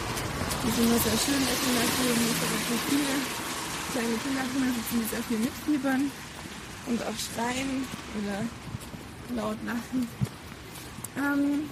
Die 0.62 0.70
sind 0.70 0.86
immer 0.86 1.00
sehr 1.02 1.18
schön, 1.18 1.42
Kinderfilm. 1.42 2.22
Es 2.22 2.38
gibt 2.38 2.54
natürlich 2.54 2.86
viele 2.86 3.14
kleine 3.90 4.14
Kinderfilme, 4.22 4.70
die 4.78 5.10
sehr 5.10 5.24
viel 5.26 5.40
mitfiebern 5.42 6.02
und 6.86 6.98
auch 7.02 7.18
schreien 7.18 7.82
oder 8.14 8.38
laut 9.34 9.58
lachen. 9.66 10.06
Ähm, 11.18 11.66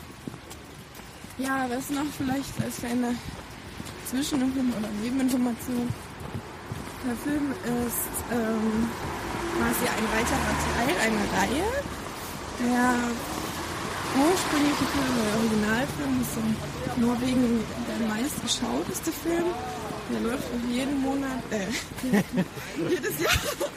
ja, 1.39 1.71
was 1.71 1.91
noch 1.91 2.11
vielleicht 2.19 2.51
als 2.67 2.83
kleine 2.83 3.15
Zwischeninformation 4.11 4.75
oder 4.75 4.91
Nebeninformation. 5.07 6.08
Der 7.09 7.17
Film 7.25 7.53
ist 7.65 8.13
ähm, 8.31 8.85
quasi 9.57 9.85
ein 9.89 10.07
weiterer 10.13 10.55
Teil 10.61 10.93
einer 11.09 11.27
Reihe. 11.41 11.65
Der 12.61 13.01
ursprüngliche 14.13 14.85
Film, 14.93 15.13
der 15.17 15.33
Originalfilm, 15.41 16.21
ist 16.21 16.37
in 16.37 17.01
Norwegen 17.01 17.65
der 17.89 18.09
meistgeschauteste 18.09 19.11
Film. 19.11 19.49
Der 20.13 20.21
läuft 20.21 20.45
auch 20.53 20.69
jeden 20.69 21.01
Monat, 21.01 21.41
äh, 21.49 21.73
jedes 22.91 23.21
Jahr. 23.21 23.33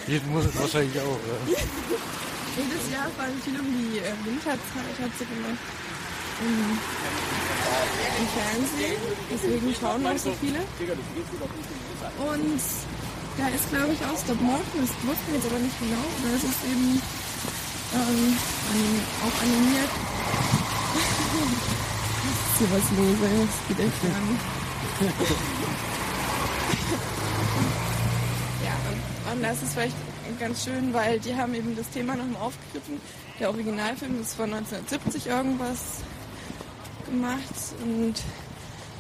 Jeden 0.08 0.30
Monat 0.30 0.52
wahrscheinlich 0.60 1.00
auch. 1.00 1.20
Ja. 1.48 1.56
Jedes 2.60 2.92
Jahr 2.92 3.08
fallen 3.16 3.40
viel 3.46 3.58
um 3.58 3.66
die 3.72 4.00
äh, 4.00 4.12
Winterzeit, 4.26 4.60
hat 5.00 5.12
sie 5.18 5.24
gemacht. 5.24 5.64
Im, 6.44 6.76
Im 8.20 8.28
Fernsehen. 8.36 9.02
Deswegen 9.32 9.76
schauen 9.80 10.06
auch 10.06 10.18
so 10.18 10.34
viele. 10.42 10.60
Und 12.20 12.62
da 13.38 13.48
ist, 13.48 13.70
glaube 13.70 13.94
ich, 13.94 14.02
auch 14.06 14.18
Stop 14.18 14.42
Motion. 14.42 14.82
Das 14.82 14.90
wussten 15.08 15.28
wir 15.28 15.36
jetzt 15.36 15.48
aber 15.48 15.60
nicht 15.60 15.80
genau. 15.80 16.04
Aber 16.20 16.36
es 16.36 16.44
ist 16.44 16.64
eben 16.66 17.02
ähm, 17.94 18.38
auch 19.24 19.42
animiert. 19.42 19.92
ist 22.48 22.58
hier 22.58 22.72
was 22.72 22.86
los, 22.98 23.18
ey. 23.24 23.46
Das 23.46 23.56
geht 23.68 23.80
echt 23.80 24.00
gar 24.02 24.22
nicht. 24.22 24.44
ja, 28.66 28.76
und, 28.90 29.00
und 29.34 29.44
das 29.44 29.58
ist 29.64 29.74
vielleicht 29.74 29.96
ganz 30.40 30.64
schön, 30.64 30.94
weil 30.94 31.20
die 31.20 31.36
haben 31.36 31.54
eben 31.54 31.76
das 31.76 31.90
Thema 31.90 32.16
nochmal 32.16 32.42
aufgegriffen. 32.42 33.02
Der 33.40 33.50
Originalfilm 33.50 34.22
ist 34.22 34.36
von 34.36 34.54
1970 34.54 35.28
irgendwas 35.28 36.02
gemacht 37.06 37.44
und 37.84 38.16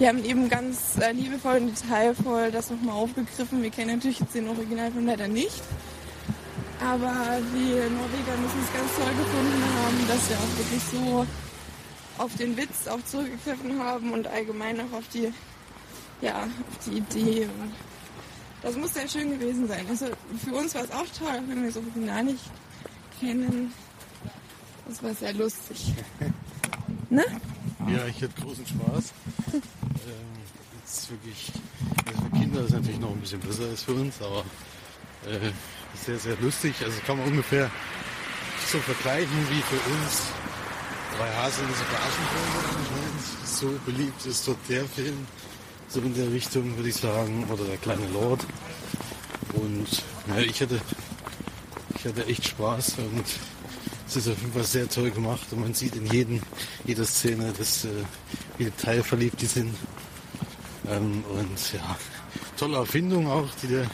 die 0.01 0.07
haben 0.07 0.25
eben 0.25 0.49
ganz 0.49 0.97
äh, 0.99 1.11
liebevoll 1.11 1.57
und 1.57 1.79
detailvoll 1.79 2.49
das 2.49 2.71
nochmal 2.71 2.95
aufgegriffen. 2.95 3.61
Wir 3.61 3.69
kennen 3.69 3.97
natürlich 3.97 4.19
jetzt 4.19 4.33
den 4.33 4.47
Originalfilm 4.47 5.05
leider 5.05 5.27
nicht. 5.27 5.61
Aber 6.83 7.37
die 7.53 7.75
Norweger 7.75 8.35
müssen 8.41 8.61
es 8.63 8.73
ganz 8.73 8.95
toll 8.95 9.13
gefunden 9.13 9.63
haben, 9.77 10.07
dass 10.07 10.27
sie 10.27 10.33
auch 10.33 10.57
wirklich 10.57 10.81
so 10.91 11.27
auf 12.17 12.35
den 12.35 12.57
Witz 12.57 12.87
auch 12.87 13.03
zurückgegriffen 13.05 13.77
haben 13.77 14.11
und 14.11 14.25
allgemein 14.25 14.79
auch 14.79 14.97
auf 14.97 15.07
die, 15.13 15.31
ja, 16.21 16.45
auf 16.45 16.85
die 16.87 16.97
Idee. 16.97 17.43
Und 17.43 17.71
das 18.63 18.75
muss 18.77 18.95
sehr 18.95 19.07
schön 19.07 19.37
gewesen 19.37 19.67
sein. 19.67 19.85
Also 19.87 20.07
für 20.43 20.55
uns 20.55 20.73
war 20.73 20.83
es 20.83 20.91
auch 20.91 21.05
toll, 21.15 21.29
auch 21.29 21.47
wenn 21.47 21.61
wir 21.61 21.67
das 21.67 21.77
Original 21.77 22.23
nicht 22.23 22.49
kennen. 23.19 23.71
Das 24.87 25.03
war 25.03 25.13
sehr 25.13 25.33
lustig. 25.33 25.93
ne? 27.11 27.23
Ja, 27.87 28.05
ich 28.07 28.21
hatte 28.21 28.41
großen 28.41 28.65
Spaß. 28.65 29.13
ähm, 29.53 29.61
jetzt 30.79 31.09
wirklich, 31.11 31.51
also 32.05 32.21
für 32.21 32.29
Kinder 32.39 32.59
ist 32.61 32.67
es 32.67 32.73
natürlich 32.73 32.99
noch 32.99 33.11
ein 33.11 33.19
bisschen 33.19 33.39
besser 33.39 33.63
als 33.63 33.83
für 33.83 33.93
uns, 33.93 34.21
aber 34.21 34.43
äh, 35.25 35.51
sehr, 35.95 36.17
sehr 36.19 36.35
lustig. 36.37 36.75
Also 36.83 36.99
kann 37.05 37.17
man 37.17 37.27
ungefähr 37.27 37.69
so 38.67 38.77
vergleichen 38.79 39.47
wie 39.49 39.61
für 39.61 39.91
uns 39.91 40.21
drei 41.17 41.29
Haselnüsse 41.33 41.83
für 41.83 41.97
Aschenbrödel. 41.97 42.81
So 43.45 43.79
beliebt 43.85 44.25
ist 44.25 44.47
dort 44.47 44.57
der 44.69 44.85
Film, 44.85 45.27
so 45.87 45.99
in 46.01 46.15
der 46.15 46.31
Richtung 46.31 46.75
würde 46.77 46.89
ich 46.89 46.95
sagen, 46.95 47.45
oder 47.49 47.65
der 47.65 47.77
kleine 47.77 48.07
Lord. 48.13 48.45
Und 49.53 49.87
ja, 50.27 50.37
ich 50.37 50.61
hatte, 50.61 50.79
ich 51.95 52.05
hatte 52.05 52.25
echt 52.25 52.47
Spaß 52.47 52.95
und 52.99 53.25
es 54.11 54.17
ist 54.17 54.33
auf 54.33 54.41
jeden 54.41 54.51
Fall 54.51 54.63
sehr 54.65 54.89
toll 54.89 55.09
gemacht 55.09 55.47
und 55.51 55.61
man 55.61 55.73
sieht 55.73 55.95
in 55.95 56.05
jedem, 56.07 56.41
jeder 56.85 57.05
Szene, 57.05 57.53
dass, 57.57 57.85
äh, 57.85 57.89
wie 58.57 58.65
detailverliebt 58.65 59.41
die 59.41 59.45
sind. 59.45 59.73
Ähm, 60.89 61.23
und 61.29 61.73
ja, 61.73 61.95
tolle 62.57 62.77
Erfindung 62.77 63.27
auch, 63.27 63.47
die 63.63 63.67
der 63.67 63.85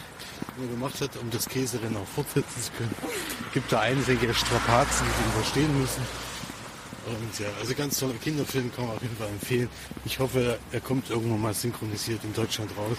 gemacht 0.71 0.99
hat, 1.01 1.15
um 1.17 1.29
das 1.29 1.47
Käserennen 1.47 1.97
auch 1.97 2.07
fortsetzen 2.07 2.63
zu 2.63 2.71
können. 2.71 2.95
Gibt 3.53 3.71
da 3.71 3.81
einige 3.81 4.33
Strapazen, 4.33 5.05
die 5.05 5.25
wir 5.25 5.35
überstehen 5.35 5.81
müssen. 5.81 6.01
Und 7.05 7.39
ja, 7.39 7.47
also 7.61 7.75
ganz 7.75 7.99
toller 7.99 8.15
Kinderfilm 8.15 8.73
kann 8.75 8.87
man 8.87 8.95
auf 8.95 9.01
jeden 9.03 9.15
Fall 9.17 9.27
empfehlen. 9.27 9.69
Ich 10.03 10.17
hoffe, 10.17 10.57
er 10.71 10.81
kommt 10.81 11.11
irgendwann 11.11 11.41
mal 11.41 11.53
synchronisiert 11.53 12.23
in 12.23 12.33
Deutschland 12.33 12.71
raus. 12.75 12.97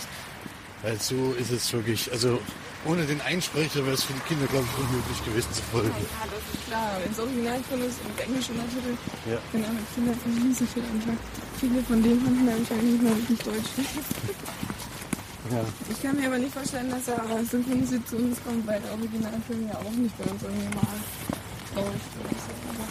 Weil 0.83 1.01
so 1.01 1.33
ist 1.39 1.51
es 1.51 1.73
wirklich, 1.73 2.11
also 2.13 2.39
ohne 2.87 3.05
den 3.05 3.21
Einsprecher 3.21 3.83
wäre 3.85 3.95
es 3.95 4.05
für 4.05 4.13
die 4.13 4.21
Kinder, 4.29 4.47
glaube 4.47 4.65
ich, 4.71 4.79
unmöglich 4.79 5.25
gewesen 5.25 5.53
zu 5.53 5.63
folgen. 5.73 5.91
Ja, 5.91 6.25
das 6.31 6.39
ist 6.55 6.67
klar. 6.69 6.91
Wenn 7.03 7.11
es 7.13 7.19
original 7.19 7.59
drin 7.69 7.83
ist 7.83 7.99
und 8.07 8.15
Englisch 8.21 8.49
Untertitel, 8.51 8.95
Ja. 9.29 9.39
genau, 9.51 9.69
mit 9.75 9.87
Kindern 9.95 10.17
kann 10.23 10.33
ich 10.39 10.45
nicht 10.45 10.59
so 10.59 10.67
viel 10.67 10.85
anfangen. 10.85 11.19
Viele 11.59 11.83
von 11.83 12.03
denen 12.03 12.23
haben 12.25 12.47
wahrscheinlich 12.47 12.93
nicht 12.93 13.03
mal 13.03 13.17
wirklich 13.19 13.39
Deutsch. 13.41 13.73
Ja. 15.51 15.65
Ich 15.89 16.03
kann 16.03 16.15
mir 16.21 16.27
aber 16.27 16.37
nicht 16.37 16.53
vorstellen, 16.53 16.91
dass 16.91 17.09
er 17.09 17.25
synchronisiert 17.51 18.07
zu 18.07 18.17
uns 18.17 18.37
kommt, 18.45 18.67
weil 18.67 18.83
der 18.83 18.93
Originalfilm 18.93 19.67
ja 19.67 19.79
auch 19.79 19.91
nicht 19.97 20.13
bei 20.19 20.25
uns 20.31 20.43
irgendwie 20.43 20.77
mal 20.77 21.01
läuft 21.75 22.13
oder 22.21 22.37
so. 22.37 22.53
Aber 22.69 22.87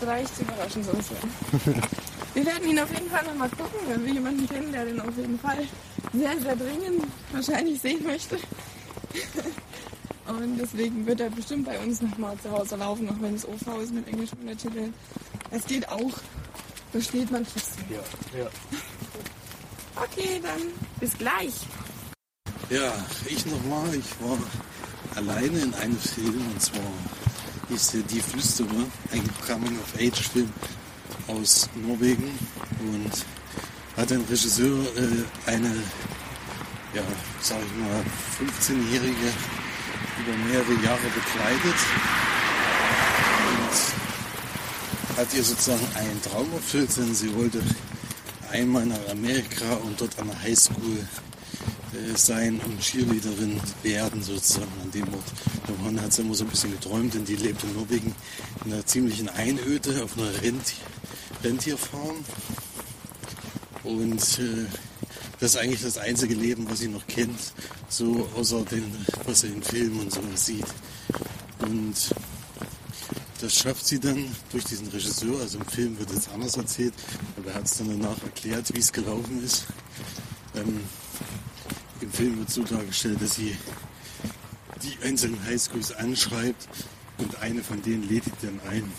vielleicht 0.00 0.40
überraschen 0.40 0.82
sie 0.82 0.90
uns 0.90 1.06
ja. 1.66 1.72
Wir 2.34 2.44
werden 2.46 2.68
ihn 2.68 2.80
auf 2.80 2.90
jeden 2.92 3.08
Fall 3.08 3.22
nochmal 3.24 3.48
gucken, 3.50 3.78
wenn 3.86 4.04
wir 4.04 4.12
jemanden 4.14 4.48
kennen, 4.48 4.72
der 4.72 4.84
den 4.84 5.00
auf 5.00 5.16
jeden 5.16 5.38
Fall 5.38 5.58
sehr, 6.12 6.40
sehr 6.40 6.56
dringend 6.56 7.06
wahrscheinlich 7.32 7.80
sehen 7.80 8.04
möchte. 8.04 8.36
Und 10.26 10.58
deswegen 10.58 11.06
wird 11.06 11.20
er 11.20 11.30
bestimmt 11.30 11.66
bei 11.66 11.78
uns 11.80 12.00
nochmal 12.00 12.38
zu 12.38 12.50
Hause 12.50 12.76
laufen, 12.76 13.08
auch 13.08 13.20
wenn 13.20 13.34
es 13.34 13.46
OV 13.46 13.82
ist 13.82 13.92
mit 13.92 14.06
englischen 14.06 14.38
Untertiteln. 14.38 14.94
Es 15.50 15.66
geht 15.66 15.88
auch. 15.88 16.12
Versteht 16.92 17.30
man 17.30 17.44
trotzdem. 17.44 17.84
Ja, 17.90 18.38
ja. 18.38 18.50
Okay, 19.96 20.40
dann 20.42 20.60
bis 21.00 21.16
gleich. 21.16 21.54
Ja, 22.70 22.92
ich 23.26 23.44
nochmal. 23.46 23.94
Ich 23.94 24.20
war 24.20 24.38
alleine 25.16 25.58
in 25.58 25.74
einem 25.74 25.98
Film 25.98 26.46
und 26.52 26.60
zwar 26.60 26.92
ist 27.70 27.94
der 27.94 28.02
Die 28.02 28.20
Flüsterer, 28.20 28.86
ein 29.12 29.22
Coming-of-Age-Film 29.46 30.50
aus 31.28 31.68
Norwegen 31.86 32.30
und 32.80 33.24
hat 34.02 34.10
ein 34.10 34.24
Regisseur 34.28 34.84
äh, 34.96 35.48
eine, 35.48 35.72
ja, 36.92 37.02
sag 37.40 37.58
ich 37.64 37.78
mal, 37.78 38.04
15-Jährige 38.40 39.30
über 40.18 40.36
mehrere 40.48 40.84
Jahre 40.84 41.06
begleitet 41.14 41.78
und 43.46 45.18
hat 45.18 45.32
ihr 45.34 45.44
sozusagen 45.44 45.86
einen 45.94 46.20
Traum 46.20 46.52
erfüllt, 46.52 46.90
denn 46.96 47.14
sie 47.14 47.32
wollte 47.32 47.62
einmal 48.50 48.86
nach 48.86 49.08
Amerika 49.08 49.72
und 49.84 50.00
dort 50.00 50.18
an 50.18 50.26
der 50.26 50.42
Highschool 50.42 50.98
äh, 51.92 52.16
sein 52.16 52.60
und 52.66 52.80
Cheerleaderin 52.80 53.60
werden 53.84 54.20
sozusagen 54.20 54.72
an 54.82 54.90
dem 54.90 55.14
Ort. 55.14 55.32
Davon 55.68 56.00
hat 56.00 56.12
sie 56.12 56.22
immer 56.22 56.34
so 56.34 56.42
ein 56.42 56.50
bisschen 56.50 56.72
geträumt, 56.72 57.14
denn 57.14 57.24
die 57.24 57.36
lebt 57.36 57.62
in 57.62 57.72
Norwegen 57.74 58.16
in 58.64 58.72
einer 58.72 58.84
ziemlichen 58.84 59.28
Einöde 59.28 60.02
auf 60.02 60.18
einer 60.18 60.42
Rent 60.42 60.74
Rentierfarm. 61.44 62.16
Und 63.84 64.38
äh, 64.38 64.66
das 65.40 65.54
ist 65.54 65.56
eigentlich 65.56 65.82
das 65.82 65.98
einzige 65.98 66.34
Leben, 66.34 66.68
was 66.70 66.80
sie 66.80 66.88
noch 66.88 67.06
kennt, 67.06 67.52
so 67.88 68.28
außer 68.36 68.62
den, 68.64 68.84
was 69.26 69.40
sie 69.40 69.48
in 69.48 69.62
Filmen 69.62 70.00
und 70.00 70.12
so 70.12 70.20
sieht. 70.34 70.66
Und 71.60 71.94
das 73.40 73.54
schafft 73.54 73.84
sie 73.84 73.98
dann 73.98 74.24
durch 74.52 74.64
diesen 74.64 74.86
Regisseur. 74.88 75.40
Also 75.40 75.58
im 75.58 75.66
Film 75.66 75.98
wird 75.98 76.10
es 76.12 76.28
anders 76.28 76.56
erzählt, 76.56 76.94
aber 77.36 77.50
er 77.50 77.54
hat 77.56 77.64
es 77.64 77.76
dann 77.76 77.88
danach 77.88 78.22
erklärt, 78.22 78.72
wie 78.72 78.78
es 78.78 78.92
gelaufen 78.92 79.42
ist. 79.44 79.66
Ähm, 80.54 80.80
Im 82.00 82.12
Film 82.12 82.38
wird 82.38 82.50
so 82.50 82.62
dargestellt, 82.62 83.20
dass 83.20 83.34
sie 83.34 83.56
die 84.82 84.96
einzelnen 85.04 85.42
Highschools 85.44 85.92
anschreibt 85.92 86.68
und 87.18 87.36
eine 87.40 87.62
von 87.62 87.82
denen 87.82 88.08
lädt 88.08 88.24
dann 88.42 88.60
ein. 88.68 88.90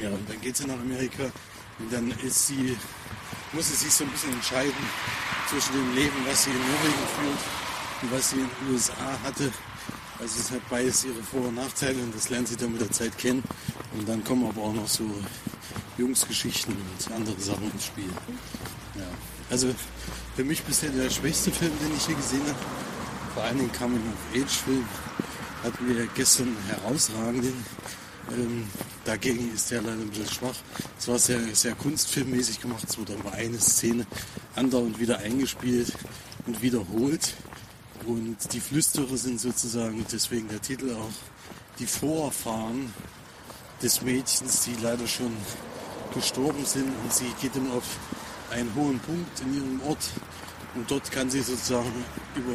Ja, 0.00 0.10
und 0.10 0.28
dann 0.28 0.40
geht 0.40 0.56
sie 0.56 0.66
nach 0.66 0.78
Amerika 0.80 1.24
und 1.78 1.92
dann 1.92 2.10
ist 2.24 2.46
sie, 2.46 2.76
muss 3.52 3.68
sie 3.68 3.74
sich 3.74 3.92
so 3.92 4.04
ein 4.04 4.10
bisschen 4.10 4.32
entscheiden 4.32 4.72
zwischen 5.48 5.72
dem 5.74 5.94
Leben, 5.94 6.16
was 6.26 6.44
sie 6.44 6.50
in 6.50 6.56
Norwegen 6.58 7.06
führt 7.16 8.02
und 8.02 8.12
was 8.12 8.30
sie 8.30 8.36
in 8.36 8.48
den 8.48 8.74
USA 8.74 9.18
hatte. 9.24 9.52
Also 10.18 10.40
es 10.40 10.50
hat 10.50 10.68
beides 10.70 11.04
ihre 11.04 11.22
Vor- 11.22 11.48
und 11.48 11.56
Nachteile 11.56 12.00
und 12.02 12.14
das 12.14 12.30
lernt 12.30 12.48
sie 12.48 12.56
dann 12.56 12.72
mit 12.72 12.80
der 12.80 12.90
Zeit 12.90 13.16
kennen. 13.18 13.42
Und 13.94 14.08
dann 14.08 14.22
kommen 14.24 14.46
aber 14.46 14.62
auch 14.62 14.72
noch 14.72 14.88
so 14.88 15.04
Jungsgeschichten 15.98 16.74
und 16.74 17.14
andere 17.14 17.40
Sachen 17.40 17.70
ins 17.72 17.86
Spiel. 17.86 18.08
Ja. 18.94 19.02
Also 19.50 19.74
für 20.36 20.44
mich 20.44 20.62
bisher 20.62 20.90
der 20.90 21.10
schwächste 21.10 21.50
Film, 21.50 21.72
den 21.82 21.94
ich 21.96 22.06
hier 22.06 22.16
gesehen 22.16 22.46
habe. 22.46 22.58
Vor 23.34 23.42
allen 23.42 23.58
Dingen 23.58 23.72
Coming-of-Age-Film. 23.72 24.86
Hatten 25.62 25.88
wir 25.88 26.06
gestern 26.14 26.48
einen 26.48 26.80
herausragenden. 26.80 27.64
Ähm, 28.32 28.64
dagegen 29.04 29.52
ist 29.54 29.70
der 29.70 29.82
leider 29.82 30.00
ein 30.00 30.08
bisschen 30.08 30.28
schwach. 30.28 30.56
Es 30.98 31.08
war 31.08 31.18
sehr, 31.18 31.40
sehr 31.54 31.74
kunstfilmmäßig 31.74 32.60
gemacht. 32.60 32.84
Es 32.88 32.98
wurde 32.98 33.14
aber 33.18 33.32
eine 33.32 33.58
Szene 33.60 34.06
andauernd 34.54 34.98
wieder 34.98 35.18
eingespielt 35.18 35.92
und 36.46 36.62
wiederholt. 36.62 37.34
Und 38.06 38.36
die 38.52 38.60
Flüsterer 38.60 39.16
sind 39.16 39.40
sozusagen, 39.40 40.04
deswegen 40.10 40.48
der 40.48 40.60
Titel 40.60 40.94
auch, 40.94 41.10
die 41.78 41.86
Vorfahren 41.86 42.92
des 43.82 44.02
Mädchens, 44.02 44.64
die 44.64 44.76
leider 44.82 45.06
schon 45.06 45.32
gestorben 46.14 46.64
sind. 46.64 46.92
Und 47.02 47.12
sie 47.12 47.32
geht 47.40 47.54
immer 47.56 47.74
auf 47.74 47.98
einen 48.50 48.74
hohen 48.74 48.98
Punkt 49.00 49.40
in 49.40 49.54
ihrem 49.54 49.80
Ort. 49.82 50.10
Und 50.74 50.90
dort 50.90 51.10
kann 51.10 51.30
sie 51.30 51.42
sozusagen 51.42 51.92
über, 52.34 52.54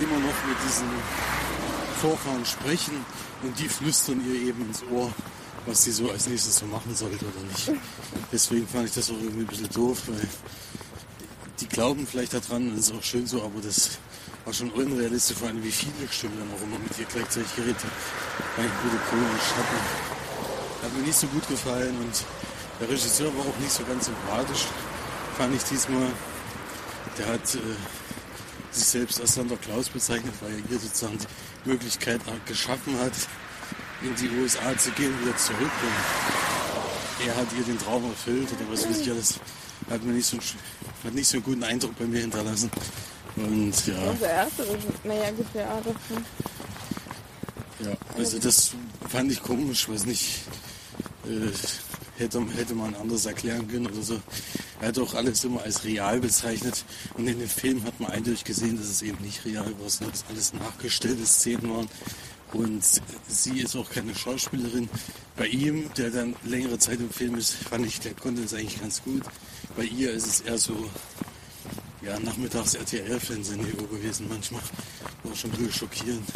immer 0.00 0.18
noch 0.18 0.34
mit 0.46 0.56
diesen 0.66 0.88
Vorfahren 2.00 2.44
sprechen. 2.44 3.04
Und 3.42 3.58
die 3.58 3.68
flüstern 3.68 4.22
ihr 4.26 4.48
eben 4.48 4.66
ins 4.66 4.82
Ohr, 4.92 5.12
was 5.66 5.84
sie 5.84 5.92
so 5.92 6.10
als 6.10 6.26
nächstes 6.26 6.56
so 6.56 6.66
machen 6.66 6.94
sollte 6.94 7.24
oder 7.24 7.42
nicht. 7.48 7.72
Deswegen 8.32 8.66
fand 8.66 8.88
ich 8.88 8.94
das 8.94 9.10
auch 9.10 9.14
irgendwie 9.14 9.40
ein 9.40 9.46
bisschen 9.46 9.70
doof, 9.70 10.02
weil 10.06 10.28
die 11.60 11.68
glauben 11.68 12.06
vielleicht 12.06 12.34
daran, 12.34 12.74
das 12.76 12.88
ist 12.88 12.94
auch 12.94 13.02
schön 13.02 13.26
so, 13.26 13.42
aber 13.42 13.60
das 13.62 13.98
war 14.44 14.52
schon 14.52 14.70
unrealistisch, 14.70 15.36
vor 15.36 15.48
allem 15.48 15.62
wie 15.62 15.72
viele 15.72 16.08
Stimmen 16.10 16.38
dann 16.38 16.50
auch 16.54 16.62
immer 16.62 16.78
mit 16.78 16.98
ihr 16.98 17.06
gleichzeitig 17.06 17.54
geredet 17.56 17.76
haben. 17.78 18.64
Ein 18.64 18.70
gute 18.82 18.96
komisch, 19.10 19.48
hat 19.56 19.66
hat 20.82 20.96
mir 20.96 21.02
nicht 21.02 21.18
so 21.18 21.26
gut 21.28 21.46
gefallen 21.48 21.94
und 21.98 22.24
der 22.80 22.88
Regisseur 22.88 23.34
war 23.36 23.44
auch 23.44 23.58
nicht 23.58 23.72
so 23.72 23.84
ganz 23.84 24.06
sympathisch, 24.06 24.66
fand 25.36 25.54
ich 25.54 25.62
diesmal. 25.64 26.10
Der 27.18 27.26
hat 27.26 27.54
äh, 27.54 27.58
sich 28.70 28.84
selbst 28.84 29.20
als 29.20 29.34
Santa 29.34 29.56
Claus 29.56 29.88
bezeichnet, 29.88 30.34
weil 30.40 30.52
er 30.52 30.68
hier 30.68 30.78
sozusagen 30.78 31.18
die 31.64 31.68
Möglichkeit 31.70 32.20
geschaffen 32.46 32.98
hat, 32.98 33.12
in 34.02 34.14
die 34.16 34.28
USA 34.40 34.76
zu 34.78 34.90
gehen, 34.92 35.12
wieder 35.20 35.36
zurück. 35.36 35.60
Und 37.20 37.26
er 37.26 37.36
hat 37.36 37.46
ihr 37.58 37.64
den 37.64 37.78
Traum 37.78 38.04
erfüllt 38.04 38.48
oder 38.52 38.72
was 38.72 38.88
weiß 38.88 39.00
ich 39.00 39.10
alles. 39.10 39.38
Hat 39.90 40.02
mir 40.04 40.12
nicht 40.12 40.26
so, 40.26 40.38
hat 41.04 41.14
nicht 41.14 41.28
so 41.28 41.36
einen 41.36 41.44
guten 41.44 41.64
Eindruck 41.64 41.98
bei 41.98 42.04
mir 42.04 42.20
hinterlassen. 42.20 42.70
Und 43.36 43.86
ja, 43.86 44.10
Unser 44.10 44.30
erster. 44.30 44.64
Naja, 45.04 45.30
gut, 45.30 45.46
der 45.54 45.70
Adolf. 45.70 45.96
ja, 47.80 47.92
also 48.16 48.38
das 48.38 48.72
fand 49.08 49.32
ich 49.32 49.42
komisch, 49.42 49.88
weiß 49.88 50.06
nicht. 50.06 50.40
Äh, 51.26 51.50
hätte, 52.20 52.44
hätte 52.56 52.74
man 52.74 52.94
anders 52.94 53.26
erklären 53.26 53.66
können 53.66 53.86
oder 53.86 54.02
so. 54.02 54.20
Er 54.80 54.88
hat 54.88 54.98
auch 54.98 55.14
alles 55.14 55.44
immer 55.44 55.62
als 55.62 55.84
real 55.84 56.20
bezeichnet. 56.20 56.84
Und 57.14 57.26
in 57.26 57.38
dem 57.38 57.48
Film 57.48 57.82
hat 57.84 57.98
man 57.98 58.10
eindeutig 58.10 58.44
gesehen, 58.44 58.78
dass 58.78 58.88
es 58.88 59.02
eben 59.02 59.22
nicht 59.22 59.44
real 59.44 59.72
war, 59.80 59.90
sondern 59.90 60.12
dass 60.12 60.24
alles 60.28 60.52
nachgestellte 60.54 61.26
Szenen 61.26 61.70
waren. 61.70 61.88
Und 62.52 62.82
sie 63.28 63.60
ist 63.60 63.76
auch 63.76 63.90
keine 63.90 64.14
Schauspielerin. 64.14 64.88
Bei 65.36 65.46
ihm, 65.46 65.90
der 65.96 66.10
dann 66.10 66.34
längere 66.44 66.78
Zeit 66.78 67.00
im 67.00 67.10
Film 67.10 67.36
ist, 67.36 67.54
fand 67.54 67.86
ich, 67.86 68.00
der 68.00 68.14
konnte 68.14 68.42
es 68.42 68.54
eigentlich 68.54 68.80
ganz 68.80 69.02
gut. 69.02 69.22
Bei 69.76 69.84
ihr 69.84 70.12
ist 70.12 70.26
es 70.26 70.40
eher 70.40 70.58
so, 70.58 70.76
ja, 72.02 72.18
nachmittags 72.18 72.74
RTL-Fernsehniveau 72.74 73.86
gewesen 73.86 74.26
manchmal. 74.28 74.62
War 75.22 75.36
schon 75.36 75.50
ein 75.52 75.58
bisschen 75.58 75.72
schockierend. 75.72 76.28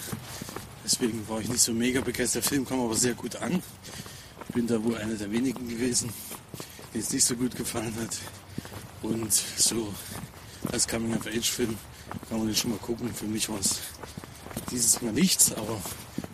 Deswegen 0.85 1.27
war 1.29 1.41
ich 1.41 1.49
nicht 1.49 1.63
so 1.63 1.73
mega 1.73 2.01
begeistert. 2.01 2.45
Der 2.45 2.51
Film 2.51 2.67
kam 2.67 2.81
aber 2.81 2.95
sehr 2.95 3.15
gut 3.15 3.37
an. 3.37 3.63
Bin 4.55 4.69
da 4.69 4.83
wohl 4.85 4.97
einer 4.97 5.15
der 5.15 5.33
wenigen 5.33 5.69
gewesen, 5.69 6.13
den 6.95 7.01
es 7.01 7.13
nicht 7.13 7.25
so 7.25 7.35
gut 7.35 7.57
gefallen 7.57 7.93
hat. 8.01 8.17
Und 9.03 9.33
so 9.33 9.93
als 10.71 10.87
Coming-of-Age-Film 10.87 11.77
kann 12.29 12.39
man 12.39 12.47
den 12.47 12.55
schon 12.55 12.71
mal 12.71 12.79
gucken. 12.79 13.13
Für 13.13 13.27
mich 13.27 13.49
war 13.49 13.59
es 13.59 13.81
dieses 14.71 15.03
Mal 15.03 15.13
nichts, 15.13 15.53
aber 15.53 15.83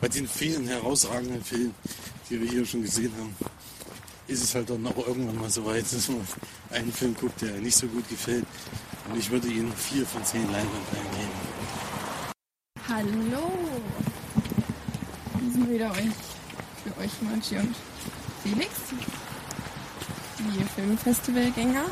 bei 0.03 0.09
den 0.09 0.29
vielen 0.29 0.67
herausragenden 0.67 1.43
Filmen, 1.43 1.75
die 2.29 2.39
wir 2.41 2.51
hier 2.51 2.67
schon 2.67 2.83
gesehen 2.83 3.11
haben, 3.19 3.35
ist 4.29 4.45
es 4.45 4.55
halt 4.55 4.69
dann 4.69 4.87
auch 4.87 5.07
irgendwann 5.07 5.37
mal 5.37 5.51
so 5.51 5.65
weit, 5.65 5.85
dass 5.91 6.09
man 6.09 6.21
einen 6.71 6.93
Film 6.93 7.17
guckt, 7.19 7.41
der 7.41 7.53
nicht 7.53 7.77
so 7.77 7.87
gut 7.87 8.07
gefällt. 8.11 8.45
Und 9.09 9.19
ich 9.19 9.31
würde 9.31 9.49
ihm 9.49 9.73
vier 9.73 10.05
von 10.05 10.23
zehn 10.27 10.45
Leinwandperlen 10.53 11.11
geben. 11.13 11.31
Hallo! 12.87 13.51
Wir 15.41 15.53
sind 15.53 15.71
wieder 15.71 15.91
euch, 15.93 16.13
für 16.85 17.01
euch 17.01 17.23
Marci 17.23 17.57
und 17.57 17.75
Felix, 18.43 18.71
die 20.39 20.65
Filmfestivalgänger. 20.65 21.85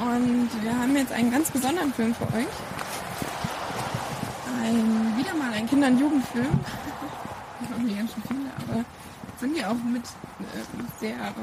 Und 0.00 0.50
wir 0.62 0.78
haben 0.78 0.96
jetzt 0.96 1.12
einen 1.12 1.30
ganz 1.30 1.50
besonderen 1.50 1.92
Film 1.94 2.14
für 2.14 2.24
euch. 2.24 2.46
Ein, 4.62 5.16
wieder 5.16 5.34
mal 5.34 5.52
ein 5.52 5.68
Kinder- 5.68 5.86
und 5.88 5.98
Jugendfilm. 5.98 6.60
Wir 7.60 7.70
haben 7.70 7.86
hier 7.86 7.96
ganz 7.98 8.12
schön 8.12 8.22
viele, 8.28 8.50
aber 8.56 8.84
sind 9.38 9.56
ja 9.56 9.70
auch 9.70 9.82
mit 9.84 10.02
äh, 10.04 11.00
sehr 11.00 11.34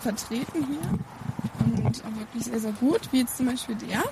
vertreten 0.00 0.66
hier. 0.66 1.84
und 1.84 1.86
auch 1.86 2.18
wirklich 2.18 2.44
sehr, 2.44 2.60
sehr 2.60 2.72
gut, 2.72 3.00
wie 3.12 3.20
jetzt 3.20 3.36
zum 3.36 3.46
Beispiel 3.46 3.76
der, 3.76 4.02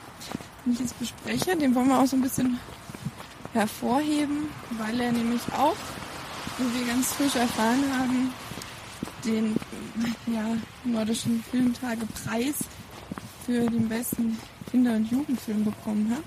den 0.64 0.72
ich 0.72 0.80
jetzt 0.80 0.98
bespreche. 0.98 1.56
Den 1.56 1.74
wollen 1.74 1.88
wir 1.88 1.98
auch 1.98 2.06
so 2.06 2.16
ein 2.16 2.22
bisschen 2.22 2.58
hervorheben, 3.52 4.48
weil 4.78 5.00
er 5.00 5.12
nämlich 5.12 5.42
auch, 5.56 5.76
wie 6.58 6.80
wir 6.80 6.86
ganz 6.86 7.12
frisch 7.12 7.36
erfahren 7.36 7.84
haben, 7.96 8.32
den 9.24 9.54
ja, 10.26 10.56
Nordischen 10.84 11.42
Filmtagepreis 11.50 12.56
für 13.46 13.68
den 13.70 13.88
besten 13.88 14.38
Kinder- 14.70 14.96
und 14.96 15.10
Jugendfilm 15.10 15.64
bekommen 15.64 16.10
hat. 16.10 16.24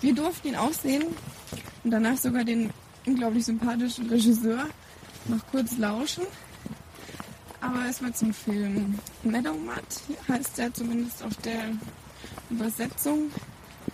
Wir 0.00 0.14
durften 0.14 0.48
ihn 0.48 0.56
auch 0.56 0.72
sehen 0.72 1.04
und 1.82 1.90
danach 1.90 2.16
sogar 2.16 2.44
den 2.44 2.70
unglaublich 3.06 3.46
sympathischen 3.46 4.08
Regisseur 4.08 4.66
noch 5.26 5.44
kurz 5.50 5.76
lauschen. 5.78 6.24
Aber 7.60 7.86
erstmal 7.86 8.14
zum 8.14 8.32
Film. 8.32 8.98
Meadowmud 9.24 9.82
heißt 10.28 10.58
er 10.58 10.72
zumindest 10.72 11.22
auf 11.22 11.34
der 11.38 11.70
Übersetzung. 12.50 13.30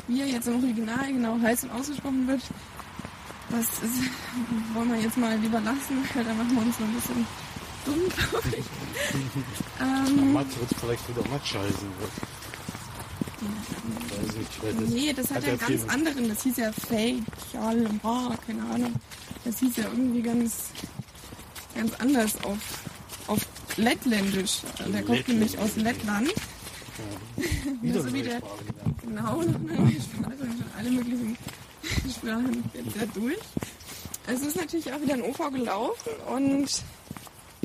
Wie 0.06 0.20
er 0.20 0.26
jetzt 0.26 0.48
im 0.48 0.56
Original 0.56 1.12
genau 1.12 1.40
heißt 1.40 1.64
und 1.64 1.70
ausgesprochen 1.70 2.26
wird, 2.26 2.42
das 3.50 3.66
ist, 3.82 4.00
wollen 4.74 4.92
wir 4.92 5.00
jetzt 5.00 5.16
mal 5.16 5.36
lieber 5.38 5.60
lassen, 5.60 6.04
weil 6.14 6.24
da 6.24 6.34
machen 6.34 6.54
wir 6.56 6.62
uns 6.62 6.78
noch 6.80 6.86
ein 6.88 6.94
bisschen 6.94 7.26
dumm, 7.84 8.00
glaube 8.30 8.48
ich. 8.56 8.64
ähm, 9.80 10.34
wird 10.34 10.70
vielleicht 10.80 11.08
wieder 11.08 11.28
Matsch 11.28 11.54
heißen. 11.54 11.88
Weiß 13.40 14.36
nicht, 14.36 14.62
weil 14.62 14.74
das 14.74 14.88
nee, 14.90 15.12
das 15.12 15.30
hat, 15.30 15.42
ja 15.42 15.50
einen 15.50 15.60
ja 15.60 15.66
ganz 15.66 15.80
viel- 15.82 15.90
anderen. 15.90 16.28
Das 16.28 16.42
hieß 16.42 16.56
ja 16.56 16.72
Fake, 16.72 17.22
Jalma, 17.52 18.34
keine 18.46 18.62
Ahnung. 18.72 18.94
Das 19.44 19.58
hieß 19.58 19.76
ja 19.76 19.84
irgendwie 19.84 20.22
ganz, 20.22 20.52
ganz 21.74 21.92
anders 21.94 22.42
auf, 22.44 22.58
auf 23.26 23.40
Lettländisch. 23.76 24.60
Der 24.92 25.02
kommt 25.02 25.28
nämlich 25.28 25.58
aus 25.58 25.76
Lettland. 25.76 26.28
Wieder 27.82 28.02
so 28.02 28.06
wie 28.08 28.12
neue 28.12 28.22
der- 28.22 28.38
Sprache 28.38 28.64
gelernt. 28.64 29.02
Genau, 29.02 29.42
noch 29.42 29.70
eine 29.78 29.90
Sprache 30.00 30.38
schon 30.38 30.64
alle 30.78 30.90
möglichen 30.90 31.36
Sprachen 32.10 32.64
jetzt 32.74 32.96
ja 32.96 33.06
durch. 33.14 33.38
Es 34.26 34.40
ist 34.40 34.56
natürlich 34.56 34.92
auch 34.92 35.00
wieder 35.00 35.14
ein 35.14 35.22
OV 35.22 35.50
gelaufen 35.52 36.10
und 36.28 36.82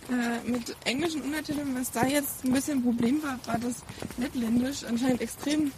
äh, 0.09 0.49
mit 0.49 0.75
englischen 0.85 1.21
Untertiteln, 1.21 1.75
was 1.75 1.91
da 1.91 2.05
jetzt 2.05 2.43
ein 2.43 2.51
bisschen 2.51 2.79
ein 2.79 2.83
Problem 2.83 3.23
war, 3.23 3.39
war 3.45 3.59
das 3.59 3.75
Lettländisch 4.17 4.83
anscheinend 4.83 5.21
extrem 5.21 5.71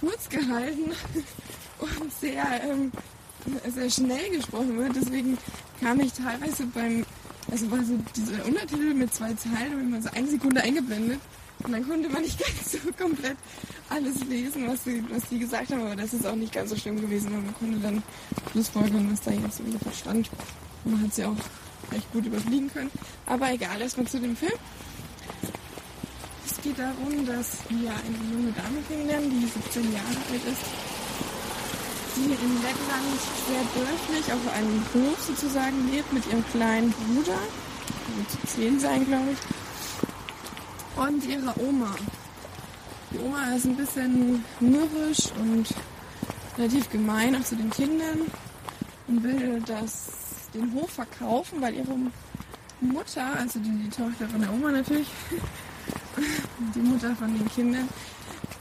kurz 0.00 0.28
gehalten 0.28 0.92
und 1.78 2.12
sehr, 2.20 2.44
ähm, 2.64 2.90
sehr 3.68 3.90
schnell 3.90 4.30
gesprochen 4.30 4.78
wird. 4.78 4.96
Deswegen 4.96 5.38
kam 5.80 6.00
ich 6.00 6.12
teilweise 6.12 6.66
beim, 6.66 7.04
also 7.50 7.70
war 7.70 7.84
so 7.84 7.98
diese 8.16 8.42
Untertitel 8.44 8.94
mit 8.94 9.14
zwei 9.14 9.32
Zeilen, 9.34 9.74
und 9.74 9.90
man 9.90 10.02
so 10.02 10.10
eine 10.10 10.28
Sekunde 10.28 10.62
eingeblendet 10.62 11.20
und 11.66 11.72
dann 11.72 11.88
konnte 11.88 12.08
man 12.08 12.22
nicht 12.22 12.38
ganz 12.46 12.72
so 12.72 12.78
komplett 12.96 13.36
alles 13.88 14.24
lesen, 14.24 14.68
was 14.68 14.84
sie, 14.84 15.04
was 15.10 15.28
die 15.28 15.38
gesagt 15.40 15.70
haben, 15.70 15.82
aber 15.82 15.96
das 15.96 16.14
ist 16.14 16.24
auch 16.26 16.36
nicht 16.36 16.52
ganz 16.52 16.70
so 16.70 16.76
schlimm 16.76 17.00
gewesen, 17.00 17.32
weil 17.32 17.40
man 17.40 17.54
konnte 17.54 17.78
dann 17.80 18.02
schlussfolgern, 18.52 19.10
was 19.12 19.20
da 19.22 19.32
jetzt 19.32 19.60
ungefähr 19.60 19.92
stand. 19.92 20.30
Und 20.84 20.92
man 20.92 21.02
hat 21.02 21.14
sie 21.14 21.24
auch 21.24 21.36
recht 21.92 22.12
gut 22.12 22.24
überfliegen 22.24 22.72
können. 22.72 22.90
Aber 23.26 23.52
egal, 23.52 23.80
erstmal 23.80 24.06
zu 24.06 24.20
dem 24.20 24.36
Film. 24.36 24.52
Es 26.46 26.62
geht 26.62 26.78
darum, 26.78 27.26
dass 27.26 27.58
wir 27.68 27.90
eine 27.90 28.32
junge 28.32 28.52
Dame 28.52 28.82
kennenlernen, 28.88 29.30
die 29.30 29.46
17 29.46 29.92
Jahre 29.92 30.06
alt 30.06 30.44
ist, 30.46 30.62
die 32.16 32.24
in 32.24 32.62
Lettland 32.62 33.20
sehr 33.46 33.64
dörflich 33.74 34.32
auf 34.32 34.54
einem 34.54 34.82
Hof 34.94 35.20
sozusagen 35.20 35.90
lebt 35.92 36.12
mit 36.12 36.26
ihrem 36.26 36.44
kleinen 36.52 36.92
Bruder, 36.92 37.38
wird 38.16 38.30
zu 38.30 38.56
10 38.58 38.80
sein, 38.80 39.06
glaube 39.06 39.32
ich, 39.32 39.38
und 40.96 41.24
ihrer 41.26 41.54
Oma. 41.60 41.94
Die 43.10 43.18
Oma 43.18 43.54
ist 43.54 43.66
ein 43.66 43.76
bisschen 43.76 44.44
mürrisch 44.60 45.30
und 45.38 45.68
relativ 46.58 46.90
gemein 46.90 47.36
auch 47.36 47.44
zu 47.44 47.56
den 47.56 47.70
Kindern 47.70 48.22
und 49.08 49.22
will 49.22 49.62
das, 49.66 50.48
den 50.54 50.72
Hof 50.74 50.90
verkaufen, 50.90 51.60
weil 51.60 51.74
ihre 51.74 51.96
Mutter, 52.80 53.38
also 53.38 53.58
die, 53.60 53.70
die 53.70 53.88
Tochter 53.88 54.28
von 54.28 54.40
der 54.40 54.52
Oma 54.52 54.72
natürlich, 54.72 55.08
die 56.74 56.80
Mutter 56.80 57.14
von 57.16 57.32
den 57.36 57.48
Kindern, 57.48 57.88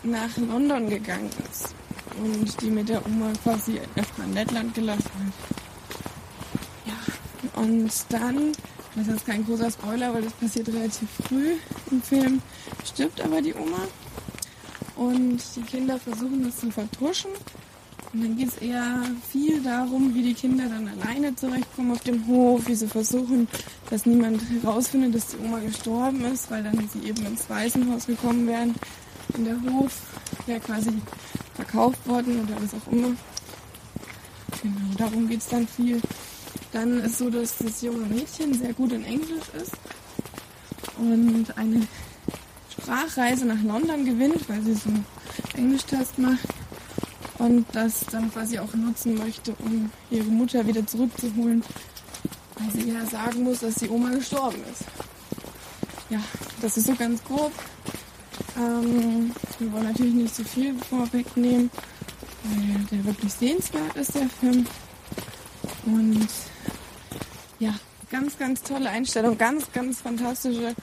nach 0.03 0.37
London 0.37 0.89
gegangen 0.89 1.31
ist 1.51 1.73
und 2.17 2.61
die 2.61 2.69
mit 2.69 2.89
der 2.89 3.05
Oma 3.05 3.31
quasi 3.43 3.79
erstmal 3.95 4.27
in 4.27 4.33
Lettland 4.33 4.73
gelassen 4.73 5.03
hat. 5.03 5.57
Ja, 6.85 7.61
und 7.61 7.91
dann, 8.09 8.51
das 8.95 9.07
ist 9.07 9.25
kein 9.25 9.45
großer 9.45 9.71
Spoiler, 9.71 10.13
weil 10.13 10.23
das 10.23 10.33
passiert 10.33 10.69
relativ 10.69 11.09
früh 11.27 11.55
im 11.91 12.01
Film, 12.01 12.41
stirbt 12.85 13.21
aber 13.21 13.41
die 13.41 13.53
Oma 13.53 13.87
und 14.95 15.39
die 15.55 15.61
Kinder 15.61 15.99
versuchen 15.99 16.43
das 16.43 16.57
zu 16.57 16.71
vertuschen. 16.71 17.31
Und 18.13 18.23
dann 18.23 18.37
geht 18.37 18.47
es 18.47 18.57
eher 18.59 19.03
viel 19.29 19.61
darum, 19.61 20.13
wie 20.13 20.21
die 20.21 20.33
Kinder 20.33 20.69
dann 20.69 20.87
alleine 20.87 21.35
zurechtkommen 21.35 21.91
auf 21.91 22.01
dem 22.03 22.25
Hof, 22.27 22.65
wie 22.67 22.75
sie 22.75 22.87
versuchen, 22.87 23.47
dass 23.89 24.05
niemand 24.05 24.41
herausfindet, 24.49 25.15
dass 25.15 25.27
die 25.27 25.37
Oma 25.45 25.59
gestorben 25.59 26.23
ist, 26.23 26.49
weil 26.49 26.63
dann 26.63 26.89
sie 26.93 27.09
eben 27.09 27.25
ins 27.25 27.49
Waisenhaus 27.49 28.05
gekommen 28.05 28.47
wären. 28.47 28.73
Und 29.35 29.43
der 29.43 29.57
Hof 29.69 29.91
wäre 30.45 30.61
quasi 30.61 30.91
verkauft 31.55 32.07
worden 32.07 32.41
oder 32.43 32.55
was 32.61 32.73
auch 32.73 32.91
immer. 32.91 33.09
Genau, 34.61 34.95
darum 34.97 35.27
geht 35.27 35.39
es 35.39 35.47
dann 35.47 35.67
viel. 35.67 35.99
Dann 36.75 36.99
ist 36.99 37.19
so, 37.19 37.29
dass 37.29 37.57
das 37.57 37.81
junge 37.81 38.05
Mädchen 38.05 38.53
sehr 38.53 38.73
gut 38.73 38.91
in 38.91 39.05
Englisch 39.05 39.45
ist 39.57 39.71
und 40.97 41.45
eine 41.55 41.87
Sprachreise 42.69 43.45
nach 43.45 43.63
London 43.63 44.03
gewinnt, 44.03 44.49
weil 44.49 44.61
sie 44.61 44.73
so 44.73 44.89
einen 44.89 45.05
Englischtest 45.55 46.19
macht 46.19 46.49
und 47.37 47.65
das 47.71 48.05
dann 48.11 48.29
quasi 48.29 48.59
auch 48.59 48.73
nutzen 48.73 49.15
möchte, 49.15 49.55
um 49.59 49.89
ihre 50.11 50.25
Mutter 50.25 50.67
wieder 50.67 50.85
zurückzuholen, 50.85 51.63
weil 52.59 52.71
sie 52.71 52.91
ja 52.91 53.05
sagen 53.05 53.43
muss, 53.43 53.59
dass 53.59 53.75
die 53.75 53.87
Oma 53.87 54.09
gestorben 54.09 54.59
ist. 54.69 54.83
Ja, 56.09 56.19
das 56.61 56.75
ist 56.75 56.87
so 56.87 56.95
ganz 56.95 57.23
grob. 57.23 57.53
Ähm, 58.57 59.31
wir 59.59 59.71
wollen 59.71 59.85
natürlich 59.85 60.13
nicht 60.13 60.35
so 60.35 60.43
viel 60.43 60.75
vorwegnehmen, 60.89 61.71
weil 62.43 62.85
der 62.91 63.05
wirklich 63.05 63.31
sehenswert 63.31 63.95
ist, 63.95 64.13
der 64.13 64.27
Film. 64.27 64.67
Und 65.85 66.27
ja, 67.59 67.73
ganz, 68.11 68.37
ganz 68.37 68.61
tolle 68.61 68.89
Einstellung, 68.89 69.37
ganz, 69.37 69.71
ganz 69.71 70.01
fantastische 70.01 70.75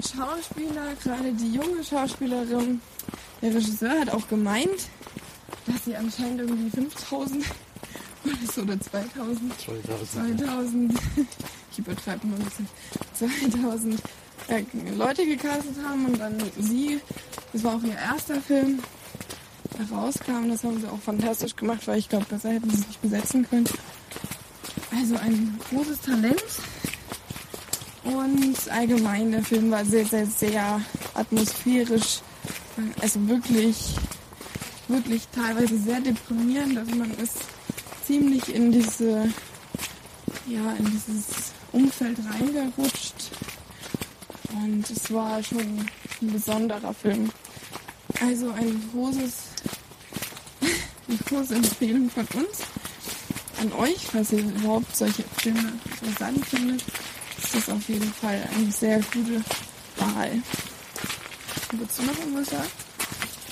Schauspieler, 0.00 0.94
gerade 1.02 1.32
die 1.32 1.52
junge 1.52 1.82
Schauspielerin. 1.82 2.80
Der 3.42 3.54
Regisseur 3.54 4.00
hat 4.00 4.10
auch 4.10 4.26
gemeint, 4.28 4.88
dass 5.66 5.84
sie 5.84 5.96
anscheinend 5.96 6.40
irgendwie 6.40 6.70
5000 6.70 7.44
oder 8.24 8.52
so 8.52 8.62
oder 8.62 8.80
2000 8.80 9.60
2000. 9.60 10.38
2000, 10.38 11.00
ich 11.72 11.78
übertreibe 11.78 12.26
mal 12.26 12.36
ein 12.38 12.44
bisschen, 12.44 12.68
2000 13.14 14.00
äh, 14.48 14.64
Leute 14.96 15.26
gecastet 15.26 15.76
haben 15.86 16.06
und 16.06 16.18
dann 16.18 16.42
sie, 16.58 17.00
das 17.52 17.64
war 17.64 17.76
auch 17.76 17.82
ihr 17.82 17.94
erster 17.94 18.40
Film, 18.40 18.78
der 19.78 19.96
rauskam. 19.96 20.48
Das 20.48 20.64
haben 20.64 20.80
sie 20.80 20.88
auch 20.88 21.00
fantastisch 21.00 21.56
gemacht, 21.56 21.86
weil 21.86 21.98
ich 21.98 22.08
glaube, 22.08 22.26
besser 22.26 22.50
hätten 22.50 22.70
sie 22.70 22.80
es 22.80 22.86
nicht 22.86 23.02
besetzen 23.02 23.48
können. 23.48 23.68
Also 24.96 25.16
ein 25.16 25.58
großes 25.70 26.00
Talent. 26.02 26.44
Und 28.04 28.70
allgemein, 28.70 29.32
der 29.32 29.42
Film 29.42 29.70
war 29.70 29.84
sehr, 29.84 30.04
sehr, 30.04 30.26
sehr 30.26 30.80
atmosphärisch. 31.14 32.20
Also 33.00 33.26
wirklich, 33.28 33.94
wirklich 34.88 35.26
teilweise 35.34 35.78
sehr 35.78 36.00
deprimierend. 36.00 36.78
Also 36.78 36.94
man 36.94 37.10
ist 37.14 37.38
ziemlich 38.06 38.54
in 38.54 38.70
diese, 38.70 39.28
ja, 40.46 40.72
in 40.78 40.84
dieses 40.84 41.52
Umfeld 41.72 42.18
reingerutscht. 42.30 43.30
Und 44.52 44.88
es 44.88 45.12
war 45.12 45.42
schon 45.42 45.88
ein 46.22 46.32
besonderer 46.32 46.94
Film. 46.94 47.30
Also 48.20 48.50
ein 48.52 48.90
großes, 48.92 49.34
eine 51.08 51.18
große 51.28 51.54
Empfehlung 51.56 52.10
von 52.10 52.26
uns 52.34 52.58
an 53.64 53.72
euch, 53.72 53.98
falls 54.12 54.32
ihr 54.32 54.40
überhaupt 54.40 54.94
solche 54.94 55.24
Filme 55.38 55.72
interessant 56.00 56.46
findet, 56.46 56.84
ist 57.42 57.54
das 57.54 57.68
auf 57.70 57.88
jeden 57.88 58.12
Fall 58.12 58.48
eine 58.54 58.70
sehr 58.70 58.98
gute 59.12 59.42
Wahl. 59.96 60.42
Willst 61.72 61.98
du 61.98 62.02
noch 62.04 62.18
irgendwas 62.18 62.50
sagen? 62.50 62.68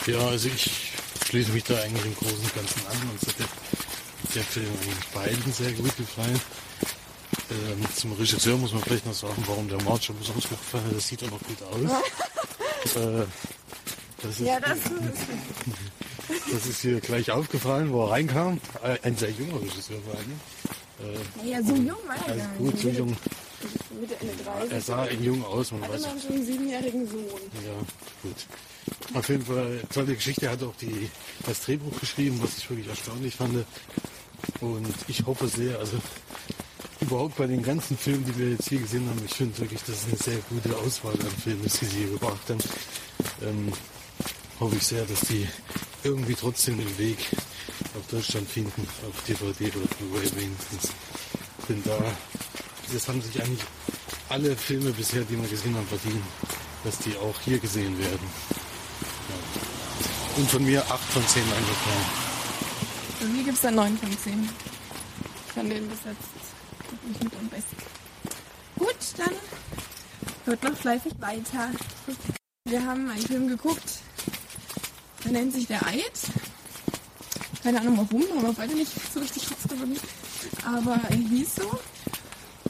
Ja, 0.07 0.19
also 0.19 0.49
ich 0.49 0.93
schließe 1.27 1.53
mich 1.53 1.65
da 1.65 1.81
eigentlich 1.81 2.05
im 2.05 2.15
Großen 2.15 2.39
und 2.39 2.55
Ganzen 2.55 2.87
an. 2.87 3.11
Uns 3.11 3.27
hat 3.27 3.39
der, 3.39 3.47
der 4.35 4.43
Film 4.45 4.67
eigentlich 4.83 5.09
beiden 5.15 5.53
sehr 5.53 5.73
gut 5.73 5.97
gefallen. 5.97 6.41
Ähm, 7.51 7.85
zum 7.95 8.13
Regisseur 8.13 8.57
muss 8.57 8.73
man 8.73 8.83
vielleicht 8.83 9.07
noch 9.07 9.15
sagen, 9.15 9.43
warum 9.47 9.69
der 9.69 9.83
March 9.83 10.07
so 10.07 10.13
besonders 10.13 10.49
gut 10.49 10.59
gefallen 10.59 10.85
hat. 10.87 10.97
Das 10.97 11.09
sieht 11.09 11.23
noch 11.23 11.41
gut 11.41 11.63
aus. 11.63 12.97
äh, 12.97 13.27
das, 14.23 14.41
ist, 14.41 14.49
das 14.49 14.79
das 16.53 16.67
ist 16.67 16.81
hier 16.83 17.01
gleich 17.01 17.31
aufgefallen, 17.31 17.93
wo 17.93 18.05
er 18.05 18.11
reinkam. 18.13 18.61
Äh, 18.83 18.99
Ein 19.03 19.17
sehr 19.17 19.31
junger 19.31 19.61
Regisseur 19.61 19.99
vor 20.03 20.15
allem. 20.15 20.33
Äh, 21.15 21.45
Naja, 21.45 21.63
so 21.63 21.75
jung 21.75 21.97
war 22.07 22.17
er 22.27 22.33
also 22.33 22.45
gut, 22.59 22.79
so 22.79 22.89
jung. 22.89 23.17
Mitte, 24.01 24.17
Ende 24.21 24.45
30. 24.45 24.73
Er 24.73 24.81
sah 24.81 25.09
jung 25.11 25.45
aus, 25.45 25.71
man 25.73 25.83
weiß 25.83 26.03
man 26.03 26.21
schon 26.21 26.33
einen 26.33 26.47
siebenjährigen 26.47 27.07
Sohn. 27.09 27.21
Ja, 27.65 27.79
gut. 28.23 28.37
Auf 29.15 29.29
jeden 29.29 29.45
Fall 29.45 29.81
tolle 29.93 30.15
Geschichte. 30.15 30.47
Er 30.47 30.53
hat 30.53 30.63
auch 30.63 30.75
die, 30.81 31.09
das 31.47 31.61
Drehbuch 31.61 31.99
geschrieben, 32.01 32.41
was 32.43 32.57
ich 32.59 32.69
wirklich 32.69 32.89
erstaunlich 32.89 33.35
fand. 33.37 33.65
Und 34.61 34.95
ich 35.09 35.25
hoffe 35.25 35.47
sehr, 35.47 35.79
also 35.79 35.99
überhaupt 37.01 37.37
bei 37.37 37.47
den 37.47 37.63
ganzen 37.63 37.97
Filmen, 37.97 38.25
die 38.25 38.37
wir 38.39 38.51
jetzt 38.51 38.69
hier 38.69 38.81
gesehen 38.81 39.09
haben, 39.09 39.21
ich 39.25 39.35
finde 39.35 39.57
wirklich, 39.59 39.81
das 39.83 39.97
ist 39.97 40.09
eine 40.09 40.17
sehr 40.17 40.39
gute 40.51 40.77
Auswahl 40.79 41.13
an 41.15 41.31
Filmen, 41.43 41.63
die 41.63 41.69
sie 41.69 41.87
hier 41.87 42.09
gebracht 42.11 42.49
haben. 42.49 42.59
Ähm, 43.43 43.73
hoffe 44.59 44.77
ich 44.77 44.83
sehr, 44.87 45.05
dass 45.05 45.21
die 45.23 45.47
irgendwie 46.05 46.35
trotzdem 46.35 46.79
den 46.79 46.99
Weg 46.99 47.19
auf 47.95 48.07
Deutschland 48.11 48.49
finden, 48.49 48.87
auf 49.09 49.23
DVD 49.25 49.67
oder 49.77 49.87
Blu-ray 49.87 50.31
wenigstens. 50.37 50.93
Denn 51.69 51.83
da, 51.85 51.99
das 52.93 53.09
haben 53.09 53.23
sich 53.23 53.41
eigentlich 53.41 53.63
alle 54.29 54.57
Filme 54.57 54.91
bisher, 54.93 55.23
die 55.25 55.41
wir 55.41 55.49
gesehen 55.49 55.75
haben, 55.75 55.87
verdient, 55.87 56.23
dass 56.85 56.99
die 56.99 57.17
auch 57.17 57.39
hier 57.45 57.59
gesehen 57.59 57.99
werden. 57.99 58.29
Ja. 59.29 60.39
Und 60.39 60.51
von 60.51 60.65
mir 60.65 60.81
8 60.91 61.01
von 61.13 61.27
10 61.27 61.43
Leinwandperlen. 61.43 62.05
Bei 63.21 63.27
mir 63.27 63.45
gibt 63.45 63.57
es 63.57 63.63
da 63.63 63.71
9 63.71 63.99
von 63.99 64.19
10. 64.19 64.49
Von 65.55 65.69
denen 65.69 65.89
bis 65.89 65.99
jetzt 66.05 66.43
wirklich 66.91 67.23
mit 67.23 67.33
am 67.39 67.49
besten. 67.49 67.77
Gut, 68.79 68.97
dann 69.19 69.35
hört 70.47 70.63
noch 70.63 70.77
fleißig 70.77 71.13
weiter. 71.21 71.71
Wir 72.65 72.85
haben 72.85 73.11
einen 73.11 73.23
Film 73.23 73.49
geguckt. 73.49 74.01
Der 75.25 75.33
nennt 75.33 75.53
sich 75.53 75.67
Der 75.67 75.87
Eid. 75.87 76.13
Keine 77.63 77.81
Ahnung 77.81 77.97
warum, 77.99 78.23
haben 78.23 78.43
wir 78.43 78.53
beide 78.55 78.75
nicht 78.75 78.91
so 79.13 79.21
richtig 79.21 79.45
rausgefunden. 79.51 79.99
Aber 80.67 81.01
er 81.09 81.17
hieß 81.17 81.57
so. 81.57 81.81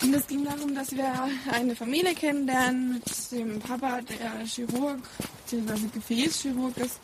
Und 0.03 0.15
es 0.15 0.27
ging 0.27 0.45
darum, 0.45 0.75
dass 0.75 0.91
wir 0.93 1.29
eine 1.53 1.77
Familie 1.77 2.15
kennenlernen 2.15 2.95
mit 2.95 3.31
dem 3.31 3.61
Papa, 3.61 4.01
der 4.03 4.45
Chirurg 4.45 4.99
bzw. 5.47 5.87
Gefäßchirurg 5.95 6.77
ist. 6.77 6.99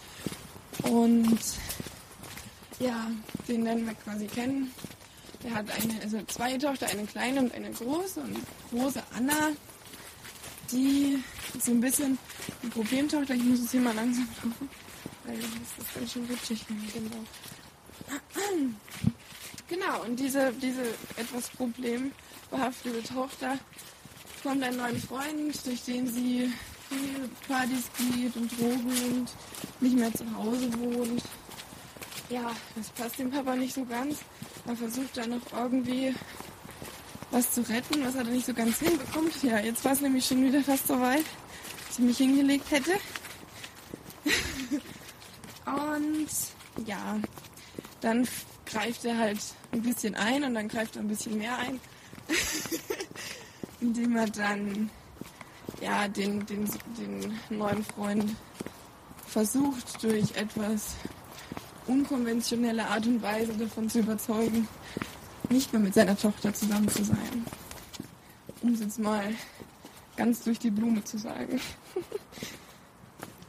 Und 0.82 1.38
ja, 2.80 3.10
den 3.46 3.64
lernen 3.64 3.86
wir 3.86 3.94
quasi 3.94 4.26
kennen. 4.26 4.72
Der 5.44 5.54
hat 5.54 5.66
eine, 5.70 6.00
also 6.02 6.20
zwei 6.26 6.58
Tochter, 6.58 6.88
eine 6.88 7.04
kleine 7.04 7.40
und 7.40 7.54
eine 7.54 7.70
große. 7.70 8.20
Und 8.20 8.36
die 8.36 8.76
große 8.76 9.02
Anna, 9.16 9.50
die 10.72 11.22
ist 11.56 11.66
so 11.66 11.72
ein 11.72 11.80
bisschen 11.80 12.18
die 12.62 12.68
Problemtochter. 12.68 13.34
Ich 13.34 13.44
muss 13.44 13.60
es 13.60 13.70
hier 13.70 13.80
mal 13.80 13.94
langsam 13.94 14.28
laufen, 14.42 14.68
weil 15.28 15.36
das 15.38 15.86
ist 15.86 15.94
ganz 15.94 16.12
schön 16.12 16.26
dem 16.26 17.10
Lauf. 17.10 17.28
Genau, 19.70 20.02
und 20.02 20.18
diese, 20.18 20.50
diese 20.54 20.80
etwas 21.18 21.50
problembehaftete 21.50 23.02
Tochter 23.02 23.58
bekommt 24.36 24.62
einen 24.62 24.78
neuen 24.78 24.98
Freund, 24.98 25.66
durch 25.66 25.82
den 25.82 26.10
sie 26.10 26.50
viel 26.88 27.28
Partys 27.46 27.84
geht 27.98 28.34
und 28.34 28.50
Drogen 28.58 28.86
nimmt, 28.86 29.30
nicht 29.80 29.94
mehr 29.94 30.10
zu 30.14 30.24
Hause 30.34 30.72
wohnt. 30.78 31.22
Ja, 32.30 32.50
das 32.76 32.88
passt 32.90 33.18
dem 33.18 33.30
Papa 33.30 33.56
nicht 33.56 33.74
so 33.74 33.84
ganz. 33.84 34.20
Er 34.66 34.74
versucht 34.74 35.18
dann 35.18 35.30
noch 35.30 35.52
irgendwie 35.52 36.14
was 37.30 37.52
zu 37.52 37.60
retten, 37.68 38.02
was 38.02 38.14
er 38.14 38.24
dann 38.24 38.32
nicht 38.32 38.46
so 38.46 38.54
ganz 38.54 38.78
hinbekommt. 38.78 39.42
Ja, 39.42 39.58
jetzt 39.58 39.84
war 39.84 39.92
es 39.92 40.00
nämlich 40.00 40.24
schon 40.24 40.42
wieder 40.42 40.62
fast 40.62 40.86
so 40.86 40.98
weit, 40.98 41.24
dass 41.88 41.98
ich 41.98 42.04
mich 42.04 42.16
hingelegt 42.16 42.70
hätte. 42.70 42.92
Und 45.98 46.86
ja, 46.86 47.18
dann 48.00 48.26
greift 48.66 49.04
er 49.04 49.18
halt 49.18 49.38
ein 49.72 49.82
bisschen 49.82 50.14
ein 50.14 50.44
und 50.44 50.54
dann 50.54 50.68
greift 50.68 50.96
er 50.96 51.02
ein 51.02 51.08
bisschen 51.08 51.38
mehr 51.38 51.56
ein. 51.58 51.80
Indem 53.80 54.16
er 54.16 54.26
dann 54.26 54.90
ja, 55.80 56.08
den, 56.08 56.44
den, 56.46 56.68
den 56.98 57.38
neuen 57.50 57.84
Freund 57.84 58.34
versucht, 59.26 60.02
durch 60.02 60.34
etwas 60.34 60.96
unkonventionelle 61.86 62.86
Art 62.86 63.06
und 63.06 63.22
Weise 63.22 63.52
davon 63.54 63.88
zu 63.88 64.00
überzeugen, 64.00 64.68
nicht 65.48 65.72
mehr 65.72 65.80
mit 65.80 65.94
seiner 65.94 66.16
Tochter 66.16 66.52
zusammen 66.52 66.88
zu 66.88 67.04
sein. 67.04 67.46
Um 68.62 68.74
es 68.74 68.80
jetzt 68.80 68.98
mal 68.98 69.34
ganz 70.16 70.42
durch 70.42 70.58
die 70.58 70.70
Blume 70.70 71.02
zu 71.04 71.18
sagen. 71.18 71.60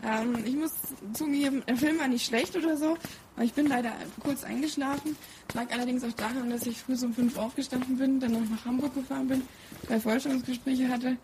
ähm, 0.04 0.44
ich 0.46 0.56
muss 0.56 0.72
zugeben, 1.14 1.64
der 1.68 1.76
Film 1.76 2.00
war 2.00 2.08
nicht 2.08 2.26
schlecht 2.26 2.56
oder 2.56 2.78
so, 2.78 2.98
aber 3.36 3.46
ich 3.46 3.54
bin 3.54 3.68
leider 3.68 3.92
kurz 4.22 4.44
eingeschlafen. 4.44 5.16
Lag 5.54 5.72
allerdings 5.72 6.04
auch 6.04 6.14
daran, 6.14 6.50
dass 6.50 6.66
ich 6.66 6.78
früh 6.82 6.94
um 7.04 7.14
fünf 7.14 7.38
aufgestanden 7.38 7.98
bin, 7.98 8.20
dann 8.20 8.32
noch 8.32 8.50
nach 8.50 8.66
Hamburg 8.66 8.94
gefahren 8.94 9.28
bin, 9.28 9.42
drei 9.88 10.00
Vorstellungsgespräche 10.00 10.88
hatte 10.88 11.18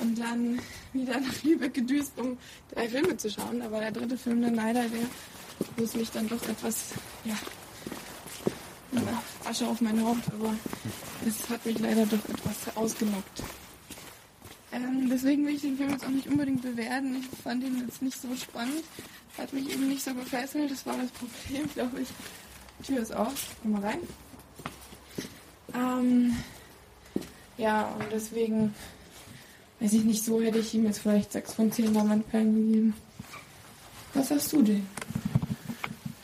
und 0.00 0.18
dann 0.18 0.58
wieder 0.92 1.20
nach 1.20 1.42
Lübeck 1.42 1.74
gedüst, 1.74 2.12
um 2.16 2.36
drei 2.72 2.88
Filme 2.88 3.16
zu 3.16 3.30
schauen. 3.30 3.62
Aber 3.62 3.80
der 3.80 3.92
dritte 3.92 4.18
Film 4.18 4.42
dann 4.42 4.54
leider 4.54 4.82
der, 4.82 5.06
wo 5.76 5.84
es 5.84 5.94
mich 5.94 6.10
dann 6.10 6.28
doch 6.28 6.42
etwas, 6.48 6.92
ja, 7.24 7.34
Asche 9.48 9.66
auf 9.66 9.80
mein 9.80 10.04
Haupt, 10.04 10.28
aber 10.38 10.54
es 11.26 11.48
hat 11.48 11.64
mich 11.64 11.78
leider 11.78 12.04
doch 12.04 12.28
etwas 12.28 12.76
ausgenockt. 12.76 13.42
Ähm, 14.72 15.08
deswegen 15.10 15.46
will 15.46 15.54
ich 15.54 15.62
den 15.62 15.76
Film 15.76 15.90
jetzt 15.90 16.04
auch 16.04 16.10
nicht 16.10 16.26
unbedingt 16.26 16.62
bewerten. 16.62 17.16
Ich 17.16 17.42
fand 17.42 17.64
ihn 17.64 17.84
jetzt 17.86 18.02
nicht 18.02 18.20
so 18.20 18.28
spannend. 18.36 18.84
Hat 19.36 19.52
mich 19.52 19.70
eben 19.70 19.88
nicht 19.88 20.04
so 20.04 20.12
gefesselt. 20.14 20.70
Das 20.70 20.84
war 20.84 20.96
das 20.96 21.10
Problem, 21.10 21.68
glaube 21.74 22.00
ich. 22.00 22.08
Die 22.78 22.92
Tür 22.92 23.02
ist 23.02 23.14
auf. 23.14 23.56
Komm 23.62 23.72
mal 23.72 23.82
rein. 23.82 24.00
Ähm, 25.74 26.36
ja, 27.56 27.86
und 27.98 28.06
deswegen, 28.12 28.74
weiß 29.80 29.92
ich 29.92 30.04
nicht, 30.04 30.24
so 30.24 30.40
hätte 30.40 30.58
ich 30.58 30.74
ihm 30.74 30.84
jetzt 30.84 31.00
vielleicht 31.00 31.32
6 31.32 31.54
von 31.54 31.72
10 31.72 31.92
Diamantperlen 31.92 32.54
gegeben. 32.54 32.94
Was 34.14 34.28
sagst 34.28 34.52
du 34.52 34.62
denn? 34.62 34.86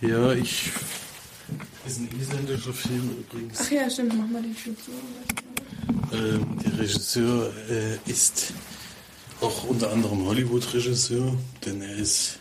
Ja, 0.01 0.33
ich. 0.33 0.71
Ist 1.87 1.99
ein 1.99 2.09
isländischer 2.19 2.73
Film 2.73 3.11
übrigens. 3.11 3.61
Ach 3.61 3.71
ja, 3.71 3.91
stimmt, 3.91 4.17
mach 4.17 4.27
mal 4.27 4.43
den 4.43 4.57
Tür 4.57 4.75
zu. 4.77 4.91
Ähm, 6.13 6.59
der 6.65 6.79
Regisseur 6.79 7.53
äh, 7.69 8.11
ist 8.11 8.53
auch 9.41 9.65
unter 9.65 9.91
anderem 9.91 10.27
Hollywood-Regisseur, 10.27 11.37
denn 11.65 11.83
er 11.83 11.97
ist, 11.97 12.39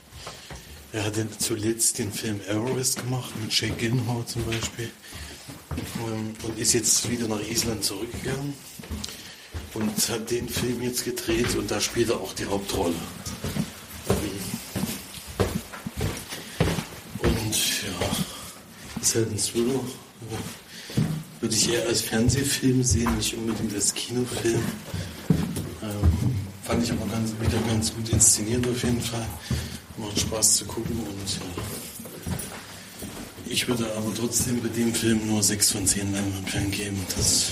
er 0.91 1.06
hat 1.06 1.15
zuletzt 1.40 1.99
den 1.99 2.11
Film 2.11 2.40
Everest 2.48 2.98
gemacht 3.02 3.32
mit 3.41 3.52
Jake 3.52 3.76
Gyllenhaal 3.76 4.26
zum 4.26 4.45
Beispiel 4.45 4.90
ähm, 6.07 6.34
und 6.44 6.60
ist 6.60 6.74
jetzt 6.74 7.10
wieder 7.10 7.28
nach 7.28 7.41
Island 7.41 7.84
zurückgegangen 7.84 8.53
und 9.74 10.10
hat 10.10 10.30
den 10.30 10.48
Film 10.48 10.82
jetzt 10.82 11.03
gedreht 11.03 11.56
und 11.56 11.70
da 11.72 11.82
spielt 11.82 12.10
er 12.10 12.20
auch 12.20 12.34
die 12.34 12.45
Hauptrolle. 12.45 12.94
Und 17.20 17.56
ja, 17.56 19.02
ist 19.02 19.15
halt 19.15 19.32
ein 19.32 19.38
Thriller. 19.38 19.80
Würde 21.44 21.56
ich 21.56 21.74
eher 21.74 21.86
als 21.90 21.99
Fernsehfilm 21.99 22.82
sehen, 22.84 23.18
nicht 23.18 23.34
unbedingt 23.36 23.74
als 23.74 23.94
Kinofilm. 23.94 24.64
Ähm, 25.82 26.36
fand 26.64 26.82
ich 26.82 26.90
aber 26.90 27.06
ganz, 27.07 27.32
wieder 27.38 27.60
ganz 27.68 27.94
gut 27.94 28.07
inszeniert 28.07 28.65
auf 28.65 28.82
jeden 28.82 29.02
Fall. 29.02 29.28
Macht 29.98 30.22
Spaß 30.22 30.56
zu 30.56 30.65
gucken 30.65 30.98
und 30.99 31.30
ja. 31.34 31.41
Ich 33.48 33.68
würde 33.68 33.94
aber 33.98 34.14
trotzdem 34.15 34.61
bei 34.61 34.70
dem 34.70 34.94
Film 34.94 35.28
nur 35.28 35.44
6 35.44 35.72
von 35.74 35.86
10 35.86 36.14
Leinwandperlen 36.14 36.72
geben. 36.72 37.06
Das 37.14 37.48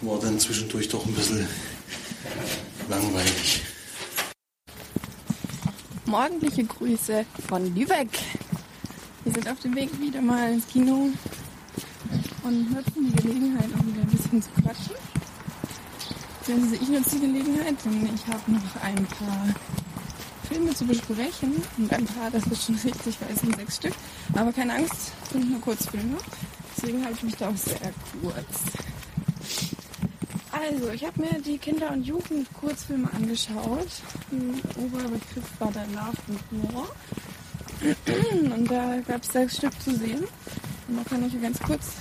war 0.00 0.18
dann 0.18 0.40
zwischendurch 0.40 0.88
doch 0.88 1.06
ein 1.06 1.14
bisschen 1.14 1.46
langweilig. 2.88 3.62
Morgendliche 6.04 6.64
Grüße 6.64 7.24
von 7.46 7.72
Lübeck. 7.76 8.08
Wir 9.22 9.34
sind 9.34 9.48
auf 9.48 9.60
dem 9.60 9.76
Weg 9.76 9.90
wieder 10.00 10.20
mal 10.20 10.54
ins 10.54 10.66
Kino 10.66 11.12
und 12.44 12.72
nutzen 12.72 13.06
die 13.06 13.22
Gelegenheit, 13.22 13.68
auch 13.74 13.86
wieder 13.86 14.02
ein 14.02 14.08
bisschen 14.08 14.42
zu 14.42 14.50
quatschen. 14.62 14.94
Also 16.48 16.74
ich 16.74 16.88
nutze 16.88 17.16
die 17.16 17.20
Gelegenheit, 17.20 17.76
denn 17.84 18.08
ich 18.14 18.26
habe 18.26 18.50
noch 18.50 18.82
ein 18.82 19.04
paar 19.06 19.46
Filme 20.48 20.74
zu 20.74 20.86
besprechen. 20.86 21.62
Und 21.76 21.92
ein 21.92 22.06
paar, 22.06 22.30
das 22.30 22.46
ist 22.46 22.64
schon 22.64 22.76
richtig, 22.76 23.18
weil 23.20 23.34
es 23.34 23.40
sind 23.40 23.54
sechs 23.56 23.76
Stück. 23.76 23.94
Aber 24.34 24.52
keine 24.52 24.74
Angst, 24.76 25.12
sind 25.30 25.50
nur 25.50 25.60
Kurzfilme. 25.60 26.16
Deswegen 26.76 27.04
halte 27.04 27.18
ich 27.18 27.22
mich 27.24 27.36
da 27.36 27.48
auch 27.48 27.56
sehr 27.56 27.92
kurz. 28.22 28.62
Also, 30.50 30.90
ich 30.90 31.04
habe 31.04 31.20
mir 31.20 31.40
die 31.42 31.58
Kinder- 31.58 31.92
und 31.92 32.04
Jugend-Kurzfilme 32.04 33.08
angeschaut. 33.12 33.88
Ein 34.32 34.60
Oberbegriff 34.76 35.44
war 35.58 35.70
der 35.70 35.86
Love 35.88 36.16
and 36.28 36.72
More. 36.72 36.88
Und 38.54 38.70
da 38.70 39.00
gab 39.06 39.22
es 39.22 39.32
sechs 39.32 39.56
Stück 39.58 39.80
zu 39.82 39.94
sehen. 39.94 40.24
Und 40.88 40.96
da 40.96 41.04
kann 41.08 41.26
ich 41.26 41.40
ganz 41.40 41.58
kurz 41.60 41.92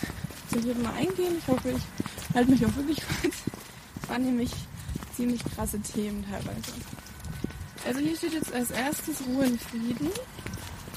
zu 0.50 0.60
jedem 0.60 0.84
mal 0.84 0.94
eingehen. 0.94 1.38
Ich 1.38 1.48
hoffe, 1.48 1.70
ich 1.70 2.36
halte 2.36 2.52
mich 2.52 2.66
auch 2.66 2.76
wirklich 2.76 3.00
kurz. 3.22 3.36
Es 4.02 4.10
waren 4.10 4.26
nämlich 4.26 4.52
ziemlich 5.16 5.42
krasse 5.56 5.80
Themen 5.80 6.26
teilweise. 6.30 6.74
Also 7.86 8.00
hier 8.00 8.16
steht 8.16 8.34
jetzt 8.34 8.54
als 8.54 8.72
erstes 8.72 9.18
Ruhe 9.28 9.46
in 9.46 9.60
Frieden. 9.60 10.10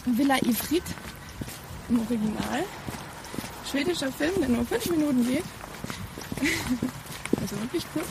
Villa 0.07 0.37
Ifrit 0.43 0.83
im 1.89 2.01
Original. 2.01 2.65
Schwedischer 3.71 4.11
Film, 4.13 4.33
der 4.41 4.49
nur 4.49 4.65
fünf 4.65 4.91
Minuten 4.91 5.27
geht. 5.27 5.45
also 7.41 7.61
wirklich 7.61 7.85
kurz. 7.93 8.09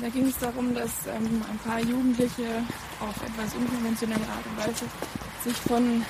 Da 0.00 0.08
ging 0.08 0.26
es 0.26 0.38
darum, 0.38 0.74
dass 0.74 0.90
ähm, 1.06 1.42
ein 1.50 1.58
paar 1.58 1.80
Jugendliche 1.80 2.62
auf 3.00 3.16
etwas 3.22 3.54
unkonventionelle 3.54 4.26
Art 4.26 4.44
und 4.46 4.58
Weise 4.58 4.84
sich 5.44 5.56
von 5.56 6.04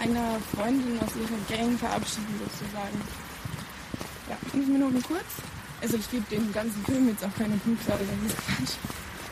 einer 0.00 0.38
Freundin 0.54 0.98
aus 1.00 1.10
ihrer 1.14 1.56
Gang 1.56 1.78
verabschieden 1.78 2.40
sozusagen. 2.40 3.21
Ja, 4.32 4.38
fünf 4.50 4.66
Minuten 4.66 5.02
kurz. 5.02 5.26
Also 5.82 5.98
ich 5.98 6.10
gebe 6.10 6.24
dem 6.30 6.50
ganzen 6.54 6.82
Film 6.86 7.06
jetzt 7.08 7.22
auch 7.22 7.34
keine 7.36 7.54
Punktzahl, 7.58 7.98
das 7.98 8.32
ist 8.32 8.38
Quatsch. 8.46 8.76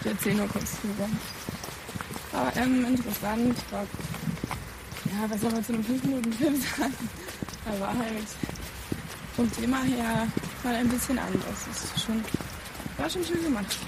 Ich 0.01 0.07
erzähle 0.07 0.37
nur 0.37 0.49
kurz 0.49 0.79
drüber. 0.83 1.09
Aber 2.35 2.57
ähm, 2.57 2.85
interessant, 2.85 3.57
glaube, 3.71 3.89
ja, 5.07 5.31
was 5.31 5.41
soll 5.41 5.53
man 5.53 5.65
zu 5.65 5.73
einem 5.73 5.85
5-Minuten-Film 5.85 6.55
sagen? 6.77 7.09
Er 7.65 7.81
war 7.81 7.97
halt 7.97 8.29
vom 9.37 9.51
Thema 9.53 9.83
her 9.85 10.27
mal 10.65 10.75
ein 10.75 10.89
bisschen 10.89 11.19
anders. 11.19 11.65
Das 11.67 11.85
ist 11.85 12.05
schon, 12.05 12.23
war 12.99 13.09
schon 13.09 13.25
schön 13.25 13.43
gemacht. 13.43 13.79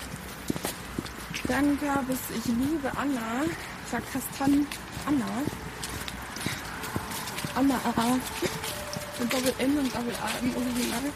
Dann 1.47 1.79
gab 1.79 2.09
es 2.09 2.21
Ich 2.39 2.47
liebe 2.47 2.91
Anna. 2.97 3.45
Ich 3.45 3.91
sag 3.91 4.03
Kastan 4.13 4.67
Anna. 5.07 5.27
Anna. 7.55 7.81
Mit 9.23 9.31
Doppel 9.33 9.55
N 9.59 9.79
und 9.79 9.95
Doppel 9.95 10.15
A 10.19 10.27
im 10.43 10.51
Original. 10.51 11.07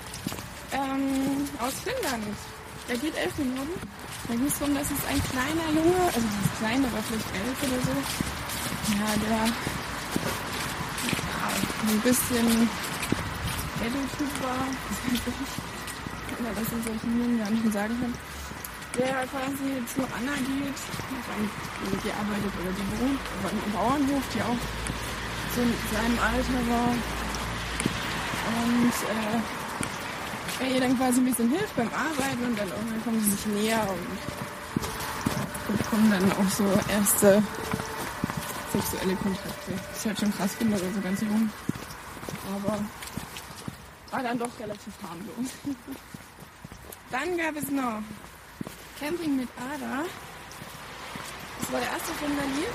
Ähm, 0.71 1.43
aus 1.59 1.75
Finnland. 1.83 2.23
Der 2.87 2.95
geht 2.99 3.17
elf 3.19 3.37
Minuten. 3.37 3.75
Da 4.29 4.35
ging 4.35 4.47
es 4.47 4.57
darum, 4.61 4.77
dass 4.77 4.87
es 4.87 5.05
ein 5.11 5.21
kleiner 5.35 5.67
Junge, 5.75 5.99
also 6.07 6.23
das 6.23 6.39
ist 6.47 6.59
klein, 6.63 6.87
aber 6.87 7.03
vielleicht 7.03 7.27
elf 7.35 7.59
oder 7.67 7.83
so, 7.83 7.99
ja, 8.95 9.11
der 9.27 9.43
ja, 9.43 9.51
ein 11.91 11.99
bisschen 12.07 12.71
Ghetto-Typ 13.83 14.35
war, 14.39 14.71
oder 16.39 16.55
das 16.55 16.71
in 16.71 16.87
solchen 16.87 17.11
Jungen 17.11 17.43
gar 17.43 17.51
nicht 17.51 17.59
mehr 17.65 17.75
sagen 17.75 17.99
kann, 17.99 18.15
der 18.95 19.27
quasi 19.35 19.83
zu 19.91 20.07
Anna 20.15 20.39
geht, 20.47 20.79
die 22.07 22.15
arbeitet 22.15 22.55
oder 22.55 22.71
die 22.71 22.87
wohnt 23.03 23.19
auf 23.19 23.51
einem 23.51 23.67
Bauernhof, 23.75 24.23
die 24.31 24.47
auch 24.47 24.63
so 25.55 25.63
in 25.63 25.71
seinem 25.91 26.19
Alter 26.23 26.63
war. 26.71 26.95
Und 28.47 28.93
äh, 29.05 30.65
er 30.65 30.71
ihr 30.75 30.81
dann 30.81 30.97
quasi 30.97 31.21
ein 31.21 31.27
bisschen 31.27 31.51
hilft 31.51 31.77
beim 31.77 31.89
Arbeiten 31.89 32.45
und 32.45 32.59
dann 32.59 32.69
irgendwann 32.69 33.05
kommen 33.05 33.21
sie 33.21 33.31
sich 33.31 33.47
näher 33.47 33.87
und 33.89 35.77
bekommen 35.77 36.11
dann 36.11 36.33
auch 36.33 36.51
so 36.51 36.65
erste 36.89 37.43
sexuelle 38.73 39.17
Kontakte. 39.17 39.73
Das 39.73 39.99
ist 39.99 40.07
halt 40.07 40.19
schon 40.19 40.33
krass, 40.37 40.55
finde 40.55 40.79
so 40.79 41.01
ganz 41.03 41.21
jung. 41.21 41.51
Aber 42.55 42.79
war 44.11 44.23
dann 44.23 44.39
doch 44.39 44.59
relativ 44.59 44.95
harmlos. 45.03 45.51
dann 47.11 47.37
gab 47.37 47.57
es 47.57 47.71
noch 47.71 48.03
Camping 48.99 49.37
mit 49.37 49.49
Ada. 49.59 50.05
Das 51.61 51.73
war 51.73 51.81
der 51.81 51.91
erste 51.91 52.13
von 52.15 52.35
Berlin. 52.37 52.73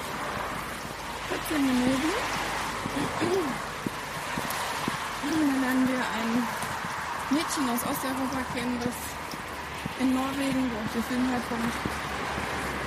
14 1.48 1.66
Minuten. 1.66 2.12
Dann 5.22 5.62
lernen 5.62 5.88
wir 5.88 6.02
ein 6.02 6.32
Mädchen 7.30 7.70
aus 7.70 7.86
Osteuropa 7.86 8.42
kennen, 8.54 8.78
das 8.84 8.98
in 10.00 10.14
Norwegen, 10.14 10.70
wo 10.72 10.82
auch 10.82 10.92
der 10.94 11.04
Film 11.04 11.30
herkommt, 11.30 11.74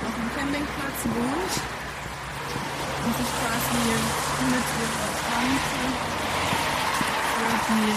auf 0.03 0.13
einem 0.13 0.31
Campingplatz 0.35 0.99
wohnt 1.15 1.53
und 3.05 3.13
sich 3.15 3.31
quasi 3.39 3.79
mit 4.51 4.67
Tante 5.25 6.15
für 7.35 7.73
die, 7.73 7.89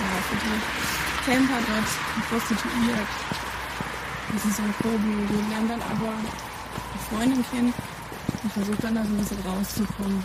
ja, 0.00 0.12
für 0.28 0.38
die 0.44 0.58
Camper 1.24 1.60
dort 1.66 1.90
prostituiert. 2.28 3.10
Das 4.32 4.44
ist 4.44 4.56
so 4.56 4.62
ein 4.62 4.74
Proben. 4.80 5.28
Die 5.28 5.50
lernen 5.50 5.68
dann 5.68 5.82
aber 5.82 6.12
eine 6.12 7.00
Freundin 7.08 7.44
kennen 7.50 7.74
und 8.42 8.52
versucht 8.52 8.82
dann 8.82 8.94
da 8.94 9.02
so 9.02 9.08
ein 9.08 9.16
bisschen 9.18 9.42
rauszukommen. 9.46 10.24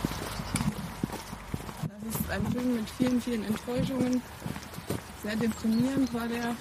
Das 2.06 2.20
ist 2.20 2.30
ein 2.30 2.52
Film 2.52 2.76
mit 2.76 2.90
vielen, 2.90 3.20
vielen 3.20 3.44
Enttäuschungen 3.44 4.22
sehr 5.26 5.36
deprimierend 5.36 6.14
war 6.14 6.28
der. 6.28 6.54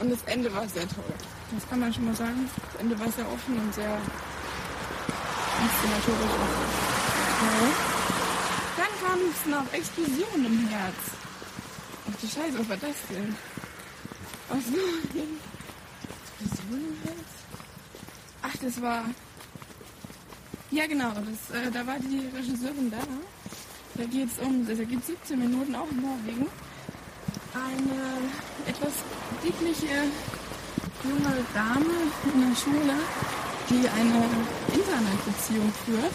Und 0.00 0.10
das 0.10 0.22
Ende 0.26 0.52
war 0.52 0.68
sehr 0.68 0.88
toll. 0.88 1.14
Das 1.52 1.68
kann 1.68 1.80
man 1.80 1.92
schon 1.92 2.06
mal 2.06 2.14
sagen. 2.16 2.50
Das 2.72 2.80
Ende 2.80 2.98
war 2.98 3.10
sehr 3.12 3.30
offen 3.30 3.58
und 3.58 3.74
sehr 3.74 4.00
inszenatorisch. 5.62 6.30
Okay. 7.38 7.72
Dann 8.76 8.92
kam 9.02 9.18
es 9.30 9.46
noch 9.46 9.72
Explosion 9.72 10.46
im 10.46 10.68
Herz. 10.68 10.94
Ach 12.10 12.20
du 12.20 12.26
Scheiße, 12.26 12.58
was 12.58 12.68
war 12.68 12.76
das 12.76 12.96
denn? 13.10 13.36
Was 14.48 14.58
Explosion 16.40 16.80
im 16.80 16.96
Herz? 17.04 17.28
Ach, 18.42 18.56
das 18.62 18.82
war. 18.82 19.04
Ja 20.70 20.86
genau, 20.86 21.12
das, 21.12 21.56
äh, 21.56 21.70
da 21.70 21.86
war 21.86 21.98
die 21.98 22.28
Regisseurin 22.36 22.90
da. 22.90 22.98
Da 23.98 24.04
geht 24.04 24.28
es 24.30 24.38
um, 24.46 24.64
da 24.64 24.74
geht 24.74 25.04
17 25.04 25.36
Minuten 25.36 25.74
auch 25.74 25.90
in 25.90 26.00
Norwegen 26.00 26.46
eine 27.52 28.30
etwas 28.64 28.92
dickliche 29.42 30.06
junge 31.02 31.44
Dame 31.52 31.84
in 32.32 32.48
der 32.48 32.56
Schule, 32.56 32.94
die 33.68 33.88
eine 33.88 34.24
Internetbeziehung 34.72 35.72
führt, 35.84 36.14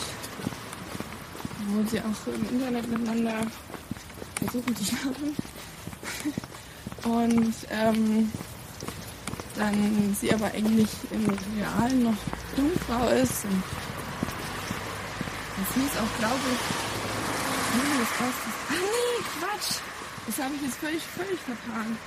wo 1.68 1.84
sie 1.90 2.00
auch 2.00 2.34
im 2.34 2.58
Internet 2.58 2.88
miteinander 2.88 3.36
versuchen 4.38 4.76
zu 4.78 4.86
schlafen. 4.86 5.36
Und 7.04 7.54
ähm, 7.70 8.32
dann 9.58 10.16
sie 10.22 10.34
aber 10.34 10.46
eigentlich 10.46 10.90
im 11.12 11.26
Realen 11.60 12.04
noch 12.04 12.18
Jungfrau 12.56 13.10
ist. 13.10 13.44
Und 13.44 13.62
das 15.58 15.76
hieß 15.76 16.00
auch, 16.00 16.20
glaube 16.20 16.40
ich, 16.54 16.93
nee, 17.78 17.96
das 18.00 18.12
passt. 18.18 18.44
Ah 18.70 18.80
nee, 18.80 19.16
Quatsch! 19.40 19.82
Das 20.26 20.46
habe 20.46 20.56
ich 20.56 20.62
jetzt 20.62 20.78
völlig, 20.78 21.04
völlig 21.04 21.40
vertan. 21.40 21.98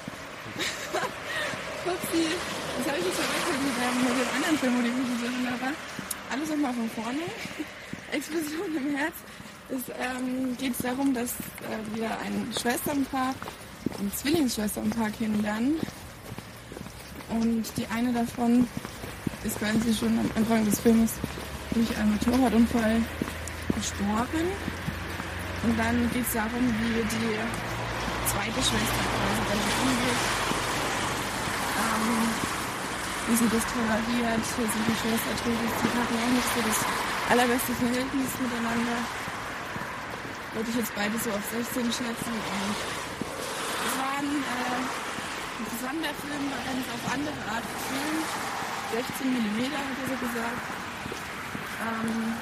Upsi, 1.87 2.27
das 2.79 2.87
habe 2.89 2.99
ich 2.99 3.07
jetzt 3.07 3.21
verwechselt 3.21 3.61
mit 3.63 3.75
dem, 3.77 3.95
mit 4.03 4.15
dem 4.17 4.31
anderen 4.35 4.59
Film, 4.59 4.73
wo 4.79 4.83
die 4.83 4.91
gute 4.91 5.17
Sachen 5.23 5.45
da 5.45 5.55
war. 5.67 5.75
Alles 6.31 6.49
nochmal 6.51 6.75
von 6.75 6.91
vorne. 6.91 7.27
Explosion 8.13 8.77
im 8.77 8.97
Herz. 8.97 9.15
Es 9.69 9.83
ähm, 9.99 10.57
geht 10.59 10.75
darum, 10.83 11.13
dass 11.13 11.31
äh, 11.31 11.97
wir 11.97 12.11
ein 12.21 12.53
Schwesternpaar, 12.59 13.35
ein 13.99 14.13
Zwillingsschwesternpaar 14.15 15.11
kennenlernen. 15.11 15.81
Und 17.31 17.65
die 17.77 17.87
eine 17.89 18.13
davon 18.13 18.69
ist 19.45 19.59
quasi 19.59 19.95
schon 19.95 20.19
am 20.19 20.31
Anfang 20.37 20.65
des 20.65 20.81
Films 20.81 21.13
durch 21.75 21.97
einen 21.99 22.13
Motorradunfall 22.13 23.01
gestorben. 23.75 24.86
Und 25.67 25.75
dann 25.75 25.99
geht 26.15 26.23
es 26.23 26.31
darum, 26.31 26.63
wie 26.79 27.03
die 27.03 27.35
zweite 28.31 28.63
Schwester 28.63 29.03
quasi 29.03 29.43
dann 29.51 29.63
umgeht. 29.83 30.23
Ähm, 31.83 32.23
wie 33.27 33.35
sie 33.35 33.51
das 33.51 33.67
toleriert, 33.75 34.47
sie 34.47 34.63
die 34.63 34.95
Schwester 34.95 35.35
tötet. 35.43 35.73
Sie 35.83 35.91
hatten 35.91 36.17
auch 36.23 36.33
nicht 36.39 36.51
so 36.55 36.63
das 36.63 36.79
allerbeste 37.35 37.75
Verhältnis 37.83 38.31
miteinander. 38.39 38.99
Würde 40.55 40.71
ich 40.71 40.79
jetzt 40.79 40.95
beide 40.95 41.19
so 41.19 41.35
auf 41.35 41.43
16 41.51 41.83
schätzen. 41.91 42.31
Und 42.31 42.79
es 43.91 43.95
war 43.99 44.23
ein 44.23 44.39
äh, 44.39 44.79
interessanter 45.67 46.15
Film, 46.15 46.47
war 46.47 46.63
ganz 46.63 46.87
auf 46.95 47.03
andere 47.11 47.43
Art 47.51 47.67
gefilmt. 47.67 48.31
16 48.95 49.35
mm 49.35 49.59
hat 49.75 49.99
er 49.99 50.07
so 50.15 50.17
gesagt. 50.31 50.63
Ähm, 51.91 52.39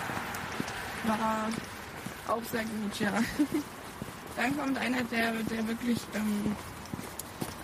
war 1.09 1.49
auch 2.29 2.43
sehr 2.51 2.63
gut, 2.63 3.01
ja. 3.01 3.13
Dann 4.37 4.57
kommt 4.59 4.79
einer, 4.79 5.03
der, 5.05 5.33
der 5.33 5.69
wirklich 5.69 5.99
ähm, 6.15 6.57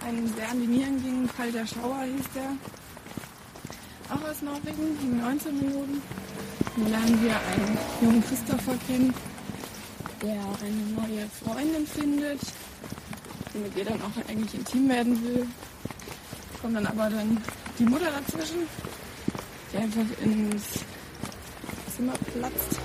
einem 0.07 0.27
sehr 0.35 0.51
an 0.51 0.61
die 0.61 0.67
Nieren 0.67 1.03
ging. 1.03 1.29
Kalter 1.37 1.67
Schauer 1.67 2.03
hieß 2.05 2.27
der. 2.35 2.57
Auch 4.15 4.29
aus 4.29 4.43
Norwegen, 4.43 4.99
in 5.03 5.21
19 5.21 5.57
Minuten. 5.59 6.03
Dann 6.77 6.91
lernen 6.91 7.23
wir 7.23 7.35
einen 7.35 7.79
jungen 8.01 8.25
Christopher 8.25 8.75
kennen, 8.87 9.15
der 10.23 10.33
eine 10.33 11.09
neue 11.09 11.29
Freundin 11.29 11.87
findet, 11.87 12.41
die 13.53 13.59
mit 13.59 13.77
ihr 13.77 13.85
dann 13.85 14.01
auch 14.03 14.29
eigentlich 14.31 14.55
intim 14.55 14.89
werden 14.89 15.23
will. 15.23 15.47
Kommt 16.61 16.77
dann 16.77 16.87
aber 16.87 17.11
dann 17.11 17.43
die 17.79 17.85
Mutter 17.85 18.11
dazwischen, 18.11 18.67
die 19.73 19.77
einfach 19.79 20.23
ins 20.23 20.85
Zimmer 21.97 22.15
platzt. 22.33 22.80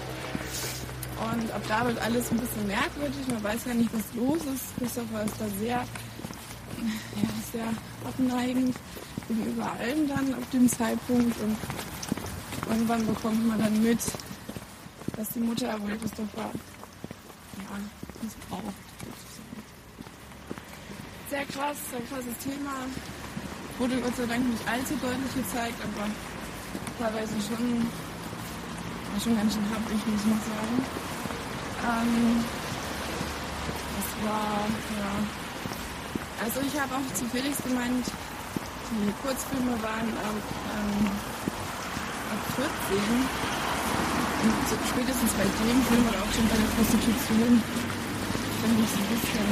Und 1.31 1.51
ab 1.51 1.61
da 1.67 1.85
wird 1.85 1.99
alles 1.99 2.31
ein 2.31 2.37
bisschen 2.37 2.67
merkwürdig. 2.67 3.27
Man 3.27 3.43
weiß 3.43 3.65
ja 3.65 3.73
nicht, 3.73 3.89
was 3.93 4.03
los 4.15 4.37
ist. 4.53 4.77
Christopher 4.77 5.23
ist 5.23 5.35
da 5.39 5.45
sehr, 5.59 5.77
ja, 5.77 5.85
sehr 7.51 7.67
abneigend 8.07 8.75
gegenüber 9.27 9.71
allem 9.79 10.07
dann 10.07 10.33
ab 10.33 10.51
dem 10.51 10.69
Zeitpunkt. 10.69 11.35
Und 11.41 11.57
irgendwann 12.69 13.05
bekommt 13.07 13.47
man 13.47 13.59
dann 13.59 13.81
mit, 13.81 13.99
dass 15.17 15.29
die 15.29 15.39
Mutter 15.39 15.81
wohl 15.81 15.97
Christopher 15.97 16.51
ja, 17.57 17.79
missbraucht. 18.21 18.75
Sehr 21.29 21.45
krass, 21.45 21.77
sehr 21.89 22.01
krasses 22.01 22.37
Thema. 22.43 22.85
Wurde 23.79 23.97
Gott 23.97 24.15
sei 24.15 24.25
Dank 24.25 24.47
nicht 24.47 24.67
allzu 24.67 24.93
deutlich 25.01 25.35
gezeigt, 25.35 25.75
aber 25.83 26.07
teilweise 26.99 27.33
schon, 27.41 27.87
schon 29.21 29.35
ganz 29.35 29.53
schön 29.53 29.69
happig, 29.69 29.99
muss 30.05 30.25
man 30.25 30.39
sagen. 30.39 31.14
Ähm, 31.85 32.43
das 33.93 34.09
war, 34.25 34.65
ja. 34.97 35.11
Also 36.41 36.57
ich 36.65 36.73
habe 36.81 36.97
auch 36.97 37.09
zu 37.13 37.25
Felix 37.29 37.61
gemeint, 37.61 38.05
die 38.89 39.13
Kurzfilme 39.21 39.77
waren 39.85 40.09
ab, 40.17 40.37
ähm, 40.73 41.05
ab 42.33 42.41
14. 42.57 42.97
Und 44.45 44.65
spätestens 44.89 45.31
bei 45.37 45.45
dem 45.45 45.79
Film 45.85 46.03
oder 46.09 46.21
auch 46.25 46.33
schon 46.33 46.49
bei 46.49 46.57
der 46.57 46.69
Prostitution 46.73 47.61
fand 48.61 48.77
ich 48.81 48.89
so 48.89 48.99
ein 49.01 49.09
bisschen 49.13 49.49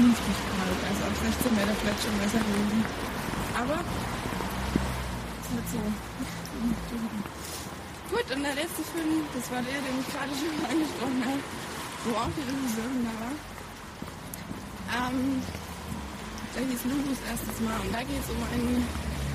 niedrig 0.00 0.38
kalt. 0.56 0.80
Also 0.88 1.00
ab 1.08 1.16
16 1.20 1.56
wäre 1.56 1.66
der 1.68 1.76
vielleicht 1.76 2.02
schon 2.04 2.16
besser 2.24 2.40
gewesen. 2.40 2.84
Aber 3.52 3.76
ist 5.44 5.50
halt 5.52 5.68
so. 5.72 5.80
Und 8.30 8.44
der 8.44 8.54
letzte 8.54 8.86
Film, 8.94 9.26
das 9.34 9.50
war 9.50 9.58
der, 9.58 9.82
den 9.82 9.98
ich 9.98 10.06
gerade 10.06 10.30
schon 10.30 10.54
angesprochen 10.62 11.18
habe, 11.26 11.42
wo 12.06 12.10
auch 12.14 12.30
die 12.38 12.46
Illusion 12.46 13.02
da 13.02 13.14
war. 13.26 13.34
Ähm, 15.10 15.42
der 16.54 16.62
hieß 16.62 16.82
Lulus 16.86 17.18
erstes 17.26 17.58
Mal 17.58 17.74
und 17.82 17.90
da 17.90 18.06
geht 18.06 18.22
es 18.22 18.30
um 18.30 18.38
ein 18.54 18.86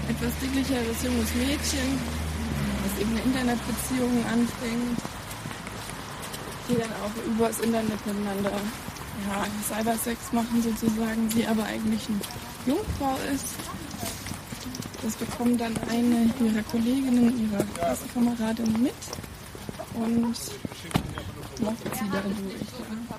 etwas 0.08 0.32
dicklicheres 0.40 1.00
junges 1.04 1.32
Mädchen, 1.36 2.00
das 2.88 2.94
eben 3.04 3.12
eine 3.12 3.24
Internetbeziehung 3.28 4.16
anfängt, 4.32 5.00
die 6.70 6.76
dann 6.80 6.94
auch 7.04 7.16
übers 7.28 7.60
Internet 7.60 8.00
miteinander 8.00 8.56
ja, 9.28 9.44
Cybersex 9.68 10.32
machen 10.32 10.64
sozusagen, 10.64 11.30
sie 11.32 11.46
aber 11.46 11.64
eigentlich 11.68 12.08
eine 12.08 12.24
Jungfrau 12.64 13.20
ist. 13.28 13.65
Das 15.06 15.14
bekommt 15.18 15.62
dann 15.62 15.78
eine 15.88 16.34
ihrer 16.44 16.64
Kolleginnen, 16.64 17.52
ihrer 17.52 17.64
Klassenkameradin 17.76 18.82
mit 18.82 18.92
und 19.94 20.24
mobbt 21.62 21.96
sie 21.96 22.06
dadurch. 22.12 22.38
Ja. 22.40 23.18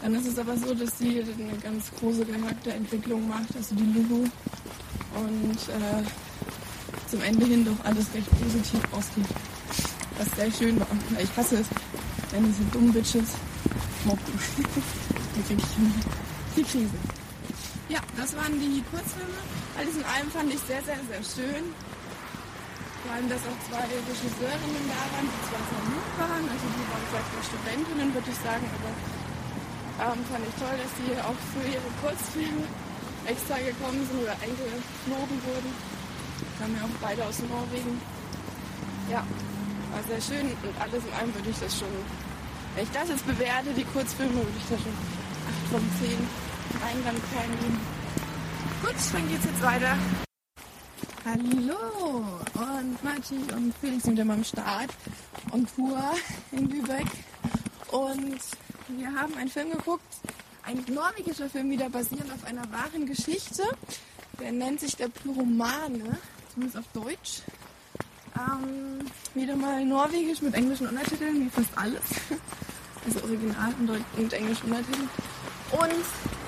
Dann 0.00 0.14
ist 0.14 0.28
es 0.28 0.38
aber 0.38 0.56
so, 0.56 0.72
dass 0.72 0.96
sie 0.96 1.20
eine 1.20 1.58
ganz 1.62 1.90
große 2.00 2.24
Charakterentwicklung 2.24 3.28
macht, 3.28 3.54
also 3.54 3.74
die 3.74 3.82
Lulu. 3.82 4.24
Und 5.14 5.58
äh, 5.68 6.02
zum 7.10 7.20
Ende 7.20 7.44
hin 7.44 7.66
doch 7.66 7.84
alles 7.84 8.06
recht 8.14 8.30
positiv 8.40 8.80
ausgeht. 8.92 9.26
Was 10.16 10.30
sehr 10.36 10.50
schön 10.50 10.80
war. 10.80 10.86
Ich 11.22 11.36
hasse 11.36 11.56
es, 11.56 11.66
wenn 12.30 12.46
diese 12.46 12.64
dummen 12.72 12.94
Bitches 12.94 13.28
mobben. 14.06 14.22
da 15.36 15.42
krieg 15.48 15.58
ich 15.58 16.56
die 16.56 16.62
Krise. 16.62 16.96
Ja, 17.90 18.00
das 18.16 18.34
waren 18.34 18.58
die 18.58 18.82
Kurzfilme. 18.90 19.63
Alles 19.74 19.96
in 19.98 20.06
allem 20.06 20.30
fand 20.30 20.54
ich 20.54 20.62
sehr, 20.70 20.82
sehr, 20.86 21.00
sehr 21.10 21.22
schön. 21.26 21.64
Vor 23.02 23.10
allem, 23.10 23.28
dass 23.28 23.42
auch 23.42 23.60
zwei 23.68 23.84
Regisseurinnen 23.84 24.84
da 24.86 25.02
waren, 25.12 25.28
die 25.28 25.42
zwar 25.50 25.62
sehr 25.66 25.84
jung 25.92 26.10
waren, 26.14 26.44
also 26.46 26.66
die 26.72 26.86
waren 26.88 27.04
vielleicht 27.10 27.30
nur 27.34 27.44
Studentinnen, 27.44 28.08
würde 28.14 28.30
ich 28.30 28.40
sagen, 28.40 28.64
aber 28.70 28.92
ähm, 30.08 30.20
fand 30.30 30.42
ich 30.46 30.56
toll, 30.56 30.76
dass 30.78 30.92
die 31.02 31.12
auch 31.20 31.40
für 31.52 31.66
ihre 31.66 31.90
Kurzfilme 32.00 32.64
extra 33.26 33.58
gekommen 33.60 34.02
sind 34.08 34.22
oder 34.22 34.38
eingeflogen 34.40 35.38
wurden. 35.42 35.70
Kamen 36.56 36.76
ja 36.78 36.82
auch 36.86 36.98
beide 37.02 37.26
aus 37.26 37.42
Norwegen. 37.44 37.98
Ja, 39.10 39.26
war 39.90 40.02
sehr 40.06 40.22
schön 40.22 40.48
und 40.54 40.74
alles 40.78 41.02
in 41.02 41.12
allem 41.18 41.34
würde 41.34 41.50
ich 41.50 41.60
das 41.60 41.74
schon, 41.76 41.92
wenn 42.78 42.84
ich 42.86 42.94
das 42.94 43.10
jetzt 43.10 43.26
bewerte, 43.26 43.74
die 43.74 43.84
Kurzfilme, 43.90 44.38
würde 44.38 44.58
ich 44.58 44.68
da 44.70 44.78
schon 44.78 44.96
8 45.68 45.76
von 45.76 45.84
10 45.98 46.14
Einlandperlen 46.78 47.58
geben. 47.58 47.93
Gut, 48.84 48.94
dann 49.14 49.28
geht's 49.30 49.44
jetzt 49.46 49.62
weiter. 49.62 49.96
Hallo 51.24 52.26
und 52.52 53.02
Marti 53.02 53.36
und 53.56 53.74
Felix 53.80 54.04
sind 54.04 54.18
immer 54.18 54.34
am 54.34 54.44
Start 54.44 54.90
und 55.52 55.74
Tour 55.74 55.98
in 56.52 56.68
Lübeck 56.68 57.06
und 57.92 58.40
wir 58.88 59.06
haben 59.14 59.34
einen 59.38 59.48
Film 59.48 59.70
geguckt, 59.70 60.04
ein 60.64 60.84
norwegischer 60.92 61.48
Film 61.48 61.70
wieder 61.70 61.88
basierend 61.88 62.30
auf 62.30 62.44
einer 62.44 62.70
wahren 62.72 63.06
Geschichte. 63.06 63.62
Der 64.38 64.52
nennt 64.52 64.80
sich 64.80 64.94
Der 64.96 65.08
Pyromane, 65.08 66.18
zumindest 66.52 66.76
auf 66.76 66.86
Deutsch. 66.92 67.40
Ähm, 68.36 69.06
wieder 69.32 69.56
mal 69.56 69.82
norwegisch 69.82 70.42
mit 70.42 70.52
englischen 70.52 70.88
Untertiteln, 70.88 71.46
wie 71.46 71.48
fast 71.50 71.70
alles. 71.76 72.02
Also 73.06 73.22
original 73.22 73.74
und 74.16 74.32
englischen 74.32 74.64
Untertiteln. 74.64 75.10
Und 75.72 76.43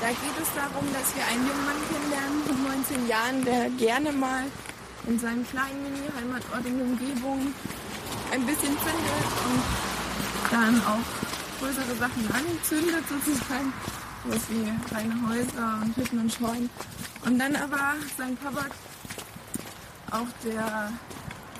da 0.00 0.08
geht 0.08 0.36
es 0.40 0.48
darum, 0.54 0.86
dass 0.92 1.14
wir 1.16 1.24
einen 1.26 1.46
jungen 1.46 1.64
Mann 1.64 1.80
kennenlernen 1.90 2.42
von 2.46 2.62
19 2.62 3.08
Jahren, 3.08 3.44
der 3.44 3.70
gerne 3.70 4.12
mal 4.12 4.44
in 5.06 5.18
seinem 5.18 5.46
kleinen 5.48 5.82
Mini-Heimatort 5.82 6.66
in 6.66 6.78
der 6.78 6.86
Umgebung 6.86 7.54
ein 8.32 8.46
bisschen 8.46 8.76
zündet 8.78 9.28
und 9.48 9.62
dann 10.50 10.80
auch 10.86 11.06
größere 11.58 11.96
Sachen 11.98 12.28
anzündet 12.30 13.04
sozusagen. 13.08 13.72
Sowas 14.24 14.42
wie 14.50 14.88
kleine 14.88 15.14
Häuser 15.28 15.80
und 15.82 15.96
Hütten 15.96 16.18
und 16.20 16.32
Scheunen. 16.32 16.70
Und 17.24 17.38
dann 17.38 17.56
aber 17.56 17.94
sein 18.16 18.36
Papa, 18.36 18.66
auch 20.10 20.28
der 20.44 20.92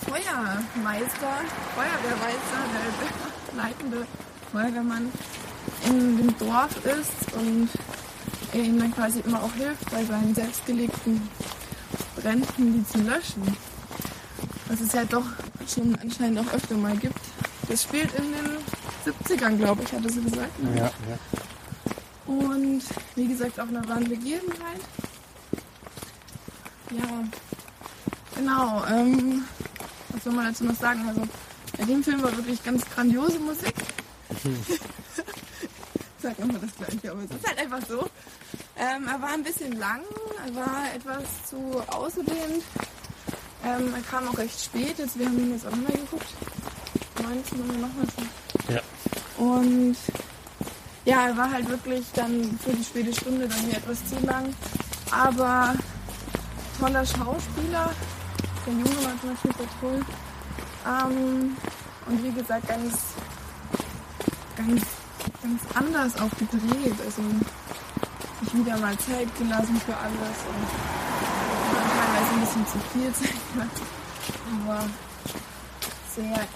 Feuermeister, 0.07 1.35
Feuerwehrmeister, 1.75 2.61
der 2.75 3.57
leitende 3.63 4.07
Feuerwehrmann 4.53 5.13
in 5.87 6.17
dem 6.19 6.39
Dorf 6.39 6.77
ist 6.85 7.33
und 7.35 7.69
er 8.59 8.65
ihm 8.65 8.79
dann 8.79 8.93
quasi 8.93 9.21
immer 9.21 9.43
auch 9.43 9.53
hilft 9.55 9.91
bei 9.91 10.05
seinen 10.05 10.35
selbstgelegten 10.35 11.29
Bränden, 12.17 12.75
die 12.75 12.87
zu 12.87 12.99
löschen. 12.99 13.57
Was 14.69 14.81
es 14.81 14.93
ja 14.93 15.05
doch 15.05 15.25
schon 15.67 15.95
anscheinend 15.97 16.41
auch 16.41 16.53
öfter 16.53 16.77
mal 16.77 16.97
gibt. 16.97 17.19
Das 17.69 17.83
spielt 17.83 18.13
in 18.15 18.25
den 18.33 19.13
70ern, 19.15 19.57
glaube 19.57 19.83
ich, 19.83 19.93
hatte 19.93 20.11
sie 20.11 20.23
gesagt. 20.23 20.51
Ja, 20.75 20.85
ja. 20.85 20.93
Und 22.27 22.83
wie 23.15 23.29
gesagt, 23.29 23.59
auf 23.61 23.69
einer 23.69 23.87
wahren 23.89 24.09
Begebenheit. 24.09 24.81
Ja, 26.91 27.25
genau. 28.35 28.85
Ähm, 28.87 29.45
was 30.11 30.25
soll 30.25 30.33
man 30.33 30.47
dazu 30.47 30.65
noch 30.65 30.77
sagen? 30.77 31.07
Also, 31.09 31.23
bei 31.77 31.85
dem 31.85 32.03
Film 32.03 32.23
war 32.23 32.35
wirklich 32.37 32.63
ganz 32.65 32.85
grandiose 32.95 33.39
Musik. 33.39 33.75
ich 34.45 34.79
sag 36.19 36.39
nochmal 36.39 36.61
das 36.61 36.75
Gleiche, 36.75 37.13
aber 37.13 37.23
es 37.23 37.31
ist 37.31 37.47
halt 37.47 37.59
einfach 37.59 37.81
so. 37.89 38.09
Ähm, 38.79 39.09
er 39.09 39.21
war 39.21 39.31
ein 39.31 39.43
bisschen 39.43 39.73
lang, 39.73 40.03
er 40.47 40.55
war 40.55 40.95
etwas 40.95 41.25
zu 41.49 41.83
ausgedehnt. 41.89 42.63
Ähm, 43.65 43.93
er 43.93 44.03
kam 44.03 44.29
auch 44.29 44.39
recht 44.39 44.65
spät, 44.65 44.99
jetzt, 44.99 45.19
wir 45.19 45.27
haben 45.27 45.39
ihn 45.39 45.53
jetzt 45.53 45.67
auch 45.67 45.73
nochmal 45.73 45.93
geguckt. 45.93 46.27
19 47.21 47.61
Uhr 47.61 47.67
nochmal 47.67 48.07
schon. 48.15 48.75
Ja. 48.75 48.83
Und 49.37 49.97
ja, 51.05 51.27
er 51.27 51.37
war 51.37 51.51
halt 51.51 51.69
wirklich 51.69 52.05
dann 52.15 52.59
für 52.63 52.73
die 52.73 52.85
späte 52.85 53.13
Stunde 53.13 53.49
dann 53.49 53.67
mir 53.67 53.79
etwas 53.79 53.99
zu 54.09 54.19
lang. 54.25 54.55
Aber 55.11 55.75
toller 56.79 57.05
Schauspieler. 57.05 57.91
Der 58.67 58.73
Junge 58.73 59.05
war 59.05 59.21
zum 59.21 59.31
Beispiel 59.31 59.53
sehr 59.59 59.81
toll. 59.81 60.05
Ähm, 60.87 61.57
und 62.07 62.25
wie 62.25 62.31
gesagt, 62.31 62.69
ganz, 62.69 62.95
ganz, 64.57 64.83
ganz 65.43 65.63
anders 65.75 66.15
auch 66.21 66.31
gedreht. 66.39 66.95
Also 67.05 67.23
sich 68.49 68.65
wieder 68.65 68.77
mal 68.79 68.97
Zeit 68.99 69.29
gelassen 69.39 69.81
für 69.85 69.97
alles 69.97 70.39
und 70.49 70.67
teilweise 71.97 72.35
ein 72.35 72.41
bisschen 72.41 72.67
zu 72.67 72.79
viel 72.93 73.13
Zeit. 73.13 73.69
Aber 74.67 74.87
sehr 76.15 76.47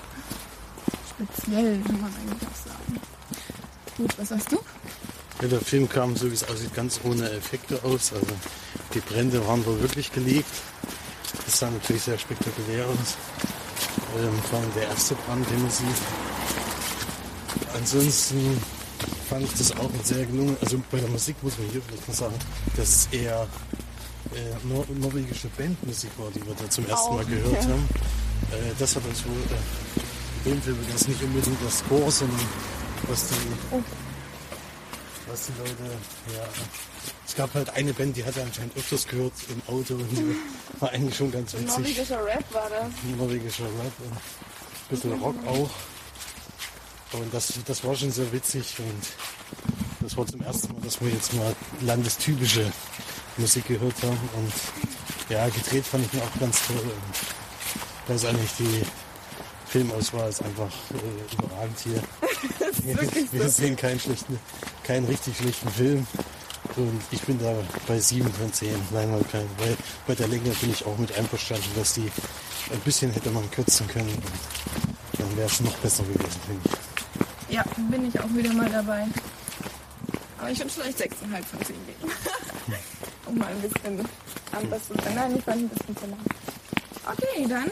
speziell, 1.10 1.80
kann 1.82 2.00
man 2.00 2.14
eigentlich 2.14 2.48
auch 2.48 2.70
sagen. 2.70 3.00
Gut, 3.96 4.18
was 4.18 4.28
sagst 4.28 4.52
du? 4.52 4.58
Ja, 5.40 5.48
der 5.48 5.60
Film 5.60 5.88
kam, 5.88 6.16
so 6.16 6.30
wie 6.30 6.34
es 6.34 6.48
aussieht, 6.48 6.74
ganz 6.74 7.00
ohne 7.04 7.30
Effekte 7.30 7.80
aus. 7.82 8.12
Also 8.12 8.26
die 8.94 9.00
Brände 9.00 9.46
waren 9.46 9.64
wohl 9.66 9.80
wirklich 9.80 10.12
gelegt. 10.12 10.50
Das 11.44 11.58
sah 11.58 11.70
natürlich 11.70 12.02
sehr 12.02 12.18
spektakulär 12.18 12.86
aus. 12.86 13.16
Ähm, 14.18 14.42
vor 14.48 14.60
allem 14.60 14.72
der 14.74 14.88
erste 14.88 15.14
Brand, 15.14 15.48
den 15.50 15.62
man 15.62 15.70
sieht. 15.70 15.88
Ansonsten 17.74 18.62
fand 19.32 19.44
ich 19.44 19.54
das 19.54 19.72
auch 19.78 19.90
sehr 20.04 20.26
gelungen. 20.26 20.56
Also 20.60 20.78
bei 20.90 20.98
der 20.98 21.08
Musik 21.08 21.36
muss 21.42 21.56
man 21.58 21.66
hier 21.70 21.80
vielleicht 21.80 22.06
mal 22.06 22.14
sagen, 22.14 22.34
dass 22.76 22.88
es 22.88 23.08
eher 23.12 23.46
äh, 24.34 24.66
nor 24.68 24.84
norwegische 25.00 25.48
Bandmusik 25.56 26.10
war, 26.18 26.30
die 26.30 26.44
wir 26.46 26.54
da 26.54 26.68
zum 26.68 26.86
ersten 26.86 27.08
Auch, 27.08 27.16
Mal 27.16 27.24
gehört 27.24 27.64
ja. 27.64 27.70
haben. 27.70 27.88
Äh, 28.52 28.72
das 28.78 28.94
hat 28.94 29.04
uns 29.06 29.24
wohl 29.24 29.32
äh, 29.32 30.48
in 30.50 30.56
dem 30.56 30.62
Film 30.62 30.76
das 30.92 31.08
nicht 31.08 31.22
unbedingt 31.22 31.56
das 31.64 31.78
Score, 31.78 32.10
sondern 32.10 32.40
was 33.08 33.28
die, 33.28 33.34
Oh. 33.70 33.80
was 35.28 35.46
die 35.46 35.52
Leute, 35.58 35.92
ja. 36.36 36.44
Es 37.26 37.34
gab 37.34 37.54
halt 37.54 37.70
eine 37.70 37.94
Band, 37.94 38.14
die 38.14 38.24
hatte 38.26 38.42
anscheinend 38.42 38.76
öfters 38.76 39.06
gehört 39.06 39.32
im 39.48 39.62
Auto 39.74 39.94
und 39.94 40.10
die 40.10 40.36
war 40.80 40.90
eigentlich 40.90 41.16
schon 41.16 41.32
ganz 41.32 41.54
witzig. 41.54 41.68
Norwegischer 41.68 42.22
Rap 42.22 42.44
war 42.52 42.68
das. 42.68 43.16
Norwegischer 43.16 43.64
Rap 43.64 43.92
und 44.04 44.12
ein 44.12 44.20
bisschen 44.90 45.12
Rock 45.22 45.36
auch. 45.46 45.70
Und 47.12 47.32
das, 47.32 47.52
das 47.66 47.84
war 47.84 47.94
schon 47.94 48.10
sehr 48.10 48.30
witzig 48.32 48.74
und 48.78 49.06
das 50.00 50.16
war 50.16 50.26
zum 50.26 50.40
ersten 50.42 50.72
Mal, 50.72 50.80
dass 50.82 51.00
wir 51.00 51.10
jetzt 51.10 51.32
mal 51.34 51.54
landestypische 51.82 52.72
Musik 53.36 53.66
gehört 53.68 53.94
haben. 54.02 54.18
Und 54.36 54.52
ja, 55.28 55.48
gedreht 55.48 55.84
fand 55.84 56.06
ich 56.06 56.14
ihn 56.14 56.20
auch 56.20 56.40
ganz 56.40 56.66
toll. 56.66 56.80
Und 56.80 58.12
weiß 58.12 58.24
auch 58.26 58.32
nicht, 58.32 58.58
die 58.58 58.82
Filmauswahl 59.66 60.28
ist 60.28 60.42
einfach 60.42 60.72
äh, 60.90 61.34
überragend 61.34 61.78
hier. 61.78 62.02
Wir, 63.32 63.48
sehen 63.48 63.76
keinen, 63.76 64.00
schlechten, 64.00 64.38
keinen 64.82 65.06
richtig 65.06 65.36
schlechten 65.36 65.68
Film. 65.70 66.06
Und 66.76 67.00
ich 67.10 67.20
bin 67.22 67.38
da 67.38 67.54
bei 67.86 68.00
7 68.00 68.32
von 68.32 68.52
10 68.52 68.74
Leinwandperlen. 68.92 69.48
Weil 69.58 69.76
bei 70.06 70.14
der 70.14 70.28
Länge 70.28 70.50
bin 70.50 70.70
ich 70.70 70.84
auch 70.84 70.96
mit 70.98 71.16
einverstanden, 71.16 71.68
dass 71.76 71.94
die 71.94 72.10
ein 72.72 72.80
bisschen 72.80 73.12
hätte 73.12 73.30
man 73.30 73.48
kürzen 73.50 73.86
können. 73.88 74.08
Und 74.08 75.20
dann 75.20 75.36
wäre 75.36 75.46
es 75.46 75.60
noch 75.60 75.76
besser 75.76 76.02
gewesen, 76.04 76.40
finde 76.46 76.68
ich. 76.68 76.91
Ja, 77.52 77.62
bin 77.76 78.08
ich 78.08 78.18
auch 78.18 78.34
wieder 78.34 78.50
mal 78.54 78.70
dabei. 78.70 79.06
Aber 80.38 80.50
ich 80.50 80.58
würde 80.58 80.70
vielleicht 80.70 80.98
6,5 80.98 81.44
von 81.44 81.60
10 81.60 81.76
geben. 81.86 82.12
um 83.26 83.36
mal 83.36 83.48
ein 83.48 83.60
bisschen 83.60 84.08
anders 84.52 84.88
zu 84.88 84.94
sein. 84.94 85.14
Nein, 85.14 85.36
ich 85.36 85.44
fand 85.44 85.58
ein 85.58 85.68
bisschen 85.68 85.96
zu 85.98 86.06
lang. 86.06 86.18
Okay, 87.12 87.46
dann 87.46 87.70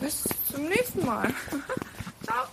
bis 0.00 0.24
zum 0.50 0.64
nächsten 0.64 1.06
Mal. 1.06 1.28
Ciao. 2.24 2.46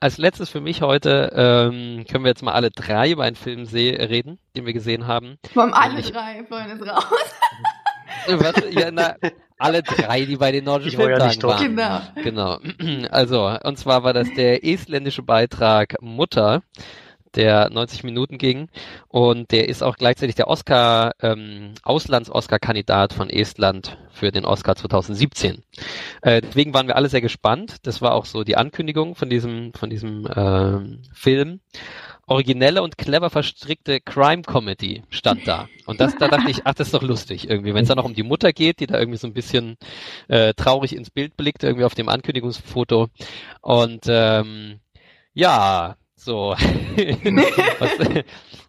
Als 0.00 0.16
letztes 0.16 0.48
für 0.48 0.62
mich 0.62 0.80
heute 0.80 1.32
ähm, 1.34 2.06
können 2.10 2.24
wir 2.24 2.30
jetzt 2.30 2.42
mal 2.42 2.52
alle 2.52 2.70
drei 2.70 3.10
über 3.10 3.24
einen 3.24 3.36
Film 3.36 3.66
reden, 3.66 4.38
den 4.56 4.64
wir 4.64 4.72
gesehen 4.72 5.06
haben. 5.06 5.36
Vor 5.52 5.64
allem 5.64 5.74
alle 5.74 6.00
drei, 6.00 6.44
Freunde, 6.48 6.76
ist 6.76 6.90
raus. 6.90 7.04
Was, 8.26 8.54
ja, 8.70 8.90
na, 8.90 9.16
alle 9.58 9.82
drei, 9.82 10.24
die 10.24 10.36
bei 10.36 10.52
den 10.52 10.64
nordischen 10.64 11.00
Filmtagen 11.00 11.40
ja 11.78 11.86
waren. 11.88 12.22
Genau. 12.22 12.58
genau. 12.58 13.08
Also, 13.10 13.58
und 13.64 13.78
zwar 13.78 14.04
war 14.04 14.12
das 14.12 14.28
der 14.34 14.64
estländische 14.64 15.22
Beitrag 15.22 15.96
Mutter 16.00 16.62
der 17.36 17.70
90 17.70 18.02
Minuten 18.02 18.38
ging. 18.38 18.68
Und 19.08 19.52
der 19.52 19.68
ist 19.68 19.82
auch 19.82 19.96
gleichzeitig 19.96 20.34
der 20.34 20.48
Oscar, 20.48 21.12
ähm, 21.20 21.74
Auslands-Oscar-Kandidat 21.82 23.12
von 23.12 23.30
Estland 23.30 23.98
für 24.10 24.32
den 24.32 24.44
Oscar 24.44 24.74
2017. 24.74 25.62
Äh, 26.22 26.40
deswegen 26.40 26.74
waren 26.74 26.88
wir 26.88 26.96
alle 26.96 27.08
sehr 27.08 27.20
gespannt. 27.20 27.76
Das 27.82 28.02
war 28.02 28.14
auch 28.14 28.24
so 28.24 28.42
die 28.42 28.56
Ankündigung 28.56 29.14
von 29.14 29.30
diesem, 29.30 29.72
von 29.74 29.90
diesem 29.90 30.26
äh, 30.26 30.98
Film. 31.12 31.60
Originelle 32.26 32.82
und 32.82 32.98
clever 32.98 33.30
verstrickte 33.30 34.00
Crime 34.00 34.42
Comedy 34.42 35.02
stand 35.10 35.46
da. 35.46 35.68
Und 35.86 36.00
das, 36.00 36.16
da 36.16 36.26
dachte 36.26 36.50
ich, 36.50 36.66
ach, 36.66 36.74
das 36.74 36.88
ist 36.88 36.94
doch 36.94 37.02
lustig 37.02 37.48
irgendwie. 37.48 37.72
Wenn 37.72 37.82
es 37.82 37.88
dann 37.88 37.98
noch 37.98 38.04
um 38.04 38.14
die 38.14 38.24
Mutter 38.24 38.52
geht, 38.52 38.80
die 38.80 38.86
da 38.86 38.98
irgendwie 38.98 39.18
so 39.18 39.28
ein 39.28 39.32
bisschen 39.32 39.76
äh, 40.26 40.52
traurig 40.54 40.94
ins 40.96 41.10
Bild 41.10 41.36
blickt, 41.36 41.62
irgendwie 41.62 41.84
auf 41.84 41.94
dem 41.94 42.08
Ankündigungsfoto. 42.08 43.08
Und 43.60 44.06
ähm, 44.08 44.80
ja, 45.34 45.96
so. 46.16 46.56
Was, 47.78 48.24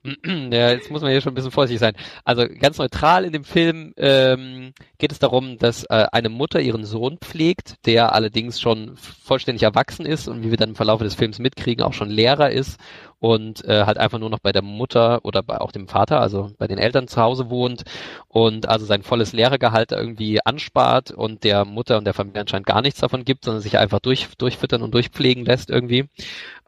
ja, 0.26 0.72
jetzt 0.72 0.90
muss 0.90 1.02
man 1.02 1.12
hier 1.12 1.22
schon 1.22 1.34
ein 1.34 1.36
bisschen 1.36 1.52
vorsichtig 1.52 1.80
sein. 1.80 1.94
Also 2.24 2.48
ganz 2.48 2.78
neutral 2.78 3.26
in 3.26 3.34
dem 3.34 3.44
Film 3.44 3.94
ähm, 3.98 4.74
geht 4.98 5.12
es 5.12 5.20
darum, 5.20 5.58
dass 5.58 5.84
äh, 5.86 6.06
eine 6.12 6.30
Mutter 6.30 6.62
ihren 6.62 6.86
Sohn 6.86 7.18
pflegt, 7.18 7.86
der 7.86 8.14
allerdings 8.14 8.62
schon 8.62 8.96
vollständig 8.98 9.64
erwachsen 9.64 10.06
ist 10.06 10.28
und 10.28 10.44
wie 10.44 10.50
wir 10.50 10.58
dann 10.58 10.70
im 10.70 10.76
Verlauf 10.76 11.02
des 11.02 11.16
Films 11.16 11.40
mitkriegen, 11.40 11.84
auch 11.84 11.94
schon 11.94 12.10
Lehrer 12.10 12.52
ist 12.52 12.80
und 13.20 13.66
äh, 13.66 13.86
halt 13.86 13.98
einfach 13.98 14.20
nur 14.20 14.30
noch 14.30 14.40
bei 14.40 14.52
der 14.52 14.62
Mutter 14.62 15.26
oder 15.26 15.44
bei 15.44 15.60
auch 15.60 15.72
dem 15.72 15.88
Vater, 15.88 16.22
also 16.22 16.52
bei 16.58 16.68
den 16.68 16.78
Eltern 16.78 17.08
zu 17.08 17.22
Hause 17.22 17.50
wohnt 17.50 17.84
und 18.28 18.70
also 18.70 18.86
sein 18.86 19.04
volles 19.04 19.34
Lehrergehalt 19.34 19.92
irgendwie 19.92 20.40
anspart 20.46 21.12
und 21.12 21.44
der 21.44 21.66
Mutter 21.66 21.98
und 21.98 22.06
der 22.06 22.14
Familie 22.14 22.42
anscheinend 22.42 22.68
gar 22.68 22.82
nichts 22.82 23.00
davon 23.00 23.26
gibt, 23.26 23.46
sondern 23.46 23.62
sich 23.62 23.78
einfach 23.78 24.00
durch, 24.00 24.28
durchfüttern 24.38 24.84
und 24.84 24.94
durchpflegen 24.94 25.46
lässt 25.46 25.70
irgendwie. 25.70 26.06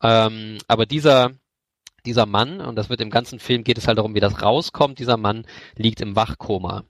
Ähm, 0.01 0.57
aber 0.67 0.85
dieser 0.85 1.31
dieser 2.05 2.25
Mann, 2.25 2.61
und 2.61 2.75
das 2.75 2.89
wird 2.89 3.01
im 3.01 3.09
ganzen 3.09 3.39
Film 3.39 3.63
geht 3.63 3.77
es 3.77 3.87
halt 3.87 3.97
darum, 3.97 4.15
wie 4.15 4.19
das 4.19 4.41
rauskommt, 4.41 4.99
dieser 4.99 5.17
Mann 5.17 5.45
liegt 5.75 6.01
im 6.01 6.15
Wachkoma. 6.15 6.83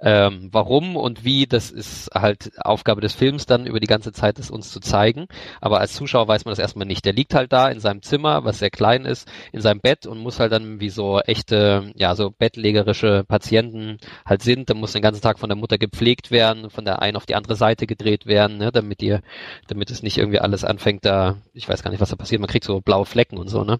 Ähm, 0.00 0.48
warum 0.52 0.96
und 0.96 1.24
wie, 1.24 1.46
das 1.46 1.70
ist 1.70 2.10
halt 2.14 2.52
Aufgabe 2.58 3.00
des 3.00 3.14
Films 3.14 3.46
dann 3.46 3.66
über 3.66 3.80
die 3.80 3.86
ganze 3.86 4.12
Zeit, 4.12 4.38
das 4.38 4.50
uns 4.50 4.70
zu 4.70 4.80
zeigen. 4.80 5.26
Aber 5.60 5.80
als 5.80 5.94
Zuschauer 5.94 6.28
weiß 6.28 6.44
man 6.44 6.52
das 6.52 6.58
erstmal 6.58 6.86
nicht. 6.86 7.04
Der 7.04 7.12
liegt 7.12 7.34
halt 7.34 7.52
da 7.52 7.68
in 7.70 7.80
seinem 7.80 8.02
Zimmer, 8.02 8.44
was 8.44 8.58
sehr 8.58 8.70
klein 8.70 9.04
ist, 9.04 9.30
in 9.52 9.60
seinem 9.60 9.80
Bett 9.80 10.06
und 10.06 10.18
muss 10.18 10.40
halt 10.40 10.52
dann 10.52 10.80
wie 10.80 10.90
so 10.90 11.20
echte, 11.20 11.92
ja, 11.94 12.14
so 12.16 12.30
bettlägerische 12.30 13.24
Patienten 13.26 13.98
halt 14.26 14.42
sind. 14.42 14.68
Dann 14.68 14.78
muss 14.78 14.92
den 14.92 15.02
ganzen 15.02 15.22
Tag 15.22 15.38
von 15.38 15.48
der 15.48 15.56
Mutter 15.56 15.78
gepflegt 15.78 16.30
werden, 16.30 16.70
von 16.70 16.84
der 16.84 17.00
einen 17.00 17.16
auf 17.16 17.26
die 17.26 17.34
andere 17.34 17.56
Seite 17.56 17.86
gedreht 17.86 18.26
werden, 18.26 18.58
ne, 18.58 18.72
damit 18.72 19.02
ihr, 19.02 19.22
damit 19.68 19.90
es 19.90 20.02
nicht 20.02 20.18
irgendwie 20.18 20.40
alles 20.40 20.64
anfängt 20.64 21.04
da, 21.04 21.36
ich 21.54 21.68
weiß 21.68 21.82
gar 21.82 21.90
nicht, 21.90 22.00
was 22.00 22.10
da 22.10 22.16
passiert, 22.16 22.40
man 22.40 22.48
kriegt 22.48 22.64
so 22.64 22.80
blaue 22.80 23.06
Flecken 23.06 23.38
und 23.38 23.48
so, 23.48 23.64
ne? 23.64 23.78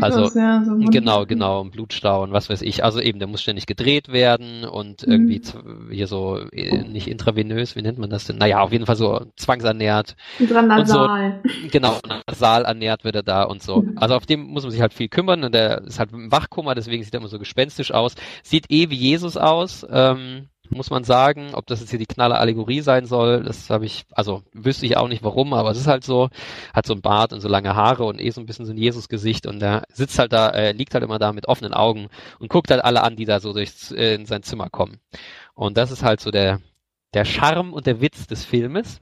Also, 0.00 0.30
ja, 0.38 0.62
so 0.64 0.76
genau, 0.90 1.26
genau, 1.26 1.60
und 1.60 1.72
Blutstau 1.72 2.22
und 2.22 2.32
was 2.32 2.48
weiß 2.48 2.62
ich. 2.62 2.84
Also 2.84 3.00
eben, 3.00 3.18
der 3.18 3.28
muss 3.28 3.42
ständig 3.42 3.66
gedreht 3.66 4.08
werden 4.08 4.64
und 4.64 5.02
irgendwie 5.16 5.40
mhm. 5.40 5.90
hier 5.90 6.06
so 6.06 6.38
äh, 6.52 6.82
nicht 6.82 7.08
intravenös, 7.08 7.76
wie 7.76 7.82
nennt 7.82 7.98
man 7.98 8.10
das 8.10 8.24
denn? 8.24 8.38
Naja, 8.38 8.60
auf 8.60 8.72
jeden 8.72 8.86
Fall 8.86 8.96
so 8.96 9.26
zwangsernährt. 9.36 10.16
Nasal. 10.38 11.40
Und 11.42 11.50
so, 11.50 11.68
genau, 11.70 11.98
nasal 12.26 12.64
ernährt 12.64 13.04
wird 13.04 13.16
er 13.16 13.22
da 13.22 13.42
und 13.42 13.62
so. 13.62 13.82
Mhm. 13.82 13.98
Also 13.98 14.14
auf 14.14 14.26
dem 14.26 14.40
muss 14.40 14.62
man 14.62 14.72
sich 14.72 14.80
halt 14.80 14.94
viel 14.94 15.08
kümmern 15.08 15.44
und 15.44 15.54
der 15.54 15.82
ist 15.82 15.98
halt 15.98 16.12
im 16.12 16.30
Wachkummer, 16.30 16.74
deswegen 16.74 17.02
sieht 17.02 17.14
er 17.14 17.20
immer 17.20 17.28
so 17.28 17.38
gespenstisch 17.38 17.92
aus. 17.92 18.14
Sieht 18.42 18.70
eh 18.70 18.90
wie 18.90 18.96
Jesus 18.96 19.36
aus. 19.36 19.86
Ähm, 19.90 20.48
muss 20.70 20.90
man 20.90 21.04
sagen. 21.04 21.50
Ob 21.54 21.66
das 21.66 21.80
jetzt 21.80 21.90
hier 21.90 21.98
die 21.98 22.06
knalle 22.06 22.38
Allegorie 22.38 22.80
sein 22.80 23.06
soll, 23.06 23.42
das 23.42 23.70
habe 23.70 23.86
ich, 23.86 24.04
also 24.12 24.42
wüsste 24.52 24.86
ich 24.86 24.96
auch 24.96 25.08
nicht 25.08 25.22
warum, 25.22 25.52
aber 25.52 25.70
es 25.70 25.78
ist 25.78 25.86
halt 25.86 26.04
so, 26.04 26.28
hat 26.74 26.86
so 26.86 26.94
ein 26.94 27.02
Bart 27.02 27.32
und 27.32 27.40
so 27.40 27.48
lange 27.48 27.74
Haare 27.74 28.04
und 28.04 28.20
eh 28.20 28.30
so 28.30 28.40
ein 28.40 28.46
bisschen 28.46 28.66
so 28.66 28.72
ein 28.72 28.78
Jesus-Gesicht 28.78 29.46
und 29.46 29.60
der 29.60 29.84
sitzt 29.92 30.18
halt 30.18 30.32
da, 30.32 30.50
äh, 30.50 30.72
liegt 30.72 30.94
halt 30.94 31.04
immer 31.04 31.18
da 31.18 31.32
mit 31.32 31.48
offenen 31.48 31.74
Augen 31.74 32.08
und 32.38 32.48
guckt 32.48 32.70
halt 32.70 32.84
alle 32.84 33.02
an, 33.02 33.16
die 33.16 33.24
da 33.24 33.40
so 33.40 33.52
durchs, 33.52 33.92
äh, 33.92 34.14
in 34.14 34.26
sein 34.26 34.42
Zimmer 34.42 34.70
kommen. 34.70 34.98
Und 35.54 35.76
das 35.76 35.90
ist 35.90 36.02
halt 36.02 36.20
so 36.20 36.30
der, 36.30 36.60
der 37.14 37.24
Charme 37.24 37.72
und 37.72 37.86
der 37.86 38.00
Witz 38.00 38.26
des 38.26 38.44
Filmes, 38.44 39.00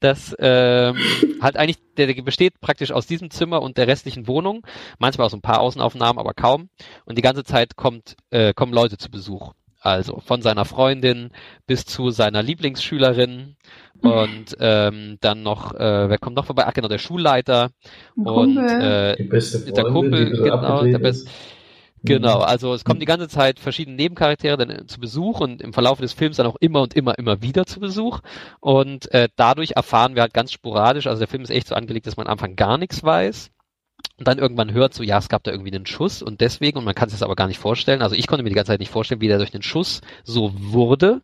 dass 0.00 0.36
ähm, 0.38 0.96
halt 1.40 1.56
eigentlich, 1.56 1.78
der, 1.96 2.06
der 2.06 2.22
besteht 2.22 2.60
praktisch 2.60 2.92
aus 2.92 3.06
diesem 3.06 3.30
Zimmer 3.30 3.62
und 3.62 3.78
der 3.78 3.86
restlichen 3.86 4.26
Wohnung, 4.26 4.66
manchmal 4.98 5.26
aus 5.26 5.34
ein 5.34 5.40
paar 5.40 5.60
Außenaufnahmen, 5.60 6.18
aber 6.18 6.34
kaum. 6.34 6.68
Und 7.06 7.16
die 7.16 7.22
ganze 7.22 7.42
Zeit 7.42 7.76
kommt, 7.76 8.16
äh, 8.30 8.52
kommen 8.52 8.72
Leute 8.72 8.98
zu 8.98 9.10
Besuch. 9.10 9.54
Also 9.84 10.22
von 10.24 10.40
seiner 10.40 10.64
Freundin 10.64 11.30
bis 11.66 11.84
zu 11.84 12.08
seiner 12.08 12.42
Lieblingsschülerin 12.42 13.56
und 14.00 14.56
ähm, 14.58 15.18
dann 15.20 15.42
noch, 15.42 15.74
äh, 15.74 16.08
wer 16.08 16.16
kommt 16.16 16.36
noch 16.36 16.46
vorbei? 16.46 16.64
Ach 16.66 16.72
genau, 16.72 16.88
der 16.88 16.96
Schulleiter 16.96 17.68
und 18.16 18.56
äh, 18.56 19.14
die 19.16 19.24
beste 19.24 19.58
Freundin, 19.58 19.74
der 19.74 19.84
Kumpel, 19.84 20.24
die 20.30 20.42
genau, 20.42 20.84
der 20.84 20.98
beste. 20.98 21.28
Mhm. 21.28 22.06
Genau, 22.06 22.38
also 22.38 22.72
es 22.72 22.84
kommen 22.84 22.98
die 22.98 23.04
ganze 23.04 23.28
Zeit 23.28 23.60
verschiedene 23.60 23.96
Nebencharaktere 23.96 24.56
dann 24.56 24.88
zu 24.88 25.00
Besuch 25.00 25.40
und 25.40 25.60
im 25.60 25.74
Verlauf 25.74 26.00
des 26.00 26.14
Films 26.14 26.38
dann 26.38 26.46
auch 26.46 26.56
immer 26.60 26.80
und 26.80 26.94
immer, 26.94 27.18
immer 27.18 27.42
wieder 27.42 27.66
zu 27.66 27.78
Besuch. 27.78 28.20
Und 28.60 29.12
äh, 29.12 29.28
dadurch 29.36 29.72
erfahren 29.72 30.14
wir 30.14 30.22
halt 30.22 30.32
ganz 30.32 30.50
sporadisch, 30.50 31.06
also 31.06 31.18
der 31.18 31.28
Film 31.28 31.42
ist 31.42 31.50
echt 31.50 31.68
so 31.68 31.74
angelegt, 31.74 32.06
dass 32.06 32.16
man 32.16 32.26
am 32.26 32.32
Anfang 32.32 32.56
gar 32.56 32.78
nichts 32.78 33.02
weiß 33.02 33.50
und 34.18 34.28
dann 34.28 34.38
irgendwann 34.38 34.72
hört 34.72 34.94
so, 34.94 35.02
ja, 35.02 35.18
es 35.18 35.28
gab 35.28 35.42
da 35.42 35.50
irgendwie 35.50 35.74
einen 35.74 35.86
Schuss 35.86 36.22
und 36.22 36.40
deswegen, 36.40 36.78
und 36.78 36.84
man 36.84 36.94
kann 36.94 37.08
sich 37.08 37.18
das 37.18 37.24
aber 37.24 37.34
gar 37.34 37.48
nicht 37.48 37.58
vorstellen, 37.58 38.02
also 38.02 38.14
ich 38.14 38.26
konnte 38.26 38.42
mir 38.42 38.50
die 38.50 38.54
ganze 38.54 38.72
Zeit 38.72 38.80
nicht 38.80 38.92
vorstellen, 38.92 39.20
wie 39.20 39.28
der 39.28 39.38
durch 39.38 39.50
den 39.50 39.62
Schuss 39.62 40.00
so 40.22 40.52
wurde. 40.54 41.20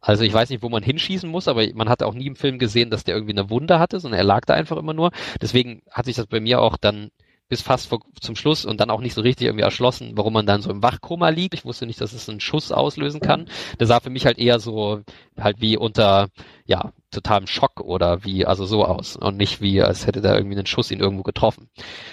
Also 0.00 0.22
ich 0.22 0.32
weiß 0.32 0.50
nicht, 0.50 0.62
wo 0.62 0.68
man 0.68 0.82
hinschießen 0.82 1.28
muss, 1.28 1.48
aber 1.48 1.64
man 1.74 1.88
hatte 1.88 2.06
auch 2.06 2.14
nie 2.14 2.26
im 2.26 2.36
Film 2.36 2.58
gesehen, 2.58 2.90
dass 2.90 3.02
der 3.02 3.16
irgendwie 3.16 3.32
eine 3.32 3.50
Wunde 3.50 3.80
hatte, 3.80 3.98
sondern 3.98 4.18
er 4.18 4.24
lag 4.24 4.44
da 4.44 4.54
einfach 4.54 4.76
immer 4.76 4.94
nur. 4.94 5.10
Deswegen 5.42 5.82
hat 5.90 6.04
sich 6.06 6.14
das 6.14 6.26
bei 6.26 6.38
mir 6.38 6.60
auch 6.60 6.76
dann 6.76 7.10
bis 7.48 7.62
fast 7.62 7.88
vor, 7.88 8.00
zum 8.20 8.36
Schluss 8.36 8.64
und 8.64 8.78
dann 8.78 8.90
auch 8.90 9.00
nicht 9.00 9.14
so 9.14 9.22
richtig 9.22 9.46
irgendwie 9.46 9.64
erschlossen, 9.64 10.12
warum 10.14 10.34
man 10.34 10.46
dann 10.46 10.62
so 10.62 10.70
im 10.70 10.82
Wachkoma 10.82 11.30
liegt. 11.30 11.54
Ich 11.54 11.64
wusste 11.64 11.86
nicht, 11.86 12.00
dass 12.00 12.12
es 12.12 12.28
einen 12.28 12.40
Schuss 12.40 12.72
auslösen 12.72 13.20
kann. 13.20 13.48
Das 13.78 13.88
sah 13.88 14.00
für 14.00 14.10
mich 14.10 14.26
halt 14.26 14.38
eher 14.38 14.60
so 14.60 15.00
halt 15.38 15.60
wie 15.60 15.76
unter 15.76 16.28
ja 16.66 16.92
totalem 17.10 17.46
Schock 17.46 17.80
oder 17.80 18.24
wie 18.24 18.44
also 18.44 18.66
so 18.66 18.84
aus 18.84 19.16
und 19.16 19.36
nicht 19.36 19.60
wie 19.60 19.82
als 19.82 20.06
hätte 20.06 20.20
da 20.20 20.34
irgendwie 20.34 20.56
einen 20.56 20.66
Schuss 20.66 20.90
ihn 20.90 21.00
irgendwo 21.00 21.22
getroffen. 21.22 21.68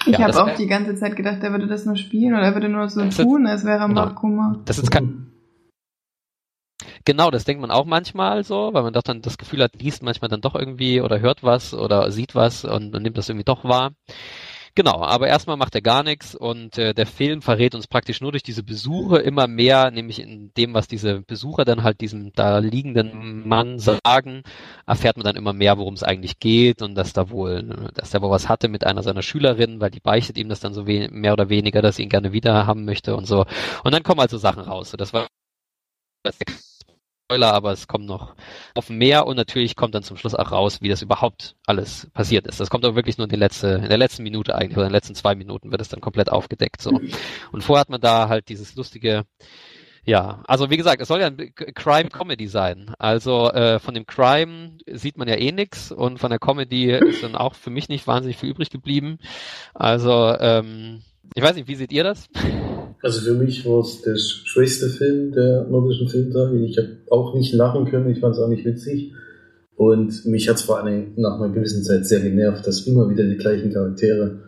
Ich 0.06 0.18
ja, 0.18 0.20
habe 0.20 0.44
auch 0.44 0.56
die 0.56 0.68
ganze 0.68 0.96
Zeit 0.96 1.16
gedacht, 1.16 1.44
er 1.44 1.52
würde 1.52 1.68
das 1.68 1.86
nur 1.86 1.98
spielen 1.98 2.34
oder 2.34 2.44
er 2.44 2.54
würde 2.54 2.70
nur 2.70 2.88
so 2.90 3.08
tun, 3.10 3.46
als 3.48 3.66
wäre 3.66 3.80
er 3.80 3.88
genau. 3.88 4.06
Wachkoma. 4.06 4.62
Das 4.66 4.80
ist 4.80 4.92
kein 4.92 5.32
Genau, 7.06 7.30
das 7.30 7.46
denkt 7.46 7.62
man 7.62 7.72
auch 7.72 7.86
manchmal 7.86 8.44
so, 8.44 8.72
weil 8.74 8.84
man 8.84 8.94
doch 8.94 9.04
dann 9.04 9.22
das 9.22 9.38
Gefühl 9.38 9.62
hat, 9.62 9.80
liest 9.80 10.02
manchmal 10.02 10.30
dann 10.30 10.42
doch 10.42 10.56
irgendwie 10.56 11.02
oder 11.02 11.20
hört 11.20 11.44
was 11.44 11.74
oder 11.74 12.12
sieht 12.12 12.34
was 12.34 12.66
und, 12.66 12.96
und 12.96 13.04
nimmt 13.04 13.18
das 13.18 13.30
irgendwie 13.30 13.46
doch 13.46 13.64
wahr. 13.64 13.92
Genau, 14.78 15.02
aber 15.04 15.28
erstmal 15.30 15.56
macht 15.56 15.74
er 15.74 15.82
gar 15.82 16.04
nichts 16.04 16.36
und 16.36 16.78
äh, 16.78 16.94
der 16.94 17.06
Film 17.06 17.42
verrät 17.42 17.76
uns 17.76 17.88
praktisch 17.88 18.20
nur 18.20 18.32
durch 18.32 18.44
diese 18.44 18.62
Besuche 18.62 19.20
immer 19.20 19.48
mehr, 19.48 19.90
nämlich 19.90 20.20
in 20.20 20.52
dem, 20.58 20.74
was 20.74 20.90
diese 20.90 21.22
Besucher 21.22 21.64
dann 21.64 21.84
halt 21.84 22.02
diesem 22.02 22.34
da 22.34 22.58
liegenden 22.58 23.48
Mann 23.48 23.80
sagen, 23.80 24.44
erfährt 24.86 25.16
man 25.16 25.24
dann 25.24 25.38
immer 25.38 25.54
mehr, 25.54 25.78
worum 25.78 25.94
es 25.94 26.04
eigentlich 26.04 26.40
geht 26.40 26.82
und 26.82 26.96
dass 26.96 27.14
da 27.14 27.30
wohl, 27.30 27.90
dass 27.94 28.14
er 28.14 28.22
wohl 28.22 28.32
was 28.32 28.50
hatte 28.50 28.68
mit 28.68 28.86
einer 28.86 29.02
seiner 29.02 29.22
Schülerinnen, 29.22 29.80
weil 29.80 29.92
die 29.92 30.02
beichtet 30.02 30.38
ihm 30.38 30.50
das 30.50 30.60
dann 30.60 30.74
so 30.74 30.84
mehr 30.84 31.32
oder 31.32 31.48
weniger, 31.48 31.82
dass 31.82 31.96
sie 31.96 32.04
ihn 32.04 32.10
gerne 32.10 32.34
wieder 32.34 32.68
haben 32.68 32.84
möchte 32.84 33.16
und 33.16 33.28
so. 33.28 33.46
Und 33.86 33.94
dann 33.94 34.04
kommen 34.04 34.20
also 34.20 34.38
Sachen 34.38 34.64
raus. 34.64 34.92
So, 34.92 34.98
das 34.98 35.14
war 35.14 35.28
Spoiler, 37.28 37.54
aber 37.54 37.72
es 37.72 37.88
kommt 37.88 38.06
noch 38.06 38.36
auf 38.76 38.90
mehr 38.90 39.26
und 39.26 39.36
natürlich 39.36 39.76
kommt 39.76 39.96
dann 39.96 40.04
zum 40.04 40.16
Schluss 40.16 40.36
auch 40.36 40.52
raus, 40.52 40.84
wie 40.84 40.90
das 40.90 41.02
überhaupt 41.02 41.56
alles 41.66 42.08
passiert 42.14 42.46
ist. 42.46 42.60
Das 42.60 42.70
kommt 42.70 42.86
aber 42.86 42.96
wirklich 42.96 43.18
nur 43.18 43.26
in, 43.26 43.32
die 43.32 43.36
letzte, 43.36 43.68
in 43.70 43.90
der 43.90 43.98
letzten 43.98 44.22
Minute 44.22 44.54
eigentlich, 44.54 44.78
oder 44.78 44.86
in 44.86 44.90
den 44.90 44.96
letzten 44.96 45.16
zwei 45.16 45.34
Minuten 45.34 45.72
wird 45.72 45.82
es 45.82 45.90
dann 45.90 46.02
komplett 46.02 46.32
aufgedeckt. 46.32 46.82
So. 46.84 46.92
Und 47.52 47.64
vorher 47.64 47.82
hat 47.82 47.90
man 47.90 48.00
da 48.00 48.30
halt 48.30 48.50
dieses 48.50 48.76
lustige 48.76 49.26
Ja, 50.06 50.44
also 50.48 50.70
wie 50.70 50.78
gesagt, 50.78 51.02
es 51.02 51.08
soll 51.08 51.22
ja 51.22 51.28
ein 51.28 51.56
Crime-Comedy 51.56 52.48
sein. 52.48 52.94
Also 53.00 53.50
äh, 53.52 53.80
von 53.80 53.96
dem 53.96 54.06
Crime 54.06 54.78
sieht 54.86 55.18
man 55.18 55.28
ja 55.28 55.36
eh 55.36 55.52
nix 55.52 55.92
und 55.92 56.20
von 56.20 56.30
der 56.30 56.38
Comedy 56.38 56.92
ist 56.92 57.24
dann 57.24 57.36
auch 57.36 57.56
für 57.56 57.72
mich 57.72 57.90
nicht 57.90 58.06
wahnsinnig 58.06 58.38
viel 58.38 58.50
übrig 58.50 58.70
geblieben. 58.70 59.18
Also 59.74 60.36
ähm, 60.40 61.02
ich 61.34 61.42
weiß 61.42 61.56
nicht, 61.56 61.68
wie 61.68 61.76
seht 61.76 61.92
ihr 61.92 62.04
das? 62.04 62.30
Also 63.06 63.20
für 63.20 63.36
mich 63.36 63.64
war 63.68 63.82
es 63.82 64.02
der 64.02 64.16
schwächste 64.16 64.90
Film 64.90 65.32
der 65.32 65.66
nordischen 65.66 66.08
Filmtage. 66.08 66.58
Ich 66.66 66.76
habe 66.80 66.88
auch 67.12 67.36
nicht 67.36 67.54
lachen 67.54 67.86
können, 67.86 68.10
ich 68.10 68.20
fand 68.20 68.34
es 68.34 68.42
auch 68.42 68.48
nicht 68.48 68.66
witzig. 68.66 69.14
Und 69.76 70.26
mich 70.26 70.50
hat 70.50 70.56
es 70.56 70.64
vor 70.64 70.80
allem 70.80 71.14
nach 71.16 71.40
einer 71.40 71.54
gewissen 71.54 71.84
Zeit 71.84 72.08
sehr 72.08 72.22
genervt, 72.22 72.66
dass 72.66 72.88
immer 72.88 73.08
wieder 73.08 73.24
die 73.24 73.38
gleichen 73.38 73.72
Charaktere 73.72 74.40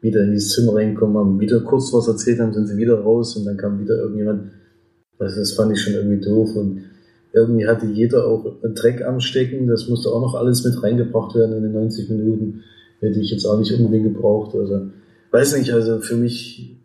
wieder 0.00 0.22
in 0.22 0.30
dieses 0.30 0.54
Zimmer 0.54 0.76
reinkommen, 0.76 1.18
haben 1.18 1.38
wieder 1.38 1.60
kurz 1.60 1.92
was 1.92 2.08
erzählt 2.08 2.40
haben, 2.40 2.54
sind 2.54 2.68
sie 2.68 2.78
wieder 2.78 2.98
raus 2.98 3.36
und 3.36 3.44
dann 3.44 3.58
kam 3.58 3.78
wieder 3.78 3.96
irgendjemand. 3.96 4.52
Also 5.18 5.40
das 5.40 5.52
fand 5.52 5.72
ich 5.74 5.82
schon 5.82 5.92
irgendwie 5.92 6.24
doof 6.24 6.56
und 6.56 6.84
irgendwie 7.34 7.66
hatte 7.66 7.84
jeder 7.88 8.26
auch 8.26 8.62
einen 8.64 8.74
Dreck 8.74 9.04
am 9.04 9.20
Stecken, 9.20 9.66
das 9.66 9.86
musste 9.86 10.08
auch 10.08 10.22
noch 10.22 10.34
alles 10.34 10.64
mit 10.64 10.82
reingebracht 10.82 11.34
werden 11.34 11.58
in 11.58 11.62
den 11.62 11.72
90 11.72 12.08
Minuten. 12.08 12.62
Hätte 13.00 13.20
ich 13.20 13.30
jetzt 13.32 13.44
auch 13.44 13.58
nicht 13.58 13.78
unbedingt 13.78 14.14
gebraucht. 14.14 14.54
Also 14.54 14.86
weiß 15.30 15.58
nicht, 15.58 15.74
also 15.74 15.98
für 15.98 16.16
mich 16.16 16.77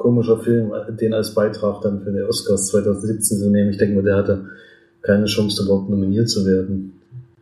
komischer 0.00 0.38
Film, 0.38 0.72
den 1.00 1.14
als 1.14 1.34
Beitrag 1.34 1.82
dann 1.82 2.02
für 2.02 2.12
die 2.12 2.22
Oscars 2.22 2.68
2017 2.68 3.38
zu 3.38 3.50
nehmen. 3.50 3.70
Ich 3.70 3.78
denke 3.78 3.96
mal, 3.96 4.02
der 4.02 4.16
hatte 4.16 4.46
keine 5.02 5.26
Chance, 5.26 5.62
überhaupt 5.64 5.90
nominiert 5.90 6.28
zu 6.28 6.44
werden. 6.46 6.92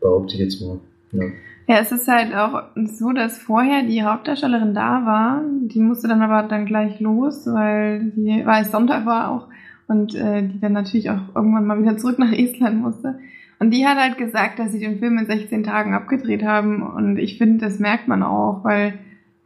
Behaupte 0.01 0.35
ich 0.35 0.41
jetzt 0.41 0.61
mal. 0.61 0.79
Ja. 1.13 1.25
Ja, 1.69 1.81
es 1.81 1.93
ist 1.93 2.09
halt 2.09 2.35
auch 2.35 2.63
so, 2.87 3.13
dass 3.13 3.37
vorher 3.37 3.83
die 3.83 4.03
Hauptdarstellerin 4.03 4.73
da 4.73 5.05
war. 5.05 5.43
Die 5.67 5.81
musste 5.81 6.09
dann 6.09 6.23
aber 6.23 6.49
dann 6.49 6.65
gleich 6.65 6.99
los, 6.99 7.47
weil 7.47 8.11
die, 8.17 8.43
weil 8.47 8.63
es 8.63 8.71
Sonntag 8.71 9.05
war 9.05 9.31
auch 9.31 9.49
und 9.87 10.15
äh, 10.15 10.49
die 10.49 10.61
dann 10.61 10.73
natürlich 10.73 11.11
auch 11.11 11.21
irgendwann 11.35 11.67
mal 11.67 11.81
wieder 11.83 11.99
zurück 11.99 12.19
nach 12.19 12.33
Estland 12.33 12.81
musste. 12.81 13.19
Und 13.59 13.73
die 13.73 13.87
hat 13.87 13.99
halt 13.99 14.17
gesagt, 14.17 14.59
dass 14.59 14.73
sie 14.73 14.79
den 14.79 14.99
Film 14.99 15.19
in 15.19 15.27
16 15.27 15.63
Tagen 15.63 15.93
abgedreht 15.93 16.43
haben. 16.43 16.83
Und 16.83 17.19
ich 17.19 17.37
finde, 17.37 17.67
das 17.67 17.79
merkt 17.79 18.09
man 18.09 18.23
auch, 18.23 18.65
weil 18.65 18.95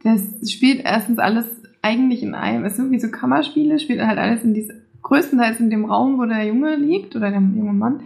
das 0.03 0.49
spielt 0.49 0.81
erstens 0.85 1.19
alles 1.19 1.62
eigentlich 1.83 2.23
in 2.23 2.33
einem, 2.33 2.65
es 2.65 2.77
sind 2.77 2.89
wie 2.89 2.99
so 2.99 3.09
Kammerspiele, 3.09 3.77
spielt 3.77 4.01
halt 4.01 4.17
alles 4.17 4.43
in 4.43 4.55
diesem, 4.55 4.77
größtenteils 5.03 5.59
in 5.59 5.69
dem 5.69 5.85
Raum, 5.85 6.17
wo 6.17 6.25
der 6.25 6.45
Junge 6.45 6.75
liegt 6.77 7.15
oder 7.15 7.29
der 7.29 7.41
junge 7.41 7.73
Mann. 7.73 7.99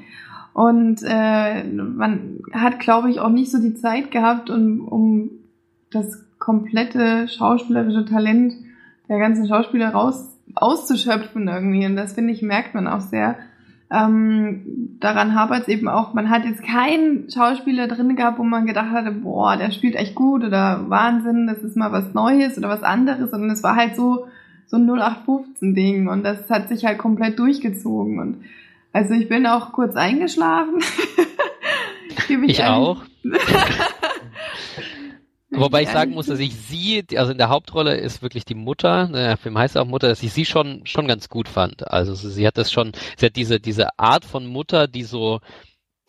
Und 0.53 1.01
äh, 1.07 1.63
man 1.63 2.39
hat, 2.51 2.79
glaube 2.79 3.11
ich, 3.11 3.19
auch 3.19 3.29
nicht 3.29 3.51
so 3.51 3.61
die 3.61 3.75
Zeit 3.75 4.09
gehabt, 4.09 4.49
um, 4.49 4.87
um 4.87 5.29
das 5.91 6.25
komplette 6.39 7.27
schauspielerische 7.27 8.05
Talent 8.05 8.53
der 9.07 9.19
ganzen 9.19 9.47
Schauspieler 9.47 9.89
raus 9.89 10.33
auszuschöpfen 10.55 11.47
irgendwie. 11.47 11.85
Und 11.85 11.95
das 11.95 12.13
finde 12.13 12.33
ich 12.33 12.41
merkt 12.41 12.73
man 12.73 12.87
auch 12.87 13.01
sehr. 13.01 13.35
Ähm, 13.89 14.97
daran 14.99 15.33
hapert 15.33 15.61
es 15.61 15.67
eben 15.69 15.87
auch, 15.87 16.13
man 16.13 16.29
hat 16.29 16.43
jetzt 16.43 16.61
keinen 16.61 17.31
Schauspieler 17.31 17.87
drin 17.87 18.17
gehabt, 18.17 18.37
wo 18.37 18.43
man 18.43 18.65
gedacht 18.65 18.91
hatte, 18.91 19.11
boah, 19.11 19.55
der 19.55 19.71
spielt 19.71 19.95
echt 19.95 20.13
gut 20.13 20.43
oder 20.43 20.89
Wahnsinn, 20.89 21.47
das 21.47 21.59
ist 21.59 21.77
mal 21.77 21.93
was 21.93 22.13
Neues 22.13 22.57
oder 22.57 22.67
was 22.67 22.83
anderes, 22.83 23.31
sondern 23.31 23.51
es 23.51 23.63
war 23.63 23.77
halt 23.77 23.95
so, 23.95 24.27
so 24.65 24.75
ein 24.75 24.89
0815-Ding 24.89 26.09
und 26.09 26.23
das 26.23 26.49
hat 26.49 26.67
sich 26.67 26.83
halt 26.85 26.97
komplett 26.97 27.39
durchgezogen 27.39 28.19
und 28.19 28.43
also 28.91 29.13
ich 29.13 29.29
bin 29.29 29.45
auch 29.45 29.71
kurz 29.71 29.95
eingeschlafen. 29.95 30.79
ich, 32.27 32.29
ich 32.29 32.63
auch. 32.65 33.03
Wobei 35.57 35.83
ich 35.83 35.89
sagen 35.89 36.11
muss, 36.11 36.27
dass 36.27 36.39
ich 36.39 36.55
sie, 36.55 37.03
also 37.15 37.31
in 37.31 37.37
der 37.37 37.49
Hauptrolle 37.49 37.97
ist 37.97 38.21
wirklich 38.21 38.45
die 38.45 38.55
Mutter, 38.55 39.07
der 39.07 39.37
Film 39.37 39.57
heißt 39.57 39.77
auch 39.77 39.85
Mutter, 39.85 40.07
dass 40.07 40.23
ich 40.23 40.33
sie 40.33 40.45
schon, 40.45 40.85
schon 40.85 41.07
ganz 41.07 41.29
gut 41.29 41.49
fand. 41.49 41.89
Also 41.89 42.15
sie 42.15 42.45
hat 42.47 42.57
das 42.57 42.71
schon, 42.71 42.91
sie 43.17 43.25
hat 43.25 43.35
diese, 43.35 43.59
diese 43.59 43.97
Art 43.99 44.25
von 44.25 44.45
Mutter, 44.47 44.87
die 44.87 45.03
so, 45.03 45.39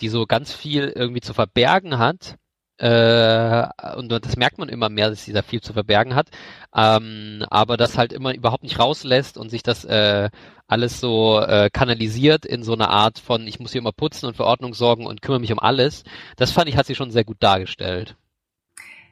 die 0.01 0.09
so 0.09 0.27
ganz 0.27 0.53
viel 0.53 0.93
irgendwie 0.95 1.21
zu 1.21 1.35
verbergen 1.35 1.99
hat, 1.99 2.37
äh, 2.79 3.67
und 3.97 4.09
das 4.13 4.37
merkt 4.37 4.59
man 4.59 4.69
immer 4.69 4.89
mehr, 4.89 5.11
dass 5.11 5.25
sie 5.25 5.33
da 5.33 5.43
viel 5.43 5.61
zu 5.61 5.73
verbergen 5.73 6.15
hat, 6.15 6.29
ähm, 6.75 7.45
aber 7.51 7.77
das 7.77 7.99
halt 7.99 8.13
immer 8.13 8.33
überhaupt 8.35 8.63
nicht 8.63 8.79
rauslässt 8.79 9.37
und 9.37 9.51
sich 9.51 9.65
das 9.65 9.85
äh, 9.85 10.31
alles 10.69 11.01
so 11.01 11.41
äh, 11.41 11.71
kanalisiert 11.73 12.47
in 12.47 12.63
so 12.63 12.75
eine 12.75 12.89
Art 12.89 13.19
von, 13.19 13.49
ich 13.49 13.59
muss 13.59 13.73
hier 13.73 13.81
immer 13.81 13.93
putzen 13.93 14.27
und 14.27 14.37
für 14.37 14.45
Ordnung 14.45 14.75
sorgen 14.75 15.07
und 15.07 15.23
kümmere 15.23 15.41
mich 15.41 15.53
um 15.53 15.59
alles. 15.59 16.05
Das 16.37 16.53
fand 16.53 16.69
ich, 16.69 16.77
hat 16.77 16.87
sie 16.87 16.95
schon 16.95 17.11
sehr 17.11 17.25
gut 17.25 17.39
dargestellt. 17.41 18.17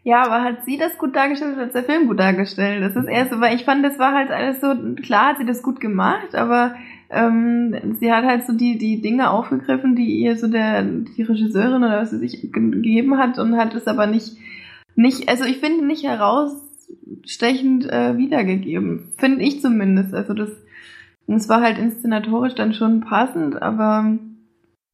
Ja, 0.07 0.23
aber 0.23 0.45
hat 0.45 0.65
sie 0.65 0.79
das 0.79 0.99
gut 0.99 1.17
dargestellt 1.17 1.55
oder 1.57 1.67
hat 1.67 1.75
der 1.75 1.83
Film 1.83 2.07
gut 2.07 2.21
dargestellt? 2.21 2.81
Das 2.81 2.95
ist 2.95 3.09
erst 3.09 3.33
so, 3.33 3.41
weil 3.41 3.57
ich 3.57 3.65
fand, 3.65 3.85
das 3.85 3.99
war 3.99 4.15
halt 4.15 4.31
alles 4.31 4.61
so, 4.61 4.73
klar 5.03 5.31
hat 5.31 5.39
sie 5.39 5.45
das 5.45 5.65
gut 5.65 5.81
gemacht, 5.81 6.37
aber 6.37 6.77
ähm, 7.11 7.97
sie 7.99 8.13
hat 8.13 8.25
halt 8.25 8.47
so 8.47 8.53
die, 8.53 8.79
die 8.79 9.03
Dinge 9.03 9.33
aufgegriffen, 9.33 9.97
die 9.97 10.21
ihr 10.21 10.37
so 10.37 10.47
der, 10.47 10.85
die 10.85 11.23
Regisseurin 11.23 11.83
oder 11.83 12.03
was 12.03 12.11
sie 12.11 12.19
sich 12.19 12.41
gegeben 12.53 13.19
hat 13.19 13.41
und 13.41 13.57
hat 13.57 13.75
es 13.75 13.89
aber 13.89 14.07
nicht, 14.07 14.37
nicht, 14.95 15.29
also 15.29 15.43
ich 15.45 15.59
finde 15.59 15.85
nicht 15.85 16.05
herausstechend 16.05 17.91
äh, 17.91 18.17
wiedergegeben. 18.17 19.13
Finde 19.17 19.43
ich 19.43 19.61
zumindest. 19.61 20.15
Also 20.15 20.35
das, 20.35 20.51
es 21.27 21.49
war 21.49 21.63
halt 21.63 21.79
inszenatorisch 21.79 22.55
dann 22.55 22.75
schon 22.75 23.01
passend, 23.01 23.61
aber 23.61 24.19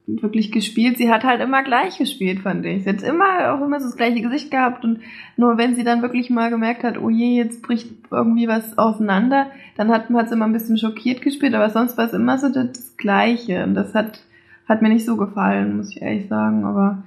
wirklich 0.05 0.51
gespielt. 0.51 0.97
Sie 0.97 1.09
hat 1.09 1.23
halt 1.23 1.41
immer 1.41 1.63
gleich 1.63 1.97
gespielt, 1.97 2.39
fand 2.39 2.65
ich. 2.65 2.83
Sie 2.83 2.89
hat 2.89 3.03
immer 3.03 3.53
auch 3.53 3.65
immer 3.65 3.79
so 3.79 3.85
das 3.85 3.95
gleiche 3.95 4.21
Gesicht 4.21 4.51
gehabt 4.51 4.83
und 4.83 4.99
nur 5.37 5.57
wenn 5.57 5.75
sie 5.75 5.83
dann 5.83 6.01
wirklich 6.01 6.29
mal 6.29 6.49
gemerkt 6.49 6.83
hat, 6.83 6.97
oh 6.97 7.09
je, 7.09 7.37
jetzt 7.37 7.61
bricht 7.61 7.89
irgendwie 8.11 8.47
was 8.47 8.77
auseinander, 8.77 9.47
dann 9.77 9.89
hat, 9.89 10.09
hat 10.09 10.27
sie 10.27 10.35
immer 10.35 10.45
ein 10.45 10.53
bisschen 10.53 10.77
schockiert 10.77 11.21
gespielt, 11.21 11.53
aber 11.53 11.69
sonst 11.69 11.97
war 11.97 12.05
es 12.05 12.13
immer 12.13 12.37
so 12.37 12.49
das 12.49 12.97
Gleiche 12.97 13.63
und 13.63 13.75
das 13.75 13.93
hat, 13.93 14.19
hat 14.67 14.81
mir 14.81 14.89
nicht 14.89 15.05
so 15.05 15.15
gefallen, 15.15 15.77
muss 15.77 15.91
ich 15.91 16.01
ehrlich 16.01 16.27
sagen, 16.27 16.65
aber 16.65 17.03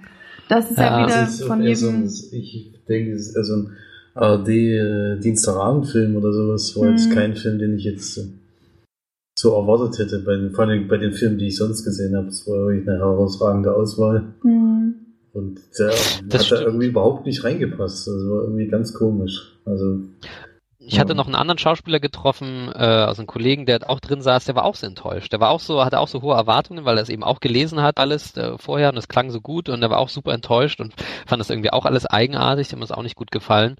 das 0.48 0.70
ist 0.70 0.78
ja, 0.78 1.00
ja 1.00 1.06
wieder 1.06 1.22
ist 1.22 1.44
von 1.44 1.62
jedem... 1.62 2.08
So 2.08 2.34
ich 2.34 2.70
denke, 2.88 3.12
es 3.12 3.28
ist 3.28 3.36
also 3.36 3.56
ein 3.56 3.72
ARD-Dienstagabendfilm 4.14 6.16
oder 6.16 6.32
sowas, 6.32 6.74
war 6.76 6.90
jetzt 6.90 7.10
mhm. 7.10 7.14
kein 7.14 7.36
Film, 7.36 7.58
den 7.58 7.76
ich 7.76 7.84
jetzt 7.84 8.18
so 9.38 9.54
erwartet 9.54 9.98
hätte, 9.98 10.20
bei 10.20 10.36
den, 10.36 10.50
vor 10.52 10.64
allem 10.64 10.88
bei 10.88 10.96
den 10.96 11.12
Filmen, 11.12 11.38
die 11.38 11.48
ich 11.48 11.56
sonst 11.56 11.84
gesehen 11.84 12.16
habe. 12.16 12.28
Es 12.28 12.46
war 12.48 12.66
wirklich 12.66 12.88
eine 12.88 12.98
herausragende 12.98 13.74
Auswahl. 13.74 14.34
Mhm. 14.42 14.94
Und 15.32 15.60
der 15.78 15.92
das 16.28 16.50
hat 16.50 16.60
da 16.60 16.62
irgendwie 16.62 16.86
überhaupt 16.86 17.26
nicht 17.26 17.44
reingepasst. 17.44 18.08
Also 18.08 18.30
war 18.30 18.42
irgendwie 18.44 18.68
ganz 18.68 18.94
komisch. 18.94 19.58
Also 19.66 20.00
ich 20.88 21.00
hatte 21.00 21.16
noch 21.16 21.26
einen 21.26 21.34
anderen 21.34 21.58
Schauspieler 21.58 21.98
getroffen, 21.98 22.70
äh, 22.72 22.78
also 22.78 23.20
einen 23.20 23.26
Kollegen, 23.26 23.66
der 23.66 23.90
auch 23.90 23.98
drin 23.98 24.22
saß, 24.22 24.44
der 24.44 24.54
war 24.54 24.64
auch 24.64 24.76
sehr 24.76 24.88
enttäuscht. 24.88 25.32
Der 25.32 25.40
war 25.40 25.50
auch 25.50 25.58
so, 25.58 25.84
hatte 25.84 25.98
auch 25.98 26.06
so 26.06 26.22
hohe 26.22 26.36
Erwartungen, 26.36 26.84
weil 26.84 26.96
er 26.96 27.02
es 27.02 27.08
eben 27.08 27.24
auch 27.24 27.40
gelesen 27.40 27.82
hat 27.82 27.98
alles 27.98 28.36
äh, 28.36 28.56
vorher 28.56 28.90
und 28.90 28.96
es 28.96 29.08
klang 29.08 29.30
so 29.30 29.40
gut 29.40 29.68
und 29.68 29.82
er 29.82 29.90
war 29.90 29.98
auch 29.98 30.08
super 30.08 30.32
enttäuscht 30.32 30.80
und 30.80 30.94
fand 31.26 31.40
das 31.40 31.50
irgendwie 31.50 31.72
auch 31.72 31.86
alles 31.86 32.06
eigenartig, 32.06 32.68
dem 32.68 32.82
ist 32.82 32.92
auch 32.92 33.02
nicht 33.02 33.16
gut 33.16 33.32
gefallen. 33.32 33.76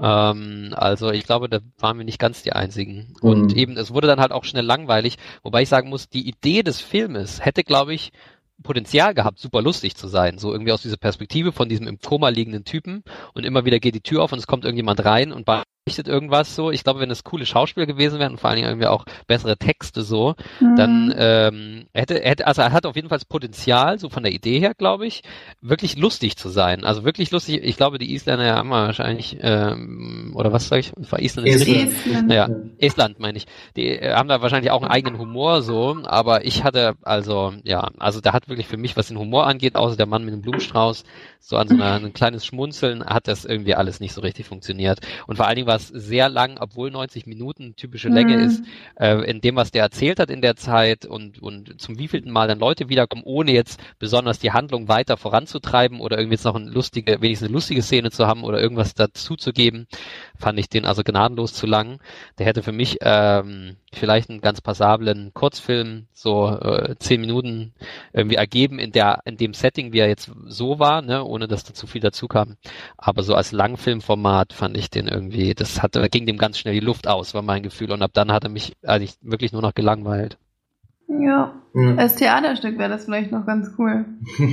Ähm, 0.00 0.74
also 0.76 1.10
ich 1.10 1.24
glaube, 1.24 1.48
da 1.48 1.60
waren 1.78 1.96
wir 1.96 2.04
nicht 2.04 2.18
ganz 2.18 2.42
die 2.42 2.52
einzigen. 2.52 3.14
Mhm. 3.22 3.28
Und 3.28 3.56
eben, 3.56 3.76
es 3.76 3.94
wurde 3.94 4.08
dann 4.08 4.20
halt 4.20 4.32
auch 4.32 4.44
schnell 4.44 4.64
langweilig, 4.64 5.16
wobei 5.44 5.62
ich 5.62 5.68
sagen 5.68 5.88
muss, 5.88 6.08
die 6.08 6.28
Idee 6.28 6.64
des 6.64 6.80
Filmes 6.80 7.44
hätte, 7.44 7.62
glaube 7.62 7.94
ich, 7.94 8.10
Potenzial 8.62 9.14
gehabt, 9.14 9.38
super 9.38 9.62
lustig 9.62 9.94
zu 9.94 10.08
sein. 10.08 10.38
So 10.38 10.52
irgendwie 10.52 10.72
aus 10.72 10.82
dieser 10.82 10.96
Perspektive 10.96 11.52
von 11.52 11.68
diesem 11.68 11.86
im 11.86 12.00
Koma 12.00 12.28
liegenden 12.28 12.64
Typen 12.64 13.04
und 13.34 13.44
immer 13.44 13.64
wieder 13.64 13.78
geht 13.78 13.94
die 13.94 14.00
Tür 14.00 14.24
auf 14.24 14.32
und 14.32 14.38
es 14.38 14.48
kommt 14.48 14.64
irgendjemand 14.64 15.04
rein 15.04 15.32
und 15.32 15.44
berichtet 15.88 16.06
irgendwas 16.06 16.54
so. 16.54 16.70
Ich 16.70 16.84
glaube, 16.84 17.00
wenn 17.00 17.10
es 17.10 17.24
coole 17.24 17.46
Schauspieler 17.46 17.86
gewesen 17.86 18.18
wären 18.18 18.32
und 18.32 18.38
vor 18.38 18.50
allen 18.50 18.56
Dingen 18.56 18.68
irgendwie 18.68 18.88
auch 18.88 19.06
bessere 19.26 19.56
Texte 19.56 20.02
so, 20.02 20.34
mhm. 20.60 20.76
dann 20.76 21.14
ähm, 21.16 21.86
hätte, 21.94 22.20
hätte, 22.20 22.46
also 22.46 22.60
er 22.60 22.72
hat 22.72 22.84
auf 22.84 22.94
jeden 22.94 23.08
Fall 23.08 23.16
das 23.16 23.24
Potenzial, 23.24 23.98
so 23.98 24.10
von 24.10 24.22
der 24.22 24.32
Idee 24.32 24.60
her, 24.60 24.74
glaube 24.76 25.06
ich, 25.06 25.22
wirklich 25.62 25.96
lustig 25.96 26.36
zu 26.36 26.50
sein. 26.50 26.84
Also 26.84 27.04
wirklich 27.04 27.30
lustig. 27.30 27.62
Ich 27.62 27.78
glaube, 27.78 27.96
die 27.96 28.12
Isländer 28.12 28.54
haben 28.54 28.68
wahrscheinlich, 28.68 29.38
ähm, 29.40 30.32
oder 30.34 30.52
was 30.52 30.68
sage 30.68 30.80
ich? 30.80 30.92
War 31.10 31.20
Island 31.20 31.48
ist 31.48 31.66
Estland. 31.66 32.30
Ja, 32.30 32.50
Estland 32.76 33.18
meine 33.18 33.38
ich. 33.38 33.46
Die 33.76 33.88
äh, 33.88 34.12
haben 34.12 34.28
da 34.28 34.42
wahrscheinlich 34.42 34.70
auch 34.70 34.82
einen 34.82 34.90
eigenen 34.90 35.18
Humor 35.18 35.62
so, 35.62 35.96
aber 36.04 36.44
ich 36.44 36.64
hatte, 36.64 36.96
also, 37.00 37.54
ja, 37.64 37.88
also 37.98 38.20
da 38.20 38.34
hat 38.34 38.50
wirklich 38.50 38.66
für 38.66 38.76
mich, 38.76 38.94
was 38.94 39.08
den 39.08 39.18
Humor 39.18 39.46
angeht, 39.46 39.74
außer 39.74 39.96
der 39.96 40.06
Mann 40.06 40.26
mit 40.26 40.34
dem 40.34 40.42
Blumenstrauß, 40.42 41.04
so 41.40 41.56
an 41.56 41.68
so 41.68 41.74
einer, 41.74 41.94
ein 41.94 42.12
kleines 42.12 42.44
Schmunzeln, 42.44 43.06
hat 43.06 43.26
das 43.26 43.46
irgendwie 43.46 43.74
alles 43.74 44.00
nicht 44.00 44.12
so 44.12 44.20
richtig 44.20 44.44
funktioniert. 44.44 45.00
Und 45.26 45.36
vor 45.36 45.46
allen 45.46 45.56
Dingen 45.56 45.66
war 45.68 45.77
es 45.78 45.88
sehr 45.88 46.28
lang, 46.28 46.58
obwohl 46.60 46.90
90 46.90 47.26
Minuten 47.26 47.74
typische 47.76 48.08
Länge 48.08 48.36
mhm. 48.36 48.44
ist, 48.44 48.64
äh, 48.96 49.18
in 49.30 49.40
dem, 49.40 49.56
was 49.56 49.70
der 49.70 49.82
erzählt 49.82 50.20
hat 50.20 50.30
in 50.30 50.42
der 50.42 50.56
Zeit 50.56 51.06
und, 51.06 51.40
und 51.40 51.80
zum 51.80 51.98
wievielten 51.98 52.30
Mal 52.30 52.48
dann 52.48 52.58
Leute 52.58 52.88
wiederkommen, 52.88 53.22
ohne 53.24 53.52
jetzt 53.52 53.80
besonders 53.98 54.38
die 54.38 54.52
Handlung 54.52 54.88
weiter 54.88 55.16
voranzutreiben 55.16 56.00
oder 56.00 56.18
irgendwie 56.18 56.34
jetzt 56.34 56.44
noch 56.44 56.54
eine 56.54 56.70
lustige, 56.70 57.20
wenigstens 57.20 57.48
eine 57.48 57.54
lustige 57.54 57.82
Szene 57.82 58.10
zu 58.10 58.26
haben 58.26 58.44
oder 58.44 58.60
irgendwas 58.60 58.94
dazu 58.94 59.36
zu 59.36 59.52
geben, 59.52 59.86
fand 60.36 60.58
ich 60.58 60.68
den 60.68 60.84
also 60.84 61.02
gnadenlos 61.02 61.52
zu 61.52 61.66
lang. 61.66 62.00
Der 62.38 62.46
hätte 62.46 62.62
für 62.62 62.72
mich 62.72 62.98
ähm, 63.00 63.76
vielleicht 63.92 64.30
einen 64.30 64.40
ganz 64.40 64.60
passablen 64.60 65.32
Kurzfilm, 65.34 66.06
so 66.12 66.48
äh, 66.48 66.96
zehn 66.98 67.20
Minuten 67.20 67.72
irgendwie 68.12 68.36
ergeben 68.36 68.78
in 68.78 68.92
der, 68.92 69.20
in 69.24 69.36
dem 69.36 69.54
Setting, 69.54 69.92
wie 69.92 70.00
er 70.00 70.08
jetzt 70.08 70.30
so 70.46 70.78
war, 70.78 71.02
ne, 71.02 71.24
ohne 71.24 71.48
dass 71.48 71.64
da 71.64 71.74
zu 71.74 71.86
viel 71.86 72.00
dazu 72.00 72.28
kam. 72.28 72.56
Aber 72.96 73.22
so 73.22 73.34
als 73.34 73.52
Langfilmformat 73.52 74.52
fand 74.52 74.76
ich 74.76 74.90
den 74.90 75.08
irgendwie, 75.08 75.54
das 75.54 75.67
hatte, 75.82 76.08
ging 76.08 76.26
dem 76.26 76.38
ganz 76.38 76.58
schnell 76.58 76.74
die 76.74 76.80
Luft 76.80 77.06
aus, 77.06 77.34
war 77.34 77.42
mein 77.42 77.62
Gefühl. 77.62 77.92
Und 77.92 78.02
ab 78.02 78.10
dann 78.14 78.32
hat 78.32 78.44
er 78.44 78.50
mich 78.50 78.72
eigentlich 78.84 79.16
wirklich 79.20 79.52
nur 79.52 79.62
noch 79.62 79.74
gelangweilt. 79.74 80.38
Ja. 81.08 81.52
Ja. 81.74 81.94
Als 81.96 82.16
Theaterstück 82.16 82.78
wäre 82.78 82.90
das 82.90 83.04
vielleicht 83.04 83.30
noch 83.32 83.46
ganz 83.46 83.70
cool. 83.78 84.04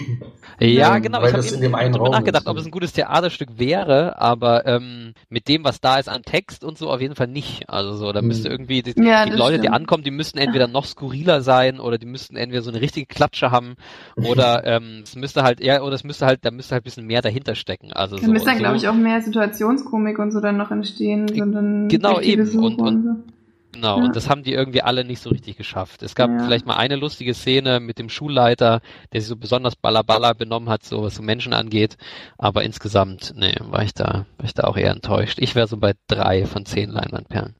Ja, 0.59 0.67
Ja, 0.67 0.99
genau. 0.99 1.21
weil 1.21 1.37
Ich 1.37 1.53
habe 1.53 1.65
eben 1.65 1.91
darüber 1.93 2.09
nachgedacht, 2.09 2.43
ist, 2.43 2.47
ob 2.47 2.57
es 2.57 2.65
ein 2.65 2.71
gutes 2.71 2.93
Theaterstück 2.93 3.57
wäre, 3.59 4.21
aber 4.21 4.65
ähm, 4.65 5.13
mit 5.27 5.49
dem, 5.49 5.65
was 5.65 5.81
da 5.81 5.97
ist 5.99 6.07
an 6.07 6.21
Text 6.21 6.63
und 6.63 6.77
so, 6.77 6.89
auf 6.89 7.01
jeden 7.01 7.15
Fall 7.15 7.27
nicht. 7.27 7.69
Also 7.69 7.93
so, 7.95 8.13
da 8.13 8.21
müsste 8.21 8.47
irgendwie 8.47 8.81
die, 8.83 8.93
Ja, 9.01 9.25
die 9.25 9.31
Leute, 9.31 9.55
die 9.57 9.63
stimmt. 9.63 9.75
ankommen, 9.75 10.03
die 10.03 10.11
müssten 10.11 10.37
entweder 10.37 10.67
noch 10.67 10.85
skurriler 10.85 11.41
sein 11.41 11.79
oder 11.81 11.97
die 11.97 12.05
müssten 12.05 12.37
entweder 12.37 12.61
so 12.61 12.69
eine 12.71 12.79
richtige 12.79 13.05
Klatsche 13.05 13.51
haben 13.51 13.75
oder 14.15 14.63
ähm, 14.65 15.01
es 15.03 15.15
müsste 15.17 15.43
halt 15.43 15.59
eher 15.59 15.83
oder 15.83 15.95
es 15.95 16.05
müsste 16.05 16.25
halt, 16.25 16.45
da 16.45 16.51
müsste 16.51 16.73
halt 16.75 16.83
ein 16.83 16.85
bisschen 16.85 17.05
mehr 17.07 17.21
dahinter 17.21 17.55
stecken. 17.55 17.91
Also 17.91 18.15
Da 18.15 18.25
so, 18.25 18.31
müsste 18.31 18.47
dann, 18.47 18.57
so 18.57 18.63
glaube 18.63 18.77
ich, 18.77 18.87
auch 18.87 18.93
mehr 18.95 19.21
Situationskomik 19.21 20.19
und 20.19 20.31
so 20.31 20.39
dann 20.39 20.55
noch 20.55 20.71
entstehen, 20.71 21.27
sondern 21.27 21.89
Genau, 21.89 22.19
die 22.19 22.29
eben. 22.29 22.43
Besuche 22.43 22.65
Und- 22.65 22.79
und- 22.81 23.03
so. 23.03 23.34
Genau, 23.75 23.99
Ja. 23.99 24.05
und 24.05 24.15
das 24.15 24.29
haben 24.29 24.43
die 24.43 24.53
irgendwie 24.53 24.81
alle 24.81 25.03
nicht 25.05 25.21
so 25.21 25.29
richtig 25.29 25.57
geschafft. 25.57 26.01
Es 26.01 26.15
gab 26.15 26.29
Ja. 26.31 26.39
vielleicht 26.39 26.65
mal 26.65 26.75
eine 26.77 26.95
lustige 26.95 27.33
Szene 27.33 27.79
mit 27.79 27.99
dem 27.99 28.09
Schulleiter, 28.09 28.81
der 29.13 29.21
sich 29.21 29.27
so 29.27 29.35
besonders 29.35 29.75
ballerballer 29.75 30.33
benommen 30.33 30.69
hat, 30.69 30.83
so 30.83 31.03
was 31.03 31.15
so 31.15 31.21
Menschen 31.23 31.53
angeht. 31.53 31.97
Aber 32.37 32.63
insgesamt, 32.63 33.33
nee, 33.37 33.53
war 33.69 33.83
ich 33.83 33.93
da, 33.93 34.25
war 34.37 34.45
ich 34.45 34.53
da 34.53 34.63
auch 34.63 34.77
eher 34.77 34.91
enttäuscht. 34.91 35.37
Ich 35.39 35.55
wäre 35.55 35.67
so 35.67 35.77
bei 35.77 35.93
drei 36.07 36.45
von 36.45 36.65
zehn 36.65 36.89
Leinwandperlen. 36.89 37.55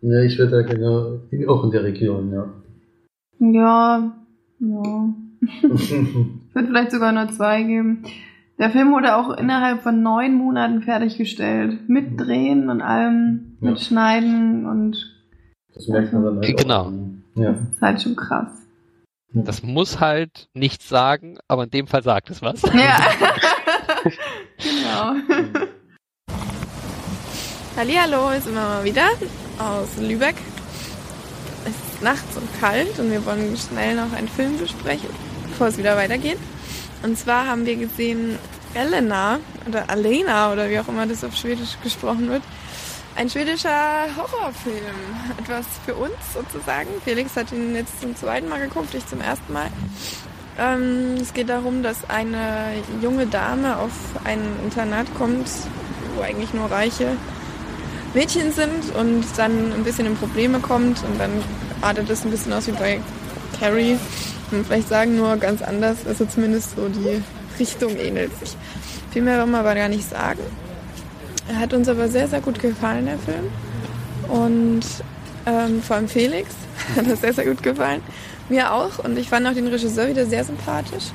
Ja, 0.00 0.22
ich 0.22 0.36
werde 0.38 0.50
da 0.50 0.62
genau, 0.62 1.20
auch 1.48 1.64
in 1.64 1.70
der 1.70 1.84
Region, 1.84 2.32
ja. 2.32 2.46
Ja, 3.38 4.12
ja. 4.60 5.14
Ich 5.72 6.54
würde 6.54 6.68
vielleicht 6.68 6.92
sogar 6.92 7.12
nur 7.12 7.28
zwei 7.28 7.62
geben. 7.62 8.04
Der 8.58 8.70
Film 8.70 8.92
wurde 8.92 9.16
auch 9.16 9.30
innerhalb 9.36 9.82
von 9.82 10.02
neun 10.02 10.34
Monaten 10.34 10.82
fertiggestellt. 10.82 11.88
Mit 11.88 12.20
Drehen 12.20 12.68
und 12.70 12.80
allem, 12.80 13.56
mit 13.60 13.78
Ja. 13.78 13.84
Schneiden 13.84 14.66
und 14.66 15.11
Das 15.82 15.88
merkt 15.88 16.12
man 16.12 16.24
dann 16.24 16.36
halt 16.40 16.56
Genau. 16.58 16.82
auch. 16.86 16.92
Ja. 17.34 17.52
das 17.52 17.60
ist 17.74 17.82
halt 17.82 18.02
schon 18.02 18.14
krass. 18.14 18.48
Das 19.34 19.62
muss 19.64 19.98
halt 19.98 20.48
nichts 20.54 20.88
sagen, 20.88 21.38
aber 21.48 21.64
in 21.64 21.70
dem 21.70 21.86
Fall 21.88 22.04
sagt 22.04 22.30
es 22.30 22.40
was. 22.40 22.62
Ja. 22.62 22.98
genau. 24.58 25.16
Hallihallo, 27.76 28.30
ist 28.30 28.46
immer 28.46 28.60
mal 28.60 28.84
wieder 28.84 29.08
aus 29.58 29.96
Lübeck. 29.98 30.36
Es 31.64 31.70
ist 31.94 32.02
nachts 32.02 32.36
und 32.36 32.48
kalt 32.60 32.98
und 33.00 33.10
wir 33.10 33.24
wollen 33.26 33.56
schnell 33.56 33.96
noch 33.96 34.12
einen 34.12 34.28
Film 34.28 34.58
besprechen, 34.58 35.08
bevor 35.48 35.66
es 35.68 35.78
wieder 35.78 35.96
weitergeht. 35.96 36.38
Und 37.02 37.18
zwar 37.18 37.48
haben 37.48 37.66
wir 37.66 37.74
gesehen 37.74 38.38
Elena 38.74 39.40
oder 39.66 39.90
Alena 39.90 40.52
oder 40.52 40.70
wie 40.70 40.78
auch 40.78 40.86
immer 40.88 41.06
das 41.06 41.24
auf 41.24 41.34
Schwedisch 41.34 41.76
gesprochen 41.82 42.28
wird. 42.28 42.42
Ein 43.14 43.28
schwedischer 43.28 44.06
Horrorfilm. 44.16 44.74
Etwas 45.38 45.66
für 45.84 45.94
uns 45.94 46.14
sozusagen. 46.32 46.88
Felix 47.04 47.36
hat 47.36 47.52
ihn 47.52 47.74
jetzt 47.74 48.00
zum 48.00 48.16
zweiten 48.16 48.48
Mal 48.48 48.60
geguckt, 48.60 48.94
ich 48.94 49.06
zum 49.06 49.20
ersten 49.20 49.52
Mal. 49.52 49.68
Ähm, 50.58 51.16
es 51.20 51.34
geht 51.34 51.50
darum, 51.50 51.82
dass 51.82 52.08
eine 52.08 52.72
junge 53.02 53.26
Dame 53.26 53.76
auf 53.76 53.92
ein 54.24 54.40
Internat 54.64 55.06
kommt, 55.14 55.46
wo 56.16 56.22
eigentlich 56.22 56.54
nur 56.54 56.70
reiche 56.70 57.16
Mädchen 58.14 58.50
sind 58.52 58.94
und 58.98 59.24
dann 59.36 59.72
ein 59.72 59.84
bisschen 59.84 60.06
in 60.06 60.16
Probleme 60.16 60.60
kommt 60.60 61.02
und 61.04 61.18
dann 61.18 61.30
artet 61.82 62.08
es 62.08 62.24
ein 62.24 62.30
bisschen 62.30 62.52
aus 62.52 62.66
wie 62.66 62.72
bei 62.72 63.00
Carrie. 63.60 63.98
Man 64.50 64.64
vielleicht 64.64 64.88
sagen, 64.88 65.16
nur 65.16 65.36
ganz 65.36 65.60
anders. 65.60 66.06
Also 66.06 66.24
zumindest 66.24 66.76
so 66.76 66.88
die 66.88 67.22
Richtung 67.58 67.96
ähnelt 67.96 68.38
sich. 68.38 68.56
Viel 69.10 69.22
mehr 69.22 69.38
will 69.38 69.46
man 69.46 69.60
aber 69.60 69.74
gar 69.74 69.88
nicht 69.88 70.08
sagen. 70.08 70.40
Er 71.48 71.58
hat 71.58 71.72
uns 71.72 71.88
aber 71.88 72.08
sehr, 72.08 72.28
sehr 72.28 72.40
gut 72.40 72.60
gefallen, 72.60 73.06
der 73.06 73.18
Film. 73.18 73.50
Und 74.28 74.82
ähm, 75.46 75.82
vor 75.82 75.96
allem 75.96 76.08
Felix 76.08 76.54
hat 76.96 77.10
das 77.10 77.20
sehr, 77.20 77.32
sehr 77.32 77.46
gut 77.46 77.62
gefallen. 77.62 78.02
Mir 78.48 78.72
auch. 78.72 78.98
Und 78.98 79.18
ich 79.18 79.28
fand 79.28 79.46
auch 79.46 79.54
den 79.54 79.66
Regisseur 79.66 80.08
wieder 80.08 80.26
sehr 80.26 80.44
sympathisch. 80.44 81.06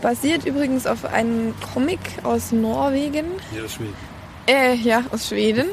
Basiert 0.00 0.44
übrigens 0.44 0.86
auf 0.86 1.04
einem 1.06 1.54
Comic 1.72 1.98
aus 2.24 2.52
Norwegen. 2.52 3.26
Ja, 3.56 3.68
Schweden. 3.68 3.94
Äh, 4.46 4.74
ja, 4.74 5.02
aus 5.10 5.28
Schweden, 5.28 5.66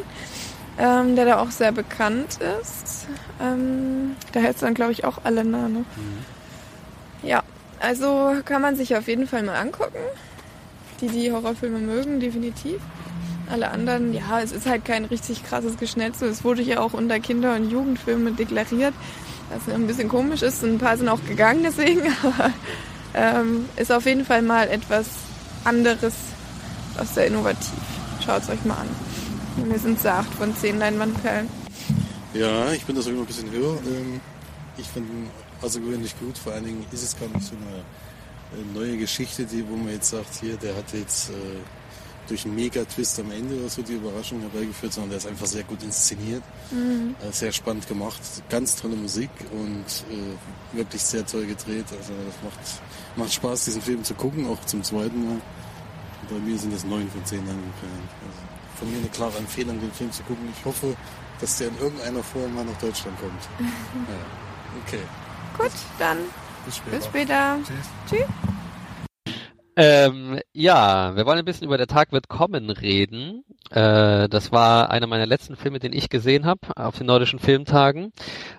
ähm, 0.80 1.18
der 1.18 1.26
da 1.26 1.41
auch 1.41 1.52
sehr 1.52 1.73
bekannt 1.73 2.40
ist. 2.61 3.07
Ähm, 3.41 4.15
der 4.34 4.44
heißt 4.44 4.64
dann, 4.64 4.73
glaube 4.73 4.94
ich, 4.94 5.03
auch 5.03 5.26
Alena, 5.26 5.68
ne? 5.68 5.84
Ja, 7.23 7.44
also 7.82 8.36
kann 8.45 8.61
man 8.61 8.78
sich 8.78 8.95
auf 8.95 9.07
jeden 9.07 9.28
Fall 9.28 9.44
mal 9.44 9.56
angucken. 9.56 9.99
Die, 11.02 11.07
die 11.07 11.32
Horrorfilme 11.32 11.80
mögen, 11.80 12.19
definitiv. 12.19 12.80
Alle 13.52 13.69
anderen, 13.69 14.14
ja, 14.14 14.40
es 14.41 14.52
ist 14.53 14.65
halt 14.65 14.86
kein 14.86 15.03
richtig 15.06 15.44
krasses 15.44 15.78
Geschnetzel. 15.78 16.30
Es 16.30 16.44
wurde 16.45 16.61
ja 16.61 16.80
auch 16.80 16.94
unter 16.94 17.19
Kinder- 17.19 17.56
und 17.56 17.69
Jugendfilme 17.69 18.32
deklariert, 18.32 18.94
was 19.49 19.73
ein 19.73 19.88
bisschen 19.88 20.07
komisch 20.07 20.41
ist. 20.41 20.64
Ein 20.64 20.78
paar 20.78 20.95
sind 20.98 21.10
auch 21.10 21.19
gegangen 21.28 21.64
deswegen, 21.64 22.02
aber 22.23 22.52
ähm, 23.14 23.65
ist 23.76 23.91
auf 23.91 24.06
jeden 24.06 24.23
Fall 24.23 24.41
mal 24.41 24.69
etwas 24.69 25.07
anderes, 25.65 26.14
was 26.95 27.14
sehr 27.14 27.28
innovativ. 27.28 27.73
Schaut 28.26 28.44
es 28.44 28.49
euch 28.49 28.64
mal 28.64 28.76
an. 28.78 29.69
Wir 29.69 29.80
sind 29.80 29.99
so 29.99 30.07
8 30.07 30.34
von 30.36 30.56
10 30.56 30.80
Leinwandperlen. 30.80 31.49
Ja, 32.34 32.72
ich 32.72 32.86
bin 32.86 32.95
da 32.95 33.02
sogar 33.02 33.18
noch 33.19 33.26
ein 33.26 33.28
bisschen 33.28 33.52
höher. 33.52 33.78
Ähm, 33.86 34.22
Ich 34.78 34.88
finde 34.88 35.11
ihn 35.11 35.30
außergewöhnlich 35.61 36.18
gut. 36.19 36.38
Vor 36.38 36.53
allen 36.53 36.64
Dingen 36.64 36.86
ist 36.94 37.03
es 37.03 37.19
gar 37.19 37.28
nicht 37.28 37.45
so 37.45 37.53
eine 37.56 38.61
äh, 38.61 38.73
neue 38.73 38.98
Geschichte, 38.98 39.44
die, 39.44 39.68
wo 39.68 39.76
man 39.76 39.90
jetzt 39.91 40.10
sagt, 40.11 40.36
hier, 40.40 40.56
der 40.56 40.73
hat 40.78 40.86
jetzt 40.94 41.32
äh, 41.32 41.34
durch 42.27 42.45
einen 42.45 42.56
Mega-Twist 42.56 43.19
am 43.19 43.31
Ende 43.31 43.56
oder 43.60 43.69
so 43.69 43.81
die 43.81 43.93
Überraschung 43.93 44.39
herbeigeführt, 44.41 44.93
sondern 44.93 45.10
der 45.11 45.18
ist 45.19 45.27
einfach 45.27 45.45
sehr 45.48 45.64
gut 45.64 45.81
inszeniert, 45.84 46.43
Mhm. 46.72 47.15
äh, 47.27 47.31
sehr 47.31 47.52
spannend 47.52 47.88
gemacht, 47.88 48.22
ganz 48.49 48.76
tolle 48.76 48.95
Musik 48.95 49.30
und 49.52 49.85
äh, 50.15 50.77
wirklich 50.77 51.02
sehr 51.02 51.26
toll 51.26 51.45
gedreht. 51.45 51.85
Also 51.91 52.14
das 52.26 52.35
macht, 52.43 52.60
macht 53.18 53.34
Spaß, 53.34 53.65
diesen 53.65 53.81
Film 53.81 54.03
zu 54.03 54.14
gucken, 54.14 54.48
auch 54.48 54.64
zum 54.65 54.84
zweiten 54.84 55.26
Mal. 55.27 55.41
Bei 56.30 56.38
mir 56.39 56.57
sind 56.57 56.73
es 56.73 56.85
neun 56.85 57.10
von 57.11 57.26
zehn 57.26 57.39
Leinwandperlen. 57.39 58.07
Also 58.27 58.39
von 58.80 58.91
mir 58.91 58.98
eine 58.99 59.10
klare 59.10 59.38
Empfehlung, 59.38 59.80
den 59.81 59.91
Film 59.91 60.11
zu 60.11 60.23
gucken. 60.23 60.48
Ich 60.57 60.64
hoffe, 60.65 60.95
dass 61.41 61.57
der 61.57 61.68
in 61.68 61.77
irgendeiner 61.80 62.23
Form 62.23 62.53
mal 62.56 62.64
nach 62.64 62.77
Deutschland 62.80 63.19
kommt. 63.19 63.43
ja. 63.60 64.85
Okay, 64.88 65.02
Gut, 65.57 65.72
dann 65.99 66.18
bis 66.65 66.77
später. 66.77 66.95
bis 66.98 67.06
später. 67.06 67.57
Tschüss. 68.10 68.26
Ähm, 69.77 70.39
ja, 70.53 71.15
wir 71.15 71.26
wollen 71.26 71.39
ein 71.39 71.45
bisschen 71.45 71.68
über 71.68 71.77
Der 71.77 71.88
Tag 71.88 72.11
wird 72.11 72.27
kommen 72.27 72.69
reden. 72.69 73.43
Äh, 73.69 74.27
das 74.27 74.52
war 74.52 74.91
einer 74.91 75.07
meiner 75.07 75.26
letzten 75.26 75.56
Filme, 75.56 75.80
den 75.80 75.93
ich 75.93 76.10
gesehen 76.10 76.45
habe 76.45 76.60
auf 76.76 76.98
den 76.98 77.07
Nordischen 77.07 77.39
Filmtagen. 77.39 78.11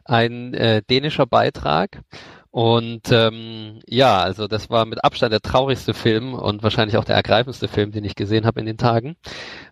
Ein 0.05 0.55
äh, 0.55 0.83
dänischer 0.83 1.27
Beitrag. 1.27 2.03
Und 2.51 3.11
ähm, 3.13 3.81
ja, 3.87 4.21
also 4.21 4.47
das 4.47 4.69
war 4.69 4.85
mit 4.85 5.05
Abstand 5.05 5.33
der 5.33 5.41
traurigste 5.41 5.95
Film 5.95 6.35
und 6.35 6.63
wahrscheinlich 6.63 6.99
auch 6.99 7.05
der 7.05 7.17
ergreifendste 7.17 7.69
Film, 7.69 7.93
den 7.93 8.05
ich 8.05 8.15
gesehen 8.15 8.45
habe 8.45 8.61
in 8.61 8.67
den 8.67 8.77
Tagen. 8.77 9.17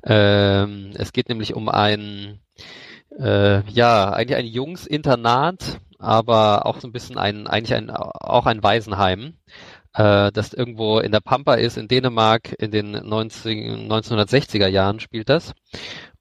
Ähm, 0.02 0.92
es 0.94 1.12
geht 1.12 1.28
nämlich 1.28 1.54
um 1.54 1.68
ein, 1.68 2.40
äh, 3.18 3.62
ja, 3.70 4.10
eigentlich 4.12 4.36
ein 4.38 4.46
Jungsinternat, 4.46 5.78
aber 5.98 6.64
auch 6.64 6.80
so 6.80 6.88
ein 6.88 6.92
bisschen 6.92 7.18
ein, 7.18 7.46
eigentlich 7.46 7.74
ein, 7.74 7.90
auch 7.90 8.46
ein 8.46 8.62
Waisenheim 8.62 9.34
äh, 9.94 10.30
das 10.32 10.52
irgendwo 10.52 10.98
in 11.00 11.12
der 11.12 11.20
Pampa 11.20 11.54
ist, 11.54 11.76
in 11.76 11.88
Dänemark, 11.88 12.54
in 12.58 12.70
den 12.70 12.92
90, 12.92 13.88
1960er 13.88 14.68
Jahren 14.68 15.00
spielt 15.00 15.28
das. 15.28 15.52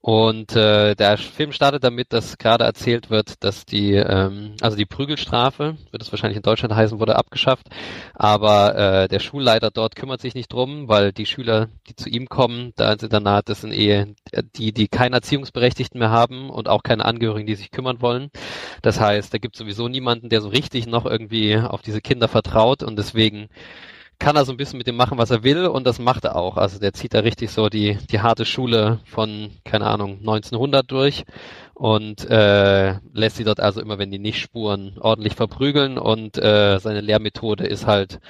Und 0.02 0.56
äh, 0.56 0.94
der 0.94 1.18
Film 1.18 1.52
startet 1.52 1.84
damit, 1.84 2.14
dass 2.14 2.38
gerade 2.38 2.64
erzählt 2.64 3.10
wird, 3.10 3.44
dass 3.44 3.66
die, 3.66 3.92
ähm, 3.92 4.54
also 4.62 4.74
die 4.74 4.86
Prügelstrafe, 4.86 5.76
wird 5.90 6.02
es 6.02 6.10
wahrscheinlich 6.10 6.38
in 6.38 6.42
Deutschland 6.42 6.74
heißen, 6.74 6.98
wurde 6.98 7.16
abgeschafft, 7.16 7.66
aber 8.14 8.74
äh, 8.76 9.08
der 9.08 9.18
Schulleiter 9.18 9.70
dort 9.70 9.96
kümmert 9.96 10.22
sich 10.22 10.34
nicht 10.34 10.50
drum, 10.50 10.88
weil 10.88 11.12
die 11.12 11.26
Schüler, 11.26 11.68
die 11.86 11.96
zu 11.96 12.08
ihm 12.08 12.30
kommen, 12.30 12.72
da 12.76 12.90
ins 12.94 13.02
Internat, 13.02 13.50
das 13.50 13.60
sind 13.60 13.74
eh 13.74 14.06
die, 14.56 14.72
die 14.72 14.88
keine 14.88 15.16
Erziehungsberechtigten 15.16 15.98
mehr 15.98 16.10
haben 16.10 16.48
und 16.48 16.66
auch 16.66 16.82
keine 16.82 17.04
Angehörigen, 17.04 17.46
die 17.46 17.54
sich 17.54 17.70
kümmern 17.70 18.00
wollen. 18.00 18.30
Das 18.80 19.00
heißt, 19.00 19.34
da 19.34 19.38
gibt 19.38 19.56
es 19.56 19.58
sowieso 19.58 19.88
niemanden, 19.88 20.30
der 20.30 20.40
so 20.40 20.48
richtig 20.48 20.86
noch 20.86 21.04
irgendwie 21.04 21.58
auf 21.58 21.82
diese 21.82 22.00
Kinder 22.00 22.28
vertraut 22.28 22.82
und 22.82 22.96
deswegen 22.98 23.48
kann 24.20 24.36
er 24.36 24.44
so 24.44 24.52
ein 24.52 24.58
bisschen 24.58 24.78
mit 24.78 24.86
dem 24.86 24.96
machen, 24.96 25.18
was 25.18 25.30
er 25.30 25.42
will 25.42 25.66
und 25.66 25.86
das 25.86 25.98
macht 25.98 26.24
er 26.24 26.36
auch. 26.36 26.56
Also 26.56 26.78
der 26.78 26.92
zieht 26.92 27.14
da 27.14 27.20
richtig 27.20 27.50
so 27.50 27.68
die, 27.68 27.98
die 28.12 28.20
harte 28.20 28.44
Schule 28.44 29.00
von, 29.04 29.50
keine 29.64 29.86
Ahnung, 29.86 30.18
1900 30.20 30.88
durch 30.88 31.24
und 31.74 32.28
äh, 32.30 32.96
lässt 33.14 33.36
sie 33.36 33.44
dort 33.44 33.60
also 33.60 33.80
immer, 33.80 33.98
wenn 33.98 34.10
die 34.10 34.18
nicht 34.18 34.38
spuren, 34.38 34.98
ordentlich 35.00 35.34
verprügeln 35.34 35.98
und 35.98 36.36
äh, 36.36 36.78
seine 36.78 37.00
Lehrmethode 37.00 37.66
ist 37.66 37.86
halt 37.86 38.20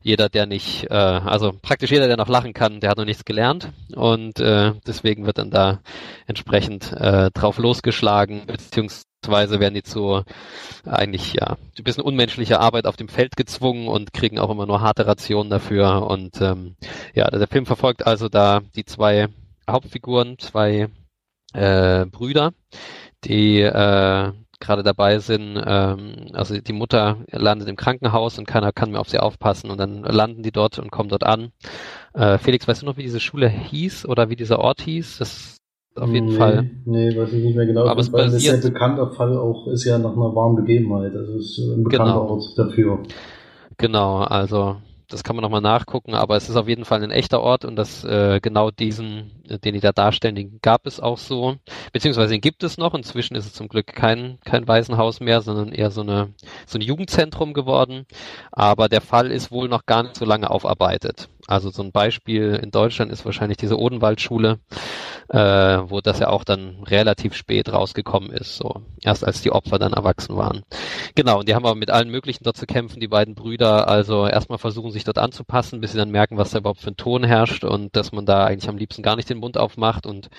jeder, 0.00 0.28
der 0.28 0.46
nicht, 0.46 0.90
äh, 0.90 0.94
also 0.94 1.52
praktisch 1.60 1.90
jeder, 1.90 2.06
der 2.06 2.16
noch 2.16 2.28
lachen 2.28 2.54
kann, 2.54 2.78
der 2.80 2.90
hat 2.90 2.98
noch 2.98 3.04
nichts 3.04 3.24
gelernt 3.24 3.72
und 3.94 4.38
äh, 4.38 4.72
deswegen 4.86 5.26
wird 5.26 5.38
dann 5.38 5.50
da 5.50 5.80
entsprechend 6.26 6.92
äh, 6.92 7.30
drauf 7.32 7.58
losgeschlagen, 7.58 8.46
beziehungsweise 8.46 9.11
werden 9.28 9.74
die 9.74 9.82
zu 9.82 10.22
eigentlich 10.84 11.34
ja 11.34 11.56
ein 11.78 11.84
bisschen 11.84 12.02
unmenschlicher 12.02 12.60
Arbeit 12.60 12.86
auf 12.86 12.96
dem 12.96 13.08
Feld 13.08 13.36
gezwungen 13.36 13.88
und 13.88 14.12
kriegen 14.12 14.38
auch 14.38 14.50
immer 14.50 14.66
nur 14.66 14.80
harte 14.80 15.06
Rationen 15.06 15.50
dafür. 15.50 16.06
Und 16.08 16.40
ähm, 16.40 16.76
ja, 17.14 17.30
der 17.30 17.48
Film 17.48 17.66
verfolgt 17.66 18.06
also 18.06 18.28
da 18.28 18.60
die 18.74 18.84
zwei 18.84 19.28
Hauptfiguren, 19.68 20.38
zwei 20.38 20.88
äh, 21.52 22.06
Brüder, 22.06 22.52
die 23.24 23.60
äh, 23.60 24.32
gerade 24.62 24.82
dabei 24.82 25.18
sind, 25.18 25.60
ähm, 25.66 26.28
also 26.32 26.58
die 26.58 26.72
Mutter 26.72 27.18
landet 27.30 27.68
im 27.68 27.76
Krankenhaus 27.76 28.38
und 28.38 28.46
keiner 28.46 28.72
kann 28.72 28.92
mehr 28.92 29.00
auf 29.00 29.08
sie 29.08 29.18
aufpassen 29.18 29.70
und 29.70 29.78
dann 29.78 30.02
landen 30.02 30.42
die 30.42 30.52
dort 30.52 30.78
und 30.78 30.90
kommen 30.90 31.08
dort 31.08 31.24
an. 31.24 31.52
Äh, 32.14 32.38
Felix, 32.38 32.66
weißt 32.66 32.82
du 32.82 32.86
noch, 32.86 32.96
wie 32.96 33.02
diese 33.02 33.20
Schule 33.20 33.48
hieß 33.48 34.06
oder 34.06 34.30
wie 34.30 34.36
dieser 34.36 34.60
Ort 34.60 34.80
hieß? 34.82 35.18
Das 35.18 35.56
auf 35.96 36.10
jeden 36.10 36.28
nee, 36.28 36.36
Fall. 36.36 36.70
Nee, 36.84 37.16
weiß 37.16 37.32
ich 37.32 37.44
nicht 37.44 37.56
mehr 37.56 37.66
genau. 37.66 37.86
Aber 37.86 38.00
es 38.00 38.10
das 38.10 38.32
ist 38.34 38.44
ja 38.44 38.52
basiert- 38.52 38.64
ein 38.66 38.72
bekannter 38.72 39.10
Fall 39.12 39.36
auch, 39.36 39.66
ist 39.68 39.84
ja 39.84 39.98
nach 39.98 40.12
einer 40.12 40.34
wahren 40.34 40.56
Begebenheit. 40.56 41.14
Also 41.14 41.34
es 41.34 41.58
ist 41.58 41.58
ein 41.58 41.84
bekannter 41.84 42.12
Genau. 42.14 42.28
Ort 42.28 42.44
dafür. 42.58 42.98
Genau, 43.78 44.18
also 44.18 44.76
das 45.08 45.24
kann 45.24 45.36
man 45.36 45.42
nochmal 45.42 45.60
nachgucken, 45.60 46.14
aber 46.14 46.36
es 46.36 46.48
ist 46.48 46.56
auf 46.56 46.68
jeden 46.68 46.86
Fall 46.86 47.02
ein 47.02 47.10
echter 47.10 47.42
Ort 47.42 47.66
und 47.66 47.76
das 47.76 48.02
äh, 48.04 48.40
genau 48.40 48.70
diesen, 48.70 49.30
äh, 49.46 49.58
den 49.58 49.74
die 49.74 49.80
da 49.80 49.92
darstellen, 49.92 50.34
den 50.34 50.58
gab 50.62 50.86
es 50.86 51.00
auch 51.00 51.18
so, 51.18 51.56
beziehungsweise 51.92 52.30
den 52.32 52.40
gibt 52.40 52.62
es 52.64 52.78
noch. 52.78 52.94
Inzwischen 52.94 53.34
ist 53.34 53.44
es 53.44 53.52
zum 53.52 53.68
Glück 53.68 53.88
kein 53.88 54.38
kein 54.44 54.66
Waisenhaus 54.66 55.20
mehr, 55.20 55.42
sondern 55.42 55.68
eher 55.72 55.90
so 55.90 56.00
eine 56.00 56.28
so 56.66 56.78
ein 56.78 56.82
Jugendzentrum 56.82 57.52
geworden. 57.52 58.06
Aber 58.52 58.88
der 58.88 59.02
Fall 59.02 59.30
ist 59.30 59.50
wohl 59.52 59.68
noch 59.68 59.84
gar 59.84 60.02
nicht 60.04 60.16
so 60.16 60.24
lange 60.24 60.50
aufarbeitet. 60.50 61.28
Also 61.48 61.70
so 61.70 61.82
ein 61.82 61.92
Beispiel 61.92 62.60
in 62.62 62.70
Deutschland 62.70 63.10
ist 63.10 63.24
wahrscheinlich 63.24 63.56
diese 63.56 63.78
Odenwaldschule, 63.78 64.60
äh, 65.28 65.38
wo 65.38 66.00
das 66.00 66.20
ja 66.20 66.28
auch 66.28 66.44
dann 66.44 66.82
relativ 66.84 67.34
spät 67.34 67.72
rausgekommen 67.72 68.30
ist, 68.30 68.56
so 68.56 68.82
erst 69.00 69.24
als 69.24 69.42
die 69.42 69.50
Opfer 69.50 69.78
dann 69.78 69.92
erwachsen 69.92 70.36
waren. 70.36 70.62
Genau, 71.14 71.40
und 71.40 71.48
die 71.48 71.54
haben 71.54 71.66
aber 71.66 71.74
mit 71.74 71.90
allen 71.90 72.10
möglichen 72.10 72.44
dort 72.44 72.56
zu 72.56 72.66
kämpfen, 72.66 73.00
die 73.00 73.08
beiden 73.08 73.34
Brüder. 73.34 73.88
Also 73.88 74.26
erstmal 74.26 74.58
versuchen 74.58 74.92
sich 74.92 75.04
dort 75.04 75.18
anzupassen, 75.18 75.80
bis 75.80 75.92
sie 75.92 75.98
dann 75.98 76.10
merken, 76.10 76.36
was 76.36 76.50
da 76.50 76.58
überhaupt 76.58 76.80
für 76.80 76.90
ein 76.90 76.96
Ton 76.96 77.24
herrscht 77.24 77.64
und 77.64 77.96
dass 77.96 78.12
man 78.12 78.24
da 78.24 78.44
eigentlich 78.44 78.68
am 78.68 78.76
liebsten 78.76 79.02
gar 79.02 79.16
nicht 79.16 79.28
den 79.28 79.38
Mund 79.38 79.58
aufmacht. 79.58 80.06
Und 80.06 80.30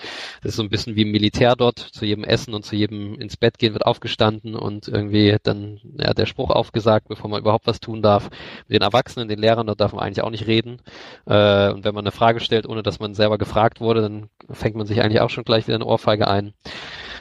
das 0.42 0.50
ist 0.50 0.56
so 0.56 0.62
ein 0.62 0.70
bisschen 0.70 0.96
wie 0.96 1.02
im 1.02 1.10
Militär 1.10 1.54
dort. 1.54 1.78
Zu 1.78 2.06
jedem 2.06 2.24
Essen 2.24 2.54
und 2.54 2.64
zu 2.64 2.76
jedem 2.76 3.20
ins 3.20 3.36
Bett 3.36 3.58
gehen 3.58 3.74
wird 3.74 3.86
aufgestanden 3.86 4.54
und 4.54 4.88
irgendwie 4.88 5.36
dann 5.42 5.80
ja, 5.98 6.14
der 6.14 6.26
Spruch 6.26 6.50
aufgesagt, 6.50 7.08
bevor 7.08 7.28
man 7.28 7.40
überhaupt 7.40 7.66
was 7.66 7.80
tun 7.80 8.00
darf. 8.00 8.30
Mit 8.68 8.76
den 8.76 8.82
Erwachsenen, 8.82 9.28
den 9.28 9.38
Lehrern, 9.38 9.66
dort 9.66 9.80
darf 9.80 9.92
man 9.92 10.02
eigentlich 10.02 10.24
auch 10.24 10.30
nicht 10.30 10.46
reden. 10.46 10.80
Äh, 11.26 11.70
und 11.70 11.84
wenn 11.84 11.94
man 11.94 12.04
eine 12.04 12.12
Frage 12.12 12.40
stellt, 12.40 12.68
ohne 12.68 12.82
dass 12.82 13.00
man 13.00 13.14
selber 13.14 13.38
gefragt 13.38 13.80
wurde, 13.80 14.02
dann 14.02 14.28
fängt 14.50 14.76
man 14.76 14.86
sich 14.86 15.00
eigentlich 15.02 15.20
auch 15.20 15.30
schon 15.30 15.44
gleich 15.44 15.66
wieder 15.66 15.76
eine 15.76 15.86
Ohrfeige 15.86 16.28
ein. 16.28 16.54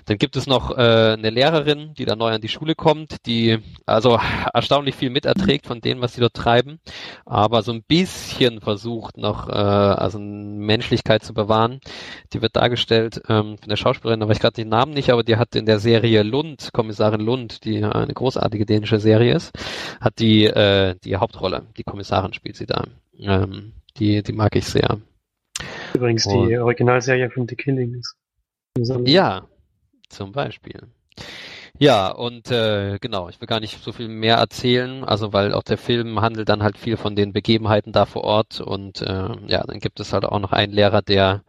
Dann 0.05 0.17
gibt 0.17 0.35
es 0.35 0.47
noch 0.47 0.71
äh, 0.71 1.13
eine 1.13 1.29
Lehrerin, 1.29 1.93
die 1.93 2.05
da 2.05 2.15
neu 2.15 2.31
an 2.31 2.41
die 2.41 2.49
Schule 2.49 2.75
kommt, 2.75 3.25
die 3.25 3.59
also 3.85 4.19
erstaunlich 4.53 4.95
viel 4.95 5.09
miterträgt 5.09 5.65
von 5.65 5.81
dem, 5.81 6.01
was 6.01 6.13
sie 6.13 6.21
dort 6.21 6.33
treiben, 6.33 6.79
aber 7.25 7.61
so 7.61 7.71
ein 7.71 7.83
bisschen 7.83 8.59
versucht 8.59 9.17
noch 9.17 9.47
äh, 9.47 9.53
also 9.53 10.19
Menschlichkeit 10.19 11.23
zu 11.23 11.33
bewahren. 11.33 11.79
Die 12.33 12.41
wird 12.41 12.55
dargestellt 12.55 13.21
ähm, 13.29 13.57
von 13.57 13.69
der 13.69 13.77
Schauspielerin, 13.77 14.19
da 14.19 14.27
weiß 14.27 14.37
ich 14.37 14.41
gerade 14.41 14.55
den 14.55 14.69
Namen 14.69 14.93
nicht, 14.93 15.09
aber 15.09 15.23
die 15.23 15.37
hat 15.37 15.55
in 15.55 15.65
der 15.65 15.79
Serie 15.79 16.23
Lund, 16.23 16.69
Kommissarin 16.73 17.21
Lund, 17.21 17.63
die 17.63 17.83
eine 17.83 18.13
großartige 18.13 18.65
dänische 18.65 18.99
Serie 18.99 19.35
ist, 19.35 19.53
hat 20.01 20.19
die 20.19 20.45
äh, 20.45 20.95
die 21.03 21.15
Hauptrolle, 21.17 21.67
die 21.77 21.83
Kommissarin 21.83 22.33
spielt 22.33 22.57
sie 22.57 22.65
da. 22.65 22.83
Ähm, 23.19 23.73
die, 23.97 24.23
die 24.23 24.33
mag 24.33 24.55
ich 24.55 24.65
sehr. 24.65 24.99
Übrigens 25.93 26.23
die 26.23 26.35
Und- 26.35 26.57
Originalserie 26.57 27.29
von 27.29 27.47
The 27.47 27.55
Killing 27.55 27.95
ist. 27.99 28.15
Ja, 29.05 29.47
zum 30.09 30.31
Beispiel. 30.31 30.81
Ja, 31.79 32.09
und 32.09 32.49
äh, 32.51 32.97
genau, 32.99 33.29
ich 33.29 33.39
will 33.41 33.47
gar 33.47 33.59
nicht 33.59 33.83
so 33.83 33.91
viel 33.91 34.07
mehr 34.07 34.37
erzählen, 34.37 35.03
also 35.03 35.33
weil 35.33 35.53
auch 35.53 35.63
der 35.63 35.77
Film 35.77 36.21
handelt 36.21 36.49
dann 36.49 36.63
halt 36.63 36.77
viel 36.77 36.97
von 36.97 37.15
den 37.15 37.33
Begebenheiten 37.33 37.91
da 37.91 38.05
vor 38.05 38.23
Ort 38.23 38.61
und 38.61 39.01
äh, 39.01 39.29
ja, 39.47 39.63
dann 39.65 39.79
gibt 39.79 39.99
es 39.99 40.13
halt 40.13 40.23
auch 40.25 40.39
noch 40.39 40.51
einen 40.51 40.73
Lehrer, 40.73 41.01
der 41.01 41.43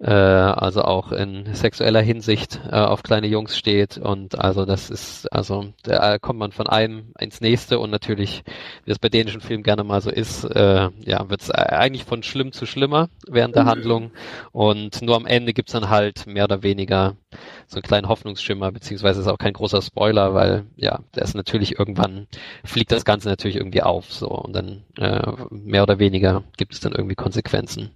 äh, 0.00 0.10
also 0.10 0.82
auch 0.82 1.12
in 1.12 1.54
sexueller 1.54 2.00
Hinsicht 2.00 2.60
äh, 2.70 2.76
auf 2.76 3.02
kleine 3.02 3.26
Jungs 3.26 3.56
steht. 3.56 3.98
Und 3.98 4.38
also 4.38 4.64
das 4.64 4.90
ist, 4.90 5.30
also 5.32 5.72
da 5.82 6.18
kommt 6.18 6.38
man 6.38 6.52
von 6.52 6.66
einem 6.66 7.12
ins 7.18 7.40
nächste. 7.40 7.78
Und 7.78 7.90
natürlich, 7.90 8.42
wie 8.84 8.92
es 8.92 8.98
bei 8.98 9.08
dänischen 9.08 9.40
Filmen 9.42 9.62
gerne 9.62 9.84
mal 9.84 10.00
so 10.00 10.10
ist, 10.10 10.44
äh, 10.44 10.88
ja, 11.00 11.28
wird 11.28 11.42
es 11.42 11.50
eigentlich 11.50 12.04
von 12.04 12.22
schlimm 12.22 12.52
zu 12.52 12.64
schlimmer 12.66 13.10
während 13.28 13.54
der 13.54 13.66
Handlung. 13.66 14.10
Und 14.52 15.02
nur 15.02 15.16
am 15.16 15.26
Ende 15.26 15.52
gibt's 15.52 15.72
dann 15.72 15.90
halt 15.90 16.26
mehr 16.26 16.44
oder 16.44 16.62
weniger 16.62 17.16
so 17.66 17.76
einen 17.76 17.82
kleinen 17.82 18.08
Hoffnungsschimmer, 18.08 18.72
beziehungsweise 18.72 19.20
ist 19.20 19.28
auch 19.28 19.38
kein 19.38 19.52
großer 19.52 19.82
Spoiler, 19.82 20.34
weil 20.34 20.64
ja, 20.76 21.00
da 21.12 21.22
ist 21.22 21.34
natürlich 21.34 21.78
irgendwann, 21.78 22.26
fliegt 22.64 22.90
das 22.90 23.04
Ganze 23.04 23.28
natürlich 23.28 23.56
irgendwie 23.56 23.82
auf 23.82 24.12
so. 24.12 24.28
Und 24.28 24.54
dann 24.54 24.82
äh, 24.96 25.30
mehr 25.50 25.82
oder 25.82 25.98
weniger 25.98 26.42
gibt 26.56 26.72
es 26.72 26.80
dann 26.80 26.92
irgendwie 26.92 27.14
Konsequenzen. 27.16 27.90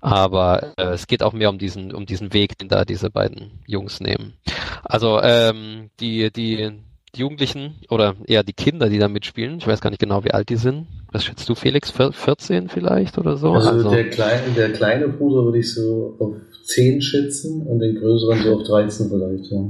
Aber 0.00 0.72
äh, 0.78 0.92
es 0.94 1.06
geht 1.06 1.22
auch 1.22 1.32
mehr 1.32 1.50
um 1.50 1.58
diesen, 1.58 1.92
um 1.94 2.06
diesen 2.06 2.32
Weg, 2.32 2.58
den 2.58 2.68
da 2.68 2.84
diese 2.84 3.10
beiden 3.10 3.52
Jungs 3.66 4.00
nehmen. 4.00 4.34
Also 4.82 5.20
ähm, 5.22 5.90
die, 6.00 6.30
die, 6.32 6.72
die 7.14 7.20
Jugendlichen 7.20 7.76
oder 7.90 8.14
eher 8.26 8.42
die 8.42 8.52
Kinder, 8.52 8.88
die 8.88 8.98
da 8.98 9.08
mitspielen, 9.08 9.58
ich 9.58 9.66
weiß 9.66 9.80
gar 9.80 9.90
nicht 9.90 10.00
genau, 10.00 10.24
wie 10.24 10.30
alt 10.30 10.48
die 10.48 10.56
sind. 10.56 10.86
Was 11.12 11.24
schätzt 11.24 11.48
du, 11.48 11.54
Felix? 11.54 11.90
Vier- 11.90 12.12
14 12.12 12.68
vielleicht 12.68 13.18
oder 13.18 13.36
so? 13.36 13.52
Also, 13.52 13.90
der, 13.90 14.08
kleine, 14.10 14.42
der 14.56 14.72
kleine 14.72 15.08
Bruder 15.08 15.44
würde 15.44 15.58
ich 15.58 15.74
so 15.74 16.16
auf 16.18 16.34
10 16.64 17.02
schätzen 17.02 17.66
und 17.66 17.80
den 17.80 17.96
größeren 17.96 18.42
so 18.42 18.54
auf 18.54 18.62
13 18.62 19.10
vielleicht, 19.10 19.50
ja. 19.50 19.64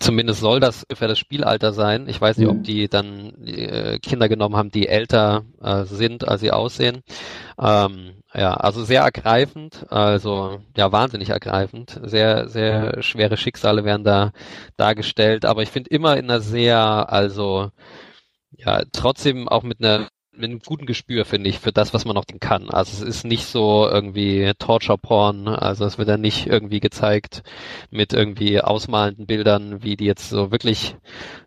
Zumindest 0.00 0.40
soll 0.40 0.58
das 0.58 0.82
ungefähr 0.82 1.06
das 1.06 1.20
Spielalter 1.20 1.72
sein. 1.72 2.08
Ich 2.08 2.20
weiß 2.20 2.38
nicht, 2.38 2.48
ob 2.48 2.64
die 2.64 2.88
dann 2.88 3.34
äh, 3.46 4.00
Kinder 4.00 4.28
genommen 4.28 4.56
haben, 4.56 4.72
die 4.72 4.88
älter 4.88 5.44
äh, 5.62 5.84
sind, 5.84 6.26
als 6.26 6.40
sie 6.40 6.50
aussehen. 6.50 7.02
Ähm, 7.58 8.22
ja, 8.34 8.52
also 8.54 8.84
sehr 8.84 9.02
ergreifend, 9.02 9.86
also 9.90 10.60
ja, 10.76 10.92
wahnsinnig 10.92 11.30
ergreifend. 11.30 11.98
Sehr, 12.04 12.48
sehr 12.48 13.02
schwere 13.02 13.36
Schicksale 13.38 13.84
werden 13.84 14.04
da 14.04 14.32
dargestellt, 14.76 15.46
aber 15.46 15.62
ich 15.62 15.70
finde 15.70 15.90
immer 15.90 16.16
in 16.18 16.26
einer 16.30 16.40
sehr, 16.40 16.78
also 17.10 17.70
ja, 18.52 18.84
trotzdem 18.92 19.48
auch 19.48 19.62
mit 19.64 19.80
einer 19.80 20.08
mit 20.36 20.50
einem 20.50 20.60
guten 20.60 20.86
Gespür, 20.86 21.24
finde 21.24 21.48
ich, 21.50 21.58
für 21.58 21.72
das, 21.72 21.94
was 21.94 22.04
man 22.04 22.14
noch 22.14 22.24
kann. 22.40 22.70
Also 22.70 22.92
es 22.92 23.08
ist 23.08 23.24
nicht 23.24 23.46
so 23.46 23.88
irgendwie 23.88 24.52
Torture-Porn, 24.58 25.48
also 25.48 25.84
es 25.84 25.98
wird 25.98 26.08
dann 26.08 26.20
nicht 26.20 26.46
irgendwie 26.46 26.80
gezeigt 26.80 27.42
mit 27.90 28.12
irgendwie 28.12 28.60
ausmalenden 28.60 29.26
Bildern, 29.26 29.82
wie 29.82 29.96
die 29.96 30.04
jetzt 30.04 30.28
so 30.28 30.50
wirklich 30.50 30.96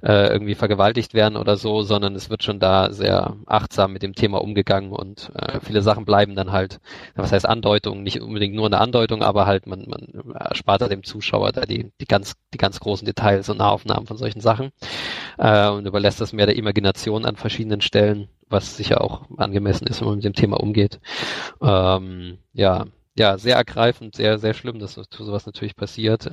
äh, 0.01 0.31
irgendwie 0.31 0.55
vergewaltigt 0.55 1.13
werden 1.13 1.37
oder 1.37 1.57
so, 1.57 1.81
sondern 1.83 2.15
es 2.15 2.29
wird 2.29 2.43
schon 2.43 2.59
da 2.59 2.91
sehr 2.91 3.35
achtsam 3.45 3.93
mit 3.93 4.03
dem 4.03 4.15
Thema 4.15 4.41
umgegangen 4.41 4.91
und 4.91 5.31
äh, 5.35 5.59
viele 5.61 5.81
Sachen 5.81 6.05
bleiben 6.05 6.35
dann 6.35 6.51
halt, 6.51 6.79
was 7.15 7.31
heißt 7.31 7.47
Andeutung, 7.47 8.03
nicht 8.03 8.21
unbedingt 8.21 8.55
nur 8.55 8.65
eine 8.65 8.79
Andeutung, 8.79 9.21
aber 9.21 9.45
halt 9.45 9.67
man, 9.67 9.85
man 9.87 10.33
erspart 10.33 10.81
da 10.81 10.87
dem 10.87 11.03
Zuschauer 11.03 11.51
da 11.51 11.61
die, 11.61 11.91
die 12.01 12.05
ganz, 12.05 12.35
die 12.53 12.57
ganz 12.57 12.79
großen 12.79 13.05
Details 13.05 13.49
und 13.49 13.57
Nahaufnahmen 13.57 14.07
von 14.07 14.17
solchen 14.17 14.41
Sachen 14.41 14.71
äh, 15.37 15.69
und 15.69 15.85
überlässt 15.85 16.21
das 16.21 16.33
mehr 16.33 16.45
der 16.45 16.55
Imagination 16.55 17.25
an 17.25 17.35
verschiedenen 17.35 17.81
Stellen, 17.81 18.29
was 18.49 18.77
sicher 18.77 19.01
auch 19.01 19.21
angemessen 19.37 19.87
ist, 19.87 20.01
wenn 20.01 20.07
man 20.07 20.15
mit 20.17 20.25
dem 20.25 20.33
Thema 20.33 20.59
umgeht. 20.59 20.99
Ähm, 21.61 22.37
ja, 22.53 22.85
ja, 23.17 23.37
sehr 23.37 23.55
ergreifend, 23.57 24.15
sehr, 24.15 24.37
sehr 24.39 24.53
schlimm, 24.53 24.79
dass 24.79 24.93
so- 24.93 25.03
sowas 25.09 25.45
natürlich 25.45 25.75
passiert. 25.75 26.25
Äh, 26.27 26.29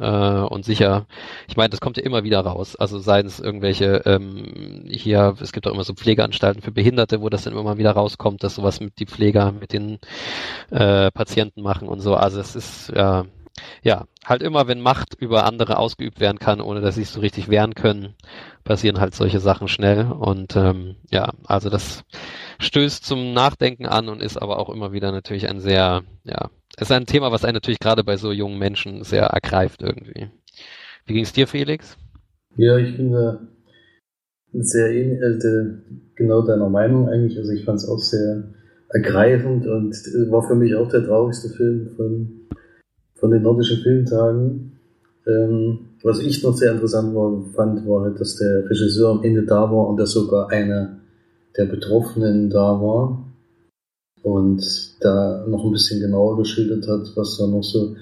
und 0.48 0.64
sicher, 0.64 1.06
ich 1.48 1.56
meine, 1.56 1.70
das 1.70 1.80
kommt 1.80 1.96
ja 1.96 2.04
immer 2.04 2.22
wieder 2.24 2.40
raus. 2.40 2.76
Also 2.76 2.98
seien 3.00 3.26
es 3.26 3.40
irgendwelche, 3.40 4.02
ähm, 4.06 4.84
hier, 4.88 5.36
es 5.40 5.52
gibt 5.52 5.66
auch 5.66 5.72
immer 5.72 5.82
so 5.84 5.94
Pflegeanstalten 5.94 6.62
für 6.62 6.70
Behinderte, 6.72 7.20
wo 7.22 7.28
das 7.28 7.42
dann 7.44 7.52
immer 7.54 7.64
mal 7.64 7.78
wieder 7.78 7.90
rauskommt, 7.92 8.42
dass 8.44 8.54
sowas 8.56 8.80
mit 8.80 8.98
die 9.00 9.06
Pfleger 9.06 9.52
mit 9.52 9.72
den 9.72 9.98
äh, 10.70 11.10
Patienten 11.10 11.62
machen 11.62 11.88
und 11.88 12.00
so. 12.00 12.14
Also 12.14 12.40
es 12.40 12.56
ist 12.56 12.90
äh, 12.90 13.24
ja 13.82 14.06
halt 14.24 14.42
immer, 14.42 14.66
wenn 14.68 14.80
Macht 14.80 15.14
über 15.14 15.44
andere 15.44 15.78
ausgeübt 15.78 16.20
werden 16.20 16.38
kann, 16.38 16.60
ohne 16.60 16.80
dass 16.80 16.94
sie 16.94 17.02
sich 17.02 17.10
so 17.10 17.20
richtig 17.20 17.48
wehren 17.48 17.74
können, 17.74 18.14
passieren 18.64 19.00
halt 19.00 19.14
solche 19.14 19.40
Sachen 19.40 19.68
schnell. 19.68 20.06
Und 20.06 20.56
ähm, 20.56 20.96
ja, 21.10 21.32
also 21.44 21.70
das 21.70 22.04
stößt 22.58 23.04
zum 23.04 23.32
Nachdenken 23.32 23.86
an 23.86 24.08
und 24.08 24.22
ist 24.22 24.36
aber 24.36 24.58
auch 24.58 24.70
immer 24.70 24.92
wieder 24.92 25.12
natürlich 25.12 25.48
ein 25.48 25.60
sehr, 25.60 26.02
ja, 26.24 26.50
ist 26.78 26.92
ein 26.92 27.06
Thema, 27.06 27.32
was 27.32 27.44
einen 27.44 27.54
natürlich 27.54 27.80
gerade 27.80 28.04
bei 28.04 28.16
so 28.16 28.32
jungen 28.32 28.58
Menschen 28.58 29.04
sehr 29.04 29.24
ergreift 29.24 29.82
irgendwie. 29.82 30.28
Wie 31.06 31.14
ging 31.14 31.22
es 31.22 31.32
dir, 31.32 31.46
Felix? 31.46 31.96
Ja, 32.56 32.76
ich 32.78 32.96
bin 32.96 33.12
da 33.12 33.40
sehr 34.52 34.90
äh, 34.90 35.38
genau 36.16 36.42
deiner 36.42 36.68
Meinung 36.68 37.08
eigentlich. 37.08 37.38
Also 37.38 37.52
ich 37.52 37.64
fand 37.64 37.78
es 37.78 37.88
auch 37.88 37.98
sehr 37.98 38.54
ergreifend 38.90 39.66
und 39.66 39.94
äh, 39.94 40.30
war 40.30 40.46
für 40.46 40.54
mich 40.54 40.74
auch 40.74 40.88
der 40.88 41.04
traurigste 41.04 41.50
Film 41.50 41.90
von, 41.96 42.35
von 43.26 43.32
den 43.32 43.42
nordischen 43.42 43.78
Filmtagen. 43.78 44.72
Ähm, 45.26 45.78
was 46.04 46.20
ich 46.20 46.44
noch 46.44 46.56
sehr 46.56 46.70
interessant 46.70 47.12
war, 47.12 47.42
fand, 47.56 47.84
war 47.84 48.02
halt, 48.02 48.20
dass 48.20 48.36
der 48.36 48.70
Regisseur 48.70 49.10
am 49.10 49.24
Ende 49.24 49.42
da 49.42 49.62
war 49.62 49.88
und 49.88 49.96
dass 49.96 50.12
sogar 50.12 50.48
einer 50.50 50.98
der 51.56 51.64
Betroffenen 51.64 52.48
da 52.50 52.80
war 52.80 53.24
und 54.22 54.62
da 55.00 55.44
noch 55.48 55.64
ein 55.64 55.72
bisschen 55.72 56.00
genauer 56.00 56.36
geschildert 56.36 56.86
hat, 56.86 57.10
was 57.16 57.36
da 57.38 57.48
noch 57.48 57.64
so 57.64 57.96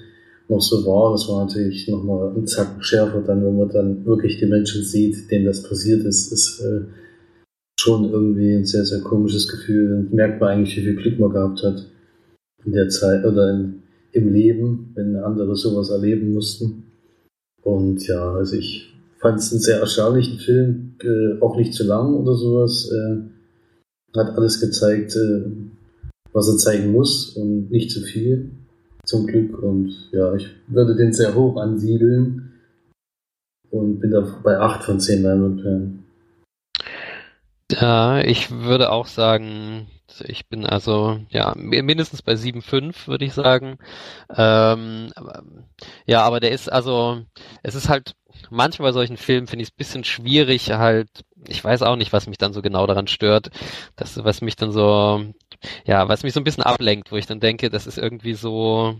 noch 0.47 0.61
so 0.61 0.85
war. 0.85 1.13
Das 1.13 1.27
war 1.27 1.45
natürlich 1.45 1.87
nochmal 1.87 2.31
ein 2.35 2.45
Zacken 2.45 2.83
schärfer, 2.83 3.21
dann, 3.21 3.43
wenn 3.43 3.57
man 3.57 3.69
dann 3.69 4.05
wirklich 4.05 4.37
die 4.37 4.45
Menschen 4.45 4.83
sieht, 4.83 5.31
denen 5.31 5.45
das 5.47 5.63
passiert 5.63 6.05
ist, 6.05 6.31
ist 6.31 6.59
äh, 6.59 6.81
schon 7.79 8.11
irgendwie 8.11 8.53
ein 8.53 8.65
sehr, 8.65 8.85
sehr 8.85 9.01
komisches 9.01 9.47
Gefühl. 9.47 9.89
Dann 9.89 10.15
merkt 10.15 10.39
man 10.39 10.51
eigentlich, 10.51 10.77
wie 10.77 10.83
viel 10.83 10.95
Glück 10.97 11.19
man 11.19 11.31
gehabt 11.31 11.63
hat 11.63 11.83
in 12.63 12.73
der 12.73 12.89
Zeit 12.89 13.25
oder 13.25 13.49
in, 13.49 13.84
im 14.15 14.31
Leben, 14.31 14.91
wenn 14.95 15.15
andere 15.17 15.55
sowas 15.55 15.89
erleben 15.89 16.33
mussten. 16.33 16.83
Und 17.61 18.07
ja, 18.07 18.33
also 18.33 18.55
ich 18.55 18.93
fand 19.19 19.39
es 19.39 19.51
einen 19.51 19.61
sehr 19.61 19.79
erstaunlichen 19.79 20.39
Film, 20.39 20.95
äh, 21.03 21.41
auch 21.41 21.57
nicht 21.57 21.73
zu 21.73 21.83
lang 21.83 22.13
oder 22.13 22.35
sowas. 22.35 22.89
Äh, 22.91 24.17
hat 24.17 24.37
alles 24.37 24.61
gezeigt, 24.61 25.15
äh, 25.15 25.43
was 26.31 26.47
er 26.47 26.57
zeigen 26.57 26.91
muss 26.91 27.35
und 27.35 27.69
nicht 27.71 27.91
zu 27.91 28.01
viel, 28.01 28.51
zum 29.03 29.27
Glück. 29.27 29.61
Und 29.61 29.93
ja, 30.11 30.33
ich 30.35 30.47
würde 30.67 30.95
den 30.95 31.11
sehr 31.11 31.35
hoch 31.35 31.57
ansiedeln 31.57 32.53
und 33.69 33.99
bin 33.99 34.11
da 34.11 34.21
bei 34.43 34.57
8 34.57 34.83
von 34.83 34.99
10 34.99 35.23
Leinwandperlen. 35.23 36.03
Ja, 37.71 38.21
ich 38.21 38.51
würde 38.51 38.91
auch 38.91 39.07
sagen, 39.07 39.87
ich 40.25 40.47
bin 40.47 40.65
also 40.65 41.19
ja 41.29 41.53
mindestens 41.55 42.21
bei 42.21 42.33
7,5 42.33 43.07
würde 43.07 43.25
ich 43.25 43.33
sagen. 43.33 43.77
Ähm, 44.35 45.11
ja, 46.05 46.21
aber 46.23 46.39
der 46.39 46.51
ist 46.51 46.71
also, 46.71 47.23
es 47.63 47.75
ist 47.75 47.89
halt 47.89 48.15
manchmal 48.49 48.89
bei 48.89 48.93
solchen 48.93 49.17
Filmen 49.17 49.47
finde 49.47 49.63
ich 49.63 49.69
es 49.69 49.73
ein 49.73 49.77
bisschen 49.77 50.03
schwierig 50.03 50.71
halt. 50.71 51.09
Ich 51.47 51.63
weiß 51.63 51.81
auch 51.83 51.95
nicht, 51.95 52.13
was 52.13 52.27
mich 52.27 52.37
dann 52.37 52.53
so 52.53 52.61
genau 52.61 52.87
daran 52.87 53.07
stört, 53.07 53.49
das 53.95 54.23
was 54.23 54.41
mich 54.41 54.55
dann 54.55 54.71
so, 54.71 55.23
ja, 55.85 56.07
was 56.07 56.23
mich 56.23 56.33
so 56.33 56.39
ein 56.39 56.43
bisschen 56.43 56.63
ablenkt, 56.63 57.11
wo 57.11 57.17
ich 57.17 57.25
dann 57.27 57.39
denke, 57.39 57.69
das 57.69 57.87
ist 57.87 57.97
irgendwie 57.97 58.33
so, 58.33 58.99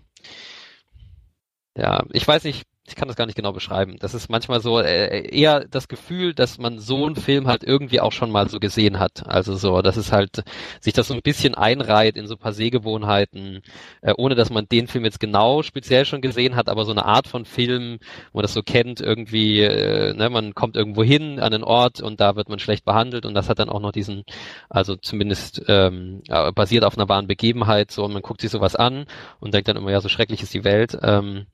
ja, 1.77 2.03
ich 2.11 2.27
weiß 2.27 2.43
nicht, 2.45 2.65
ich 2.87 2.95
kann 2.95 3.07
das 3.07 3.17
gar 3.17 3.25
nicht 3.25 3.35
genau 3.35 3.51
beschreiben. 3.51 3.95
Das 3.99 4.13
ist 4.13 4.29
manchmal 4.29 4.61
so 4.61 4.79
äh, 4.79 5.27
eher 5.27 5.65
das 5.65 5.87
Gefühl, 5.87 6.35
dass 6.35 6.59
man 6.59 6.77
so 6.77 7.05
einen 7.05 7.15
Film 7.15 7.47
halt 7.47 7.63
irgendwie 7.63 7.99
auch 7.99 8.11
schon 8.11 8.29
mal 8.29 8.47
so 8.47 8.59
gesehen 8.59 8.99
hat. 8.99 9.25
Also 9.27 9.55
so, 9.55 9.81
dass 9.81 9.97
es 9.97 10.11
halt 10.11 10.43
sich 10.81 10.93
das 10.93 11.07
so 11.07 11.15
ein 11.15 11.21
bisschen 11.23 11.55
einreiht 11.55 12.15
in 12.15 12.27
so 12.27 12.35
ein 12.35 12.39
paar 12.39 12.53
Sehgewohnheiten, 12.53 13.63
äh, 14.01 14.13
ohne 14.15 14.35
dass 14.35 14.51
man 14.51 14.67
den 14.69 14.87
Film 14.87 15.03
jetzt 15.03 15.19
genau 15.19 15.63
speziell 15.63 16.05
schon 16.05 16.21
gesehen 16.21 16.55
hat, 16.55 16.69
aber 16.69 16.85
so 16.85 16.91
eine 16.91 17.05
Art 17.05 17.27
von 17.27 17.45
Film, 17.45 17.97
wo 18.31 18.37
man 18.37 18.43
das 18.43 18.53
so 18.53 18.61
kennt, 18.61 19.01
irgendwie, 19.01 19.61
äh, 19.61 20.13
ne, 20.13 20.29
man 20.29 20.53
kommt 20.53 20.75
irgendwo 20.75 21.03
hin 21.03 21.39
an 21.39 21.53
einen 21.53 21.63
Ort 21.63 22.01
und 22.01 22.19
da 22.19 22.35
wird 22.35 22.49
man 22.49 22.59
schlecht 22.59 22.85
behandelt 22.85 23.25
und 23.25 23.33
das 23.33 23.49
hat 23.49 23.57
dann 23.57 23.69
auch 23.69 23.79
noch 23.79 23.93
diesen, 23.93 24.25
also 24.69 24.95
zumindest 24.95 25.63
ähm, 25.67 26.21
basiert 26.53 26.83
auf 26.83 26.97
einer 26.97 27.09
wahren 27.09 27.27
Begebenheit, 27.27 27.89
so 27.89 28.05
und 28.05 28.13
man 28.13 28.21
guckt 28.21 28.41
sich 28.41 28.51
sowas 28.51 28.75
an 28.75 29.05
und 29.39 29.55
denkt 29.55 29.67
dann 29.67 29.77
immer, 29.77 29.91
ja, 29.91 30.01
so 30.01 30.09
schrecklich 30.09 30.43
ist 30.43 30.53
die 30.53 30.63
Welt. 30.63 30.97
Ähm, 31.01 31.47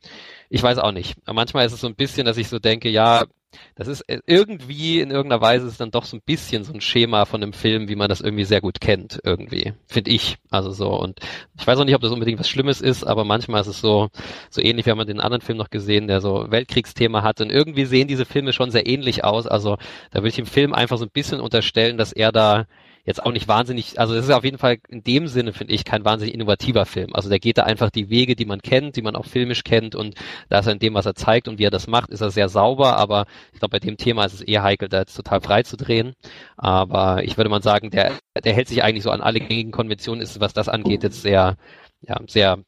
ich 0.54 0.62
weiß 0.62 0.80
auch 0.80 0.92
nicht. 0.92 1.16
Manchmal 1.32 1.66
ist 1.66 1.72
es 1.72 1.80
so 1.80 1.88
ein 1.88 1.96
bisschen, 1.96 2.26
dass 2.26 2.36
ich 2.38 2.50
so 2.50 2.60
denke, 2.60 2.90
ja, 2.90 3.24
das 3.76 3.88
ist 3.88 4.02
äh, 4.10 4.20
irgendwie 4.26 5.00
in 5.00 5.10
irgendeiner 5.10 5.42
Weise 5.42 5.66
ist 5.66 5.80
dann 5.80 5.92
doch 5.92 6.04
so 6.04 6.18
ein 6.18 6.22
bisschen 6.26 6.66
so 6.66 6.74
ein 6.74 6.82
Schema 6.82 7.24
von 7.24 7.42
einem 7.42 7.54
Film, 7.54 7.88
wie 7.88 7.96
man 7.96 8.10
das 8.10 8.20
irgendwie 8.20 8.44
sehr 8.44 8.60
gut 8.60 8.82
kennt, 8.82 9.20
irgendwie, 9.24 9.74
finde 9.88 10.12
ich. 10.12 10.38
Also 10.50 10.72
so 10.72 10.90
und 10.90 11.20
ich 11.58 11.66
weiß 11.66 11.80
auch 11.80 11.86
nicht, 11.86 11.96
ob 11.96 12.02
das 12.02 12.12
unbedingt 12.12 12.40
was 12.40 12.50
Schlimmes 12.50 12.82
ist, 12.82 13.06
aber 13.06 13.24
manchmal 13.24 13.62
ist 13.62 13.68
es 13.68 13.80
so 13.80 14.10
so 14.50 14.62
ähnlich. 14.62 14.86
Wir 14.86 14.92
haben 14.92 15.06
den 15.08 15.22
anderen 15.22 15.42
Film 15.42 15.58
noch 15.58 15.70
gesehen, 15.70 16.08
der 16.08 16.20
so 16.20 16.48
Weltkriegsthema 16.50 17.24
hat 17.24 17.40
und 17.40 17.50
irgendwie 17.50 17.86
sehen 17.86 18.10
diese 18.10 18.26
Filme 18.26 18.52
schon 18.52 18.72
sehr 18.72 18.88
ähnlich 18.88 19.24
aus. 19.24 19.48
Also 19.48 19.78
da 20.12 20.20
würde 20.20 20.30
ich 20.30 20.36
dem 20.36 20.46
Film 20.46 20.74
einfach 20.74 20.98
so 20.98 21.06
ein 21.06 21.12
bisschen 21.12 21.40
unterstellen, 21.40 21.98
dass 21.98 22.12
er 22.12 22.34
da 22.34 22.66
jetzt 23.06 23.24
auch 23.24 23.32
nicht 23.32 23.48
wahnsinnig, 23.48 24.00
also 24.00 24.14
es 24.16 24.26
ist 24.26 24.32
auf 24.32 24.44
jeden 24.44 24.58
Fall 24.58 24.78
in 24.88 25.04
dem 25.04 25.28
Sinne, 25.28 25.54
finde 25.54 25.74
ich, 25.74 25.86
kein 25.86 26.06
wahnsinnig 26.06 26.34
innovativer 26.34 26.86
Film. 26.86 27.14
Also 27.14 27.30
der 27.30 27.40
geht 27.40 27.58
da 27.58 27.64
einfach 27.64 27.90
die 27.90 28.10
Wege, 28.10 28.36
die 28.36 28.46
man 28.46 28.62
kennt, 28.62 28.96
die 28.96 29.02
man 29.02 29.16
auch 29.16 29.26
filmisch 29.26 29.64
kennt 29.64 29.96
und 29.96 30.16
da 30.50 30.60
ist 30.60 30.68
er 30.68 30.74
in 30.74 30.80
dem, 30.80 30.94
was 30.94 31.06
er 31.06 31.16
zeigt 31.16 31.48
und 31.48 31.60
wie 31.60 31.66
er 31.66 31.72
das 31.72 31.88
macht, 31.88 32.10
ist 32.10 32.22
er 32.22 32.32
sehr 32.32 32.50
sauber, 32.50 32.98
aber 32.98 33.26
ich 33.54 33.60
glaube, 33.60 33.72
bei 33.74 33.80
dem 33.80 33.98
Thema 33.98 34.26
ist 34.26 34.34
es 34.34 34.42
eher 34.42 34.64
heikel, 34.64 34.90
da 34.90 35.00
jetzt 35.00 35.16
total 35.16 35.42
frei 35.42 35.64
zu 35.64 35.78
drehen. 35.78 36.14
Aber 36.58 37.24
ich 37.24 37.38
würde 37.38 37.50
mal 37.50 37.64
sagen, 37.64 37.90
der, 37.90 38.14
der 38.44 38.54
hält 38.54 38.68
sich 38.68 38.84
eigentlich 38.84 39.04
so 39.04 39.12
an 39.12 39.22
alle 39.22 39.40
gängigen 39.40 39.72
Konventionen, 39.72 40.22
ist, 40.22 40.40
was 40.40 40.54
das 40.54 40.70
angeht, 40.70 41.04
jetzt 41.04 41.22
sehr, 41.22 41.58
ja, 42.02 42.20
sehr 42.28 42.60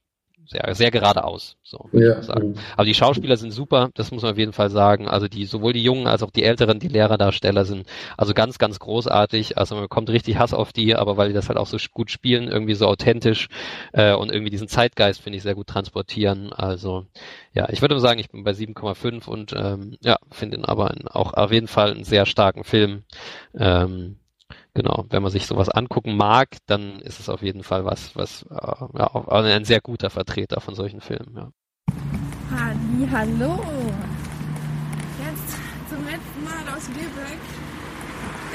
sehr, 0.45 0.75
sehr 0.75 0.91
geradeaus, 0.91 1.57
so 1.63 1.89
ja. 1.93 2.19
ich 2.19 2.25
sagen. 2.25 2.55
Aber 2.75 2.85
die 2.85 2.93
Schauspieler 2.93 3.37
sind 3.37 3.51
super, 3.51 3.89
das 3.95 4.11
muss 4.11 4.23
man 4.23 4.31
auf 4.31 4.37
jeden 4.37 4.53
Fall 4.53 4.69
sagen. 4.69 5.07
Also 5.07 5.27
die, 5.27 5.45
sowohl 5.45 5.73
die 5.73 5.83
Jungen 5.83 6.07
als 6.07 6.23
auch 6.23 6.31
die 6.31 6.43
Älteren, 6.43 6.79
die 6.79 6.87
Lehrerdarsteller 6.87 7.65
sind 7.65 7.87
also 8.17 8.33
ganz, 8.33 8.57
ganz 8.57 8.79
großartig. 8.79 9.57
Also 9.57 9.75
man 9.75 9.85
bekommt 9.85 10.09
richtig 10.09 10.37
Hass 10.37 10.53
auf 10.53 10.73
die, 10.73 10.95
aber 10.95 11.17
weil 11.17 11.29
die 11.29 11.33
das 11.33 11.47
halt 11.47 11.57
auch 11.57 11.67
so 11.67 11.77
gut 11.91 12.11
spielen, 12.11 12.47
irgendwie 12.47 12.75
so 12.75 12.87
authentisch 12.87 13.47
äh, 13.93 14.13
und 14.13 14.31
irgendwie 14.31 14.51
diesen 14.51 14.67
Zeitgeist, 14.67 15.21
finde 15.21 15.37
ich, 15.37 15.43
sehr 15.43 15.55
gut 15.55 15.67
transportieren. 15.67 16.51
Also 16.53 17.05
ja, 17.53 17.69
ich 17.69 17.81
würde 17.81 17.99
sagen, 17.99 18.19
ich 18.19 18.29
bin 18.29 18.43
bei 18.43 18.51
7,5 18.51 19.27
und 19.27 19.53
ähm, 19.53 19.97
ja, 20.01 20.17
finde 20.31 20.57
ihn 20.57 20.65
aber 20.65 20.93
auch 21.11 21.33
auf 21.33 21.51
jeden 21.51 21.67
Fall 21.67 21.91
einen 21.91 22.03
sehr 22.03 22.25
starken 22.25 22.63
Film. 22.63 23.03
Ähm, 23.57 24.17
Genau, 24.75 25.05
wenn 25.09 25.21
man 25.21 25.31
sich 25.31 25.45
sowas 25.45 25.69
angucken 25.69 26.17
mag, 26.17 26.57
dann 26.65 26.99
ist 27.01 27.19
es 27.19 27.29
auf 27.29 27.43
jeden 27.43 27.63
Fall 27.63 27.85
was, 27.85 28.15
was 28.15 28.41
äh, 28.49 28.97
ja, 28.97 29.07
ein 29.29 29.65
sehr 29.65 29.81
guter 29.81 30.09
Vertreter 30.09 30.61
von 30.61 30.73
solchen 30.73 30.99
Filmen. 30.99 31.35
Ja. 31.35 31.51
Halli, 32.49 33.07
hallo. 33.11 33.53
Jetzt 35.21 35.57
zum 35.89 36.03
letzten 36.05 36.43
Mal 36.43 36.75
aus 36.75 36.87
Lübeck. 36.89 37.41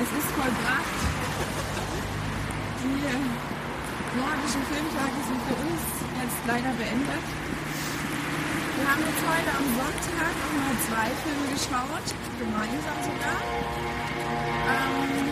Es 0.03 0.11
ist 0.11 0.31
vollbracht. 0.35 0.99
Die 2.83 4.19
nordischen 4.19 4.63
Filmtage 4.71 5.21
sind 5.23 5.43
für 5.47 5.55
uns 5.55 5.83
jetzt 6.19 6.41
leider 6.49 6.73
beendet. 6.75 7.27
Wir 8.75 8.87
haben 8.91 9.03
jetzt 9.07 9.23
heute 9.23 9.51
am 9.55 9.67
Sonntag 9.75 10.35
nochmal 10.43 10.75
zwei 10.87 11.09
Filme 11.23 11.47
geschaut, 11.55 12.07
gemeinsam 12.39 12.99
sogar. 13.07 13.39
Ähm, 14.69 15.28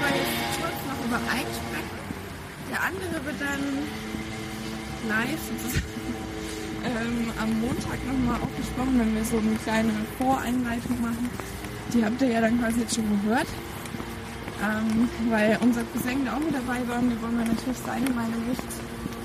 wollen 0.00 0.12
darüber 0.12 0.16
jetzt 0.16 0.60
kurz 0.60 0.80
noch 0.88 1.00
über 1.04 1.20
einen 1.30 1.52
sprechen. 1.60 1.96
Der 2.70 2.80
andere 2.82 3.16
wird 3.26 3.40
dann 3.40 3.62
live 5.08 5.44
ähm, 6.84 7.32
am 7.40 7.60
Montag 7.60 7.98
nochmal 8.06 8.40
aufgesprochen, 8.40 8.98
wenn 8.98 9.14
wir 9.14 9.24
so 9.24 9.38
eine 9.38 9.56
kleine 9.56 9.92
Voreinleitung 10.18 11.00
machen. 11.00 11.30
Die 11.92 12.04
habt 12.04 12.22
ihr 12.22 12.28
ja 12.28 12.40
dann 12.40 12.58
quasi 12.60 12.80
jetzt 12.80 12.94
schon 12.94 13.08
gehört. 13.22 13.48
Ähm, 14.62 15.08
weil 15.30 15.58
unser 15.62 15.82
Cousin 15.84 16.26
da 16.26 16.36
auch 16.36 16.40
mit 16.40 16.52
dabei 16.54 16.86
war 16.86 16.98
und 16.98 17.08
wir 17.08 17.22
wollen 17.22 17.38
natürlich 17.38 17.78
seine 17.84 18.10
Meinung 18.10 18.46
nicht 18.46 18.62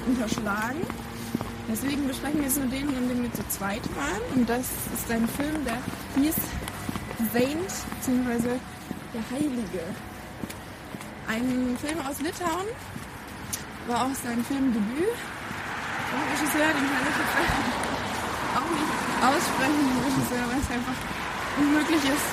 unterschlagen. 0.07 0.79
Deswegen 1.67 2.07
besprechen 2.07 2.39
wir 2.39 2.45
jetzt 2.47 2.57
nur 2.57 2.67
den, 2.67 2.87
in 2.87 3.09
dem 3.09 3.23
wir 3.23 3.33
zu 3.33 3.45
zweit 3.49 3.83
waren. 3.97 4.21
Und 4.33 4.47
das 4.47 4.61
ist 4.93 5.11
ein 5.11 5.27
Film, 5.27 5.65
der 5.65 5.77
hieß 6.23 6.35
Saint, 7.33 7.71
beziehungsweise 7.99 8.59
der 9.13 9.37
Heilige. 9.37 9.83
Ein 11.27 11.77
Film 11.81 11.99
aus 12.05 12.21
Litauen, 12.21 12.69
war 13.87 14.05
auch 14.05 14.15
sein 14.23 14.43
Filmdebüt. 14.45 15.17
Vom 16.09 16.21
Regisseur, 16.31 16.69
den 16.69 16.85
kann 16.85 17.05
ich 17.09 17.17
jetzt 17.17 17.35
auch 18.57 18.69
nicht 18.69 18.95
aussprechen, 19.25 19.81
den 19.89 20.01
Regisseur, 20.05 20.45
weil 20.45 20.61
es 20.61 20.69
einfach 20.69 20.99
unmöglich 21.57 22.03
ist, 22.05 22.29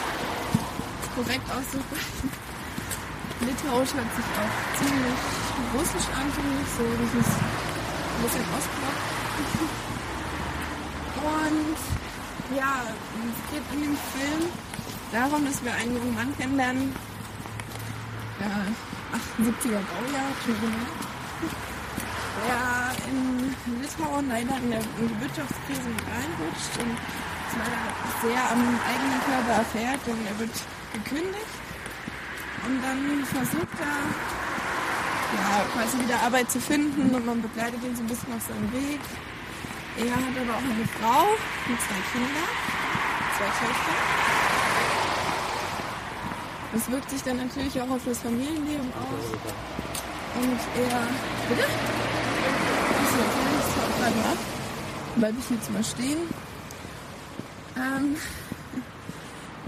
korrekt 1.16 1.48
auszusprechen. 1.48 2.31
Litauisch 3.40 3.93
hört 3.97 4.12
sich 4.12 4.28
auch 4.39 4.55
ziemlich 4.78 5.20
russisch 5.74 6.09
an, 6.14 6.27
finde 6.31 6.55
ich, 6.62 6.69
so 6.77 6.85
dieses 6.85 7.28
ein 7.32 8.23
bisschen 8.23 8.47
Ostblock. 8.52 8.98
Und 11.23 11.81
ja, 12.56 12.82
es 12.86 13.40
geht 13.51 13.66
in 13.73 13.81
dem 13.82 13.97
Film 14.12 14.43
darum, 15.12 15.44
dass 15.44 15.64
wir 15.64 15.73
einen 15.74 15.97
jungen 15.97 16.14
Mann 16.14 16.36
kennenlernen, 16.36 16.94
ja, 18.43 18.66
78er 19.39 19.82
Baujahr, 19.86 20.32
der 22.47 22.62
in 23.09 23.20
Litauen 23.81 24.28
leider 24.28 24.56
in, 24.56 24.70
die 24.70 25.20
Wirtschaftskrise 25.20 25.90
reinrutscht 26.10 26.74
und 26.82 26.97
es 27.47 28.23
sehr 28.23 28.43
am 28.51 28.62
eigenen 28.89 29.20
Körper 29.27 29.55
erfährt, 29.60 30.01
denn 30.06 30.27
er 30.27 30.39
wird 30.39 30.55
gekündigt 30.93 31.55
und 32.66 32.82
dann 32.82 33.24
versucht 33.27 33.78
er 33.81 34.01
ja, 35.36 35.64
quasi 35.74 35.98
wieder 35.98 36.20
Arbeit 36.20 36.51
zu 36.51 36.60
finden 36.60 37.14
und 37.14 37.27
man 37.27 37.43
begleitet 37.43 37.82
ihn 37.82 37.97
so 37.97 38.02
ein 38.02 38.09
bisschen 38.09 38.32
auf 38.35 38.43
seinem 38.43 38.73
Weg. 38.73 39.01
Er 39.98 40.10
hat 40.10 40.35
aber 40.40 40.56
auch 40.56 40.64
eine 40.64 40.89
Frau 40.98 41.27
mit 41.69 41.81
zwei 41.81 42.01
Kindern, 42.12 42.51
zwei 43.36 43.66
Töchter. 43.66 44.52
Das 46.73 46.90
wirkt 46.90 47.11
sich 47.11 47.23
dann 47.23 47.36
natürlich 47.36 47.81
auch 47.81 47.90
auf 47.90 48.01
das 48.07 48.19
Familienleben 48.20 48.93
aus. 48.94 49.27
Und 50.35 50.59
er. 50.81 51.01
Bitte? 51.49 51.65
Achso, 53.03 53.19
okay, 53.19 53.93
gerade 53.99 54.28
ab. 54.31 54.39
Bleib 55.16 55.35
ich 55.39 55.51
jetzt 55.51 55.70
mal 55.70 55.85
stehen. 55.85 56.19
Ähm, 57.77 58.16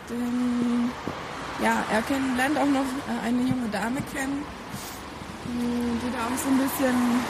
denn, 0.08 0.90
ja, 1.62 1.84
er 1.92 2.02
kennt, 2.02 2.36
lernt 2.36 2.56
auch 2.58 2.66
noch 2.66 2.80
äh, 2.80 3.26
eine 3.26 3.42
junge 3.42 3.68
Dame 3.70 4.00
kennen, 4.12 4.42
die 5.44 6.12
da 6.12 6.24
auch 6.24 6.38
so 6.38 6.48
ein 6.48 6.58
bisschen, 6.58 7.20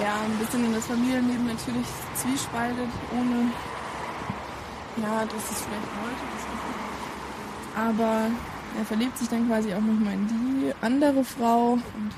ja, 0.00 0.14
ein 0.24 0.38
bisschen 0.38 0.64
in 0.64 0.74
das 0.74 0.86
Familienleben 0.86 1.46
natürlich 1.46 1.86
zwiespaltet, 2.14 2.88
ohne, 3.12 3.50
ja, 5.02 5.24
dass 5.24 5.50
es 5.50 5.62
vielleicht 5.62 5.90
wollte. 5.98 6.43
Aber 7.76 8.30
er 8.78 8.84
verliebt 8.84 9.18
sich 9.18 9.28
dann 9.28 9.48
quasi 9.48 9.72
auch 9.74 9.80
nochmal 9.80 10.14
in 10.14 10.28
die 10.28 10.72
andere 10.80 11.24
Frau 11.24 11.72
und 11.72 12.10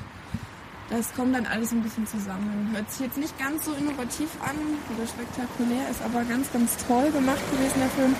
das 0.88 1.12
kommt 1.14 1.34
dann 1.34 1.46
alles 1.46 1.72
ein 1.72 1.82
bisschen 1.82 2.06
zusammen. 2.06 2.70
Hört 2.72 2.90
sich 2.90 3.00
jetzt 3.06 3.18
nicht 3.18 3.36
ganz 3.38 3.64
so 3.64 3.72
innovativ 3.72 4.30
an 4.40 4.56
oder 4.94 5.06
spektakulär, 5.06 5.88
ist 5.90 6.02
aber 6.02 6.22
ganz, 6.24 6.52
ganz 6.52 6.76
toll 6.86 7.10
gemacht 7.10 7.42
gewesen, 7.50 7.80
der 7.80 7.90
Film. 7.90 8.14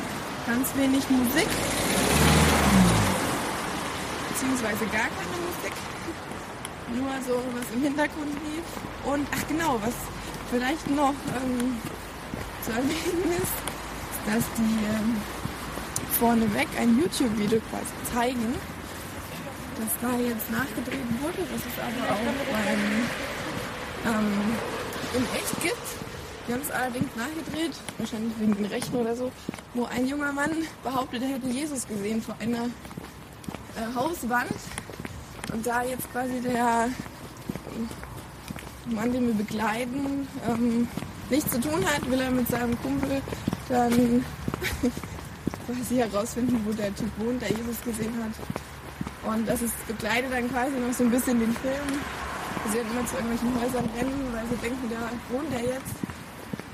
ganz 0.47 0.69
wenig 0.77 1.03
Musik. 1.11 1.49
Beziehungsweise 4.29 4.85
gar 4.87 5.11
keine 5.11 5.37
Musik. 5.47 5.75
Nur 6.95 7.11
so, 7.27 7.43
was 7.55 7.67
im 7.75 7.83
Hintergrund 7.83 8.33
lief. 8.45 9.13
Und, 9.13 9.27
ach 9.33 9.49
genau, 9.49 9.79
was 9.83 9.95
vielleicht 10.51 10.91
noch 10.91 11.15
ähm, 11.35 11.79
zu 12.63 12.71
erwähnen 12.71 13.33
ist, 13.43 13.57
dass 14.27 14.45
die 14.57 14.85
ähm, 14.87 15.17
vorneweg 16.19 16.69
ein 16.79 16.99
YouTube-Video 16.99 17.61
quasi 17.71 17.93
zeigen, 18.13 18.55
das 19.79 19.89
da 20.01 20.17
jetzt 20.19 20.51
nachgedreht 20.51 21.07
wurde, 21.21 21.39
das 21.53 21.61
es 21.61 21.79
aber 21.79 22.15
auch 22.15 22.21
beim, 22.53 24.15
ähm, 24.15 24.33
in 25.15 25.23
echt 25.35 25.63
gibt. 25.63 25.87
Wir 26.47 26.55
haben 26.55 26.63
es 26.63 26.71
allerdings 26.71 27.11
nachgedreht, 27.17 27.73
wahrscheinlich 27.99 28.33
wegen 28.39 28.55
den 28.55 28.67
Rechten 28.67 28.97
oder 28.97 29.15
so, 29.15 29.31
wo 29.75 29.85
ein 29.85 30.07
junger 30.07 30.33
Mann 30.33 30.51
behauptet, 30.83 31.23
er 31.23 31.29
hätte 31.29 31.49
Jesus 31.49 31.87
gesehen 31.87 32.23
vor 32.23 32.37
einer 32.41 32.67
äh, 33.77 33.95
Hauswand. 33.95 34.53
Und 35.53 35.67
da 35.67 35.83
jetzt 35.83 36.11
quasi 36.13 36.41
der 36.41 36.89
Mann, 38.87 39.13
den 39.13 39.27
wir 39.27 39.35
begleiten, 39.35 40.29
ähm, 40.49 40.89
nichts 41.31 41.51
zu 41.51 41.61
tun 41.61 41.85
hat, 41.85 42.09
will 42.11 42.21
er 42.21 42.31
mit 42.31 42.49
seinem 42.49 42.81
Kumpel 42.81 43.21
dann 43.69 44.25
quasi 45.67 45.97
herausfinden, 45.97 46.63
wo 46.65 46.73
der 46.73 46.95
Typ 46.95 47.11
wohnt, 47.19 47.43
der 47.43 47.51
Jesus 47.51 47.81
gesehen 47.83 48.15
hat. 48.23 48.35
Und 49.27 49.49
das 49.49 49.63
ist 49.63 49.75
begleitet 49.87 50.33
dann 50.33 50.49
quasi 50.51 50.79
noch 50.79 50.95
so 50.95 51.05
ein 51.05 51.11
bisschen 51.11 51.41
den 51.41 51.53
Film. 51.59 51.91
Sie 52.71 52.79
werden 52.79 52.91
immer 52.95 53.07
zu 53.07 53.17
irgendwelchen 53.17 53.53
Häusern 53.61 53.89
rennen, 53.99 54.31
weil 54.33 54.47
sie 54.47 54.59
denken, 54.63 54.87
da 54.91 55.11
wohnt 55.31 55.53
er 55.53 55.65
jetzt. 55.75 55.97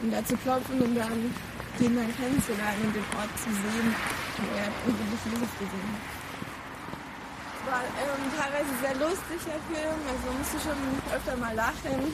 Und 0.02 0.12
da 0.12 0.24
zu 0.24 0.36
klopfen 0.36 0.80
und 0.80 0.94
dann 0.96 1.32
den 1.80 1.96
dann 1.96 2.10
kennenzulernen 2.16 2.80
und 2.84 2.94
den 2.94 3.08
Ort 3.16 3.32
zu 3.40 3.48
sehen, 3.48 3.88
wo 4.36 4.44
er 4.60 4.68
angeblich 4.84 5.22
Jesus 5.24 5.52
gesehen 5.56 5.88
hat. 5.88 6.04
Es 7.56 7.62
war 7.70 7.82
ähm, 7.96 8.24
teilweise 8.36 8.72
sehr 8.82 8.96
lustig, 9.00 9.38
der 9.48 9.60
Film. 9.70 9.98
Also 10.04 10.22
man 10.28 10.36
musste 10.36 10.58
schon 10.60 10.80
öfter 11.08 11.36
mal 11.40 11.54
lachen. 11.54 12.12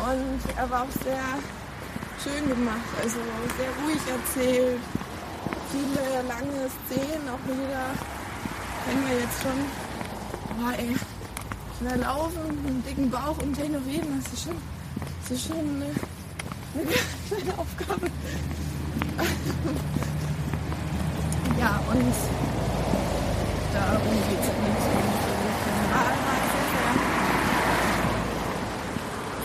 Und 0.00 0.40
er 0.56 0.70
war 0.70 0.82
auch 0.84 0.94
sehr 1.04 1.20
schön 2.22 2.48
gemacht, 2.48 2.88
also 3.02 3.20
sehr 3.58 3.72
ruhig 3.84 4.00
erzählt. 4.08 4.80
Viele 5.72 6.22
lange 6.28 6.68
Szenen, 6.84 7.28
auch 7.30 7.42
wieder 7.48 7.96
kennen 8.84 9.08
wir 9.08 9.20
jetzt 9.20 9.42
schon. 9.42 9.58
Boah, 10.58 10.72
ey, 10.76 10.94
schnell 11.78 12.00
laufen, 12.00 12.46
mit 12.48 12.66
einem 12.66 12.84
dicken 12.84 13.10
Bauch 13.10 13.38
und 13.38 13.54
tätowieren, 13.54 14.22
das 14.22 14.32
ist 14.34 14.44
schon, 14.44 14.56
das 15.22 15.30
ist 15.30 15.46
schon 15.48 15.56
eine, 15.58 15.86
eine 16.76 16.92
kleine 17.28 17.58
Aufgabe. 17.58 18.06
ja, 21.58 21.80
und 21.88 22.14
darum 23.72 24.14
geht 24.28 24.40
es 24.40 24.52
nicht. 24.60 24.82
War 25.92 26.12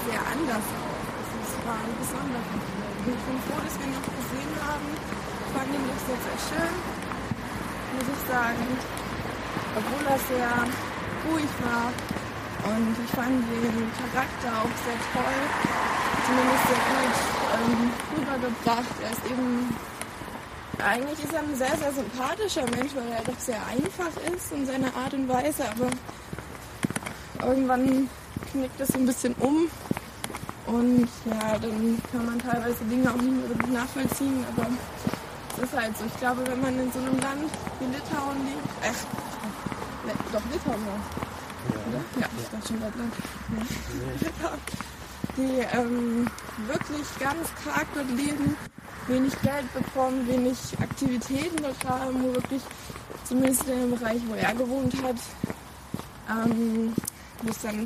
sehr, 0.03 0.21
anders. 0.33 0.65
Also 1.15 1.35
es 1.39 1.51
war 1.65 1.79
ein 1.79 1.93
besonderer. 2.03 2.59
Ich 2.99 3.23
bin 3.23 3.39
froh, 3.47 3.61
dass 3.63 3.79
wir 3.79 3.87
noch 3.87 4.03
gesehen 4.03 4.53
haben. 4.67 5.16
Ich 5.57 5.63
fand 5.63 5.73
ihn 5.73 5.89
doch 5.89 6.05
sehr, 6.05 6.21
sehr 6.21 6.39
schön, 6.49 6.73
muss 7.97 8.05
ich 8.13 8.31
sagen 8.31 8.97
obwohl 9.77 10.05
er 10.07 10.19
sehr 10.19 10.49
ruhig 11.29 11.51
war. 11.61 11.91
Und 12.69 12.95
ich 13.03 13.11
fand 13.11 13.45
den 13.47 13.91
Charakter 13.97 14.49
auch 14.61 14.75
sehr 14.81 14.99
toll, 15.13 15.39
zumindest 16.25 16.63
sehr 16.67 16.83
gut 16.89 17.17
ähm, 17.53 17.91
rübergebracht. 18.17 18.95
Er 19.03 19.11
ist 19.11 19.25
eben, 19.25 19.75
eigentlich 20.83 21.23
ist 21.23 21.33
er 21.33 21.39
ein 21.39 21.55
sehr, 21.55 21.77
sehr 21.77 21.93
sympathischer 21.93 22.65
Mensch, 22.75 22.95
weil 22.95 23.11
er 23.11 23.23
doch 23.23 23.39
sehr 23.39 23.61
einfach 23.67 24.13
ist 24.33 24.51
in 24.51 24.65
seiner 24.65 24.93
Art 24.95 25.13
und 25.13 25.29
Weise, 25.29 25.63
aber 25.69 25.89
irgendwann 27.47 28.09
knickt 28.51 28.79
es 28.79 28.95
ein 28.95 29.05
bisschen 29.05 29.33
um. 29.39 29.69
Und 30.65 31.07
ja, 31.25 31.57
dann 31.59 32.01
kann 32.11 32.25
man 32.25 32.39
teilweise 32.39 32.83
Dinge 32.85 33.09
auch 33.09 33.21
nicht 33.21 33.31
mehr 33.31 33.49
wirklich 33.49 33.71
nachvollziehen, 33.71 34.43
aber 34.55 34.67
ist 35.57 35.73
halt 35.73 35.97
so. 35.97 36.05
Ich 36.05 36.17
glaube, 36.17 36.45
wenn 36.47 36.61
man 36.61 36.79
in 36.79 36.91
so 36.91 36.99
einem 36.99 37.19
Land 37.19 37.51
wie 37.79 37.85
Litauen 37.85 38.45
lebt, 38.45 38.69
ach, 38.83 39.27
Ne, 40.07 40.13
doch, 40.31 40.41
Litauen 40.49 40.85
war 40.85 40.93
ja. 40.93 42.21
Ja, 42.21 42.27
ich 42.39 42.47
dachte 42.47 42.67
schon 42.67 42.79
Lettland. 42.79 43.13
Ja. 44.41 44.51
Die 45.37 45.77
ähm, 45.77 46.27
wirklich 46.65 47.07
ganz 47.19 47.49
karg 47.63 47.85
dort 47.93 48.09
leben, 48.11 48.55
wenig 49.07 49.33
Geld 49.41 49.73
bekommen, 49.73 50.25
wenig 50.27 50.57
Aktivitäten 50.79 51.57
dort 51.61 51.85
haben, 51.85 52.23
wo 52.23 52.33
wirklich, 52.33 52.61
zumindest 53.25 53.67
in 53.67 53.81
dem 53.81 53.99
Bereich, 53.99 54.21
wo 54.27 54.33
er 54.35 54.55
gewohnt 54.55 54.93
hat, 55.03 55.17
ähm, 56.29 56.93
wo 57.43 57.49
es 57.49 57.59
dann 57.61 57.85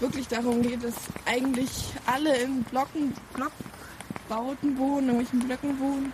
wirklich 0.00 0.26
darum 0.26 0.60
geht, 0.60 0.82
dass 0.82 0.94
eigentlich 1.24 1.94
alle 2.06 2.36
in 2.36 2.64
Blocken, 2.64 3.14
Blockbauten 3.34 4.76
wohnen, 4.76 5.08
in 5.08 5.20
irgendwelchen 5.20 5.46
Blöcken 5.46 5.78
wohnen 5.78 6.12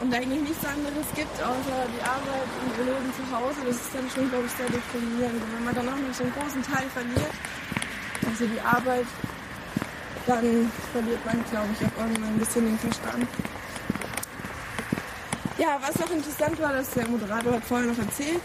und 0.00 0.14
eigentlich 0.14 0.42
nichts 0.42 0.64
anderes 0.64 1.06
gibt, 1.14 1.36
außer 1.42 1.78
die 1.92 2.02
Arbeit 2.02 2.48
und 2.60 2.70
ihr 2.78 2.84
Leben 2.92 3.10
zu 3.14 3.24
Hause. 3.30 3.60
Das 3.66 3.76
ist 3.76 3.94
dann 3.94 4.08
schon, 4.10 4.28
glaube 4.28 4.46
ich, 4.46 4.52
sehr 4.52 4.68
deprimierend. 4.68 5.42
Und 5.42 5.50
wenn 5.54 5.64
man 5.64 5.74
dann 5.74 5.88
auch 5.88 6.00
noch 6.00 6.14
so 6.14 6.24
einen 6.24 6.34
großen 6.34 6.62
Teil 6.62 6.86
verliert, 6.92 7.34
also 8.24 8.46
die 8.46 8.60
Arbeit, 8.60 9.06
dann 10.26 10.72
verliert 10.92 11.22
man, 11.24 11.44
glaube 11.50 11.68
ich, 11.72 11.80
auch 11.86 11.96
irgendwann 12.00 12.30
ein 12.34 12.38
bisschen 12.38 12.64
den 12.66 12.78
Verstand. 12.78 13.28
Ja, 15.58 15.78
was 15.80 15.94
noch 15.96 16.10
interessant 16.10 16.60
war, 16.60 16.72
dass 16.72 16.90
der 16.90 17.08
Moderator 17.08 17.54
hat 17.54 17.64
vorher 17.64 17.86
noch 17.88 17.98
erzählt, 17.98 18.42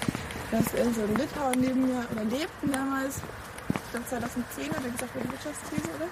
dass 0.52 0.74
er 0.74 0.86
so 0.94 1.04
in 1.04 1.16
Litauen 1.16 1.60
neben 1.60 1.82
mir 1.88 2.06
oder 2.12 2.24
lebten 2.24 2.72
damals. 2.72 3.20
Ich 3.68 3.92
glaube 3.92 4.08
2010 4.08 4.70
hat 4.70 4.84
er 4.84 4.92
gesagt, 4.92 5.16
war 5.16 5.22
die 5.24 5.32
Wirtschaftskrise, 5.32 5.90
oder? 6.00 6.08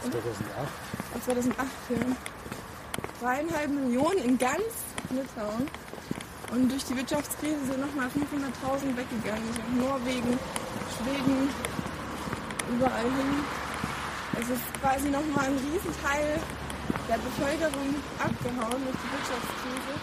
2008. 0.00 1.24
2008, 1.24 1.66
ja 1.90 2.16
dreieinhalb 3.26 3.70
Millionen 3.70 4.18
in 4.18 4.38
ganz 4.38 4.86
Litauen. 5.10 5.66
Und 6.52 6.70
durch 6.70 6.84
die 6.84 6.96
Wirtschaftskrise 6.96 7.58
sind 7.66 7.80
nochmal 7.80 8.06
500.000 8.06 8.94
weggegangen. 8.94 9.42
Also 9.50 9.62
Norwegen, 9.74 10.38
Schweden, 10.94 11.50
überall 12.70 13.10
hin. 13.18 13.32
Es 14.38 14.48
ist 14.48 14.62
quasi 14.80 15.10
nochmal 15.10 15.46
ein 15.50 15.58
Riesenteil 15.58 16.38
der 17.10 17.18
Bevölkerung 17.18 17.98
abgehauen 18.22 18.80
durch 18.86 18.98
die 19.02 19.10
Wirtschaftskrise. 19.10 19.94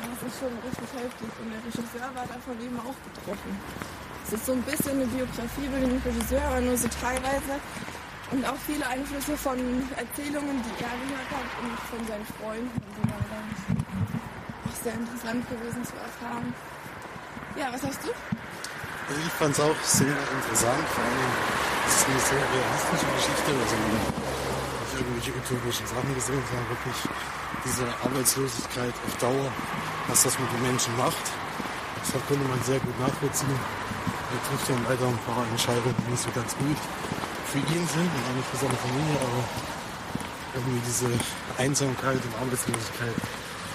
Das 0.00 0.18
ist 0.24 0.36
schon 0.40 0.54
richtig 0.64 0.88
heftig. 0.96 1.28
Und 1.44 1.48
der 1.52 1.60
Regisseur 1.60 2.08
war 2.16 2.24
davon 2.24 2.56
eben 2.56 2.78
auch 2.80 2.96
betroffen. 3.04 3.52
Es 4.24 4.32
ist 4.32 4.46
so 4.46 4.52
ein 4.52 4.62
bisschen 4.62 4.96
eine 4.96 5.06
Biografie 5.12 5.66
über 5.68 5.76
den 5.76 6.00
Regisseur, 6.00 6.40
aber 6.48 6.60
nur 6.62 6.76
so 6.78 6.88
teilweise. 6.88 7.60
Und 8.30 8.44
auch 8.46 8.56
viele 8.66 8.86
Einflüsse 8.86 9.36
von 9.36 9.58
Erzählungen, 9.96 10.56
die 10.64 10.74
er 10.82 10.94
gehört 11.04 11.30
hat 11.30 11.48
und 11.60 11.76
von 11.92 12.00
seinen 12.08 12.26
Freunden 12.40 12.72
und 12.72 12.94
so 12.96 13.02
weiter. 13.04 13.40
Auch 14.64 14.76
sehr 14.82 14.94
interessant 14.94 15.44
gewesen 15.48 15.84
zu 15.84 15.94
erfahren. 16.00 16.54
Ja, 17.56 17.68
was 17.72 17.82
hast 17.84 18.00
du? 18.02 18.10
Also 18.10 19.20
ich 19.20 19.32
fand 19.36 19.52
es 19.52 19.60
auch 19.60 19.80
sehr 19.84 20.16
interessant, 20.16 20.84
vor 20.88 21.04
allem 21.04 21.32
es 21.86 21.94
ist 21.94 22.08
eine 22.08 22.18
sehr 22.18 22.40
realistische 22.40 23.08
Geschichte, 23.12 23.50
also 23.52 23.76
man 23.76 23.92
nicht 23.92 24.94
irgendwelche 24.96 25.32
utopischen 25.36 25.86
Sachen 25.86 26.14
gesehen, 26.14 26.42
sondern 26.48 26.68
wirklich 26.72 26.98
diese 27.68 27.84
Arbeitslosigkeit 28.00 28.94
auf 29.06 29.14
Dauer, 29.20 29.52
was 30.08 30.22
das 30.24 30.38
mit 30.38 30.48
den 30.56 30.62
Menschen 30.62 30.96
macht. 30.96 31.26
Das 32.00 32.16
konnte 32.26 32.48
man 32.48 32.62
sehr 32.64 32.80
gut 32.80 32.98
nachvollziehen. 32.98 33.52
Er 33.52 34.40
trifft 34.48 34.70
dann 34.70 34.82
leider 34.88 35.06
ein 35.06 35.20
paar 35.28 35.44
Entscheidungen 35.52 35.94
nicht 36.08 36.22
so 36.22 36.30
ganz 36.32 36.56
gut 36.56 36.80
für 37.54 37.62
ihn 37.70 37.86
sind 37.86 38.10
und 38.10 38.22
auch 38.26 38.34
nicht 38.34 38.50
für 38.50 38.58
seine 38.66 38.74
Familie, 38.74 39.14
aber 39.22 39.42
irgendwie 40.58 40.82
diese 40.82 41.06
Einsamkeit 41.56 42.18
und 42.18 42.34
Arbeitslosigkeit 42.42 43.14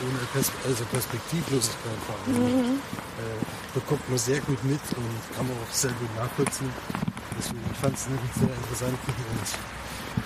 ohne 0.03 0.19
Pers 0.31 0.51
also 0.67 0.83
Perspektivlosigkeit 0.91 1.99
vor 2.07 2.15
allem, 2.19 2.43
mhm. 2.43 2.75
äh, 2.75 3.39
bekommt 3.73 4.03
man 4.09 4.17
sehr 4.17 4.39
gut 4.41 4.61
mit 4.63 4.83
und 4.99 5.15
kann 5.35 5.47
man 5.47 5.55
auch 5.63 5.71
sehr 5.71 5.91
gut 5.91 6.11
nachvollziehen. 6.15 6.71
Deswegen 7.37 7.63
ich 7.71 7.77
fand 7.79 7.95
es 7.95 8.07
einen 8.07 8.19
sehr 8.35 8.51
interessanten 8.51 9.11
und 9.15 9.47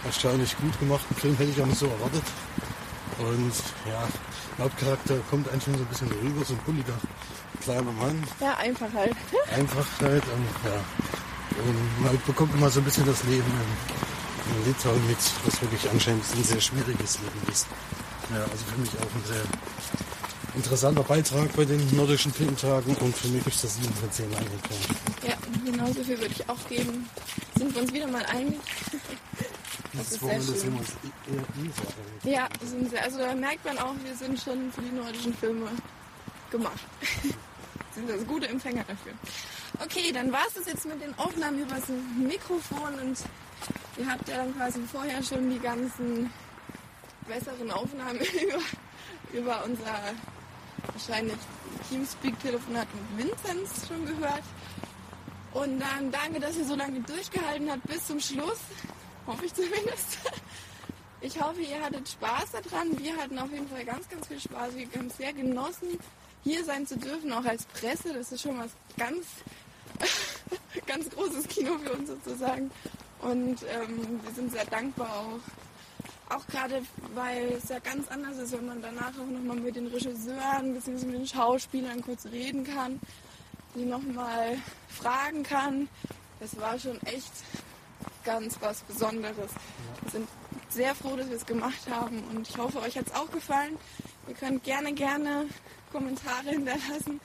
erstaunlich 0.06 0.58
gut 0.58 0.80
gemachten 0.80 1.16
Film, 1.16 1.38
hätte 1.38 1.52
ich 1.52 1.62
auch 1.62 1.70
nicht 1.70 1.80
so 1.80 1.86
erwartet. 1.86 2.26
Und 3.20 3.54
ja, 3.86 4.02
Hauptcharakter 4.58 5.18
kommt 5.30 5.48
eigentlich 5.50 5.64
schon 5.64 5.78
so 5.78 5.82
ein 5.82 5.90
bisschen 5.94 6.12
rüber, 6.12 6.44
so 6.44 6.54
ein 6.54 6.60
bulliger 6.66 6.98
kleiner 7.62 7.92
Mann. 7.94 8.24
Ja, 8.40 8.58
einfach 8.58 8.92
halt. 8.94 9.16
Einfach 9.54 9.86
halt 10.02 10.24
und 10.26 10.70
ja, 10.70 10.82
und 11.58 12.04
man 12.04 12.20
bekommt 12.26 12.54
immer 12.54 12.70
so 12.70 12.80
ein 12.80 12.84
bisschen 12.84 13.06
das 13.06 13.24
Leben 13.24 13.46
in, 13.46 14.66
Litauen 14.66 15.08
mit, 15.08 15.18
was 15.46 15.62
wirklich 15.62 15.90
anscheinend 15.90 16.24
ein 16.36 16.44
sehr 16.44 16.60
schwieriges 16.60 17.20
Leben 17.20 17.52
ist. 17.52 17.68
Ja, 18.34 18.42
also 18.44 18.66
für 18.66 18.80
mich 18.80 18.90
auch 18.90 19.16
ein 19.16 19.24
sehr 19.26 19.44
interessanter 20.56 21.04
Beitrag 21.04 21.52
bei 21.56 21.66
den 21.66 21.96
nordischen 21.96 22.32
Filmtagen 22.34 22.96
und 22.98 23.16
für 23.16 23.30
mich 23.30 23.46
ist 23.48 23.64
das 23.64 23.76
7 23.76 23.94
von 23.94 24.12
10 24.12 24.26
eingekommen. 24.26 24.84
Ja, 25.28 25.36
genauso 25.66 26.04
viel 26.04 26.20
würde 26.20 26.34
ich 26.36 26.50
auch 26.50 26.68
geben. 26.68 27.10
Sind 27.58 27.74
wir 27.74 27.82
uns 27.82 27.94
wieder 27.94 28.08
mal 28.08 28.26
einig? 28.26 28.60
Das 29.96 30.12
ist 30.12 30.24
Wochenende 30.24 30.46
sehr 30.46 30.60
schön. 30.60 30.74
eher 30.74 32.32
eh. 32.32 32.34
Ja, 32.34 32.50
sind 32.66 32.90
sehr, 32.90 33.04
also 33.04 33.20
da 33.20 33.36
merkt 33.36 33.64
man 33.64 33.78
auch, 33.78 33.94
wir 34.04 34.16
sind 34.16 34.40
schon 34.40 34.72
für 34.72 34.82
die 34.82 34.90
nordischen 34.90 35.36
Filme 35.36 35.70
gemacht. 36.50 36.82
sind 37.94 38.10
also 38.10 38.26
gute 38.26 38.48
Empfänger 38.48 38.84
dafür. 38.88 39.14
Okay, 39.80 40.12
dann 40.12 40.32
war 40.32 40.46
es 40.48 40.54
das 40.54 40.66
jetzt 40.68 40.86
mit 40.86 41.02
den 41.02 41.18
Aufnahmen 41.18 41.60
über 41.60 41.76
das 41.76 41.88
Mikrofon 42.18 42.94
und 43.02 43.18
ihr 43.98 44.10
habt 44.10 44.28
ja 44.30 44.38
dann 44.38 44.56
quasi 44.56 44.82
vorher 44.92 45.22
schon 45.24 45.50
die 45.50 45.60
ganzen 45.60 46.30
besseren 47.28 47.72
Aufnahmen 47.72 48.20
über, 49.34 49.40
über 49.40 49.66
unser 49.66 50.14
wahrscheinlich 50.92 51.38
Teamspeak-Telefonat 51.90 52.88
mit 53.18 53.26
Vinzenz 53.26 53.88
schon 53.88 54.06
gehört. 54.06 54.44
Und 55.54 55.80
dann 55.80 56.12
danke, 56.12 56.40
dass 56.40 56.58
ihr 56.58 56.66
so 56.66 56.76
lange 56.76 57.00
durchgehalten 57.02 57.70
habt 57.70 57.84
bis 57.84 58.08
zum 58.08 58.20
Schluss. 58.20 58.60
Hoffe 59.28 59.46
ich 59.46 59.54
zumindest. 59.54 60.18
Ich 61.26 61.42
hoffe, 61.42 61.62
ihr 61.62 61.82
hattet 61.82 62.10
Spaß 62.10 62.52
daran. 62.52 63.00
Wir 63.00 63.16
hatten 63.16 63.40
auf 63.40 63.50
jeden 63.50 63.70
Fall 63.70 63.86
ganz, 63.86 64.10
ganz 64.10 64.28
viel 64.28 64.42
Spaß. 64.42 64.76
Wir 64.76 64.86
haben 64.98 65.08
es 65.08 65.16
sehr 65.16 65.32
genossen, 65.32 65.98
hier 66.44 66.66
sein 66.66 66.86
zu 66.86 66.98
dürfen, 66.98 67.32
auch 67.32 67.46
als 67.46 67.64
Presse. 67.64 68.12
Das 68.14 68.34
ist 68.34 68.42
schon 68.42 68.60
was 68.60 68.72
ganz, 68.98 69.26
ganz 70.86 71.10
großes 71.10 71.48
Kino 71.48 71.78
für 71.80 71.94
uns 71.94 72.10
sozusagen. 72.10 72.72
Und 73.22 73.64
ähm, 73.64 74.20
wir 74.24 74.34
sind 74.34 74.52
sehr 74.52 74.66
dankbar 74.66 75.10
auch. 75.10 76.36
Auch 76.36 76.48
gerade, 76.48 76.82
weil 77.14 77.54
es 77.54 77.70
ja 77.70 77.80
ganz 77.80 78.08
anders 78.08 78.38
ist, 78.38 78.54
wenn 78.54 78.66
man 78.66 78.82
danach 78.82 79.12
auch 79.12 79.28
nochmal 79.28 79.58
mit 79.58 79.76
den 79.76 79.88
Regisseuren 79.88 80.74
bzw. 80.74 81.06
mit 81.06 81.16
den 81.16 81.28
Schauspielern 81.28 82.02
kurz 82.02 82.26
reden 82.26 82.64
kann, 82.64 83.00
die 83.76 83.86
nochmal 83.86 84.58
fragen 84.90 85.44
kann. 85.44 85.88
Das 86.40 86.60
war 86.60 86.78
schon 86.80 87.02
echt 87.04 87.32
ganz 88.24 88.58
was 88.62 88.82
Besonderes. 88.82 89.52
Wir 90.02 90.12
sind 90.12 90.28
sehr 90.70 90.96
froh, 90.96 91.16
dass 91.16 91.30
wir 91.30 91.36
es 91.36 91.46
gemacht 91.46 91.88
haben 91.90 92.24
und 92.32 92.48
ich 92.48 92.58
hoffe, 92.58 92.82
euch 92.82 92.98
hat 92.98 93.08
es 93.08 93.14
auch 93.14 93.30
gefallen. 93.32 93.78
Ihr 94.28 94.36
könnt 94.36 94.64
gerne, 94.64 94.94
gerne 94.94 95.46
Kommentare 95.92 96.50
hinterlassen, 96.50 97.22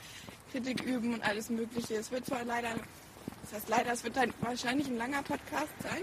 Kritik 0.52 0.82
üben 0.84 1.14
und 1.14 1.22
alles 1.22 1.50
Mögliche. 1.50 1.94
Es 1.94 2.10
wird 2.10 2.26
zwar 2.26 2.44
leider, 2.44 2.70
das 3.42 3.52
heißt 3.54 3.68
leider, 3.68 3.92
es 3.92 4.04
wird 4.04 4.16
dann 4.16 4.32
wahrscheinlich 4.40 4.86
ein 4.88 4.96
langer 4.96 5.22
Podcast 5.22 5.72
sein, 5.82 6.02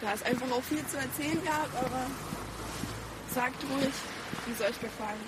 da 0.00 0.12
es 0.14 0.22
einfach 0.22 0.50
auch 0.50 0.62
viel 0.62 0.84
zu 0.86 0.96
erzählen 0.96 1.42
gab, 1.44 1.68
aber 1.82 2.06
sagt 3.32 3.62
ruhig, 3.70 3.94
wie 4.46 4.52
es 4.52 4.60
euch 4.60 4.80
gefallen. 4.80 5.20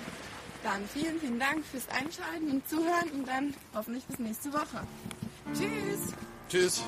Dann 0.63 0.87
vielen, 0.87 1.19
vielen 1.19 1.39
Dank 1.39 1.65
fürs 1.65 1.87
Einschalten 1.89 2.49
und 2.49 2.67
Zuhören 2.69 3.09
und 3.13 3.27
dann 3.27 3.53
hoffentlich 3.75 4.05
bis 4.05 4.19
nächste 4.19 4.53
Woche. 4.53 4.87
Tschüss! 5.53 6.13
Tschüss. 6.49 6.83